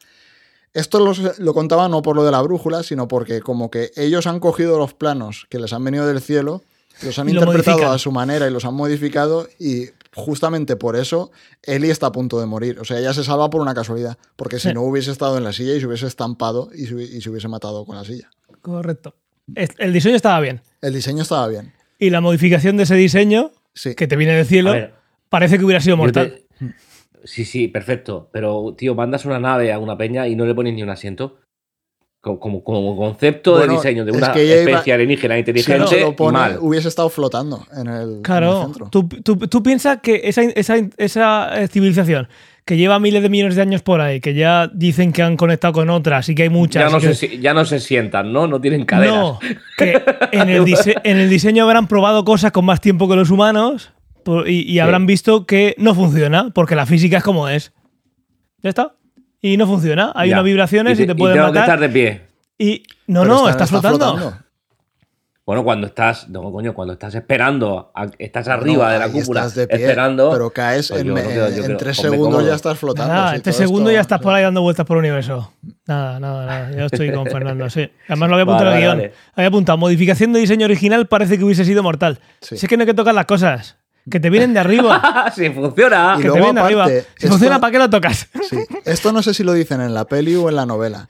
Esto 0.75 0.99
lo, 1.01 1.13
lo 1.39 1.55
contaba 1.55 1.89
no 1.89 2.03
por 2.03 2.15
lo 2.15 2.25
de 2.25 2.31
la 2.31 2.43
brújula, 2.43 2.83
sino 2.83 3.09
porque 3.09 3.41
como 3.41 3.71
que 3.71 3.91
ellos 3.97 4.27
han 4.27 4.39
cogido 4.39 4.79
los 4.79 4.93
planos 4.95 5.47
que 5.49 5.59
les 5.59 5.73
han 5.73 5.83
venido 5.83 6.07
del 6.07 6.21
cielo, 6.21 6.63
los 7.03 7.19
han 7.19 7.29
Y 7.29 7.33
interpretado 7.33 7.77
modifican. 7.79 7.95
a 7.95 7.99
su 7.99 8.13
manera 8.13 8.47
y 8.49 8.51
los 8.51 8.65
han 8.65 8.75
modificado 8.75 9.49
y 9.59 9.87
justamente 10.15 10.77
por 10.77 10.97
eso 10.97 11.31
Ellie 11.63 11.91
está 11.91 12.09
a 12.09 12.13
punto 12.13 12.39
de 12.41 12.47
morir. 12.47 12.79
O 12.81 12.85
sea, 12.85 12.99
ella 12.99 13.15
se 13.15 13.25
salva 13.25 13.49
por 13.51 13.61
una 13.61 13.73
casualidad, 13.75 14.19
porque 14.37 14.59
si 14.59 14.69
Sí. 14.69 14.75
no 14.75 14.83
hubiese 14.83 15.11
estado 15.11 15.39
en 15.39 15.45
la 15.45 15.53
silla 15.53 15.75
y 15.75 15.81
se 15.81 15.87
hubiese 15.87 16.07
estampado 16.07 16.71
y 16.75 16.87
se, 16.87 16.95
hubi- 16.95 17.09
y 17.17 17.21
se 17.23 17.31
hubiese 17.31 17.49
matado 17.49 17.85
con 17.85 17.97
la 17.97 18.05
silla. 18.05 18.31
Correcto. 18.61 19.15
El 19.55 19.93
diseño 19.93 20.17
estaba 20.17 20.41
bien. 20.41 20.61
El 20.83 20.93
diseño 20.93 21.23
estaba 21.23 21.47
bien. 21.49 21.73
Y 21.99 22.11
la 22.11 22.21
modificación 22.21 22.77
de 22.77 22.83
ese 22.83 22.95
diseño, 22.97 23.53
Sí. 23.75 23.95
que 23.95 24.07
te 24.07 24.17
viene 24.17 24.35
del 24.35 24.47
cielo, 24.47 24.71
A 24.71 24.75
ver, 24.75 24.95
parece 25.29 25.59
que 25.59 25.65
hubiera 25.65 25.81
sido 25.81 25.97
mortal. 25.97 26.35
te- 26.59 26.67
Sí, 27.25 27.45
sí, 27.45 27.69
perfecto. 27.69 28.29
Pero, 28.33 28.75
tío, 28.79 28.95
mandas 28.95 29.25
una 29.25 29.39
nave 29.41 29.73
a 29.73 29.79
una 29.79 29.99
peña 29.99 30.29
y 30.29 30.37
no 30.37 30.47
le 30.47 30.55
pones 30.55 30.73
ni 30.75 30.83
un 30.83 30.91
asiento. 30.91 31.37
Co- 32.21 32.39
Como, 32.41 32.63
como 32.65 32.97
concepto 32.97 33.53
Bueno, 33.53 33.67
de 33.67 33.73
diseño 33.79 34.05
de 34.05 34.11
es 34.13 34.17
una 34.17 34.33
que 34.33 34.43
ella 34.43 34.61
iba- 34.63 34.71
especie 34.73 34.93
alienígena 34.93 35.35
Si 35.35 35.39
inteligente 35.41 35.79
no 35.81 35.87
se 35.87 36.01
lo 36.01 36.17
pone, 36.17 36.39
mal. 36.39 36.59
hubiese 36.61 36.89
estado 36.89 37.09
flotando 37.11 37.65
en 37.77 37.87
el, 37.89 38.03
en 38.11 38.17
el 38.19 38.23
Claro, 38.23 38.63
centro. 38.65 38.89
tú, 38.91 39.09
tú, 39.09 39.37
tú 39.37 39.63
piensas 39.63 39.99
que 40.01 40.23
esa, 40.25 40.43
esa, 40.43 40.77
esa 40.97 41.61
eh, 41.63 41.69
civilización 41.69 42.29
que 42.65 42.77
lleva 42.77 42.99
miles 42.99 43.23
de 43.23 43.29
millones 43.29 43.57
de 43.57 43.63
años 43.63 43.83
por 43.83 44.01
ahí, 44.01 44.21
que 44.21 44.35
ya 44.35 44.69
dicen 44.73 45.13
que 45.13 45.23
han 45.23 45.37
conectado 45.37 45.73
con 45.75 45.91
otras 45.91 46.29
y 46.29 46.35
que 46.35 46.43
hay 46.45 46.49
muchas. 46.51 46.85
Ya 46.91 46.97
no, 46.97 47.01
que- 47.01 47.15
se, 47.15 47.39
ya 47.39 47.55
no 47.55 47.65
se 47.65 47.79
sientan, 47.81 48.33
¿no? 48.33 48.47
No 48.47 48.61
tienen 48.61 48.85
caderas. 48.85 49.15
No, 49.15 49.39
que 49.77 50.03
en 50.33 50.49
el, 50.51 50.65
dise- 50.65 51.01
en 51.05 51.17
el 51.19 51.31
diseño 51.31 51.65
habrán 51.65 51.87
probado 51.89 52.25
cosas 52.25 52.53
con 52.53 52.65
más 52.65 52.81
tiempo 52.81 53.09
que 53.09 53.17
los 53.17 53.31
humanos 53.31 53.93
y, 54.47 54.63
y 54.63 54.79
habrán 54.79 55.07
visto 55.07 55.47
que 55.47 55.75
no 55.79 55.95
funciona, 55.95 56.51
porque 56.51 56.75
la 56.77 56.87
física 56.87 57.19
es 57.19 57.23
como 57.25 57.49
es. 57.49 57.73
Ya 58.63 58.71
está. 58.71 58.95
Y 59.41 59.57
no 59.57 59.67
funciona. 59.67 60.13
Hay 60.15 60.31
Ya. 60.31 60.37
unas 60.37 60.45
vibraciones 60.45 60.99
y 61.01 61.07
te, 61.07 61.15
pueden 61.15 61.37
tengo 61.37 61.53
que 61.53 61.59
estar 61.59 61.79
matar. 61.79 61.81
de 61.81 61.89
pie. 61.89 62.23
Y 62.59 62.83
no, 63.07 63.23
Pero 63.23 63.35
no, 63.35 63.49
está- 63.49 63.65
estás 63.65 63.73
está 63.73 63.89
flotando. 63.89 64.35
Bueno, 65.47 65.65
cuando 65.65 65.87
estás, 65.87 66.29
no, 66.29 66.53
coño, 66.53 66.75
cuando 66.75 66.93
estás 66.93 67.15
esperando, 67.15 67.91
a- 67.95 68.09
estás 68.19 68.49
arriba 68.49 68.89
No, 68.89 68.93
de 68.93 68.99
la 68.99 69.09
cúpula, 69.09 69.41
estás 69.41 69.55
de 69.55 69.67
pie, 69.67 69.79
esperando. 69.79 70.31
Pero 70.31 70.51
caes 70.51 70.89
Pues 70.89 71.01
en, 71.01 71.07
yo 71.07 71.15
me- 71.15 71.23
creo 71.23 71.47
en 71.47 71.55
creo- 71.65 71.77
tres 71.79 71.99
hombre, 72.01 72.11
segundos 72.19 72.47
ya 72.47 72.55
estás 72.55 72.79
flotando. 72.79 73.15
Nada, 73.15 73.31
sí, 73.31 73.37
este 73.37 73.51
todo 73.53 73.59
segundo 73.61 73.89
esto- 73.89 73.95
ya 73.95 74.01
estás 74.03 74.21
por 74.21 74.35
ahí 74.35 74.43
dando 74.43 74.61
vueltas 74.61 74.85
por 74.85 74.99
el 74.99 75.05
universo. 75.05 75.51
Nada, 75.87 76.21
nada, 76.21 76.45
nada. 76.45 76.71
Yo 76.77 76.85
estoy 76.85 77.11
con 77.13 77.25
Fernando, 77.31 77.71
sí. 77.71 77.89
Además 78.09 78.29
lo 78.29 78.35
había 78.35 78.43
apuntado 78.43 78.71
Vale, 78.71 78.77
en 78.77 78.83
el 78.83 78.89
vale, 78.91 79.01
guion. 79.05 79.11
vale. 79.13 79.33
Había 79.37 79.49
apuntado, 79.49 79.79
modificación 79.79 80.33
de 80.35 80.41
diseño 80.41 80.67
original 80.67 81.07
parece 81.07 81.39
que 81.39 81.45
hubiese 81.45 81.65
sido 81.65 81.83
mortal. 81.83 82.19
Sí. 82.43 82.59
Si 82.59 82.67
es 82.67 82.69
que 82.69 82.77
no 82.77 82.83
hay 82.83 82.87
que 82.89 82.95
tocar 82.95 83.15
las 83.15 83.25
cosas. 83.25 83.79
Que 84.11 84.21
te 84.21 84.31
vienen 84.31 84.55
de 84.55 84.61
arriba. 84.61 85.33
sí, 85.37 85.51
funciona. 85.51 86.17
Y 86.19 86.23
que 86.23 86.29
te 86.31 86.35
vienen 86.35 86.55
de 86.55 86.61
arriba. 86.61 86.87
Si 86.87 86.93
esto- 86.95 87.29
funciona, 87.29 87.61
¿para 87.61 87.71
qué 87.73 87.79
lo 87.79 87.91
tocas? 87.91 88.29
Sí. 88.49 88.59
Esto 88.85 89.13
no 89.13 89.23
sé 89.23 89.35
si 89.35 89.43
lo 89.45 89.53
dicen 89.53 89.81
en 89.81 89.95
la 89.95 90.05
peli 90.07 90.35
o 90.37 90.49
en 90.49 90.57
la 90.57 90.67
novela. 90.67 91.09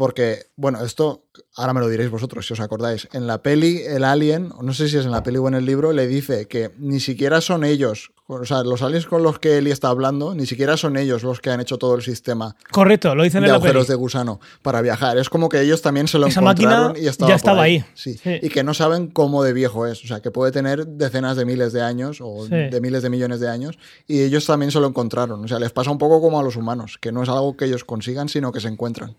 Porque, 0.00 0.46
bueno, 0.56 0.82
esto 0.82 1.24
ahora 1.56 1.74
me 1.74 1.80
lo 1.80 1.86
diréis 1.90 2.08
vosotros 2.08 2.46
si 2.46 2.54
os 2.54 2.60
acordáis. 2.60 3.06
En 3.12 3.26
la 3.26 3.42
peli, 3.42 3.82
el 3.86 4.04
alien, 4.04 4.50
no 4.62 4.72
sé 4.72 4.88
si 4.88 4.96
es 4.96 5.04
en 5.04 5.10
la 5.10 5.22
peli 5.22 5.36
o 5.36 5.46
en 5.46 5.52
el 5.52 5.66
libro, 5.66 5.92
le 5.92 6.06
dice 6.06 6.48
que 6.48 6.70
ni 6.78 7.00
siquiera 7.00 7.42
son 7.42 7.64
ellos, 7.64 8.10
o 8.26 8.42
sea, 8.46 8.62
los 8.62 8.80
aliens 8.80 9.04
con 9.04 9.22
los 9.22 9.38
que 9.38 9.58
Ellie 9.58 9.72
está 9.74 9.88
hablando, 9.88 10.34
ni 10.34 10.46
siquiera 10.46 10.78
son 10.78 10.96
ellos 10.96 11.22
los 11.22 11.40
que 11.40 11.50
han 11.50 11.60
hecho 11.60 11.76
todo 11.76 11.96
el 11.96 12.02
sistema 12.02 12.56
Correcto, 12.72 13.14
lo 13.14 13.24
dicen 13.24 13.42
de 13.42 13.48
en 13.48 13.52
la 13.52 13.58
peli. 13.58 13.66
agujeros 13.68 13.88
de 13.88 13.94
gusano 13.96 14.40
para 14.62 14.80
viajar. 14.80 15.18
Es 15.18 15.28
como 15.28 15.50
que 15.50 15.60
ellos 15.60 15.82
también 15.82 16.08
se 16.08 16.18
lo 16.18 16.28
Esa 16.28 16.40
encontraron 16.40 16.96
y 16.96 17.06
estaba 17.06 17.28
ya 17.28 17.34
estaba 17.36 17.62
ahí. 17.64 17.84
Sí. 17.92 18.14
Sí. 18.16 18.38
Y 18.40 18.48
que 18.48 18.64
no 18.64 18.72
saben 18.72 19.08
cómo 19.08 19.42
de 19.42 19.52
viejo 19.52 19.86
es. 19.86 20.02
O 20.02 20.06
sea, 20.06 20.20
que 20.22 20.30
puede 20.30 20.50
tener 20.50 20.86
decenas 20.86 21.36
de 21.36 21.44
miles 21.44 21.74
de 21.74 21.82
años 21.82 22.20
o 22.22 22.46
Sí. 22.46 22.54
de 22.54 22.80
miles 22.80 23.02
de 23.02 23.10
millones 23.10 23.40
de 23.40 23.48
años. 23.50 23.78
Y 24.06 24.22
ellos 24.22 24.46
también 24.46 24.70
se 24.70 24.80
lo 24.80 24.86
encontraron. 24.86 25.44
O 25.44 25.48
sea, 25.48 25.58
les 25.58 25.72
pasa 25.72 25.90
un 25.90 25.98
poco 25.98 26.22
como 26.22 26.40
a 26.40 26.42
los 26.42 26.56
humanos, 26.56 26.96
que 27.00 27.12
no 27.12 27.22
es 27.22 27.28
algo 27.28 27.54
que 27.56 27.66
ellos 27.66 27.84
consigan, 27.84 28.28
sino 28.30 28.50
que 28.52 28.60
se 28.60 28.68
encuentran. 28.68 29.16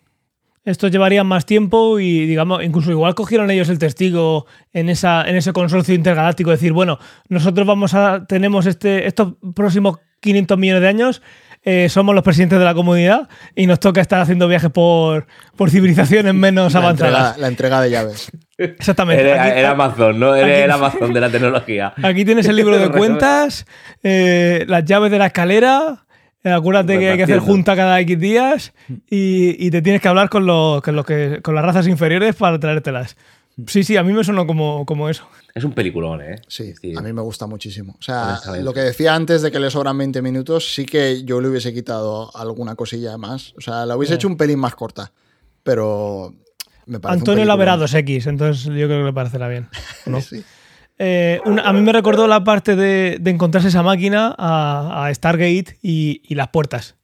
Estos 0.63 0.91
llevarían 0.91 1.25
más 1.25 1.45
tiempo 1.45 1.99
y, 1.99 2.27
digamos, 2.27 2.63
incluso 2.63 2.91
igual 2.91 3.15
cogieron 3.15 3.49
ellos 3.49 3.67
el 3.69 3.79
testigo 3.79 4.45
en, 4.73 4.89
esa, 4.89 5.27
en 5.27 5.35
ese 5.35 5.53
consorcio 5.53 5.95
intergaláctico. 5.95 6.51
Decir, 6.51 6.71
bueno, 6.71 6.99
nosotros 7.29 7.65
vamos 7.65 7.93
a. 7.95 8.25
Tenemos 8.27 8.67
este, 8.67 9.07
estos 9.07 9.33
próximos 9.55 9.97
500 10.19 10.57
millones 10.59 10.81
de 10.83 10.87
años. 10.87 11.21
eh, 11.63 11.89
somos 11.89 12.13
los 12.15 12.23
presidentes 12.23 12.57
de 12.59 12.65
la 12.65 12.73
comunidad 12.75 13.27
y 13.55 13.65
nos 13.67 13.79
toca 13.79 14.01
estar 14.01 14.19
haciendo 14.21 14.47
viajes 14.47 14.69
por, 14.71 15.25
por 15.55 15.69
civilizaciones 15.71 16.33
menos 16.33 16.73
La 16.73 16.79
avanzadas. 16.79 17.11
entrega, 17.29 17.37
la 17.37 17.47
entrega 17.47 17.81
de 17.81 17.89
llaves. 17.91 18.31
Exactamente. 18.57 19.23
Era, 19.29 19.43
Aquí- 19.43 19.59
era 19.59 19.71
Amazon, 19.71 20.19
¿no? 20.19 20.35
Era 20.35 20.45
aquí- 20.47 20.61
el 20.63 20.71
Amazon 20.71 21.13
de 21.13 21.19
la 21.21 21.29
tecnología. 21.31 21.93
Aquí 22.03 22.23
tienes 22.25 22.47
el 22.47 22.55
libro 22.55 22.77
de 22.77 22.89
cuentas, 22.97 23.65
eh, 24.03 24.63
las 24.67 24.85
llaves 24.85 25.09
de 25.11 25.17
la 25.17 25.27
escalera. 25.27 26.05
Eh, 26.43 26.51
acuérdate 26.51 26.97
que 26.99 27.09
hay 27.11 27.17
que 27.17 27.23
hacer 27.23 27.39
junta 27.39 27.75
cada 27.75 27.99
X 28.01 28.19
días 28.19 28.73
y, 29.09 29.65
y 29.65 29.71
te 29.71 29.81
tienes 29.81 30.01
que 30.01 30.07
hablar 30.07 30.29
con, 30.29 30.45
los, 30.45 30.81
con, 30.81 30.95
los 30.95 31.05
que, 31.05 31.39
con 31.43 31.55
las 31.55 31.63
razas 31.65 31.87
inferiores 31.87 32.35
para 32.35 32.59
traértelas. 32.59 33.15
Sí, 33.67 33.83
sí, 33.83 33.97
a 33.97 34.03
mí 34.03 34.13
me 34.13 34.23
sonó 34.23 34.47
como, 34.47 34.85
como 34.85 35.09
eso. 35.09 35.27
Es 35.53 35.63
un 35.65 35.73
peliculón, 35.73 36.21
¿eh? 36.21 36.35
Sí, 36.47 36.73
Sí. 36.79 36.93
a 36.97 37.01
mí 37.01 37.11
me 37.13 37.21
gusta 37.21 37.45
muchísimo. 37.47 37.95
O 37.99 38.01
sea, 38.01 38.39
lo 38.61 38.73
que 38.73 38.79
decía 38.79 39.13
antes 39.13 39.41
de 39.41 39.51
que 39.51 39.59
le 39.59 39.69
sobran 39.69 39.97
20 39.97 40.21
minutos, 40.21 40.73
sí 40.73 40.85
que 40.85 41.23
yo 41.25 41.41
le 41.41 41.49
hubiese 41.49 41.73
quitado 41.73 42.35
alguna 42.35 42.75
cosilla 42.75 43.17
más. 43.17 43.53
O 43.57 43.61
sea, 43.61 43.85
la 43.85 43.97
hubiese 43.97 44.13
Sí. 44.13 44.15
hecho 44.15 44.27
un 44.29 44.37
pelín 44.37 44.57
más 44.59 44.73
corta. 44.73 45.11
Pero 45.63 46.33
me 46.87 46.99
parece. 46.99 47.19
Antonio 47.19 47.45
la 47.45 47.55
verá 47.55 47.77
peliculón. 47.77 48.05
2X, 48.05 48.27
entonces 48.27 48.63
yo 48.65 48.87
creo 48.87 48.99
que 48.99 49.03
le 49.05 49.13
parecerá 49.13 49.47
bien. 49.47 49.67
¿o 50.07 50.09
no? 50.09 50.21
Sí. 50.21 50.43
Eh, 51.03 51.41
una- 51.45 51.63
a 51.63 51.73
mí 51.73 51.81
me 51.81 51.91
recordó 51.91 52.27
la 52.27 52.43
parte 52.43 52.75
de, 52.75 53.17
de 53.19 53.31
encontrarse 53.31 53.69
esa 53.69 53.81
máquina 53.81 54.35
a, 54.37 55.05
a 55.07 55.13
Stargate 55.15 55.77
y, 55.81 56.21
y 56.27 56.35
las 56.35 56.49
puertas. 56.49 56.95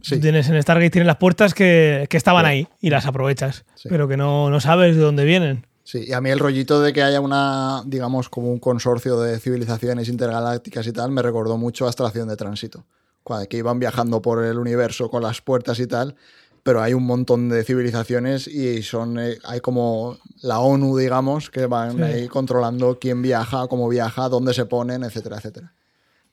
Sí. 0.00 0.14
Tú 0.16 0.20
tienes 0.22 0.48
en 0.48 0.62
Stargate 0.62 0.90
tienes 0.90 1.06
las 1.08 1.16
puertas 1.16 1.52
que, 1.54 2.06
que 2.08 2.16
estaban 2.16 2.44
ahí 2.46 2.68
y 2.80 2.90
las 2.90 3.04
aprovechas, 3.06 3.64
Sí. 3.74 3.88
pero 3.88 4.06
que 4.06 4.16
no, 4.16 4.48
no 4.48 4.60
sabes 4.60 4.94
de 4.96 5.02
dónde 5.02 5.24
vienen. 5.24 5.66
Sí, 5.84 6.04
y 6.06 6.12
a 6.12 6.20
mí 6.20 6.30
el 6.30 6.38
rollito 6.38 6.80
de 6.80 6.92
que 6.92 7.02
haya 7.02 7.20
una, 7.20 7.82
digamos, 7.84 8.28
como 8.28 8.48
un 8.52 8.60
consorcio 8.60 9.18
de 9.20 9.40
civilizaciones 9.40 10.08
intergalácticas 10.08 10.86
y 10.86 10.92
tal, 10.92 11.10
me 11.10 11.20
recordó 11.22 11.58
mucho 11.58 11.86
a 11.86 11.90
Estación 11.90 12.28
de 12.28 12.36
Tránsito. 12.36 12.84
Cuando, 13.24 13.48
que 13.48 13.56
iban 13.58 13.80
viajando 13.80 14.22
por 14.22 14.44
el 14.44 14.58
universo 14.58 15.10
con 15.10 15.22
las 15.22 15.40
puertas 15.40 15.80
y 15.80 15.86
tal, 15.88 16.14
pero 16.62 16.80
hay 16.80 16.94
un 16.94 17.04
montón 17.04 17.48
de 17.48 17.64
civilizaciones 17.64 18.46
y 18.46 18.82
son 18.82 19.18
eh, 19.18 19.38
hay 19.44 19.60
como 19.60 20.18
la 20.42 20.58
ONU, 20.60 20.96
digamos, 20.96 21.50
que 21.50 21.66
van 21.66 21.96
Sí. 21.96 22.02
ahí 22.02 22.28
controlando 22.28 22.98
quién 23.00 23.22
viaja, 23.22 23.66
cómo 23.68 23.88
viaja, 23.88 24.28
dónde 24.28 24.52
se 24.54 24.66
ponen, 24.66 25.02
etcétera, 25.04 25.36
etcétera. 25.38 25.72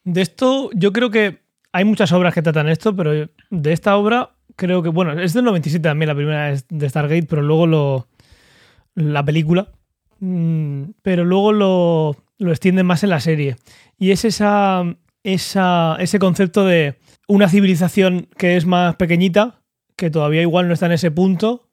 De 0.04 0.22
esto, 0.22 0.70
yo 0.74 0.92
creo 0.94 1.10
que 1.12 1.40
hay 1.72 1.86
muchas 1.86 2.12
obras 2.12 2.34
que 2.34 2.42
tratan 2.42 2.68
esto, 2.70 2.96
pero 2.96 3.12
de 3.14 3.72
esta 3.74 3.96
obra 3.96 4.32
creo 4.56 4.82
que, 4.82 4.90
bueno, 4.90 5.20
es 5.22 5.34
del 5.34 5.46
97 5.46 5.84
también, 5.84 6.08
la 6.10 6.16
primera 6.16 6.52
es 6.52 6.66
de 6.70 6.90
Stargate, 6.90 7.28
pero 7.30 7.42
luego 7.44 7.68
lo, 7.68 8.08
la 8.96 9.24
película, 9.24 9.72
mm, 10.20 10.84
pero 11.02 11.24
luego 11.24 11.52
lo, 11.52 12.16
lo 12.40 12.52
extienden 12.52 12.86
más 12.86 13.04
en 13.04 13.12
la 13.12 13.20
serie. 13.20 13.58
Y 13.98 14.12
es 14.12 14.26
esa, 14.26 14.84
esa, 15.24 15.98
ese 16.00 16.20
concepto 16.20 16.66
de 16.66 16.98
una 17.28 17.48
civilización 17.48 18.28
que 18.38 18.58
es 18.58 18.66
más 18.66 18.96
pequeñita, 18.96 19.62
que 19.96 20.10
todavía 20.10 20.42
igual 20.42 20.68
no 20.68 20.74
está 20.74 20.88
en 20.88 20.94
ese 20.94 21.12
punto 21.12 21.70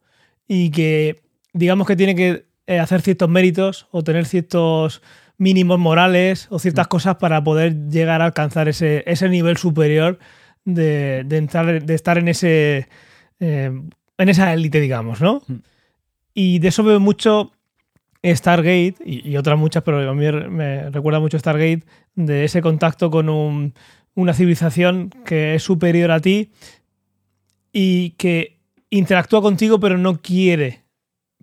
y 0.47 0.70
que 0.70 1.22
digamos 1.57 1.86
que 1.86 1.96
tiene 1.96 2.14
que 2.14 2.46
eh, 2.66 2.78
hacer 2.78 3.00
ciertos 3.02 3.28
méritos 3.28 3.86
o 3.90 4.02
tener 4.04 4.26
ciertos 4.26 5.02
mínimos 5.38 5.78
morales 5.78 6.46
o 6.50 6.59
ciertas 6.59 6.86
cosas 6.88 7.16
para 7.16 7.42
poder 7.44 7.88
llegar 7.90 8.22
a 8.22 8.26
alcanzar 8.26 8.68
ese, 8.68 9.02
ese 9.07 9.28
nivel 9.28 9.57
superior 9.57 10.18
de, 10.64 11.24
de 11.26 11.36
entrar, 11.36 11.82
de 11.84 11.94
estar 11.94 12.18
en 12.18 12.28
ese 12.28 12.88
eh, 13.40 13.70
en 14.18 14.28
esa 14.28 14.52
élite, 14.54 14.80
digamos, 14.80 15.20
¿no? 15.20 15.42
Mm. 15.46 15.54
Y 16.34 16.59
de 16.59 16.68
eso 16.68 16.82
veo 16.82 17.00
mucho 17.00 17.52
Stargate 18.24 18.94
y, 19.04 19.28
y 19.28 19.36
otras 19.36 19.59
muchas, 19.59 19.82
pero 19.82 20.11
a 20.11 20.14
mí 20.14 20.24
me 20.50 20.90
recuerda 20.90 21.20
mucho 21.20 21.38
Stargate 21.38 21.84
de 22.14 22.44
ese 22.44 22.62
contacto 22.62 23.11
con 23.11 23.28
un- 23.28 23.74
una 24.14 24.32
civilización 24.32 25.11
que 25.26 25.54
es 25.54 25.62
superior 25.62 26.11
a 26.11 26.20
ti 26.20 26.50
y 27.72 28.11
que 28.12 28.59
interactúa 28.90 29.42
contigo 29.42 29.78
pero 29.78 29.98
no 29.98 30.20
quiere 30.20 30.80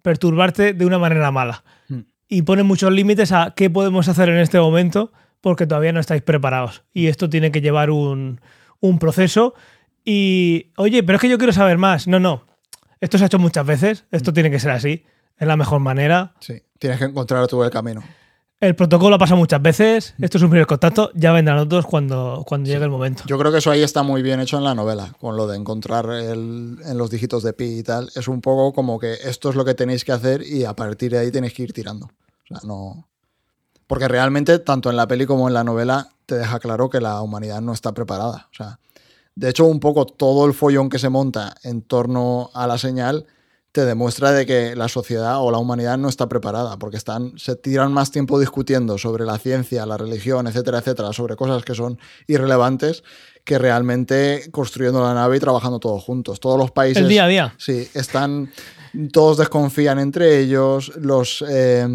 perturbarte 0.03 0.73
de 0.73 0.85
una 0.85 0.99
manera 0.99 1.31
mala. 1.31 1.63
Mm. 1.87 2.01
Y 2.27 2.43
pone 2.43 2.61
muchos 2.61 2.91
límites 2.91 3.31
a 3.31 3.53
qué 3.55 3.71
podemos 3.71 4.07
hacer 4.07 4.29
en 4.29 4.37
este 4.37 4.59
momento 4.59 5.11
porque 5.41 5.65
todavía 5.65 5.91
no 5.91 5.99
estáis 5.99 6.21
preparados. 6.21 6.83
Y 6.93 7.07
esto 7.07 7.29
tiene 7.29 7.51
que 7.51 7.61
llevar 7.61 7.89
un, 7.89 8.39
un 8.79 8.99
proceso. 8.99 9.55
Y, 10.05 10.71
oye, 10.77 11.03
pero 11.03 11.15
es 11.15 11.21
que 11.21 11.29
yo 11.29 11.37
quiero 11.37 11.53
saber 11.53 11.77
más. 11.77 12.07
No, 12.07 12.19
no. 12.19 12.45
Esto 13.01 13.17
se 13.17 13.25
ha 13.25 13.27
hecho 13.27 13.39
muchas 13.39 13.65
veces. 13.65 14.05
Esto 14.11 14.31
tiene 14.31 14.51
que 14.51 14.59
ser 14.59 14.71
así. 14.71 15.03
Es 15.37 15.47
la 15.47 15.57
mejor 15.57 15.79
manera. 15.79 16.33
Sí, 16.39 16.61
tienes 16.79 16.99
que 16.99 17.05
encontrar 17.05 17.47
tú 17.47 17.63
el 17.63 17.71
camino. 17.71 18.03
El 18.63 18.75
protocolo 18.77 19.17
pasa 19.17 19.35
muchas 19.35 19.61
veces, 19.61 20.13
esto 20.21 20.37
es 20.37 20.43
un 20.43 20.49
primer 20.49 20.65
contacto, 20.65 21.11
ya 21.15 21.33
vendrán 21.33 21.57
otros 21.57 21.85
cuando, 21.85 22.45
cuando 22.47 22.69
llegue 22.69 22.85
el 22.85 22.89
momento. 22.89 23.23
Yo 23.27 23.37
creo 23.37 23.51
que 23.51 23.57
eso 23.57 23.69
ahí 23.71 23.83
está 23.83 24.03
muy 24.03 24.21
bien 24.21 24.39
hecho 24.39 24.57
en 24.57 24.63
la 24.63 24.73
novela, 24.73 25.13
con 25.19 25.35
lo 25.35 25.47
de 25.47 25.57
encontrar 25.57 26.09
el- 26.09 26.77
en 26.85 26.97
los 26.97 27.09
dígitos 27.09 27.43
de 27.43 27.51
pi 27.51 27.79
y 27.79 27.83
tal. 27.83 28.09
Es 28.15 28.29
un 28.29 28.39
poco 28.39 28.71
como 28.71 28.99
que 28.99 29.15
esto 29.25 29.49
es 29.49 29.55
lo 29.57 29.65
que 29.65 29.73
tenéis 29.73 30.05
que 30.05 30.13
hacer 30.13 30.43
y 30.47 30.63
a 30.63 30.73
partir 30.77 31.11
de 31.11 31.17
ahí 31.17 31.29
tenéis 31.29 31.53
que 31.53 31.63
ir 31.63 31.73
tirando. 31.73 32.05
O 32.05 32.47
sea, 32.47 32.59
no. 32.63 33.09
Porque 33.85 34.07
realmente, 34.07 34.57
tanto 34.59 34.89
en 34.89 34.95
la 34.95 35.09
peli 35.09 35.25
como 35.25 35.49
en 35.49 35.53
la 35.55 35.65
novela, 35.65 36.07
te 36.25 36.35
deja 36.35 36.57
claro 36.59 36.89
que 36.89 37.01
la 37.01 37.21
humanidad 37.21 37.59
no 37.59 37.73
está 37.73 37.91
preparada. 37.91 38.47
O 38.49 38.55
sea, 38.55 38.79
de 39.35 39.49
hecho, 39.49 39.65
un 39.65 39.81
poco 39.81 40.05
todo 40.05 40.45
el 40.45 40.53
follón 40.53 40.87
que 40.87 40.99
se 40.99 41.09
monta 41.09 41.53
en 41.63 41.81
torno 41.81 42.49
a 42.53 42.65
la 42.65 42.77
señal 42.77 43.25
te 43.73 43.85
demuestra 43.85 44.31
de 44.31 44.45
que 44.45 44.75
la 44.75 44.87
sociedad 44.87 45.41
o 45.41 45.49
la 45.49 45.57
humanidad 45.57 45.97
no 45.97 46.07
está 46.07 46.29
preparada, 46.29 46.77
porque 46.77 46.95
están, 46.95 47.33
se 47.39 47.55
tiran 47.55 47.91
más 47.91 48.11
tiempo 48.11 48.39
discutiendo 48.39 48.99
sobre 48.99 49.25
la 49.25 49.39
ciencia, 49.39 49.87
la 49.87 49.97
religión, 49.97 50.45
etcétera, 50.45 50.77
etcétera, 50.77 51.11
sobre 51.11 51.35
cosas 51.35 51.63
que 51.63 51.73
son 51.73 51.97
irrelevantes, 52.27 53.03
que 53.43 53.57
realmente 53.57 54.47
construyendo 54.51 55.01
la 55.01 55.15
nave 55.15 55.37
y 55.37 55.39
trabajando 55.39 55.79
todos 55.79 56.03
juntos. 56.03 56.39
Todos 56.39 56.59
los 56.59 56.69
países. 56.69 57.01
El 57.01 57.09
día 57.09 57.25
a 57.25 57.27
día. 57.27 57.55
Sí, 57.57 57.89
están. 57.95 58.51
Todos 59.11 59.37
desconfían 59.39 59.97
entre 59.97 60.39
ellos, 60.39 60.91
los, 60.97 61.43
eh, 61.49 61.87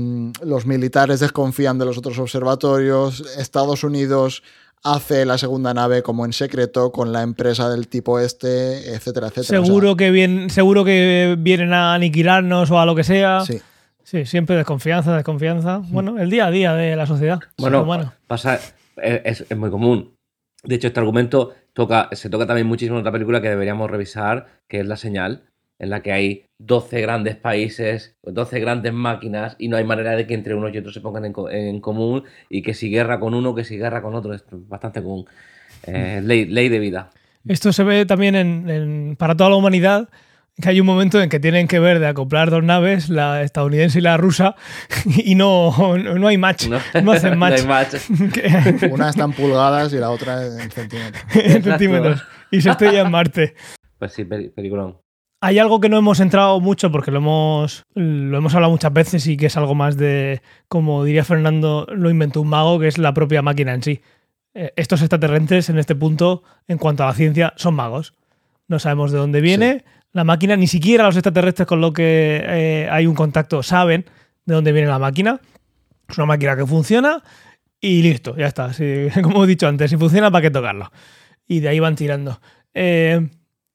los 0.43 0.67
militares 0.67 1.21
desconfían 1.21 1.79
de 1.79 1.85
los 1.85 1.97
otros 1.97 2.19
observatorios, 2.19 3.21
Estados 3.39 3.85
Unidos 3.85 4.43
hace 4.85 5.25
la 5.27 5.39
segunda 5.39 5.75
nave 5.75 6.03
como 6.03 6.25
en 6.25 6.33
secreto 6.33 6.93
con 6.93 7.13
la 7.13 7.23
empresa 7.23 7.69
del 7.71 7.89
tipo 7.89 8.19
este, 8.21 8.95
etcétera, 8.95 9.29
etcétera. 9.29 9.61
O 9.61 9.65
sea, 9.65 9.65
Seguro 9.65 9.97
que, 9.97 10.11
bien, 10.11 10.51
seguro 10.51 10.85
que 10.85 11.37
vienen 11.39 11.73
a 11.73 11.95
aniquilarnos 11.95 12.71
o 12.71 12.79
a 12.81 12.87
lo 12.87 12.95
que 12.95 13.05
sea. 13.05 13.41
sí. 13.41 13.61
Sí, 14.05 14.25
siempre 14.25 14.57
desconfianza, 14.57 15.15
desconfianza. 15.15 15.83
Bueno, 15.91 16.19
el 16.19 16.31
día 16.31 16.47
a 16.47 16.51
día 16.51 16.73
de 16.73 16.97
la 16.97 17.05
sociedad. 17.07 17.41
Bueno, 17.59 17.85
pasa, 18.27 18.55
es, 18.55 19.21
es- 19.25 19.45
es 19.51 19.57
muy 19.59 19.69
común. 19.69 20.15
De 20.65 20.77
hecho, 20.77 20.87
este 20.89 20.99
argumento 20.99 21.53
toca, 21.75 22.09
se 22.13 22.31
toca 22.31 22.47
también 22.47 22.67
muchísimo 22.67 22.97
en 22.97 23.01
otra 23.01 23.13
película 23.13 23.43
que 23.43 23.51
deberíamos 23.51 23.91
revisar, 23.91 24.47
que 24.67 24.81
es 24.81 24.87
La 24.87 24.97
Señal, 24.97 25.43
en 25.79 25.91
la 25.91 26.03
que 26.03 26.13
hay 26.13 26.45
12 26.59 27.01
grandes 27.01 27.37
países, 27.37 28.17
12 28.25 28.59
grandes 28.61 28.93
máquinas, 28.93 29.55
y 29.59 29.69
no 29.69 29.77
hay 29.77 29.85
manera 29.85 30.17
de 30.17 30.27
que 30.27 30.35
entre 30.35 30.55
unos 30.55 30.75
y 30.75 30.79
otros 30.79 30.93
se 30.95 31.01
pongan 31.01 31.25
en, 31.25 31.33
co- 31.33 31.51
en 31.51 31.81
común, 31.81 32.25
y 32.51 32.63
que 32.63 32.75
si 32.75 32.91
guerra 32.91 33.21
con 33.21 33.35
uno, 33.35 33.55
que 33.55 33.65
si 33.65 33.77
guerra 33.79 34.03
con 34.03 34.15
otro, 34.15 34.35
es 34.35 34.45
bastante 34.51 35.03
común. 35.03 35.27
Eh, 35.85 36.21
ley, 36.25 36.47
ley 36.47 36.69
de 36.69 36.79
vida. 36.81 37.11
Esto 37.47 37.73
se 37.73 37.85
ve 37.85 38.05
también 38.07 38.35
en, 38.35 38.69
en- 38.69 39.17
para 39.17 39.37
toda 39.37 39.51
la 39.51 39.57
humanidad, 39.57 40.09
que 40.61 40.69
hay 40.71 40.81
un 40.81 40.87
momento 40.87 41.23
en 41.23 41.29
que 41.31 41.39
tienen 41.39 41.69
que 41.69 41.79
ver 41.79 42.01
de 42.01 42.09
acoplar 42.09 42.51
dos 42.51 42.65
naves, 42.65 43.09
la 43.11 43.43
estadounidense 43.43 44.01
y 44.01 44.03
la 44.03 44.17
rusa, 44.17 44.57
y 45.07 45.37
no, 45.37 45.97
no 45.97 46.27
hay 46.27 46.37
match. 46.39 46.67
No, 46.67 47.13
hacen 47.13 47.39
match. 47.39 47.61
hay 47.61 47.67
match. 47.69 47.95
Una 48.91 49.11
está 49.11 49.23
en 49.23 49.33
pulgadas 49.33 49.93
y 49.93 49.99
la 49.99 50.11
otra 50.11 50.45
en 50.45 50.69
centímetros. 50.73 51.23
en 51.37 51.63
centímetros. 51.63 52.23
Y 52.51 52.61
se 52.61 52.71
estrella 52.71 53.03
en 53.03 53.11
Marte. 53.13 53.55
Pues 54.01 54.13
sí, 54.13 54.25
peli- 54.25 54.49
peliculón. 54.49 54.97
Hay 55.41 55.61
algo 55.61 55.81
que 55.81 55.89
no 55.89 55.99
hemos 55.99 56.19
entrado 56.19 56.59
mucho 56.61 56.91
porque 56.91 57.13
lo 57.13 57.19
hemos, 57.19 57.85
lo 57.95 58.39
hemos 58.39 58.55
hablado 58.55 58.73
muchas 58.73 58.93
veces 58.93 59.27
y 59.29 59.37
que 59.37 59.47
es 59.47 59.57
algo 59.57 59.77
más 59.77 59.97
de, 59.97 60.43
como 60.67 61.05
diría 61.05 61.25
Fernando, 61.25 61.87
lo 61.93 62.11
inventó 62.11 62.41
un 62.41 62.49
mago, 62.49 62.81
que 62.81 62.89
es 62.89 62.99
la 62.99 63.15
propia 63.15 63.41
máquina 63.41 63.73
en 63.73 63.83
sí. 63.83 64.01
Eh, 64.55 64.73
estos 64.75 65.01
extraterrestres 65.01 65.69
en 65.69 65.79
este 65.79 65.95
punto, 65.95 66.43
en 66.67 66.79
cuanto 66.79 67.05
a 67.05 67.07
la 67.07 67.15
ciencia, 67.15 67.53
son 67.57 67.75
magos. 67.75 68.15
No 68.67 68.81
sabemos 68.81 69.13
de 69.13 69.19
dónde 69.19 69.41
viene. 69.41 69.85
La 70.13 70.25
máquina, 70.25 70.57
ni 70.57 70.67
siquiera 70.67 71.05
los 71.05 71.15
extraterrestres 71.15 71.69
con 71.69 71.81
lo 71.81 71.93
que 71.93 72.43
eh, 72.45 72.89
hay 72.91 73.07
un 73.07 73.15
contacto 73.15 73.63
saben 73.63 74.07
de 74.45 74.55
dónde 74.55 74.73
viene 74.73 74.89
la 74.89 74.99
máquina. 74.99 75.41
Es 76.09 76.19
una 76.19 76.27
máquina 76.27 76.57
que 76.57 76.67
funciona 76.67 77.23
y 77.81 78.03
listo, 78.03 78.37
ya 78.37 78.47
está. 78.47 78.73
Como 79.23 79.45
he 79.45 79.47
dicho 79.47 79.69
antes, 79.69 79.89
si 79.89 79.97
funciona, 79.97 80.33
¿para 80.33 80.43
qué 80.43 80.51
tocarlo? 80.51 80.91
Y 81.47 81.61
de 81.61 81.69
ahí 81.69 81.79
van 81.79 81.95
tirando. 81.95 82.41
Eh, 82.75 83.29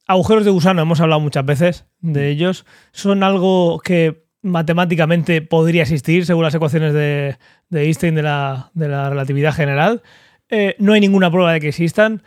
agujeros 0.07 0.45
de 0.45 0.51
gusano, 0.51 0.81
hemos 0.81 0.99
hablado 1.01 1.21
muchas 1.21 1.45
veces 1.45 1.85
de 1.99 2.29
ellos. 2.29 2.65
Son 2.91 3.23
algo 3.23 3.79
que 3.79 4.23
matemáticamente 4.41 5.41
podría 5.41 5.83
existir 5.83 6.25
según 6.25 6.43
las 6.43 6.53
ecuaciones 6.53 6.93
de, 6.93 7.37
de 7.69 7.83
Einstein 7.83 8.15
de 8.15 8.23
la, 8.23 8.71
de 8.73 8.87
la 8.87 9.09
relatividad 9.09 9.53
general. 9.53 10.01
Eh, 10.49 10.75
no 10.79 10.93
hay 10.93 11.01
ninguna 11.01 11.31
prueba 11.31 11.53
de 11.53 11.59
que 11.59 11.69
existan. 11.69 12.23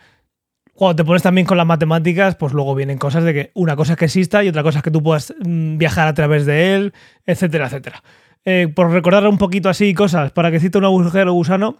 Cuando 0.73 0.95
te 0.95 1.05
pones 1.05 1.23
también 1.23 1.47
con 1.47 1.57
las 1.57 1.65
matemáticas, 1.65 2.35
pues 2.35 2.53
luego 2.53 2.75
vienen 2.75 2.97
cosas 2.97 3.23
de 3.23 3.33
que 3.33 3.51
una 3.55 3.75
cosa 3.75 3.93
es 3.93 3.99
que 3.99 4.05
exista 4.05 4.43
y 4.43 4.49
otra 4.49 4.63
cosa 4.63 4.79
es 4.79 4.83
que 4.83 4.91
tú 4.91 5.01
puedas 5.01 5.33
mm, 5.39 5.77
viajar 5.77 6.07
a 6.07 6.13
través 6.13 6.45
de 6.45 6.75
él, 6.75 6.93
etcétera, 7.25 7.67
etcétera. 7.67 8.03
Eh, 8.45 8.67
por 8.73 8.91
recordar 8.91 9.27
un 9.27 9.37
poquito 9.37 9.69
así 9.69 9.93
cosas, 9.93 10.31
para 10.31 10.51
que 10.51 10.59
cite 10.59 10.77
un 10.77 10.85
agujero 10.85 11.33
gusano, 11.33 11.77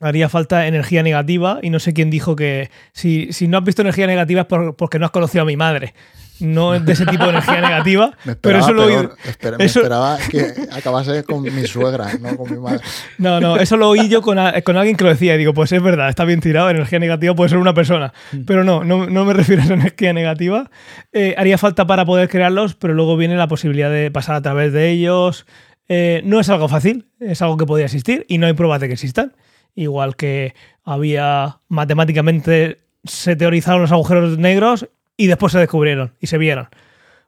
haría 0.00 0.28
falta 0.28 0.66
energía 0.66 1.02
negativa 1.02 1.58
y 1.62 1.70
no 1.70 1.78
sé 1.78 1.92
quién 1.92 2.10
dijo 2.10 2.34
que 2.36 2.70
si, 2.92 3.32
si 3.32 3.46
no 3.48 3.58
has 3.58 3.64
visto 3.64 3.82
energía 3.82 4.06
negativa 4.06 4.40
es 4.42 4.46
por- 4.46 4.74
porque 4.76 4.98
no 4.98 5.04
has 5.06 5.10
conocido 5.12 5.42
a 5.42 5.46
mi 5.46 5.56
madre. 5.56 5.94
No 6.40 6.74
es 6.74 6.82
de 6.86 6.94
ese 6.94 7.04
tipo 7.04 7.24
de 7.24 7.30
energía 7.30 7.60
negativa, 7.60 8.16
Me 8.24 8.34
pero 8.34 8.60
eso 8.60 8.72
lo 8.72 8.84
oí. 8.86 8.94
Espera- 9.26 9.58
me 9.58 9.64
eso- 9.66 9.80
esperaba 9.80 10.16
que 10.30 10.54
acabase 10.72 11.22
con 11.24 11.42
mi 11.42 11.66
suegra, 11.66 12.08
no 12.18 12.34
con 12.34 12.50
mi 12.50 12.58
madre. 12.58 12.80
No, 13.18 13.40
no, 13.40 13.56
eso 13.58 13.76
lo 13.76 13.90
oí 13.90 14.08
yo 14.08 14.22
con, 14.22 14.38
a- 14.38 14.62
con 14.62 14.78
alguien 14.78 14.96
que 14.96 15.04
lo 15.04 15.10
decía 15.10 15.34
y 15.34 15.38
digo, 15.38 15.52
pues 15.52 15.70
es 15.72 15.82
verdad, 15.82 16.08
está 16.08 16.24
bien 16.24 16.40
tirado, 16.40 16.70
energía 16.70 16.98
negativa 16.98 17.34
puede 17.34 17.50
ser 17.50 17.58
una 17.58 17.74
persona, 17.74 18.14
pero 18.46 18.64
no, 18.64 18.82
no, 18.84 19.04
no 19.06 19.24
me 19.26 19.34
refiero 19.34 19.60
a 19.60 19.66
esa 19.66 19.74
energía 19.74 20.14
negativa. 20.14 20.70
Eh, 21.12 21.34
haría 21.36 21.58
falta 21.58 21.86
para 21.86 22.06
poder 22.06 22.30
crearlos, 22.30 22.74
pero 22.74 22.94
luego 22.94 23.18
viene 23.18 23.36
la 23.36 23.46
posibilidad 23.46 23.90
de 23.90 24.10
pasar 24.10 24.36
a 24.36 24.40
través 24.40 24.72
de 24.72 24.88
ellos. 24.88 25.44
Eh, 25.90 26.22
no 26.24 26.40
es 26.40 26.48
algo 26.48 26.68
fácil, 26.68 27.08
es 27.20 27.42
algo 27.42 27.58
que 27.58 27.66
podría 27.66 27.84
existir 27.86 28.24
y 28.28 28.38
no 28.38 28.46
hay 28.46 28.54
pruebas 28.54 28.80
de 28.80 28.86
que 28.86 28.94
existan. 28.94 29.34
Igual 29.74 30.16
que 30.16 30.54
había 30.84 31.58
matemáticamente 31.68 32.78
se 33.04 33.36
teorizaron 33.36 33.82
los 33.82 33.92
agujeros 33.92 34.38
negros 34.38 34.88
y 35.16 35.26
después 35.26 35.52
se 35.52 35.58
descubrieron 35.58 36.14
y 36.20 36.26
se 36.26 36.38
vieron. 36.38 36.68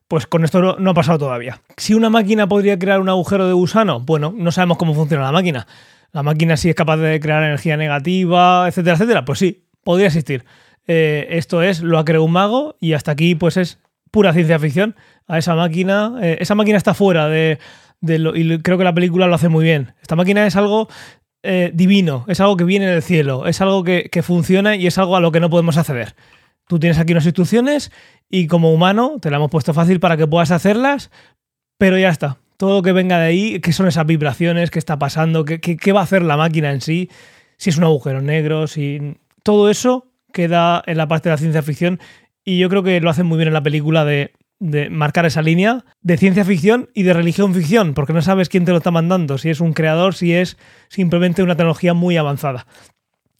Pues 0.09 0.27
con 0.27 0.45
esto 0.45 0.77
no, 0.79 0.91
ha 0.91 0.95
pasado 0.95 1.19
todavía. 1.19 1.61
Si 1.77 1.95
una 1.95 2.11
máquina 2.11 2.47
podría 2.47 2.79
crear 2.79 3.01
un 3.01 3.09
agujero 3.09 3.47
de 3.47 3.55
gusano, 3.55 4.01
bueno, 4.01 4.35
no 4.37 4.53
sabemos 4.53 4.77
cómo 4.77 4.95
funciona 4.95 5.25
la 5.25 5.33
máquina. 5.33 5.67
La 6.13 6.23
máquina 6.23 6.57
sí 6.59 6.69
es 6.69 6.75
capaz 6.75 6.99
de 6.99 7.19
crear 7.21 7.43
energía 7.43 7.77
negativa, 7.79 8.67
etcétera, 8.69 8.97
etcétera. 8.97 9.25
Pues 9.25 9.39
sí, 9.39 9.65
podría 9.85 10.09
existir. 10.09 10.45
Eh, 10.87 11.29
esto 11.31 11.63
es, 11.63 11.81
lo 11.81 11.99
ha 11.99 12.05
creado 12.05 12.25
un 12.25 12.33
mago 12.33 12.77
y 12.81 12.93
hasta 12.93 13.13
aquí 13.13 13.35
pues 13.35 13.57
es 13.57 13.79
pura 14.11 14.35
ciencia 14.35 14.59
ficción. 14.59 14.95
A 15.27 15.39
esa 15.39 15.55
máquina, 15.55 16.19
eh, 16.21 16.37
esa 16.41 16.55
máquina 16.55 16.77
está 16.77 16.93
fuera 16.93 17.29
de, 17.29 17.59
de 18.03 18.19
lo, 18.19 18.37
y 18.37 18.59
creo 18.61 18.77
que 18.77 18.85
la 18.85 18.93
película 18.93 19.27
lo 19.27 19.35
hace 19.35 19.49
muy 19.49 19.65
bien. 19.65 19.95
Esta 20.03 20.17
máquina 20.17 20.47
es 20.47 20.57
algo 20.57 20.89
eh, 21.43 21.71
divino, 21.75 22.25
es 22.29 22.41
algo 22.41 22.57
que 22.57 22.65
viene 22.65 22.87
del 22.87 23.03
cielo, 23.03 23.47
es 23.47 23.61
algo 23.61 23.83
que, 23.85 24.09
que 24.11 24.23
funciona 24.23 24.77
y 24.77 24.87
es 24.87 24.99
algo 24.99 25.17
a 25.17 25.21
lo 25.21 25.33
que 25.33 25.41
no 25.41 25.51
podemos 25.51 25.77
acceder. 25.77 26.15
Tú 26.69 26.79
tienes 26.79 26.99
aquí 26.99 27.13
unas 27.13 27.25
instrucciones 27.27 27.91
y 28.31 28.47
como 28.47 28.73
humano 28.73 29.19
te 29.21 29.31
la 29.31 29.37
hemos 29.37 29.51
puesto 29.51 29.75
fácil 29.75 30.01
para 30.01 30.17
que 30.17 30.27
puedas 30.27 30.51
hacerlas, 30.51 31.11
pero 31.79 31.99
ya 31.99 32.09
está. 32.11 32.39
Todo 32.57 32.77
lo 32.77 32.83
que 32.83 32.93
venga 32.93 33.19
de 33.19 33.27
ahí, 33.27 33.61
qué 33.61 33.73
son 33.73 33.89
esas 33.89 34.07
vibraciones, 34.07 34.71
qué 34.71 34.79
está 34.79 34.99
pasando, 34.99 35.45
qué, 35.45 35.61
qué- 35.61 35.77
qué 35.77 35.93
va 35.93 36.01
a 36.01 36.05
hacer 36.05 36.23
la 36.23 36.37
máquina 36.37 36.71
en 36.71 36.81
sí, 36.81 37.11
si 37.57 37.71
es 37.71 37.77
un 37.77 37.85
agujero 37.85 38.21
negro, 38.23 38.67
si... 38.67 39.17
Todo 39.43 39.69
eso 39.71 40.07
queda 40.33 40.83
en 40.87 40.97
la 40.97 41.09
parte 41.09 41.29
de 41.29 41.35
la 41.35 41.39
ciencia 41.39 41.63
ficción 41.63 41.99
y 42.45 42.59
yo 42.59 42.69
creo 42.69 42.85
que 42.85 43.01
lo 43.01 43.11
hacen 43.11 43.27
muy 43.27 43.37
bien 43.39 43.49
en 43.49 43.55
la 43.55 43.63
película 43.65 44.05
de, 44.05 44.33
de 44.65 44.91
marcar 44.91 45.27
esa 45.27 45.43
línea 45.43 45.85
de 46.03 46.17
ciencia 46.17 46.45
ficción 46.45 46.89
y 46.95 47.03
de 47.03 47.13
religión 47.13 47.53
ficción, 47.53 47.95
porque 47.95 48.13
no 48.13 48.23
sabes 48.23 48.49
quién 48.49 48.65
te 48.65 48.71
lo 48.71 48.79
está 48.79 48.93
mandando, 48.93 49.37
si 49.37 49.51
es 49.51 49.61
un 49.61 49.73
creador, 49.73 50.15
si 50.15 50.35
es 50.35 50.57
simplemente 50.89 51.43
una 51.43 51.57
tecnología 51.57 51.95
muy 51.95 52.17
avanzada. 52.17 52.67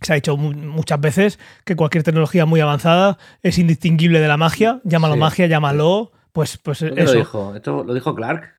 Se 0.01 0.13
ha 0.13 0.17
dicho 0.17 0.37
mu- 0.37 0.53
muchas 0.53 1.01
veces 1.01 1.39
que 1.65 1.77
cualquier 1.77 2.03
tecnología 2.03 2.45
muy 2.45 2.59
avanzada 2.61 3.19
es 3.43 3.57
indistinguible 3.59 4.19
de 4.19 4.27
la 4.27 4.37
magia. 4.37 4.81
Llámalo 4.83 5.15
Sí. 5.15 5.21
magia, 5.21 5.47
llámalo. 5.47 6.11
Pues, 6.33 6.59
pues 6.59 6.81
¿Dónde 6.81 7.03
eso. 7.05 7.13
lo 7.13 7.19
dijo? 7.21 7.55
¿Esto 7.55 7.85
lo 7.85 7.95
dijo 7.95 8.15
Clark? 8.17 8.57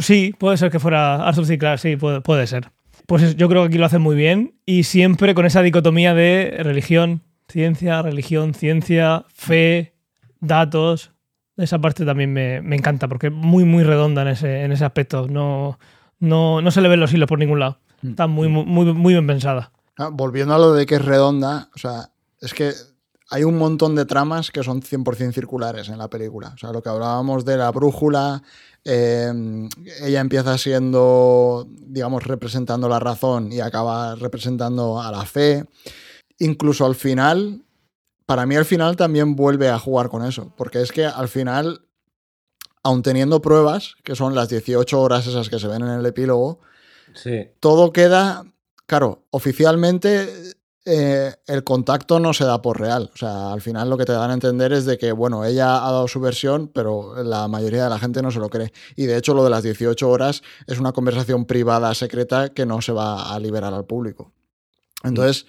Sí, 0.00 0.34
puede 0.36 0.56
ser 0.56 0.70
que 0.72 0.80
fuera 0.80 1.24
Arthur 1.26 1.46
C. 1.46 1.56
Clarke, 1.56 1.80
sí, 1.80 1.96
puede, 1.96 2.20
puede 2.20 2.48
ser. 2.48 2.70
Pues 3.06 3.22
es- 3.22 3.36
yo 3.36 3.48
creo 3.48 3.62
que 3.62 3.68
aquí 3.68 3.78
lo 3.78 3.86
hacen 3.86 4.02
muy 4.02 4.16
bien 4.16 4.56
y 4.66 4.82
siempre 4.82 5.34
con 5.34 5.46
esa 5.46 5.62
dicotomía 5.62 6.14
de 6.14 6.56
religión, 6.58 7.22
ciencia, 7.48 8.02
religión, 8.02 8.54
ciencia, 8.54 9.24
fe, 9.32 9.94
datos. 10.40 11.12
Esa 11.56 11.78
parte 11.78 12.04
también 12.04 12.32
me, 12.32 12.60
me 12.60 12.76
encanta 12.76 13.08
porque 13.08 13.28
es 13.28 13.32
muy, 13.32 13.64
muy 13.64 13.82
redonda 13.82 14.22
en 14.22 14.28
ese, 14.28 14.62
en 14.62 14.72
ese 14.72 14.84
aspecto. 14.84 15.26
No, 15.28 15.78
no, 16.18 16.60
no 16.60 16.70
se 16.70 16.80
le 16.80 16.88
ven 16.88 17.00
los 17.00 17.12
hilos 17.12 17.28
por 17.28 17.38
ningún 17.38 17.60
lado. 17.60 17.78
Está 18.02 18.26
muy, 18.26 18.48
muy, 18.48 18.64
muy, 18.64 18.92
muy 18.92 19.14
bien 19.14 19.26
pensada. 19.26 19.72
Ah, 19.96 20.10
volviendo 20.12 20.54
a 20.54 20.58
lo 20.58 20.74
de 20.74 20.84
que 20.84 20.96
es 20.96 21.04
redonda, 21.04 21.70
o 21.74 21.78
sea, 21.78 22.10
es 22.40 22.52
que 22.52 22.72
hay 23.30 23.44
un 23.44 23.58
montón 23.58 23.94
de 23.94 24.04
tramas 24.04 24.50
que 24.50 24.62
son 24.62 24.82
100% 24.82 25.32
circulares 25.32 25.88
en 25.88 25.98
la 25.98 26.08
película. 26.08 26.52
O 26.54 26.58
sea, 26.58 26.72
lo 26.72 26.82
que 26.82 26.90
hablábamos 26.90 27.44
de 27.44 27.56
la 27.56 27.70
brújula, 27.70 28.42
eh, 28.84 29.32
ella 30.02 30.20
empieza 30.20 30.56
siendo, 30.58 31.66
digamos, 31.68 32.24
representando 32.24 32.88
la 32.88 33.00
razón 33.00 33.50
y 33.50 33.60
acaba 33.60 34.14
representando 34.14 35.00
a 35.00 35.10
la 35.10 35.24
fe. 35.24 35.64
Incluso 36.38 36.86
al 36.86 36.94
final, 36.94 37.64
para 38.26 38.44
mí 38.44 38.56
al 38.56 38.64
final 38.64 38.96
también 38.96 39.36
vuelve 39.36 39.68
a 39.68 39.78
jugar 39.78 40.08
con 40.08 40.24
eso, 40.24 40.52
porque 40.56 40.82
es 40.82 40.92
que 40.92 41.06
al 41.06 41.28
final, 41.28 41.86
aun 42.82 43.02
teniendo 43.02 43.40
pruebas, 43.40 43.94
que 44.02 44.16
son 44.16 44.34
las 44.34 44.48
18 44.48 45.00
horas 45.00 45.26
esas 45.26 45.48
que 45.48 45.58
se 45.58 45.68
ven 45.68 45.82
en 45.82 45.90
el 45.90 46.06
epílogo, 46.06 46.58
Sí. 47.14 47.48
todo 47.60 47.92
queda, 47.92 48.44
claro, 48.84 49.24
oficialmente 49.30 50.28
eh, 50.84 51.34
el 51.46 51.64
contacto 51.64 52.20
no 52.20 52.32
se 52.32 52.44
da 52.44 52.62
por 52.62 52.78
real. 52.78 53.10
O 53.12 53.16
sea, 53.16 53.52
al 53.52 53.60
final 53.60 53.90
lo 53.90 53.96
que 53.96 54.04
te 54.04 54.12
dan 54.12 54.30
a 54.30 54.34
entender 54.34 54.72
es 54.72 54.84
de 54.84 54.98
que, 54.98 55.10
bueno, 55.12 55.44
ella 55.44 55.78
ha 55.78 55.90
dado 55.90 56.06
su 56.06 56.20
versión, 56.20 56.68
pero 56.68 57.24
la 57.24 57.48
mayoría 57.48 57.84
de 57.84 57.90
la 57.90 57.98
gente 57.98 58.22
no 58.22 58.30
se 58.30 58.38
lo 58.38 58.50
cree. 58.50 58.72
Y 58.94 59.06
de 59.06 59.16
hecho 59.16 59.34
lo 59.34 59.42
de 59.42 59.50
las 59.50 59.64
18 59.64 60.08
horas 60.08 60.42
es 60.66 60.78
una 60.78 60.92
conversación 60.92 61.44
privada 61.44 61.92
secreta 61.94 62.50
que 62.50 62.66
no 62.66 62.82
se 62.82 62.92
va 62.92 63.34
a 63.34 63.40
liberar 63.40 63.72
al 63.72 63.84
público. 63.86 64.32
Entonces... 65.02 65.46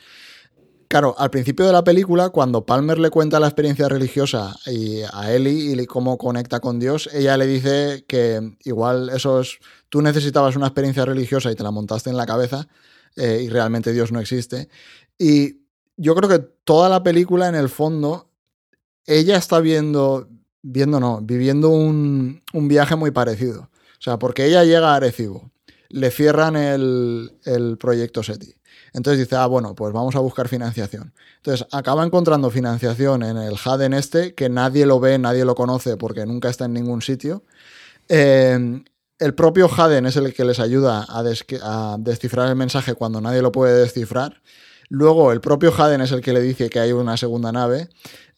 Claro, 0.88 1.16
al 1.18 1.30
principio 1.30 1.66
de 1.66 1.74
la 1.74 1.84
película, 1.84 2.30
cuando 2.30 2.66
Palmer 2.66 2.98
le 2.98 3.10
cuenta 3.10 3.42
la 3.42 3.48
experiencia 3.48 3.90
religiosa 3.90 4.56
y 4.68 5.02
a 5.12 5.34
Ellie 5.34 5.74
y 5.74 5.86
cómo 5.86 6.18
conecta 6.18 6.62
con 6.62 6.80
Dios, 6.80 7.10
ella 7.14 7.36
le 7.36 7.46
dice 7.46 8.06
que 8.08 8.56
igual 8.64 9.10
esos, 9.10 9.60
tú 9.90 10.02
necesitabas 10.02 10.56
una 10.56 10.68
experiencia 10.68 11.04
religiosa 11.04 11.52
y 11.52 11.56
te 11.56 11.64
la 11.64 11.72
montaste 11.72 12.10
en 12.10 12.16
la 12.16 12.26
cabeza 12.26 12.70
eh, 13.18 13.42
y 13.44 13.50
realmente 13.50 13.92
Dios 13.92 14.14
no 14.14 14.22
existe. 14.22 14.70
Y 15.18 15.60
yo 15.98 16.16
creo 16.16 16.30
que 16.30 16.40
toda 16.40 16.88
la 16.88 17.04
película, 17.04 17.50
en 17.50 17.56
el 17.56 17.68
fondo, 17.68 18.30
ella 19.06 19.36
está 19.36 19.60
viendo, 19.60 20.30
viendo 20.62 21.02
no, 21.02 21.20
viviendo 21.22 21.70
un, 21.70 22.44
un 22.54 22.68
viaje 22.70 22.96
muy 22.96 23.12
parecido. 23.12 23.70
O 24.00 24.02
sea, 24.02 24.20
porque 24.20 24.46
ella 24.46 24.64
llega 24.64 24.94
a 24.94 24.96
Arecibo, 24.96 25.52
le 25.90 26.12
cierran 26.12 26.56
el, 26.56 27.34
el 27.44 27.78
proyecto 27.78 28.24
SETI. 28.24 28.57
Entonces 28.94 29.20
dice, 29.20 29.36
ah, 29.36 29.48
bueno, 29.48 29.76
pues 29.76 29.94
vamos 29.94 30.16
a 30.16 30.20
buscar 30.20 30.48
financiación. 30.48 31.14
Entonces 31.38 31.68
acaba 31.72 32.06
encontrando 32.06 32.50
financiación 32.50 33.24
en 33.24 33.38
el 33.38 33.56
Haden 33.64 33.94
este, 33.94 34.34
que 34.34 34.50
nadie 34.50 34.86
lo 34.86 35.00
ve, 35.00 35.18
nadie 35.18 35.46
lo 35.46 35.56
conoce 35.56 35.98
porque 35.98 36.26
nunca 36.26 36.50
está 36.50 36.66
en 36.66 36.74
ningún 36.74 37.02
sitio. 37.02 37.44
Eh, 38.10 38.84
el 39.20 39.34
propio 39.34 39.70
Haden 39.74 40.06
es 40.06 40.16
el 40.16 40.34
que 40.34 40.46
les 40.46 40.60
ayuda 40.60 41.06
a 41.10 41.24
descifrar 41.98 42.50
el 42.50 42.56
mensaje 42.56 42.94
cuando 42.94 43.20
nadie 43.20 43.42
lo 43.42 43.52
puede 43.52 43.82
descifrar. 43.82 44.42
Luego 44.90 45.32
el 45.34 45.42
propio 45.42 45.74
Haden 45.78 46.02
es 46.02 46.12
el 46.12 46.22
que 46.22 46.32
le 46.34 46.42
dice 46.42 46.70
que 46.70 46.80
hay 46.80 46.92
una 46.94 47.18
segunda 47.18 47.52
nave. 47.52 47.90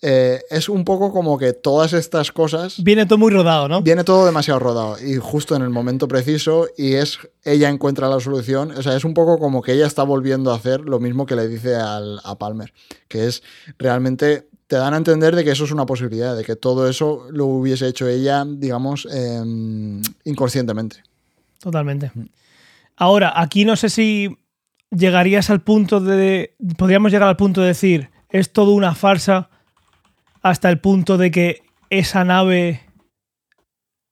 Eh, 0.02 0.42
es 0.50 0.70
un 0.70 0.86
poco 0.86 1.12
como 1.12 1.38
que 1.38 1.52
todas 1.52 1.92
estas 1.92 2.32
cosas 2.32 2.82
Viene 2.82 3.06
todo 3.06 3.18
muy 3.20 3.32
rodado, 3.32 3.68
¿no? 3.68 3.82
Viene 3.82 4.04
todo 4.06 4.26
demasiado 4.26 4.58
rodado 4.60 4.96
y 5.06 5.18
justo 5.18 5.56
en 5.58 5.62
el 5.62 5.70
momento 5.70 6.08
preciso 6.08 6.68
y 6.78 6.94
es 6.94 7.20
ella 7.44 7.70
encuentra 7.70 8.08
la 8.08 8.20
solución. 8.22 8.72
O 8.72 8.82
sea, 8.82 8.96
es 8.96 9.04
un 9.04 9.14
poco 9.14 9.38
como 9.38 9.62
que 9.62 9.74
ella 9.74 9.86
está 9.86 10.04
volviendo 10.04 10.52
a 10.52 10.56
hacer 10.56 10.82
lo 10.82 11.00
mismo 11.00 11.26
que 11.26 11.36
le 11.36 11.48
dice 11.50 11.76
al- 11.76 12.22
a 12.24 12.36
Palmer, 12.38 12.74
que 13.10 13.28
es 13.28 13.44
realmente 13.78 14.48
te 14.68 14.76
dan 14.78 14.94
a 14.94 14.98
entender 14.98 15.36
de 15.36 15.44
que 15.44 15.52
eso 15.52 15.66
es 15.66 15.72
una 15.72 15.86
posibilidad, 15.86 16.36
de 16.38 16.44
que 16.46 16.56
todo 16.56 16.88
eso 16.88 17.26
lo 17.32 17.46
hubiese 17.48 17.88
hecho 17.88 18.08
ella, 18.08 18.46
digamos, 18.48 19.08
em, 19.12 20.02
inconscientemente. 20.24 21.04
Totalmente. 21.60 22.12
Ahora, 22.96 23.34
aquí 23.36 23.66
no 23.66 23.76
sé 23.76 23.90
si 23.90 24.38
llegarías 24.92 25.50
al 25.50 25.62
punto 25.62 26.00
de. 26.00 26.56
Podríamos 26.78 27.12
llegar 27.12 27.28
al 27.28 27.38
punto 27.38 27.62
de 27.62 27.68
decir, 27.68 28.10
es 28.30 28.52
todo 28.52 28.72
una 28.72 28.96
farsa 28.96 29.50
hasta 30.42 30.70
el 30.70 30.80
punto 30.80 31.18
de 31.18 31.32
que 31.32 31.62
esa 31.90 32.24
nave. 32.24 32.82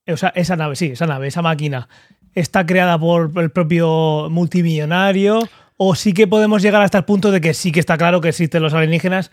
O 0.08 0.18
sea, 0.18 0.30
esa 0.36 0.56
nave, 0.56 0.76
sí, 0.76 0.88
esa 0.88 1.06
nave, 1.06 1.28
esa 1.28 1.42
máquina, 1.42 1.90
está 2.34 2.66
creada 2.66 2.98
por 2.98 3.32
el 3.38 3.52
propio 3.52 4.30
multimillonario. 4.30 5.40
O 5.80 5.94
sí 5.94 6.14
que 6.14 6.26
podemos 6.26 6.64
llegar 6.64 6.82
hasta 6.82 6.98
el 6.98 7.06
punto 7.06 7.30
de 7.32 7.40
que 7.40 7.54
sí 7.54 7.72
que 7.72 7.80
está 7.80 7.98
claro 7.98 8.20
que 8.20 8.30
existen 8.30 8.64
los 8.64 8.74
alienígenas, 8.74 9.32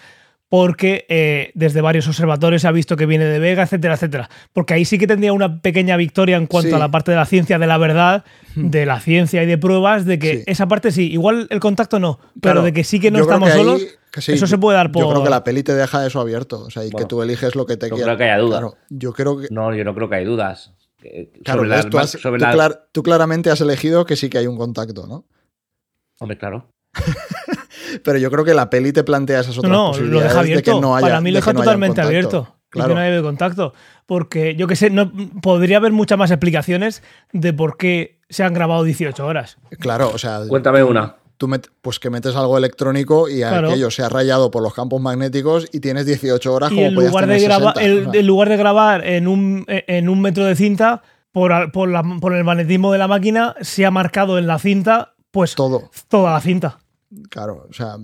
porque 0.49 1.05
eh, 1.09 1.51
desde 1.55 1.81
varios 1.81 2.07
observatorios 2.07 2.63
se 2.63 2.69
ha 2.69 2.73
visto 2.73 2.97
que 2.97 3.07
viene 3.07 3.25
de 3.25 3.39
Vega, 3.39 3.65
etcétera, 3.65 3.95
etcétera. 3.95 4.29
Porque 4.53 4.75
ahí 4.75 4.85
sí 4.85 4.99
que 4.99 5.07
tendría 5.07 5.33
una 5.33 5.61
pequeña 5.61 5.97
victoria 5.97 6.37
en 6.37 6.47
cuanto 6.47 6.69
Sí. 6.71 6.75
a 6.75 6.79
la 6.79 6.91
parte 6.91 7.11
de 7.11 7.17
la 7.17 7.27
ciencia, 7.27 7.59
de 7.59 7.67
la 7.67 7.79
verdad, 7.79 8.25
de 8.55 8.87
la 8.87 9.01
ciencia 9.01 9.43
y 9.43 9.47
de 9.47 9.59
pruebas, 9.59 10.05
de 10.05 10.19
que 10.19 10.37
Sí. 10.39 10.43
esa 10.47 10.69
parte 10.69 10.93
sí, 10.93 11.11
igual 11.11 11.49
el 11.51 11.61
contacto 11.61 11.99
no, 11.99 12.19
pero 12.41 12.41
Claro, 12.41 12.63
de 12.63 12.73
que 12.73 12.85
sí 12.85 13.01
que 13.01 13.11
no 13.11 13.19
estamos 13.21 13.51
que 13.51 13.57
solos, 13.57 13.83
sí, 14.19 14.33
eso 14.33 14.47
se 14.47 14.59
puede 14.59 14.77
dar 14.77 14.93
por... 14.93 15.03
Yo 15.03 15.11
creo 15.11 15.25
que 15.25 15.31
la 15.31 15.43
peli 15.43 15.63
te 15.65 15.75
deja 15.75 16.07
eso 16.07 16.21
abierto, 16.21 16.61
o 16.61 16.71
sea, 16.71 16.85
y 16.85 16.91
que 16.91 17.05
tú 17.05 17.21
eliges 17.23 17.57
lo 17.57 17.67
que 17.67 17.77
te 17.77 17.89
no 17.89 17.97
quieras. 17.97 18.17
creo 18.17 18.19
que 18.19 18.33
haya 18.33 18.39
duda. 18.43 18.59
Claro, 18.61 18.77
yo 18.91 19.13
creo 19.13 19.39
que 19.41 19.49
No, 19.51 19.75
yo 19.75 19.83
no 19.85 19.95
creo 19.95 20.09
que 20.09 20.17
hay 20.17 20.25
dudas. 20.25 20.73
Claro, 21.43 21.59
sobre 21.61 21.69
la, 21.69 21.77
ves, 21.77 21.91
tú, 21.91 21.99
has- 21.99 22.11
sobre 22.13 22.39
tú 22.39 22.45
la- 22.45 22.53
clar- 22.53 22.81
tú 22.93 23.03
claramente 23.03 23.51
has 23.51 23.61
elegido 23.61 24.07
que 24.07 24.15
sí 24.17 24.31
que 24.31 24.39
hay 24.39 24.47
un 24.47 24.57
contacto, 24.57 25.07
¿no? 25.07 25.25
Hombre, 26.21 26.39
claro. 26.39 26.69
Pero 28.03 28.19
yo 28.19 28.31
creo 28.31 28.45
que 28.45 28.55
la 28.55 28.71
peli 28.71 28.93
te 28.93 29.05
plantea 29.05 29.41
esas 29.41 29.57
otras 29.59 29.71
no, 29.71 29.85
lo 29.87 29.89
posibilidades 29.93 30.29
deja 30.29 30.41
abierto. 30.41 30.71
de 30.71 30.75
que 30.77 30.81
no 30.81 30.97
haya 30.97 31.07
Para 31.07 31.21
mí 31.21 31.31
lo 31.31 31.35
de 31.35 31.41
deja 31.41 31.53
no 31.53 31.61
totalmente 31.61 32.01
abierto. 32.01 32.49
Y 32.51 32.71
Claro. 32.75 32.89
que 32.89 32.95
no 32.97 33.01
haya 33.03 33.23
contacto. 33.23 33.73
Porque 34.07 34.57
yo 34.57 34.67
que 34.67 34.75
sé, 34.75 34.91
no, 34.91 35.13
podría 35.41 35.77
haber 35.77 35.93
muchas 35.93 36.19
más 36.19 36.31
explicaciones 36.33 37.03
de 37.33 37.53
por 37.53 37.77
qué 37.77 38.19
se 38.29 38.43
han 38.43 38.53
grabado 38.53 38.83
18 38.83 39.25
horas. 39.25 39.59
Claro, 39.79 40.11
o 40.13 40.19
sea, 40.19 40.41
Cuéntame 40.49 40.83
una. 40.83 41.17
tú 41.37 41.47
met- 41.47 41.69
pues 41.83 42.01
que 42.01 42.11
metes 42.11 42.35
algo 42.35 42.59
electrónico 42.59 43.29
y 43.29 43.39
Claro. 43.39 43.69
aquello 43.69 43.91
se 43.93 44.03
ha 44.03 44.09
rayado 44.09 44.51
por 44.51 44.63
los 44.63 44.75
campos 44.75 45.01
magnéticos 45.01 45.69
y 45.73 45.79
tienes 45.81 46.05
18 46.07 46.53
horas 46.53 46.73
Y 46.73 46.75
como 46.75 46.87
en 46.89 46.95
podías 46.97 47.11
lugar, 47.13 47.27
de 47.29 47.35
tener 47.35 47.49
graba- 47.49 47.73
60, 47.75 47.83
el- 47.85 48.09
o 48.09 48.11
sea. 48.13 48.21
en 48.21 48.27
lugar 48.27 48.49
de 48.49 48.57
grabar 48.57 49.07
en 49.07 49.29
un, 49.29 49.65
en 49.69 50.09
un 50.09 50.21
metro 50.21 50.45
de 50.45 50.57
cinta, 50.57 51.03
por, 51.31 51.53
al- 51.53 51.71
por, 51.71 51.89
la- 51.89 52.03
por 52.21 52.35
el 52.35 52.43
magnetismo 52.45 52.91
de 52.93 52.99
la 52.99 53.07
máquina, 53.09 53.55
se 53.61 53.87
ha 53.87 53.91
marcado 53.93 54.37
en 54.39 54.47
la 54.49 54.59
cinta, 54.59 55.15
pues 55.31 55.55
todo, 55.55 55.91
toda 56.09 56.33
la 56.33 56.41
cinta. 56.41 56.79
Claro, 57.31 57.67
o 57.69 57.73
sea, 57.73 57.97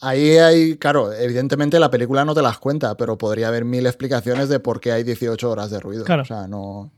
ahí 0.00 0.36
hay, 0.38 0.76
claro, 0.76 1.12
evidentemente 1.12 1.78
la 1.80 1.90
película 1.90 2.24
no 2.24 2.34
te 2.34 2.42
las 2.42 2.58
cuenta, 2.58 2.96
pero 2.96 3.16
podría 3.18 3.48
haber 3.48 3.64
mil 3.64 3.86
explicaciones 3.86 4.48
de 4.48 4.60
por 4.60 4.80
qué 4.80 4.92
hay 4.92 5.02
18 5.04 5.50
horas 5.50 5.70
de 5.70 5.80
ruido, 5.80 6.04
Claro. 6.04 6.22
o 6.22 6.26
sea, 6.26 6.46
no 6.48 6.90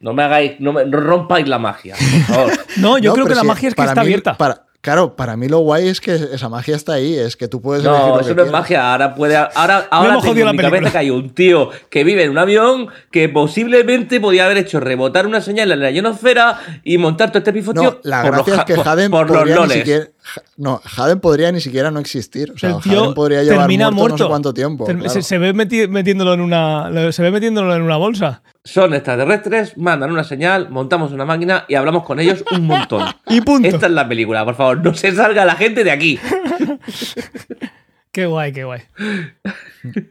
No 0.00 0.14
me 0.14 0.22
hagáis, 0.22 0.58
no, 0.60 0.72
me, 0.72 0.84
no 0.86 0.98
rompáis 1.00 1.46
la 1.48 1.58
magia, 1.58 1.94
por 1.96 2.34
favor. 2.36 2.52
No, 2.78 2.98
yo 2.98 3.10
No, 3.10 3.14
creo 3.14 3.26
que 3.26 3.34
la 3.34 3.44
magia 3.44 3.68
es 3.68 3.74
que 3.74 3.82
está 3.82 3.94
mí- 3.96 4.00
abierta. 4.00 4.36
para- 4.36 4.64
claro, 4.80 5.14
para 5.14 5.36
mí 5.36 5.46
lo 5.46 5.58
guay 5.58 5.88
es 5.88 6.00
que 6.00 6.14
esa 6.14 6.48
magia 6.48 6.74
está 6.74 6.94
ahí, 6.94 7.14
es 7.14 7.36
que 7.36 7.48
tú 7.48 7.60
puedes 7.60 7.84
elegir 7.84 8.00
No, 8.00 8.14
lo 8.14 8.20
eso 8.20 8.30
que 8.30 8.34
no 8.36 8.44
es 8.44 8.50
magia. 8.50 8.92
Ahora 8.92 9.14
puede. 9.14 9.36
Ahora, 9.36 9.86
ahora 9.90 10.08
hemos 10.12 10.22
tengo 10.24 10.38
en 10.38 10.44
la 10.46 10.52
mi 10.52 10.56
película. 10.56 10.78
cabeza 10.80 10.92
que 10.92 10.98
hay 10.98 11.10
un 11.10 11.34
tío 11.34 11.68
que 11.90 12.02
vive 12.02 12.24
en 12.24 12.30
un 12.30 12.38
avión 12.38 12.88
que 13.12 13.28
posiblemente 13.28 14.20
podía 14.20 14.46
haber 14.46 14.56
hecho 14.56 14.80
rebotar 14.80 15.26
una 15.26 15.42
señal 15.42 15.70
en 15.72 15.80
la 15.80 15.90
ionosfera 15.90 16.80
y 16.82 16.96
montar 16.96 17.28
todo 17.30 17.38
este 17.40 17.52
pifotio. 17.52 17.82
No, 17.82 17.98
la 18.04 18.22
por 18.22 18.36
los 18.38 18.46
gracia 18.46 18.52
es 18.54 18.58
ja- 18.60 18.64
que 18.64 18.74
por- 18.76 18.88
Haden 18.88 19.10
por 19.10 19.30
los 19.30 19.72
siquiera. 19.72 20.06
No, 20.56 20.80
Haden 20.96 21.20
podría 21.20 21.50
ni 21.52 21.60
siquiera 21.60 21.90
no 21.90 22.00
existir. 22.00 22.52
O 22.52 22.58
sea, 22.58 22.70
el 22.76 22.80
tío 22.82 23.00
Haden 23.02 23.14
podría 23.14 23.42
llevar 23.42 23.60
termina 23.60 23.90
muerto, 23.90 24.00
muerto. 24.00 24.16
no 24.18 24.24
sé 24.24 24.28
cuánto 24.28 24.54
tiempo. 24.54 24.86
Term- 24.86 24.98
claro. 24.98 25.10
se, 25.14 25.22
se 25.22 25.38
ve 25.38 25.54
meti- 25.54 25.88
metiéndolo 25.88 26.34
en 26.34 26.40
una 26.40 27.12
se 27.12 27.22
ve 27.22 27.30
metiéndolo 27.30 27.74
en 27.74 27.82
una 27.82 27.96
bolsa. 27.96 28.42
Son 28.64 28.92
extraterrestres, 28.94 29.76
mandan 29.78 30.10
una 30.12 30.22
señal, 30.24 30.68
montamos 30.70 31.12
una 31.12 31.24
máquina 31.24 31.64
y 31.68 31.74
hablamos 31.76 32.04
con 32.04 32.20
ellos 32.20 32.44
un 32.52 32.66
montón. 32.66 33.06
Y 33.28 33.40
punto. 33.40 33.68
Esta 33.68 33.86
es 33.86 33.92
la 33.92 34.08
película, 34.08 34.44
por 34.44 34.54
favor, 34.56 34.84
no 34.84 34.94
se 34.94 35.12
salga 35.14 35.44
la 35.44 35.54
gente 35.54 35.84
de 35.84 35.90
aquí. 35.90 36.18
Qué 38.12 38.26
guay, 38.26 38.52
qué 38.52 38.64
guay. 38.64 38.80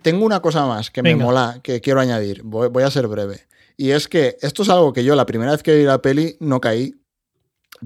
Tengo 0.01 0.26
una 0.26 0.39
cosa 0.39 0.65
más 0.65 0.89
que 0.89 1.03
me 1.03 1.15
mola, 1.17 1.59
que 1.61 1.82
quiero 1.82 1.99
añadir. 1.99 2.41
Voy, 2.43 2.70
voy 2.70 2.84
a 2.84 2.89
ser 2.91 3.07
breve. 3.07 3.41
Y 3.76 3.91
es 3.91 4.07
que 4.07 4.38
esto 4.41 4.64
es 4.64 4.69
algo 4.69 4.94
que 4.94 5.03
yo 5.03 5.15
la 5.15 5.26
primera 5.26 5.52
vez 5.52 5.64
que 5.64 5.76
vi 5.76 5.84
la 5.84 6.02
peli 6.02 6.38
no 6.39 6.61
caí, 6.61 6.95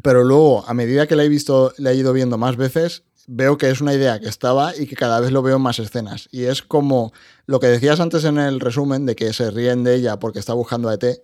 pero 0.02 0.24
luego, 0.24 0.66
a 0.68 0.74
medida 0.74 1.08
que 1.08 1.16
la 1.16 1.24
he 1.24 1.30
visto, 1.30 1.74
la 1.78 1.92
he 1.92 1.96
ido 1.96 2.14
viendo 2.14 2.38
más 2.38 2.58
veces, 2.58 3.04
veo 3.28 3.58
que 3.58 3.70
es 3.70 3.82
una 3.82 3.94
idea 3.94 4.20
que 4.20 4.28
estaba 4.28 4.76
y 4.76 4.88
que 4.88 4.96
cada 4.96 5.20
vez 5.20 5.32
lo 5.32 5.42
veo 5.42 5.58
en 5.58 5.62
más 5.62 5.80
escenas. 5.80 6.28
Y 6.32 6.44
es 6.44 6.62
como 6.62 7.14
lo 7.46 7.60
que 7.60 7.68
decías 7.68 8.00
antes 8.00 8.26
en 8.26 8.38
el 8.38 8.60
resumen 8.60 9.06
de 9.06 9.16
que 9.16 9.34
se 9.34 9.52
ríen 9.52 9.84
de 9.84 9.96
ella 9.96 10.20
porque 10.20 10.40
está 10.40 10.54
buscando 10.54 10.90
a 10.90 10.96
ET. 10.96 11.22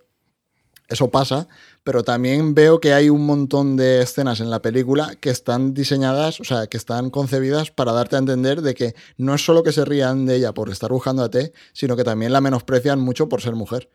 Eso 0.88 1.08
pasa, 1.08 1.46
pero 1.84 2.02
también 2.02 2.52
veo 2.52 2.80
que 2.80 2.92
hay 2.92 3.10
un 3.10 3.24
montón 3.24 3.76
de 3.76 4.02
escenas 4.02 4.40
en 4.40 4.50
la 4.50 4.60
película 4.60 5.14
que 5.20 5.30
están 5.30 5.72
diseñadas, 5.72 6.40
o 6.40 6.44
sea, 6.44 6.66
que 6.66 6.76
están 6.76 7.10
concebidas 7.10 7.70
para 7.70 7.92
darte 7.92 8.16
a 8.16 8.18
entender 8.18 8.60
de 8.60 8.74
que 8.74 8.94
no 9.16 9.34
es 9.34 9.44
solo 9.44 9.62
que 9.62 9.70
se 9.70 9.84
rían 9.84 10.26
de 10.26 10.34
ella 10.34 10.52
por 10.52 10.68
estar 10.68 10.90
buscando 10.90 11.22
a 11.22 11.30
T, 11.30 11.52
sino 11.72 11.96
que 11.96 12.02
también 12.02 12.32
la 12.32 12.40
menosprecian 12.40 12.98
mucho 12.98 13.28
por 13.28 13.40
ser 13.40 13.54
mujer. 13.54 13.88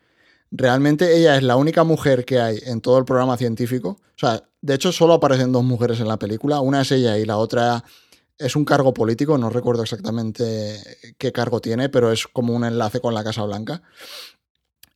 Realmente 0.52 1.18
ella 1.18 1.36
es 1.38 1.44
la 1.44 1.56
única 1.56 1.84
mujer 1.84 2.26
que 2.26 2.40
hay 2.40 2.60
en 2.66 2.82
todo 2.82 2.98
el 2.98 3.06
programa 3.06 3.38
científico. 3.38 4.00
O 4.02 4.18
sea, 4.18 4.44
de 4.62 4.74
hecho 4.74 4.92
solo 4.92 5.14
aparecen 5.14 5.52
dos 5.52 5.64
mujeres 5.64 6.00
en 6.00 6.08
la 6.08 6.18
película. 6.18 6.62
Una 6.62 6.82
es 6.82 6.92
ella 6.92 7.18
y 7.18 7.26
la 7.26 7.38
otra 7.38 7.84
es 8.38 8.56
un 8.56 8.66
cargo 8.66 8.94
político. 8.94 9.38
No 9.38 9.50
recuerdo 9.50 9.84
exactamente 9.84 10.80
qué 11.18 11.32
cargo 11.32 11.60
tiene, 11.60 11.90
pero 11.90 12.12
es 12.12 12.28
como 12.28 12.54
un 12.54 12.64
enlace 12.64 13.00
con 13.00 13.14
la 13.14 13.24
Casa 13.24 13.44
Blanca. 13.44 13.82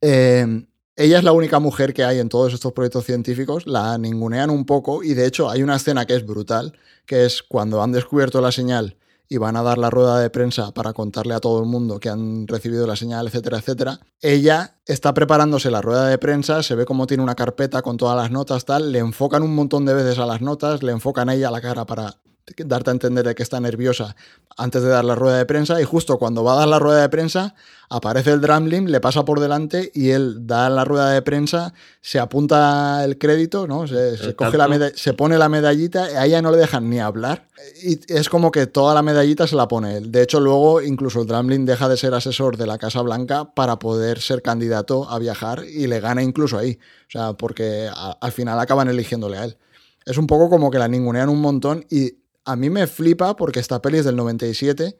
Eh, 0.01 0.65
ella 0.99 1.17
es 1.17 1.23
la 1.23 1.31
única 1.31 1.59
mujer 1.59 1.93
que 1.93 2.03
hay 2.03 2.19
en 2.19 2.27
todos 2.27 2.53
estos 2.53 2.73
proyectos 2.73 3.05
científicos, 3.05 3.65
la 3.65 3.97
ningunean 3.97 4.49
un 4.49 4.65
poco 4.65 5.01
y 5.01 5.13
de 5.13 5.27
hecho 5.27 5.49
hay 5.49 5.63
una 5.63 5.77
escena 5.77 6.05
que 6.05 6.13
es 6.13 6.25
brutal, 6.25 6.77
que 7.05 7.23
es 7.23 7.41
cuando 7.41 7.81
han 7.81 7.93
descubierto 7.93 8.41
la 8.41 8.51
señal 8.51 8.97
y 9.29 9.37
van 9.37 9.55
a 9.55 9.61
dar 9.61 9.77
la 9.77 9.91
rueda 9.91 10.19
de 10.19 10.31
prensa 10.31 10.71
para 10.73 10.91
contarle 10.93 11.35
a 11.35 11.39
todo 11.39 11.59
el 11.59 11.67
mundo 11.67 11.99
que 11.99 12.09
han 12.09 12.47
recibido 12.47 12.87
la 12.87 12.95
señal, 12.95 13.27
etcétera, 13.27 13.59
etcétera. 13.59 13.99
Ella 14.21 14.79
está 14.87 15.13
preparándose 15.13 15.69
la 15.69 15.81
rueda 15.81 16.07
de 16.07 16.17
prensa, 16.17 16.63
se 16.63 16.73
ve 16.75 16.85
como 16.85 17.05
tiene 17.05 17.21
una 17.21 17.35
carpeta 17.35 17.83
con 17.83 17.97
todas 17.97 18.17
las 18.17 18.31
notas, 18.31 18.65
tal, 18.65 18.91
le 18.91 18.99
enfocan 18.99 19.43
un 19.43 19.53
montón 19.53 19.85
de 19.85 19.93
veces 19.93 20.17
a 20.17 20.25
las 20.25 20.41
notas, 20.41 20.81
le 20.81 20.91
enfocan 20.91 21.29
a 21.29 21.35
ella 21.35 21.51
la 21.51 21.61
cara 21.61 21.85
para 21.85 22.15
darte 22.57 22.89
a 22.89 22.93
entender 22.93 23.25
de 23.25 23.35
que 23.35 23.43
está 23.43 23.59
nerviosa 23.59 24.15
antes 24.57 24.81
de 24.83 24.89
dar 24.89 25.05
la 25.05 25.15
rueda 25.15 25.37
de 25.37 25.45
prensa 25.45 25.79
y 25.81 25.85
justo 25.85 26.17
cuando 26.17 26.43
va 26.43 26.53
a 26.53 26.57
dar 26.57 26.67
la 26.67 26.79
rueda 26.79 27.01
de 27.01 27.09
prensa 27.09 27.55
aparece 27.89 28.31
el 28.31 28.41
Dramlin, 28.41 28.91
le 28.91 28.99
pasa 28.99 29.25
por 29.25 29.39
delante 29.39 29.91
y 29.95 30.09
él 30.09 30.45
da 30.45 30.69
la 30.69 30.85
rueda 30.85 31.09
de 31.11 31.21
prensa, 31.21 31.73
se 32.01 32.19
apunta 32.19 33.03
el 33.03 33.17
crédito, 33.17 33.67
¿no? 33.67 33.87
Se, 33.87 34.15
se 34.17 34.35
coge 34.35 34.57
la 34.57 34.67
se 34.95 35.13
pone 35.13 35.37
la 35.37 35.49
medallita, 35.49 36.11
y 36.11 36.15
a 36.15 36.25
ella 36.25 36.41
no 36.41 36.51
le 36.51 36.57
dejan 36.57 36.89
ni 36.89 36.99
hablar 36.99 37.47
y 37.83 37.99
es 38.13 38.29
como 38.29 38.51
que 38.51 38.67
toda 38.67 38.93
la 38.93 39.01
medallita 39.01 39.47
se 39.47 39.55
la 39.55 39.67
pone 39.67 39.97
él. 39.97 40.11
De 40.11 40.21
hecho, 40.21 40.39
luego 40.39 40.81
incluso 40.81 41.21
el 41.21 41.27
Dramlin 41.27 41.65
deja 41.65 41.89
de 41.89 41.97
ser 41.97 42.13
asesor 42.13 42.57
de 42.57 42.67
la 42.67 42.77
Casa 42.77 43.01
Blanca 43.01 43.53
para 43.53 43.79
poder 43.79 44.19
ser 44.21 44.41
candidato 44.41 45.09
a 45.09 45.17
viajar 45.19 45.63
y 45.65 45.87
le 45.87 45.99
gana 45.99 46.21
incluso 46.21 46.57
ahí. 46.57 46.77
O 47.07 47.11
sea, 47.11 47.33
porque 47.33 47.89
a- 47.91 48.17
al 48.21 48.31
final 48.31 48.59
acaban 48.59 48.87
eligiéndole 48.89 49.37
a 49.37 49.45
él. 49.45 49.57
Es 50.05 50.17
un 50.17 50.27
poco 50.27 50.49
como 50.49 50.71
que 50.71 50.79
la 50.79 50.87
ningunean 50.87 51.27
un 51.29 51.41
montón 51.41 51.85
y 51.89 52.13
a 52.45 52.55
mí 52.55 52.69
me 52.69 52.87
flipa 52.87 53.35
porque 53.35 53.59
esta 53.59 53.81
peli 53.81 53.99
es 53.99 54.05
del 54.05 54.15
97, 54.15 54.97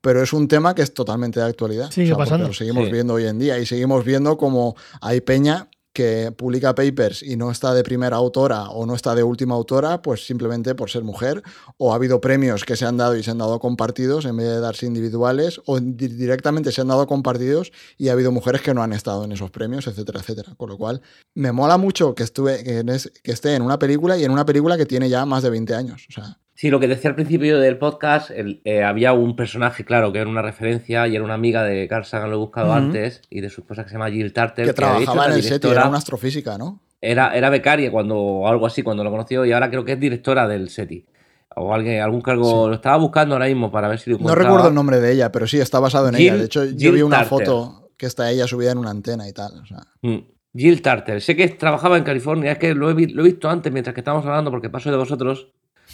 pero 0.00 0.22
es 0.22 0.32
un 0.32 0.48
tema 0.48 0.74
que 0.74 0.82
es 0.82 0.94
totalmente 0.94 1.40
de 1.40 1.46
actualidad. 1.46 1.90
Sigue 1.90 2.14
porque 2.14 2.24
pasando. 2.30 2.48
Lo 2.48 2.54
seguimos 2.54 2.86
Sí. 2.86 2.92
viendo 2.92 3.14
hoy 3.14 3.26
en 3.26 3.38
día 3.38 3.58
y 3.58 3.66
seguimos 3.66 4.04
viendo 4.04 4.36
como 4.36 4.76
hay 5.00 5.20
peña 5.20 5.68
que 5.92 6.30
publica 6.36 6.76
papers 6.76 7.24
y 7.24 7.34
no 7.36 7.50
está 7.50 7.74
de 7.74 7.82
primera 7.82 8.16
autora 8.16 8.68
o 8.70 8.86
no 8.86 8.94
está 8.94 9.16
de 9.16 9.24
última 9.24 9.56
autora, 9.56 10.00
pues 10.00 10.24
simplemente 10.24 10.76
por 10.76 10.90
ser 10.90 11.02
mujer, 11.02 11.42
o 11.76 11.90
ha 11.92 11.96
habido 11.96 12.20
premios 12.20 12.64
que 12.64 12.76
se 12.76 12.84
han 12.84 12.96
dado 12.96 13.16
y 13.16 13.24
se 13.24 13.32
han 13.32 13.38
dado 13.38 13.58
compartidos 13.58 14.24
en 14.24 14.36
vez 14.36 14.46
de 14.46 14.60
darse 14.60 14.86
individuales, 14.86 15.60
o 15.66 15.80
di- 15.80 16.06
directamente 16.06 16.70
se 16.70 16.82
han 16.82 16.88
dado 16.88 17.08
compartidos 17.08 17.72
y 17.96 18.10
ha 18.10 18.12
habido 18.12 18.30
mujeres 18.30 18.62
que 18.62 18.74
no 18.74 18.82
han 18.84 18.92
estado 18.92 19.24
en 19.24 19.32
esos 19.32 19.50
premios, 19.50 19.88
etcétera, 19.88 20.20
etcétera. 20.20 20.54
Con 20.56 20.68
lo 20.68 20.78
cual, 20.78 21.02
me 21.34 21.50
mola 21.50 21.78
mucho 21.78 22.14
que, 22.14 22.22
estuve, 22.22 22.62
que, 22.62 22.78
en 22.78 22.90
es- 22.90 23.10
que 23.24 23.32
esté 23.32 23.56
en 23.56 23.62
una 23.62 23.80
película 23.80 24.16
y 24.16 24.22
en 24.22 24.30
una 24.30 24.46
película 24.46 24.76
que 24.76 24.86
tiene 24.86 25.08
ya 25.08 25.26
más 25.26 25.42
de 25.42 25.50
20 25.50 25.74
años. 25.74 26.06
O 26.10 26.12
sea, 26.12 26.38
Sí, 26.60 26.70
lo 26.70 26.80
que 26.80 26.88
decía 26.88 27.10
al 27.10 27.14
principio 27.14 27.60
del 27.60 27.78
podcast, 27.78 28.32
el- 28.32 28.60
eh, 28.64 28.82
había 28.82 29.12
un 29.12 29.36
personaje, 29.36 29.84
claro, 29.84 30.10
que 30.12 30.18
era 30.18 30.28
una 30.28 30.42
referencia 30.42 31.06
y 31.06 31.14
era 31.14 31.24
una 31.24 31.34
amiga 31.34 31.62
de 31.62 31.86
Carl 31.86 32.04
Sagan, 32.04 32.30
lo 32.30 32.34
he 32.34 32.38
buscado 32.40 32.72
antes, 32.72 33.22
y 33.30 33.40
de 33.40 33.48
su 33.48 33.60
esposa 33.60 33.84
que 33.84 33.90
se 33.90 33.94
llama 33.94 34.10
Jill 34.10 34.32
Tarter. 34.32 34.66
que 34.66 34.72
trabajaba 34.72 35.26
en 35.26 35.32
el 35.34 35.42
set 35.44 35.52
y 35.52 35.54
directora- 35.68 35.80
era 35.82 35.88
una 35.88 35.98
astrofísica, 35.98 36.58
¿no? 36.58 36.80
era, 37.00 37.32
era 37.36 37.48
becaria 37.48 37.92
cuando, 37.92 38.16
o 38.16 38.48
algo 38.48 38.66
así 38.66 38.82
cuando 38.82 39.04
lo 39.04 39.10
conoció 39.12 39.44
y 39.46 39.52
ahora 39.52 39.70
creo 39.70 39.84
que 39.84 39.92
es 39.92 40.00
directora 40.00 40.48
del 40.48 40.68
SETI. 40.68 41.06
O 41.54 41.72
alguien, 41.72 42.02
algún 42.02 42.22
cargo, 42.22 42.66
lo 42.66 42.74
estaba 42.74 42.96
buscando 42.96 43.36
ahora 43.36 43.46
mismo 43.46 43.70
para 43.70 43.86
ver 43.86 44.00
si 44.00 44.10
lo 44.10 44.16
No 44.16 44.22
encontraba. 44.22 44.42
recuerdo 44.48 44.68
el 44.70 44.74
nombre 44.74 44.98
de 44.98 45.12
ella, 45.12 45.30
pero 45.30 45.46
sí, 45.46 45.60
está 45.60 45.78
basado 45.78 46.08
en 46.08 46.14
Jill- 46.16 46.22
ella. 46.26 46.36
De 46.38 46.44
hecho, 46.46 46.64
yo 46.64 46.76
Jill 46.76 46.92
vi 46.94 47.02
una 47.02 47.18
Tarter. 47.18 47.28
foto 47.46 47.90
que 47.96 48.06
está 48.06 48.32
ella 48.32 48.48
subida 48.48 48.72
en 48.72 48.78
una 48.78 48.90
antena 48.90 49.28
y 49.28 49.32
tal. 49.32 49.52
o 49.62 49.64
sea. 49.64 49.78
Mm. 50.02 50.18
Jill 50.56 50.82
Tarter. 50.82 51.20
Sé 51.20 51.36
que 51.36 51.46
trabajaba 51.50 51.98
en 51.98 52.02
California, 52.04 52.50
es 52.50 52.58
que 52.58 52.74
lo 52.74 52.90
he, 52.90 52.94
lo 53.06 53.22
he 53.22 53.24
visto 53.24 53.48
antes 53.48 53.72
mientras 53.72 53.94
que 53.94 54.00
estábamos 54.00 54.26
hablando 54.26 54.50
porque 54.50 54.68
paso 54.70 54.90
de 54.90 54.96
vosotros. 54.96 55.52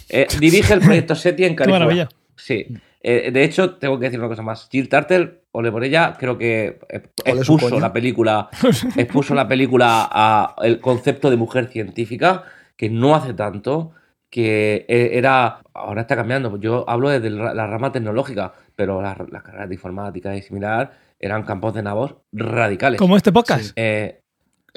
Eh, 0.09 0.27
dirige 0.39 0.75
el 0.75 0.81
proyecto 0.81 1.15
SETI 1.15 1.45
en 1.45 1.51
Qué 1.57 1.65
California. 1.65 1.87
maravilla. 1.87 2.09
Sí. 2.37 2.67
Eh, 3.07 3.31
de 3.33 3.45
hecho, 3.45 3.75
tengo 3.77 3.99
que 3.99 4.07
decir 4.07 4.19
una 4.19 4.29
cosa 4.29 4.43
más. 4.43 4.69
Jill 4.71 4.89
Tarter, 4.89 5.43
ole 5.53 5.71
por 5.71 5.85
ella, 5.85 6.15
creo 6.19 6.39
que 6.39 6.79
eh, 6.89 7.03
expuso 7.25 7.79
la 7.79 7.93
película, 7.93 8.49
expuso 8.97 9.35
la 9.35 9.47
película 9.47 10.09
a 10.11 10.55
el 10.63 10.81
concepto 10.81 11.29
de 11.31 11.37
mujer 11.37 11.69
científica, 11.69 12.45
que 12.77 12.89
no 12.89 13.15
hace 13.15 13.35
tanto, 13.35 13.93
que 14.31 14.87
era, 14.89 15.61
ahora 15.75 16.01
está 16.01 16.17
cambiando, 16.17 16.59
yo 16.59 16.85
hablo 16.89 17.09
desde 17.11 17.31
la 17.31 17.67
rama 17.67 17.93
tecnológica, 17.93 18.53
pero 18.75 19.01
las, 19.03 19.17
carreras 19.45 19.69
de 19.69 19.75
informática 19.75 20.35
y 20.35 20.43
similar 20.43 20.93
eran 21.21 21.45
campos 21.45 21.75
de 21.75 21.83
nabos 21.83 22.17
radicales. 22.33 22.99
Como 22.99 23.17
este 23.17 23.31
podcast. 23.33 23.73
Eh, 23.77 24.23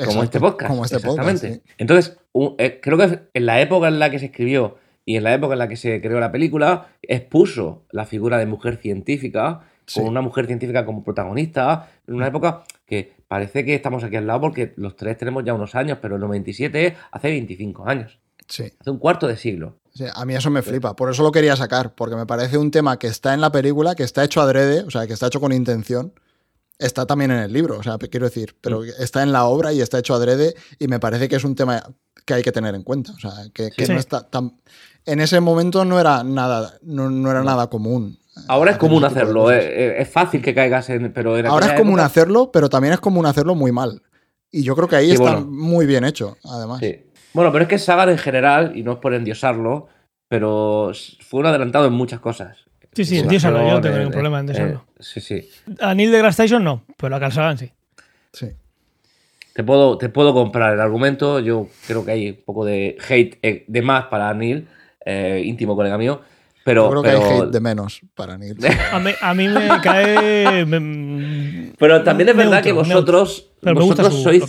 como 0.06 0.22
este 0.22 0.40
podcast. 0.40 0.70
Como 0.70 0.86
este 0.86 1.00
podcast. 1.00 1.28
exactamente. 1.30 1.66
sí. 1.66 1.74
Entonces, 1.80 2.20
un- 2.34 2.56
eh, 2.60 2.80
creo 2.84 2.98
que 2.98 3.20
en 3.34 3.46
la 3.48 3.60
época 3.62 3.88
en 3.88 3.98
la 4.00 4.12
que 4.12 4.20
se 4.20 4.26
escribió 4.26 4.78
y 5.08 5.16
en 5.16 5.24
la 5.24 5.34
época 5.34 5.54
en 5.54 5.60
la 5.60 5.70
que 5.70 5.78
se 5.78 6.02
creó 6.02 6.20
la 6.20 6.34
película, 6.34 6.90
expuso 7.02 7.86
la 7.92 8.06
figura 8.06 8.38
de 8.38 8.46
mujer 8.46 8.76
científica, 8.78 9.62
Sí. 9.86 10.02
con 10.02 10.10
una 10.10 10.20
mujer 10.20 10.48
científica 10.48 10.84
como 10.86 11.02
protagonista, 11.02 11.90
en 12.08 12.16
una 12.16 12.28
época 12.28 12.64
que 12.86 13.14
parece 13.26 13.64
que 13.64 13.74
estamos 13.74 14.04
aquí 14.04 14.18
al 14.18 14.28
lado 14.28 14.42
porque 14.42 14.74
los 14.76 14.98
tres 14.98 15.18
tenemos 15.18 15.46
ya 15.46 15.54
unos 15.54 15.76
años, 15.76 16.00
pero 16.02 16.16
el 16.16 16.22
97 16.22 16.98
hace 17.10 17.30
25 17.30 17.88
años, 17.88 18.20
Sí. 18.50 18.66
hace 18.78 18.92
un 18.92 18.98
cuarto 18.98 19.28
de 19.28 19.38
siglo. 19.38 19.78
Sí, 19.94 20.04
a 20.14 20.26
mí 20.26 20.36
eso 20.36 20.50
me 20.52 20.62
flipa, 20.62 20.94
por 20.94 21.10
eso 21.10 21.24
lo 21.24 21.32
quería 21.32 21.56
sacar, 21.56 21.96
porque 21.96 22.18
me 22.18 22.26
parece 22.26 22.58
un 22.58 22.70
tema 22.70 23.00
que 23.00 23.08
está 23.08 23.34
en 23.34 23.40
la 23.40 23.50
película, 23.50 23.96
que 23.96 24.04
está 24.04 24.26
hecho 24.26 24.42
adrede, 24.42 24.82
o 24.82 24.92
sea, 24.92 25.08
que 25.08 25.14
está 25.14 25.28
hecho 25.28 25.40
con 25.40 25.54
intención. 25.54 26.12
Está 26.80 27.06
también 27.06 27.32
en 27.32 27.40
el 27.40 27.54
libro, 27.54 27.80
o 27.80 27.84
sea, 27.84 27.98
quiero 27.98 28.26
decir, 28.28 28.56
pero 28.60 28.84
está 28.84 29.24
en 29.24 29.32
la 29.32 29.46
obra 29.46 29.72
y 29.72 29.80
está 29.80 30.00
hecho 30.00 30.14
adrede 30.16 30.54
y 30.80 30.88
me 30.90 31.00
parece 31.00 31.30
que 31.30 31.38
es 31.38 31.44
un 31.46 31.56
tema 31.56 31.82
que 32.26 32.34
hay 32.34 32.44
que 32.44 32.52
tener 32.52 32.76
en 32.76 32.84
cuenta, 32.84 33.14
o 33.14 33.20
sea, 33.20 33.32
que, 33.54 33.72
que 33.72 33.86
Sí. 33.86 33.94
no 33.94 33.98
está 34.00 34.30
tan... 34.30 34.60
En 35.08 35.20
ese 35.22 35.40
momento 35.40 35.84
no 35.86 36.00
era 36.00 36.24
nada, 36.24 36.74
no, 36.84 37.10
no 37.10 37.32
era 37.32 37.42
nada 37.44 37.68
común. 37.70 38.20
Ahora 38.48 38.72
es 38.72 38.78
común 38.78 39.04
hacerlo, 39.04 39.50
eh, 39.52 39.58
eh, 39.64 39.96
es 40.00 40.10
fácil 40.10 40.42
que 40.44 40.54
caigas 40.54 40.90
en... 40.92 41.12
Pero 41.12 41.38
en 41.38 41.48
Ahora 41.48 41.68
es 41.68 41.74
común 41.74 41.94
época- 41.94 42.06
hacerlo, 42.06 42.52
pero 42.52 42.70
también 42.70 42.94
es 42.94 43.00
común 43.00 43.26
hacerlo 43.26 43.56
muy 43.56 43.72
mal. 43.72 44.02
Y 44.52 44.62
yo 44.64 44.76
creo 44.76 44.88
que 44.88 44.96
ahí 44.98 45.08
Sí, 45.08 45.14
está 45.14 45.32
bueno. 45.38 45.48
muy 45.50 45.86
bien 45.88 46.04
hecho, 46.04 46.38
además. 46.44 46.80
Sí. 46.80 47.04
Bueno, 47.34 47.52
pero 47.52 47.64
es 47.64 47.68
que 47.70 47.80
Sagan 47.80 48.10
en 48.10 48.18
general, 48.20 48.74
y 48.76 48.84
no 48.84 48.92
es 48.94 48.98
por 49.00 49.14
endiosarlo, 49.14 49.88
pero 50.28 50.92
fue 51.28 51.40
un 51.40 51.46
adelantado 51.48 51.88
en 51.88 51.94
muchas 51.94 52.20
cosas. 52.20 52.58
Sí, 52.94 53.06
sí, 53.06 53.18
En 53.18 53.24
endiósalo, 53.24 53.60
yo 53.66 53.72
no 53.76 53.82
tengo 53.82 53.96
en- 53.96 54.00
ningún 54.02 54.14
problema 54.14 54.40
en 54.40 54.50
endiosarlo. 54.50 54.86
eh, 54.88 55.00
sí, 55.00 55.20
sí. 55.22 55.50
A 55.80 55.96
Neil 55.96 56.12
deGrasse 56.12 56.44
Tyson 56.44 56.64
no, 56.64 56.84
pero 56.98 57.16
a 57.16 57.20
Carl 57.20 57.32
Sagan 57.34 57.58
sí. 57.58 57.72
Sí. 58.34 58.48
Te 59.54 59.64
puedo, 59.64 59.98
te 59.98 60.10
puedo 60.10 60.34
comprar 60.34 60.74
el 60.74 60.80
argumento. 60.82 61.40
Yo 61.40 61.68
creo 61.88 62.06
que 62.06 62.12
hay 62.12 62.30
un 62.30 62.40
poco 62.46 62.66
de 62.66 62.98
hate 63.10 63.40
eh, 63.42 63.66
de 63.68 63.82
más 63.82 64.06
para 64.06 64.32
Neil, 64.34 64.68
eh, 65.08 65.42
íntimo 65.46 65.76
colega 65.76 65.98
mío. 65.98 66.22
Pero, 66.64 66.84
Yo 66.94 67.02
creo 67.02 67.04
que 67.04 67.10
hay 67.12 67.40
hate 67.40 67.50
de 67.52 67.60
menos 67.62 68.02
para. 68.14 68.34
A 68.92 69.00
mí, 69.00 69.12
a 69.22 69.34
mí 69.34 69.48
me 69.48 69.68
cae. 69.82 70.66
me- 70.66 71.72
pero 71.78 72.04
también 72.04 72.28
es 72.30 72.36
neutro, 72.36 72.52
verdad 72.52 72.64
que 72.64 72.72
vosotros, 72.74 73.52
Pero 73.62 73.76
vosotros 73.76 74.14
su- 74.16 74.24
sois, 74.24 74.44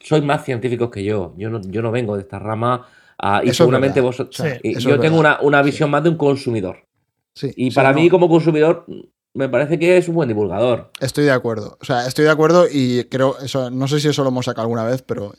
sois 0.00 0.24
más 0.24 0.44
científicos 0.44 0.90
que 0.90 1.04
yo. 1.04 1.34
Yo 1.36 1.50
no, 1.50 1.60
yo 1.62 1.82
no 1.82 1.90
vengo 1.90 2.16
de 2.16 2.22
esta 2.22 2.38
rama. 2.38 2.86
ah, 3.18 3.42
y 3.44 3.50
Eso 3.50 3.64
seguramente 3.64 4.00
vosotros. 4.00 4.34
Sí. 4.36 4.58
y 4.62 4.78
yo 4.78 4.98
tengo 4.98 5.18
una, 5.18 5.40
una 5.42 5.60
visión 5.60 5.90
más 5.90 6.02
de 6.02 6.08
un 6.08 6.16
consumidor. 6.16 6.86
Sí, 7.34 7.52
Y 7.56 7.70
sí, 7.70 7.74
para 7.76 7.92
no. 7.92 7.96
mí, 8.00 8.08
como 8.08 8.28
consumidor, 8.28 8.86
me 9.34 9.48
parece 9.50 9.78
que 9.78 9.98
es 9.98 10.08
un 10.08 10.14
buen 10.14 10.28
divulgador. 10.28 10.90
Estoy 11.00 11.24
de 11.24 11.32
acuerdo. 11.32 11.76
O 11.80 11.84
sea, 11.84 12.06
estoy 12.06 12.24
de 12.24 12.30
acuerdo 12.30 12.66
y 12.70 13.04
creo, 13.10 13.36
eso, 13.40 13.70
no 13.70 13.86
sé 13.88 14.00
si 14.00 14.08
eso 14.08 14.22
lo 14.22 14.30
hemos 14.30 14.46
sacado 14.46 14.62
alguna 14.62 14.84
vez, 14.84 15.02
pero 15.02 15.34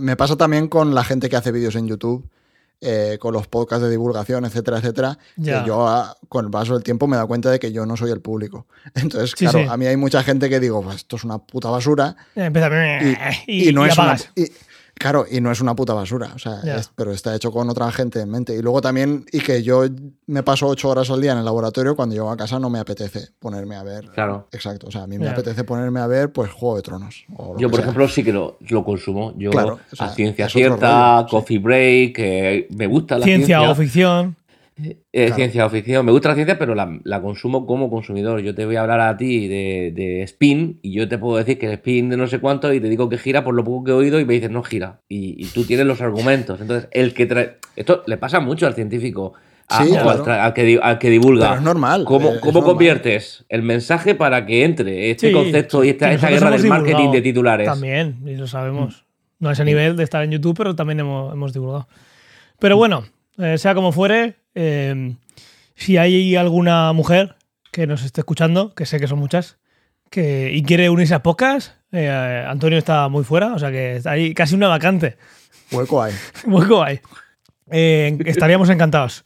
me 0.00 0.16
pasa 0.16 0.36
también 0.36 0.68
con 0.68 0.94
la 0.94 1.02
gente 1.04 1.28
que 1.28 1.36
hace 1.36 1.50
vídeos 1.52 1.74
en 1.76 1.88
YouTube, 1.88 2.28
eh, 2.80 3.16
con 3.20 3.32
los 3.32 3.48
podcasts 3.48 3.84
de 3.84 3.90
divulgación, 3.90 4.44
etcétera, 4.44 4.78
etcétera. 4.78 5.18
Que 5.42 5.62
yo 5.66 5.86
ah, 5.88 6.16
con 6.28 6.44
el 6.44 6.50
paso 6.50 6.74
del 6.74 6.82
tiempo 6.82 7.06
me 7.06 7.14
he 7.14 7.18
dado 7.18 7.28
cuenta 7.28 7.50
de 7.50 7.58
que 7.58 7.72
yo 7.72 7.86
no 7.86 7.96
soy 7.96 8.10
el 8.10 8.20
público. 8.20 8.66
Entonces, 8.94 9.30
Sí, 9.30 9.46
claro, 9.46 9.60
sí. 9.60 9.66
a 9.68 9.76
mí 9.76 9.86
hay 9.86 9.96
mucha 9.96 10.22
gente 10.22 10.48
que 10.48 10.60
digo, 10.60 10.92
esto 10.92 11.16
es 11.16 11.24
una 11.24 11.38
puta 11.38 11.70
basura. 11.70 12.16
Empieza 12.34 12.68
Y, 13.02 13.16
y, 13.46 13.68
y 13.70 13.72
no 13.72 13.86
y 13.86 13.88
es 13.90 13.98
una, 13.98 14.16
Claro, 14.98 15.26
y 15.30 15.42
no 15.42 15.50
es 15.52 15.60
una 15.60 15.76
puta 15.76 15.92
basura, 15.92 16.30
o 16.34 16.38
sea, 16.38 16.60
es- 16.64 16.90
pero 16.96 17.12
está 17.12 17.34
hecho 17.34 17.52
con 17.52 17.68
otra 17.68 17.92
gente 17.92 18.18
en 18.20 18.30
mente. 18.30 18.54
Y 18.54 18.62
luego 18.62 18.80
también, 18.80 19.26
y 19.30 19.40
que 19.40 19.62
yo 19.62 19.84
me 20.26 20.42
paso 20.42 20.66
ocho 20.66 20.88
horas 20.88 21.10
al 21.10 21.20
día 21.20 21.32
en 21.32 21.38
el 21.38 21.44
laboratorio, 21.44 21.94
cuando 21.94 22.14
llego 22.14 22.30
a 22.30 22.36
casa 22.36 22.58
no 22.58 22.70
me 22.70 22.78
apetece 22.78 23.28
ponerme 23.38 23.76
a 23.76 23.82
ver. 23.82 24.06
Claro. 24.14 24.48
Exacto, 24.52 24.86
o 24.86 24.90
sea, 24.90 25.02
a 25.02 25.06
mí 25.06 25.18
me 25.18 25.28
apetece 25.28 25.64
ponerme 25.64 26.00
a 26.00 26.06
ver, 26.06 26.32
pues, 26.32 26.50
Juego 26.50 26.76
de 26.76 26.82
Tronos. 26.82 27.24
o 27.36 27.52
lo 27.54 27.58
Yo, 27.60 27.68
que 27.68 27.72
por 27.72 27.74
sea. 27.80 27.84
ejemplo, 27.84 28.08
sí 28.08 28.24
que 28.24 28.32
lo, 28.32 28.56
lo 28.68 28.84
consumo. 28.84 29.34
Yo, 29.36 29.50
Claro, 29.50 29.78
o 29.92 29.96
sea, 29.96 30.06
a 30.06 30.14
ciencia 30.14 30.48
cierta, 30.48 31.16
rollo, 31.16 31.28
sí. 31.28 31.30
coffee 31.30 31.58
break, 31.58 32.14
eh, 32.18 32.66
me 32.74 32.86
gusta 32.86 33.18
la 33.18 33.24
Ciencia 33.24 33.58
ciencia. 33.58 33.70
o 33.70 33.74
ficción. 33.74 34.36
Eh, 34.82 34.98
Claro. 35.12 35.34
Ciencia 35.36 35.64
o 35.66 35.70
ficción. 35.70 36.04
Me 36.04 36.12
gusta 36.12 36.28
la 36.28 36.34
ciencia, 36.34 36.58
pero 36.58 36.74
la, 36.74 36.98
la 37.04 37.22
consumo 37.22 37.64
como 37.66 37.88
consumidor. 37.88 38.40
Yo 38.40 38.54
te 38.54 38.66
voy 38.66 38.76
a 38.76 38.82
hablar 38.82 39.00
a 39.00 39.16
ti 39.16 39.48
de, 39.48 39.92
de 39.94 40.22
spin 40.24 40.78
y 40.82 40.92
yo 40.92 41.08
te 41.08 41.16
puedo 41.16 41.38
decir 41.38 41.58
que 41.58 41.66
el 41.66 41.72
spin 41.72 42.10
de 42.10 42.16
no 42.18 42.26
sé 42.26 42.38
cuánto 42.40 42.72
y 42.72 42.80
te 42.80 42.88
digo 42.88 43.08
que 43.08 43.16
gira 43.16 43.42
por 43.42 43.54
lo 43.54 43.64
poco 43.64 43.84
que 43.84 43.90
he 43.92 43.94
oído 43.94 44.20
y 44.20 44.24
me 44.26 44.34
dices 44.34 44.50
no 44.50 44.62
gira. 44.62 45.00
Y, 45.08 45.42
y 45.42 45.46
tú 45.48 45.64
tienes 45.64 45.86
los 45.86 46.00
argumentos. 46.02 46.60
Entonces, 46.60 46.88
el 46.92 47.14
que 47.14 47.24
trae... 47.26 47.56
Esto 47.74 48.02
le 48.06 48.18
pasa 48.18 48.40
mucho 48.40 48.66
al 48.66 48.74
científico. 48.74 49.32
a- 49.68 49.82
Sí, 49.84 49.96
al, 49.96 50.02
claro. 50.02 50.24
tra- 50.24 50.40
al 50.44 50.52
que, 50.52 50.62
di- 50.64 50.78
al 50.82 50.98
que 50.98 51.08
divulga. 51.10 51.46
Pero 51.48 51.58
es 51.60 51.64
normal, 51.64 52.04
¿Cómo, 52.04 52.28
eh, 52.30 52.34
es 52.34 52.40
cómo 52.40 52.52
normal. 52.60 52.70
conviertes 52.72 53.44
el 53.48 53.62
mensaje 53.62 54.14
para 54.14 54.44
que 54.44 54.64
entre 54.64 55.10
este 55.10 55.28
Sí, 55.28 55.32
concepto 55.32 55.82
y 55.84 55.88
esta, 55.88 56.12
esta 56.12 56.28
guerra 56.28 56.50
del 56.50 56.66
marketing 56.66 57.10
de 57.12 57.22
titulares? 57.22 57.66
También, 57.66 58.16
y 58.26 58.36
lo 58.36 58.46
sabemos. 58.46 59.04
No 59.38 59.48
a 59.48 59.52
ese 59.52 59.64
nivel 59.64 59.96
de 59.96 60.04
estar 60.04 60.22
en 60.22 60.30
YouTube, 60.32 60.54
pero 60.56 60.76
también 60.76 61.00
hemos, 61.00 61.32
hemos 61.32 61.52
divulgado. 61.52 61.88
Pero 62.58 62.76
bueno, 62.76 63.04
eh, 63.38 63.58
sea 63.58 63.74
como 63.74 63.92
fuere, 63.92 64.36
eh, 64.56 65.14
si 65.76 65.96
hay 65.98 66.34
alguna 66.34 66.92
mujer 66.92 67.36
que 67.70 67.86
nos 67.86 68.02
esté 68.04 68.22
escuchando, 68.22 68.74
que 68.74 68.86
sé 68.86 68.98
que 68.98 69.06
son 69.06 69.18
muchas, 69.20 69.58
que, 70.10 70.50
y 70.52 70.62
quiere 70.64 70.88
unirse 70.90 71.14
a 71.14 71.22
pocas, 71.22 71.74
eh, 71.92 72.44
Antonio 72.48 72.78
está 72.78 73.08
muy 73.08 73.22
fuera, 73.22 73.52
o 73.54 73.58
sea 73.58 73.70
que 73.70 73.96
está 73.96 74.10
ahí 74.12 74.34
casi 74.34 74.54
una 74.54 74.68
vacante. 74.68 75.16
Hueco 75.70 76.02
hay. 76.02 76.14
Hueco 76.46 76.82
hay. 76.82 77.00
Eh, 77.70 78.16
estaríamos 78.26 78.70
encantados. 78.70 79.24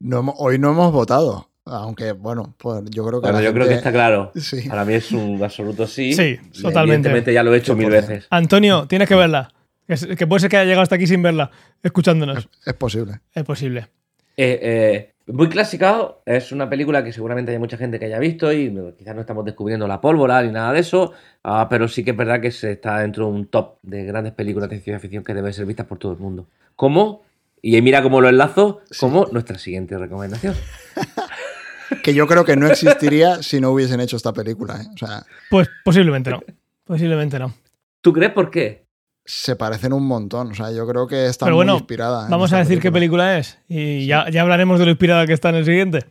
No 0.00 0.20
hemos- 0.20 0.34
hoy 0.38 0.58
no 0.58 0.70
hemos 0.70 0.92
votado, 0.92 1.50
aunque, 1.64 2.12
bueno, 2.12 2.54
pues 2.58 2.82
yo 2.90 3.04
creo 3.06 3.20
que. 3.20 3.30
Bueno, 3.30 3.52
creo 3.52 3.68
está 3.70 3.92
claro. 3.92 4.32
Sí. 4.36 4.68
Para 4.68 4.84
mí 4.84 4.94
es 4.94 5.12
un 5.12 5.42
absoluto 5.42 5.86
sí. 5.86 6.12
Sí, 6.14 6.38
totalmente. 6.62 7.08
Evidentemente 7.08 7.32
ya 7.34 7.42
lo 7.42 7.54
he 7.54 7.58
hecho 7.58 7.74
mil 7.76 7.88
100%. 7.88 7.90
veces. 7.90 8.26
Antonio, 8.30 8.86
tienes 8.86 9.08
que 9.08 9.14
verla. 9.16 9.52
Es- 9.86 10.06
que 10.06 10.26
puede 10.26 10.40
ser 10.40 10.50
que 10.50 10.56
haya 10.56 10.64
llegado 10.66 10.82
hasta 10.82 10.94
aquí 10.94 11.06
sin 11.06 11.22
verla, 11.22 11.50
escuchándonos. 11.82 12.48
Es 12.64 12.74
posible. 12.74 13.20
Es 13.34 13.42
posible. 13.44 13.88
Eh, 14.36 14.58
eh, 14.62 15.12
muy 15.26 15.48
clásica, 15.48 16.16
es 16.26 16.52
una 16.52 16.68
película 16.68 17.04
que 17.04 17.12
seguramente 17.12 17.52
hay 17.52 17.58
mucha 17.58 17.76
gente 17.76 17.98
que 17.98 18.06
haya 18.06 18.18
visto 18.18 18.52
y 18.52 18.74
quizás 18.98 19.14
no 19.14 19.20
estamos 19.20 19.44
descubriendo 19.44 19.86
la 19.86 20.00
pólvora 20.00 20.42
ni 20.42 20.50
nada 20.50 20.72
de 20.72 20.80
eso, 20.80 21.12
ah, 21.44 21.68
pero 21.70 21.86
sí 21.86 22.02
que 22.02 22.10
es 22.10 22.16
verdad 22.16 22.40
que 22.40 22.50
se 22.50 22.72
está 22.72 22.98
dentro 22.98 23.26
de 23.26 23.32
un 23.32 23.46
top 23.46 23.76
de 23.82 24.04
grandes 24.04 24.32
películas 24.32 24.68
de 24.68 24.80
ciencia 24.80 24.98
ficción 24.98 25.22
que 25.22 25.32
deben 25.32 25.52
ser 25.52 25.64
vistas 25.64 25.86
por 25.86 25.98
todo 25.98 26.12
el 26.12 26.18
mundo. 26.18 26.46
¿Cómo? 26.74 27.22
Y 27.62 27.80
mira 27.82 28.02
cómo 28.02 28.20
lo 28.20 28.28
enlazo, 28.28 28.80
como 28.98 29.26
nuestra 29.30 29.58
siguiente 29.58 29.96
recomendación. 29.96 30.56
que 32.02 32.14
yo 32.14 32.26
creo 32.26 32.44
que 32.44 32.56
no 32.56 32.66
existiría 32.66 33.42
si 33.42 33.60
no 33.60 33.70
hubiesen 33.70 34.00
hecho 34.00 34.16
esta 34.16 34.32
película. 34.32 34.82
¿eh? 34.82 34.86
O 34.94 34.98
sea, 34.98 35.24
pues 35.48 35.68
posiblemente 35.84 36.30
no. 36.30 36.42
Posiblemente 36.84 37.38
no. 37.38 37.54
¿Tú 38.00 38.12
crees 38.12 38.32
por 38.32 38.50
qué? 38.50 38.84
Se 39.24 39.56
parecen 39.56 39.92
un 39.92 40.06
montón. 40.06 40.52
O 40.52 40.54
sea, 40.54 40.72
yo 40.72 40.86
creo 40.86 41.06
que 41.06 41.26
está 41.26 41.46
muy 41.46 41.68
inspirada. 41.68 42.26
Vamos 42.28 42.52
a 42.52 42.58
decir 42.58 42.80
qué 42.80 42.90
película 42.90 43.38
es. 43.38 43.58
Y 43.68 44.06
ya, 44.06 44.28
ya 44.30 44.42
hablaremos 44.42 44.78
de 44.78 44.86
lo 44.86 44.90
inspirada 44.90 45.26
que 45.26 45.32
está 45.32 45.50
en 45.50 45.56
el 45.56 45.64
siguiente. 45.64 46.06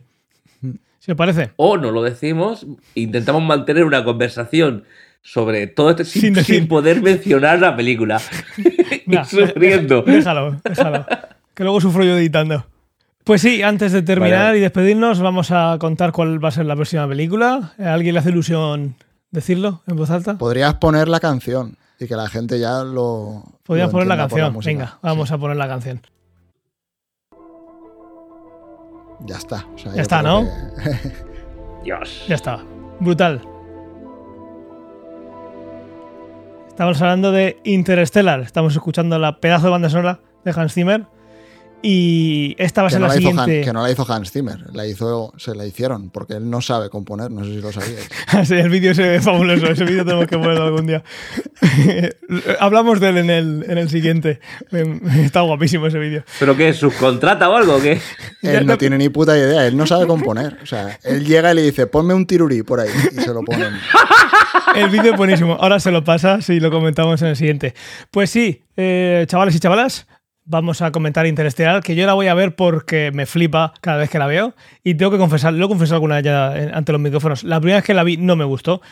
¿Si 0.98 1.10
os 1.10 1.16
parece? 1.16 1.50
O 1.56 1.76
no 1.76 1.90
lo 1.90 2.02
decimos, 2.02 2.64
intentamos 2.94 3.42
mantener 3.42 3.84
una 3.84 4.04
conversación 4.04 4.84
sobre 5.22 5.68
todo 5.68 5.90
esto 5.90 6.04
sin, 6.04 6.36
sin, 6.44 6.68
poder 6.68 7.00
mencionar 7.02 7.60
la 7.60 7.76
película. 7.76 8.20
y 9.06 9.16
sufriendo. 9.24 10.02
Déjalo, 10.06 10.60
déjalo. 10.64 11.06
Que 11.54 11.64
luego 11.64 11.80
sufro 11.80 12.04
yo 12.04 12.16
editando. 12.16 12.66
Pues 13.24 13.40
sí, 13.40 13.62
antes 13.62 13.92
de 13.92 14.02
terminar 14.02 14.56
y 14.56 14.60
despedirnos, 14.60 15.20
vamos 15.20 15.52
a 15.52 15.76
contar 15.78 16.10
cuál 16.10 16.44
va 16.44 16.48
a 16.48 16.52
ser 16.52 16.66
la 16.66 16.74
próxima 16.74 17.06
película. 17.06 17.72
¿A 17.78 17.94
alguien 17.94 18.14
le 18.14 18.20
hace 18.20 18.30
ilusión 18.30 18.96
decirlo 19.30 19.82
en 19.86 19.96
voz 19.96 20.10
alta? 20.10 20.38
Podrías 20.38 20.74
poner 20.74 21.08
la 21.08 21.20
canción 21.20 21.76
y 22.02 22.08
que 22.08 22.16
la 22.16 22.28
gente 22.28 22.58
ya 22.58 22.82
lo. 22.82 23.44
Podrías 23.62 23.90
poner 23.90 24.06
la 24.06 24.16
canción. 24.16 24.58
Venga, 24.64 24.98
vamos 25.02 25.30
a 25.30 25.38
poner 25.38 25.56
la 25.56 25.68
canción. 25.68 26.00
Ya 29.20 29.36
está. 29.36 29.66
ya 29.94 30.02
está, 30.02 30.22
¿no? 30.22 30.48
Dios. 31.84 32.24
Ya 32.28 32.34
está. 32.34 32.64
Brutal. 32.98 33.40
Estamos 36.68 37.00
hablando 37.00 37.30
de 37.30 37.60
Interstellar. 37.64 38.40
Estamos 38.40 38.72
escuchando 38.72 39.18
la 39.18 39.40
pedazo 39.40 39.66
de 39.66 39.70
banda 39.70 39.90
sonora 39.90 40.20
de 40.44 40.52
Hans 40.56 40.74
Zimmer. 40.74 41.06
Y 41.82 42.54
esta 42.58 42.82
va 42.82 42.88
a 42.88 42.90
ser 42.90 43.00
la, 43.00 43.10
siguiente. 43.10 43.62
que 43.62 43.72
no 43.72 43.82
la 43.82 43.90
hizo 43.90 44.10
Hans 44.10 44.30
Zimmer, 44.30 44.72
la 44.72 44.86
hizo, 44.86 45.32
se 45.36 45.54
la 45.54 45.66
hicieron, 45.66 46.10
porque 46.10 46.34
él 46.34 46.48
no 46.48 46.60
sabe 46.60 46.88
componer, 46.90 47.30
no 47.30 47.44
sé 47.44 47.50
si 47.50 47.60
lo 47.60 47.72
sabíais. 47.72 48.08
sí, 48.44 48.54
el 48.54 48.70
vídeo 48.70 48.94
se 48.94 49.02
ve 49.02 49.20
fabuloso, 49.20 49.66
ese 49.66 49.84
vídeo 49.84 50.04
tenemos 50.04 50.26
que 50.26 50.38
ponerlo 50.38 50.64
algún 50.64 50.86
día. 50.86 51.02
Hablamos 52.60 53.00
de 53.00 53.08
él 53.08 53.18
en 53.18 53.30
el, 53.30 53.64
en 53.68 53.78
el 53.78 53.90
siguiente. 53.90 54.40
Está 55.24 55.40
guapísimo 55.40 55.88
ese 55.88 55.98
vídeo. 55.98 56.22
¿Pero 56.38 56.56
qué? 56.56 56.72
¿Subcontrata 56.72 57.50
o 57.50 57.56
algo? 57.56 57.80
¿qué? 57.80 58.00
Él 58.42 58.64
no 58.64 58.78
tiene 58.78 58.96
ni 58.96 59.08
puta 59.08 59.36
idea, 59.36 59.66
él 59.66 59.76
no 59.76 59.86
sabe 59.86 60.06
componer. 60.06 60.58
O 60.62 60.66
sea, 60.66 60.98
él 61.02 61.24
llega 61.24 61.52
y 61.52 61.56
le 61.56 61.62
dice, 61.62 61.88
ponme 61.88 62.14
un 62.14 62.26
tirurí 62.26 62.62
por 62.62 62.78
ahí, 62.78 62.90
y 63.10 63.20
se 63.20 63.34
lo 63.34 63.42
ponen. 63.42 63.72
El 64.76 64.88
vídeo 64.88 65.12
es 65.12 65.18
buenísimo. 65.18 65.54
Ahora 65.60 65.80
se 65.80 65.90
lo 65.90 66.04
pasa 66.04 66.40
si 66.40 66.60
lo 66.60 66.70
comentamos 66.70 67.20
en 67.22 67.28
el 67.28 67.36
siguiente. 67.36 67.74
Pues 68.10 68.30
sí, 68.30 68.62
eh, 68.76 69.24
chavales 69.28 69.54
y 69.54 69.60
chavalas, 69.60 70.06
vamos 70.44 70.82
a 70.82 70.90
comentar 70.92 71.26
Interestelar, 71.26 71.82
que 71.82 71.94
yo 71.94 72.06
la 72.06 72.14
voy 72.14 72.26
a 72.28 72.34
ver 72.34 72.54
porque 72.54 73.10
me 73.12 73.26
flipa 73.26 73.72
cada 73.80 73.98
vez 73.98 74.10
que 74.10 74.18
la 74.18 74.26
veo. 74.26 74.54
Y 74.82 74.94
tengo 74.94 75.10
que 75.10 75.18
confesar, 75.18 75.52
lo 75.54 75.66
he 75.66 75.68
confesado 75.68 75.96
alguna 75.96 76.16
vez 76.16 76.24
ya 76.24 76.52
ante 76.76 76.92
los 76.92 77.00
micrófonos. 77.00 77.44
La 77.44 77.60
primera 77.60 77.78
vez 77.78 77.84
que 77.84 77.94
la 77.94 78.04
vi 78.04 78.16
no 78.16 78.36
me 78.36 78.44
gustó. 78.44 78.82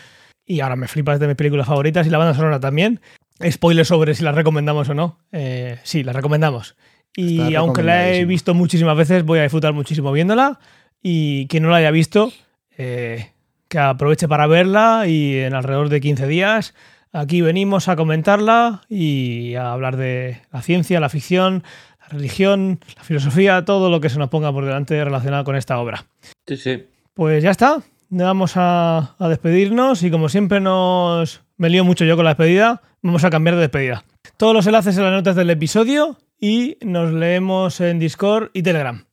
Y 0.47 0.61
ahora 0.61 0.77
me 0.77 0.89
flipa, 0.89 1.15
es 1.15 1.21
de 1.21 1.27
mis 1.27 1.37
películas 1.37 1.67
favoritas 1.67 2.07
y 2.07 2.11
la 2.11 2.19
banda 2.19 2.35
sonora 2.35 2.61
también. 2.61 3.01
Spoiler 3.49 3.87
sobre 3.87 4.15
si 4.15 4.25
la 4.25 4.33
recomendamos 4.33 4.89
o 4.89 4.95
no. 4.95 5.19
Eh, 5.33 5.79
sí, 5.83 6.03
la 6.03 6.13
recomendamos. 6.13 6.77
Y 7.15 7.55
aunque 7.55 7.83
la 7.83 8.11
he 8.11 8.25
visto 8.25 8.55
muchísimas 8.55 8.97
veces, 8.97 9.25
voy 9.25 9.41
a 9.41 9.43
disfrutar 9.43 9.73
muchísimo 9.73 10.13
viéndola. 10.13 10.59
Y 11.03 11.47
quien 11.49 11.63
no 11.63 11.71
la 11.71 11.77
haya 11.77 11.91
visto, 11.91 12.33
eh, 12.77 13.33
que 13.69 13.79
aproveche 13.79 14.29
para 14.29 14.47
verla 14.47 15.05
y 15.07 15.39
en 15.39 15.55
alrededor 15.55 15.89
de 15.89 16.01
15 16.01 16.27
días 16.27 16.75
Aquí 17.13 17.41
venimos 17.41 17.89
a 17.89 17.97
comentarla 17.97 18.83
y 18.89 19.55
a 19.57 19.73
hablar 19.73 19.97
de 19.97 20.43
la 20.53 20.63
ciencia, 20.63 21.01
la 21.01 21.09
ficción, 21.09 21.65
la 22.01 22.09
religión, 22.09 22.81
la 22.97 23.03
filosofía, 23.03 23.65
todo 23.65 23.91
lo 23.91 24.01
que 24.01 24.09
se 24.09 24.19
nos 24.19 24.29
ponga 24.29 24.53
por 24.53 24.65
delante 24.65 25.03
relacionado 25.05 25.45
con 25.45 25.57
esta 25.57 25.79
obra. 25.79 26.07
Sí, 26.47 26.57
sí. 26.57 26.87
Pues 27.15 27.43
ya 27.43 27.51
está. 27.51 27.83
Vamos 28.11 28.53
a, 28.57 29.17
a 29.19 29.29
despedirnos 29.29 30.03
y 30.03 30.11
como 30.11 30.29
siempre 30.29 30.61
nos 30.61 31.43
me 31.57 31.69
lío 31.69 31.85
mucho 31.85 32.05
yo 32.05 32.17
con 32.17 32.25
la 32.25 32.31
despedida, 32.31 32.81
vamos 33.03 33.23
a 33.25 33.31
cambiar 33.31 33.57
de 33.57 33.63
despedida. 33.63 34.05
Todos 34.37 34.55
los 34.55 34.67
enlaces 34.67 34.97
en 34.97 35.05
las 35.05 35.13
notas 35.13 35.37
del 35.37 35.51
episodio 35.51 36.17
y 36.41 36.79
nos 36.81 37.13
leemos 37.13 37.81
en 37.81 37.99
Discord 37.99 38.51
y 38.55 38.63
Telegram. 38.63 39.05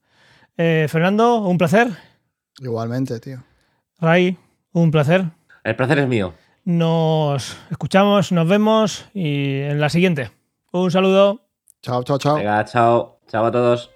Eh, 0.56 0.88
Fernando, 0.90 1.40
un 1.40 1.58
placer. 1.58 1.90
Igualmente, 2.60 3.20
tío. 3.20 3.44
Ray, 4.00 4.38
un 4.72 4.92
placer. 4.92 5.26
El 5.64 5.76
placer 5.76 6.00
es 6.00 6.08
mío. 6.08 6.34
Nos 6.68 7.56
escuchamos, 7.72 8.34
nos 8.34 8.46
vemos 8.46 9.06
y 9.14 9.62
en 9.62 9.80
la 9.80 9.88
siguiente. 9.88 10.32
Un 10.74 10.92
saludo. 10.92 11.40
Chao, 11.82 12.04
chao, 12.04 12.18
chao. 12.18 12.36
Venga, 12.36 12.66
chao. 12.66 13.22
Chao 13.26 13.46
a 13.46 13.52
todos. 13.54 13.90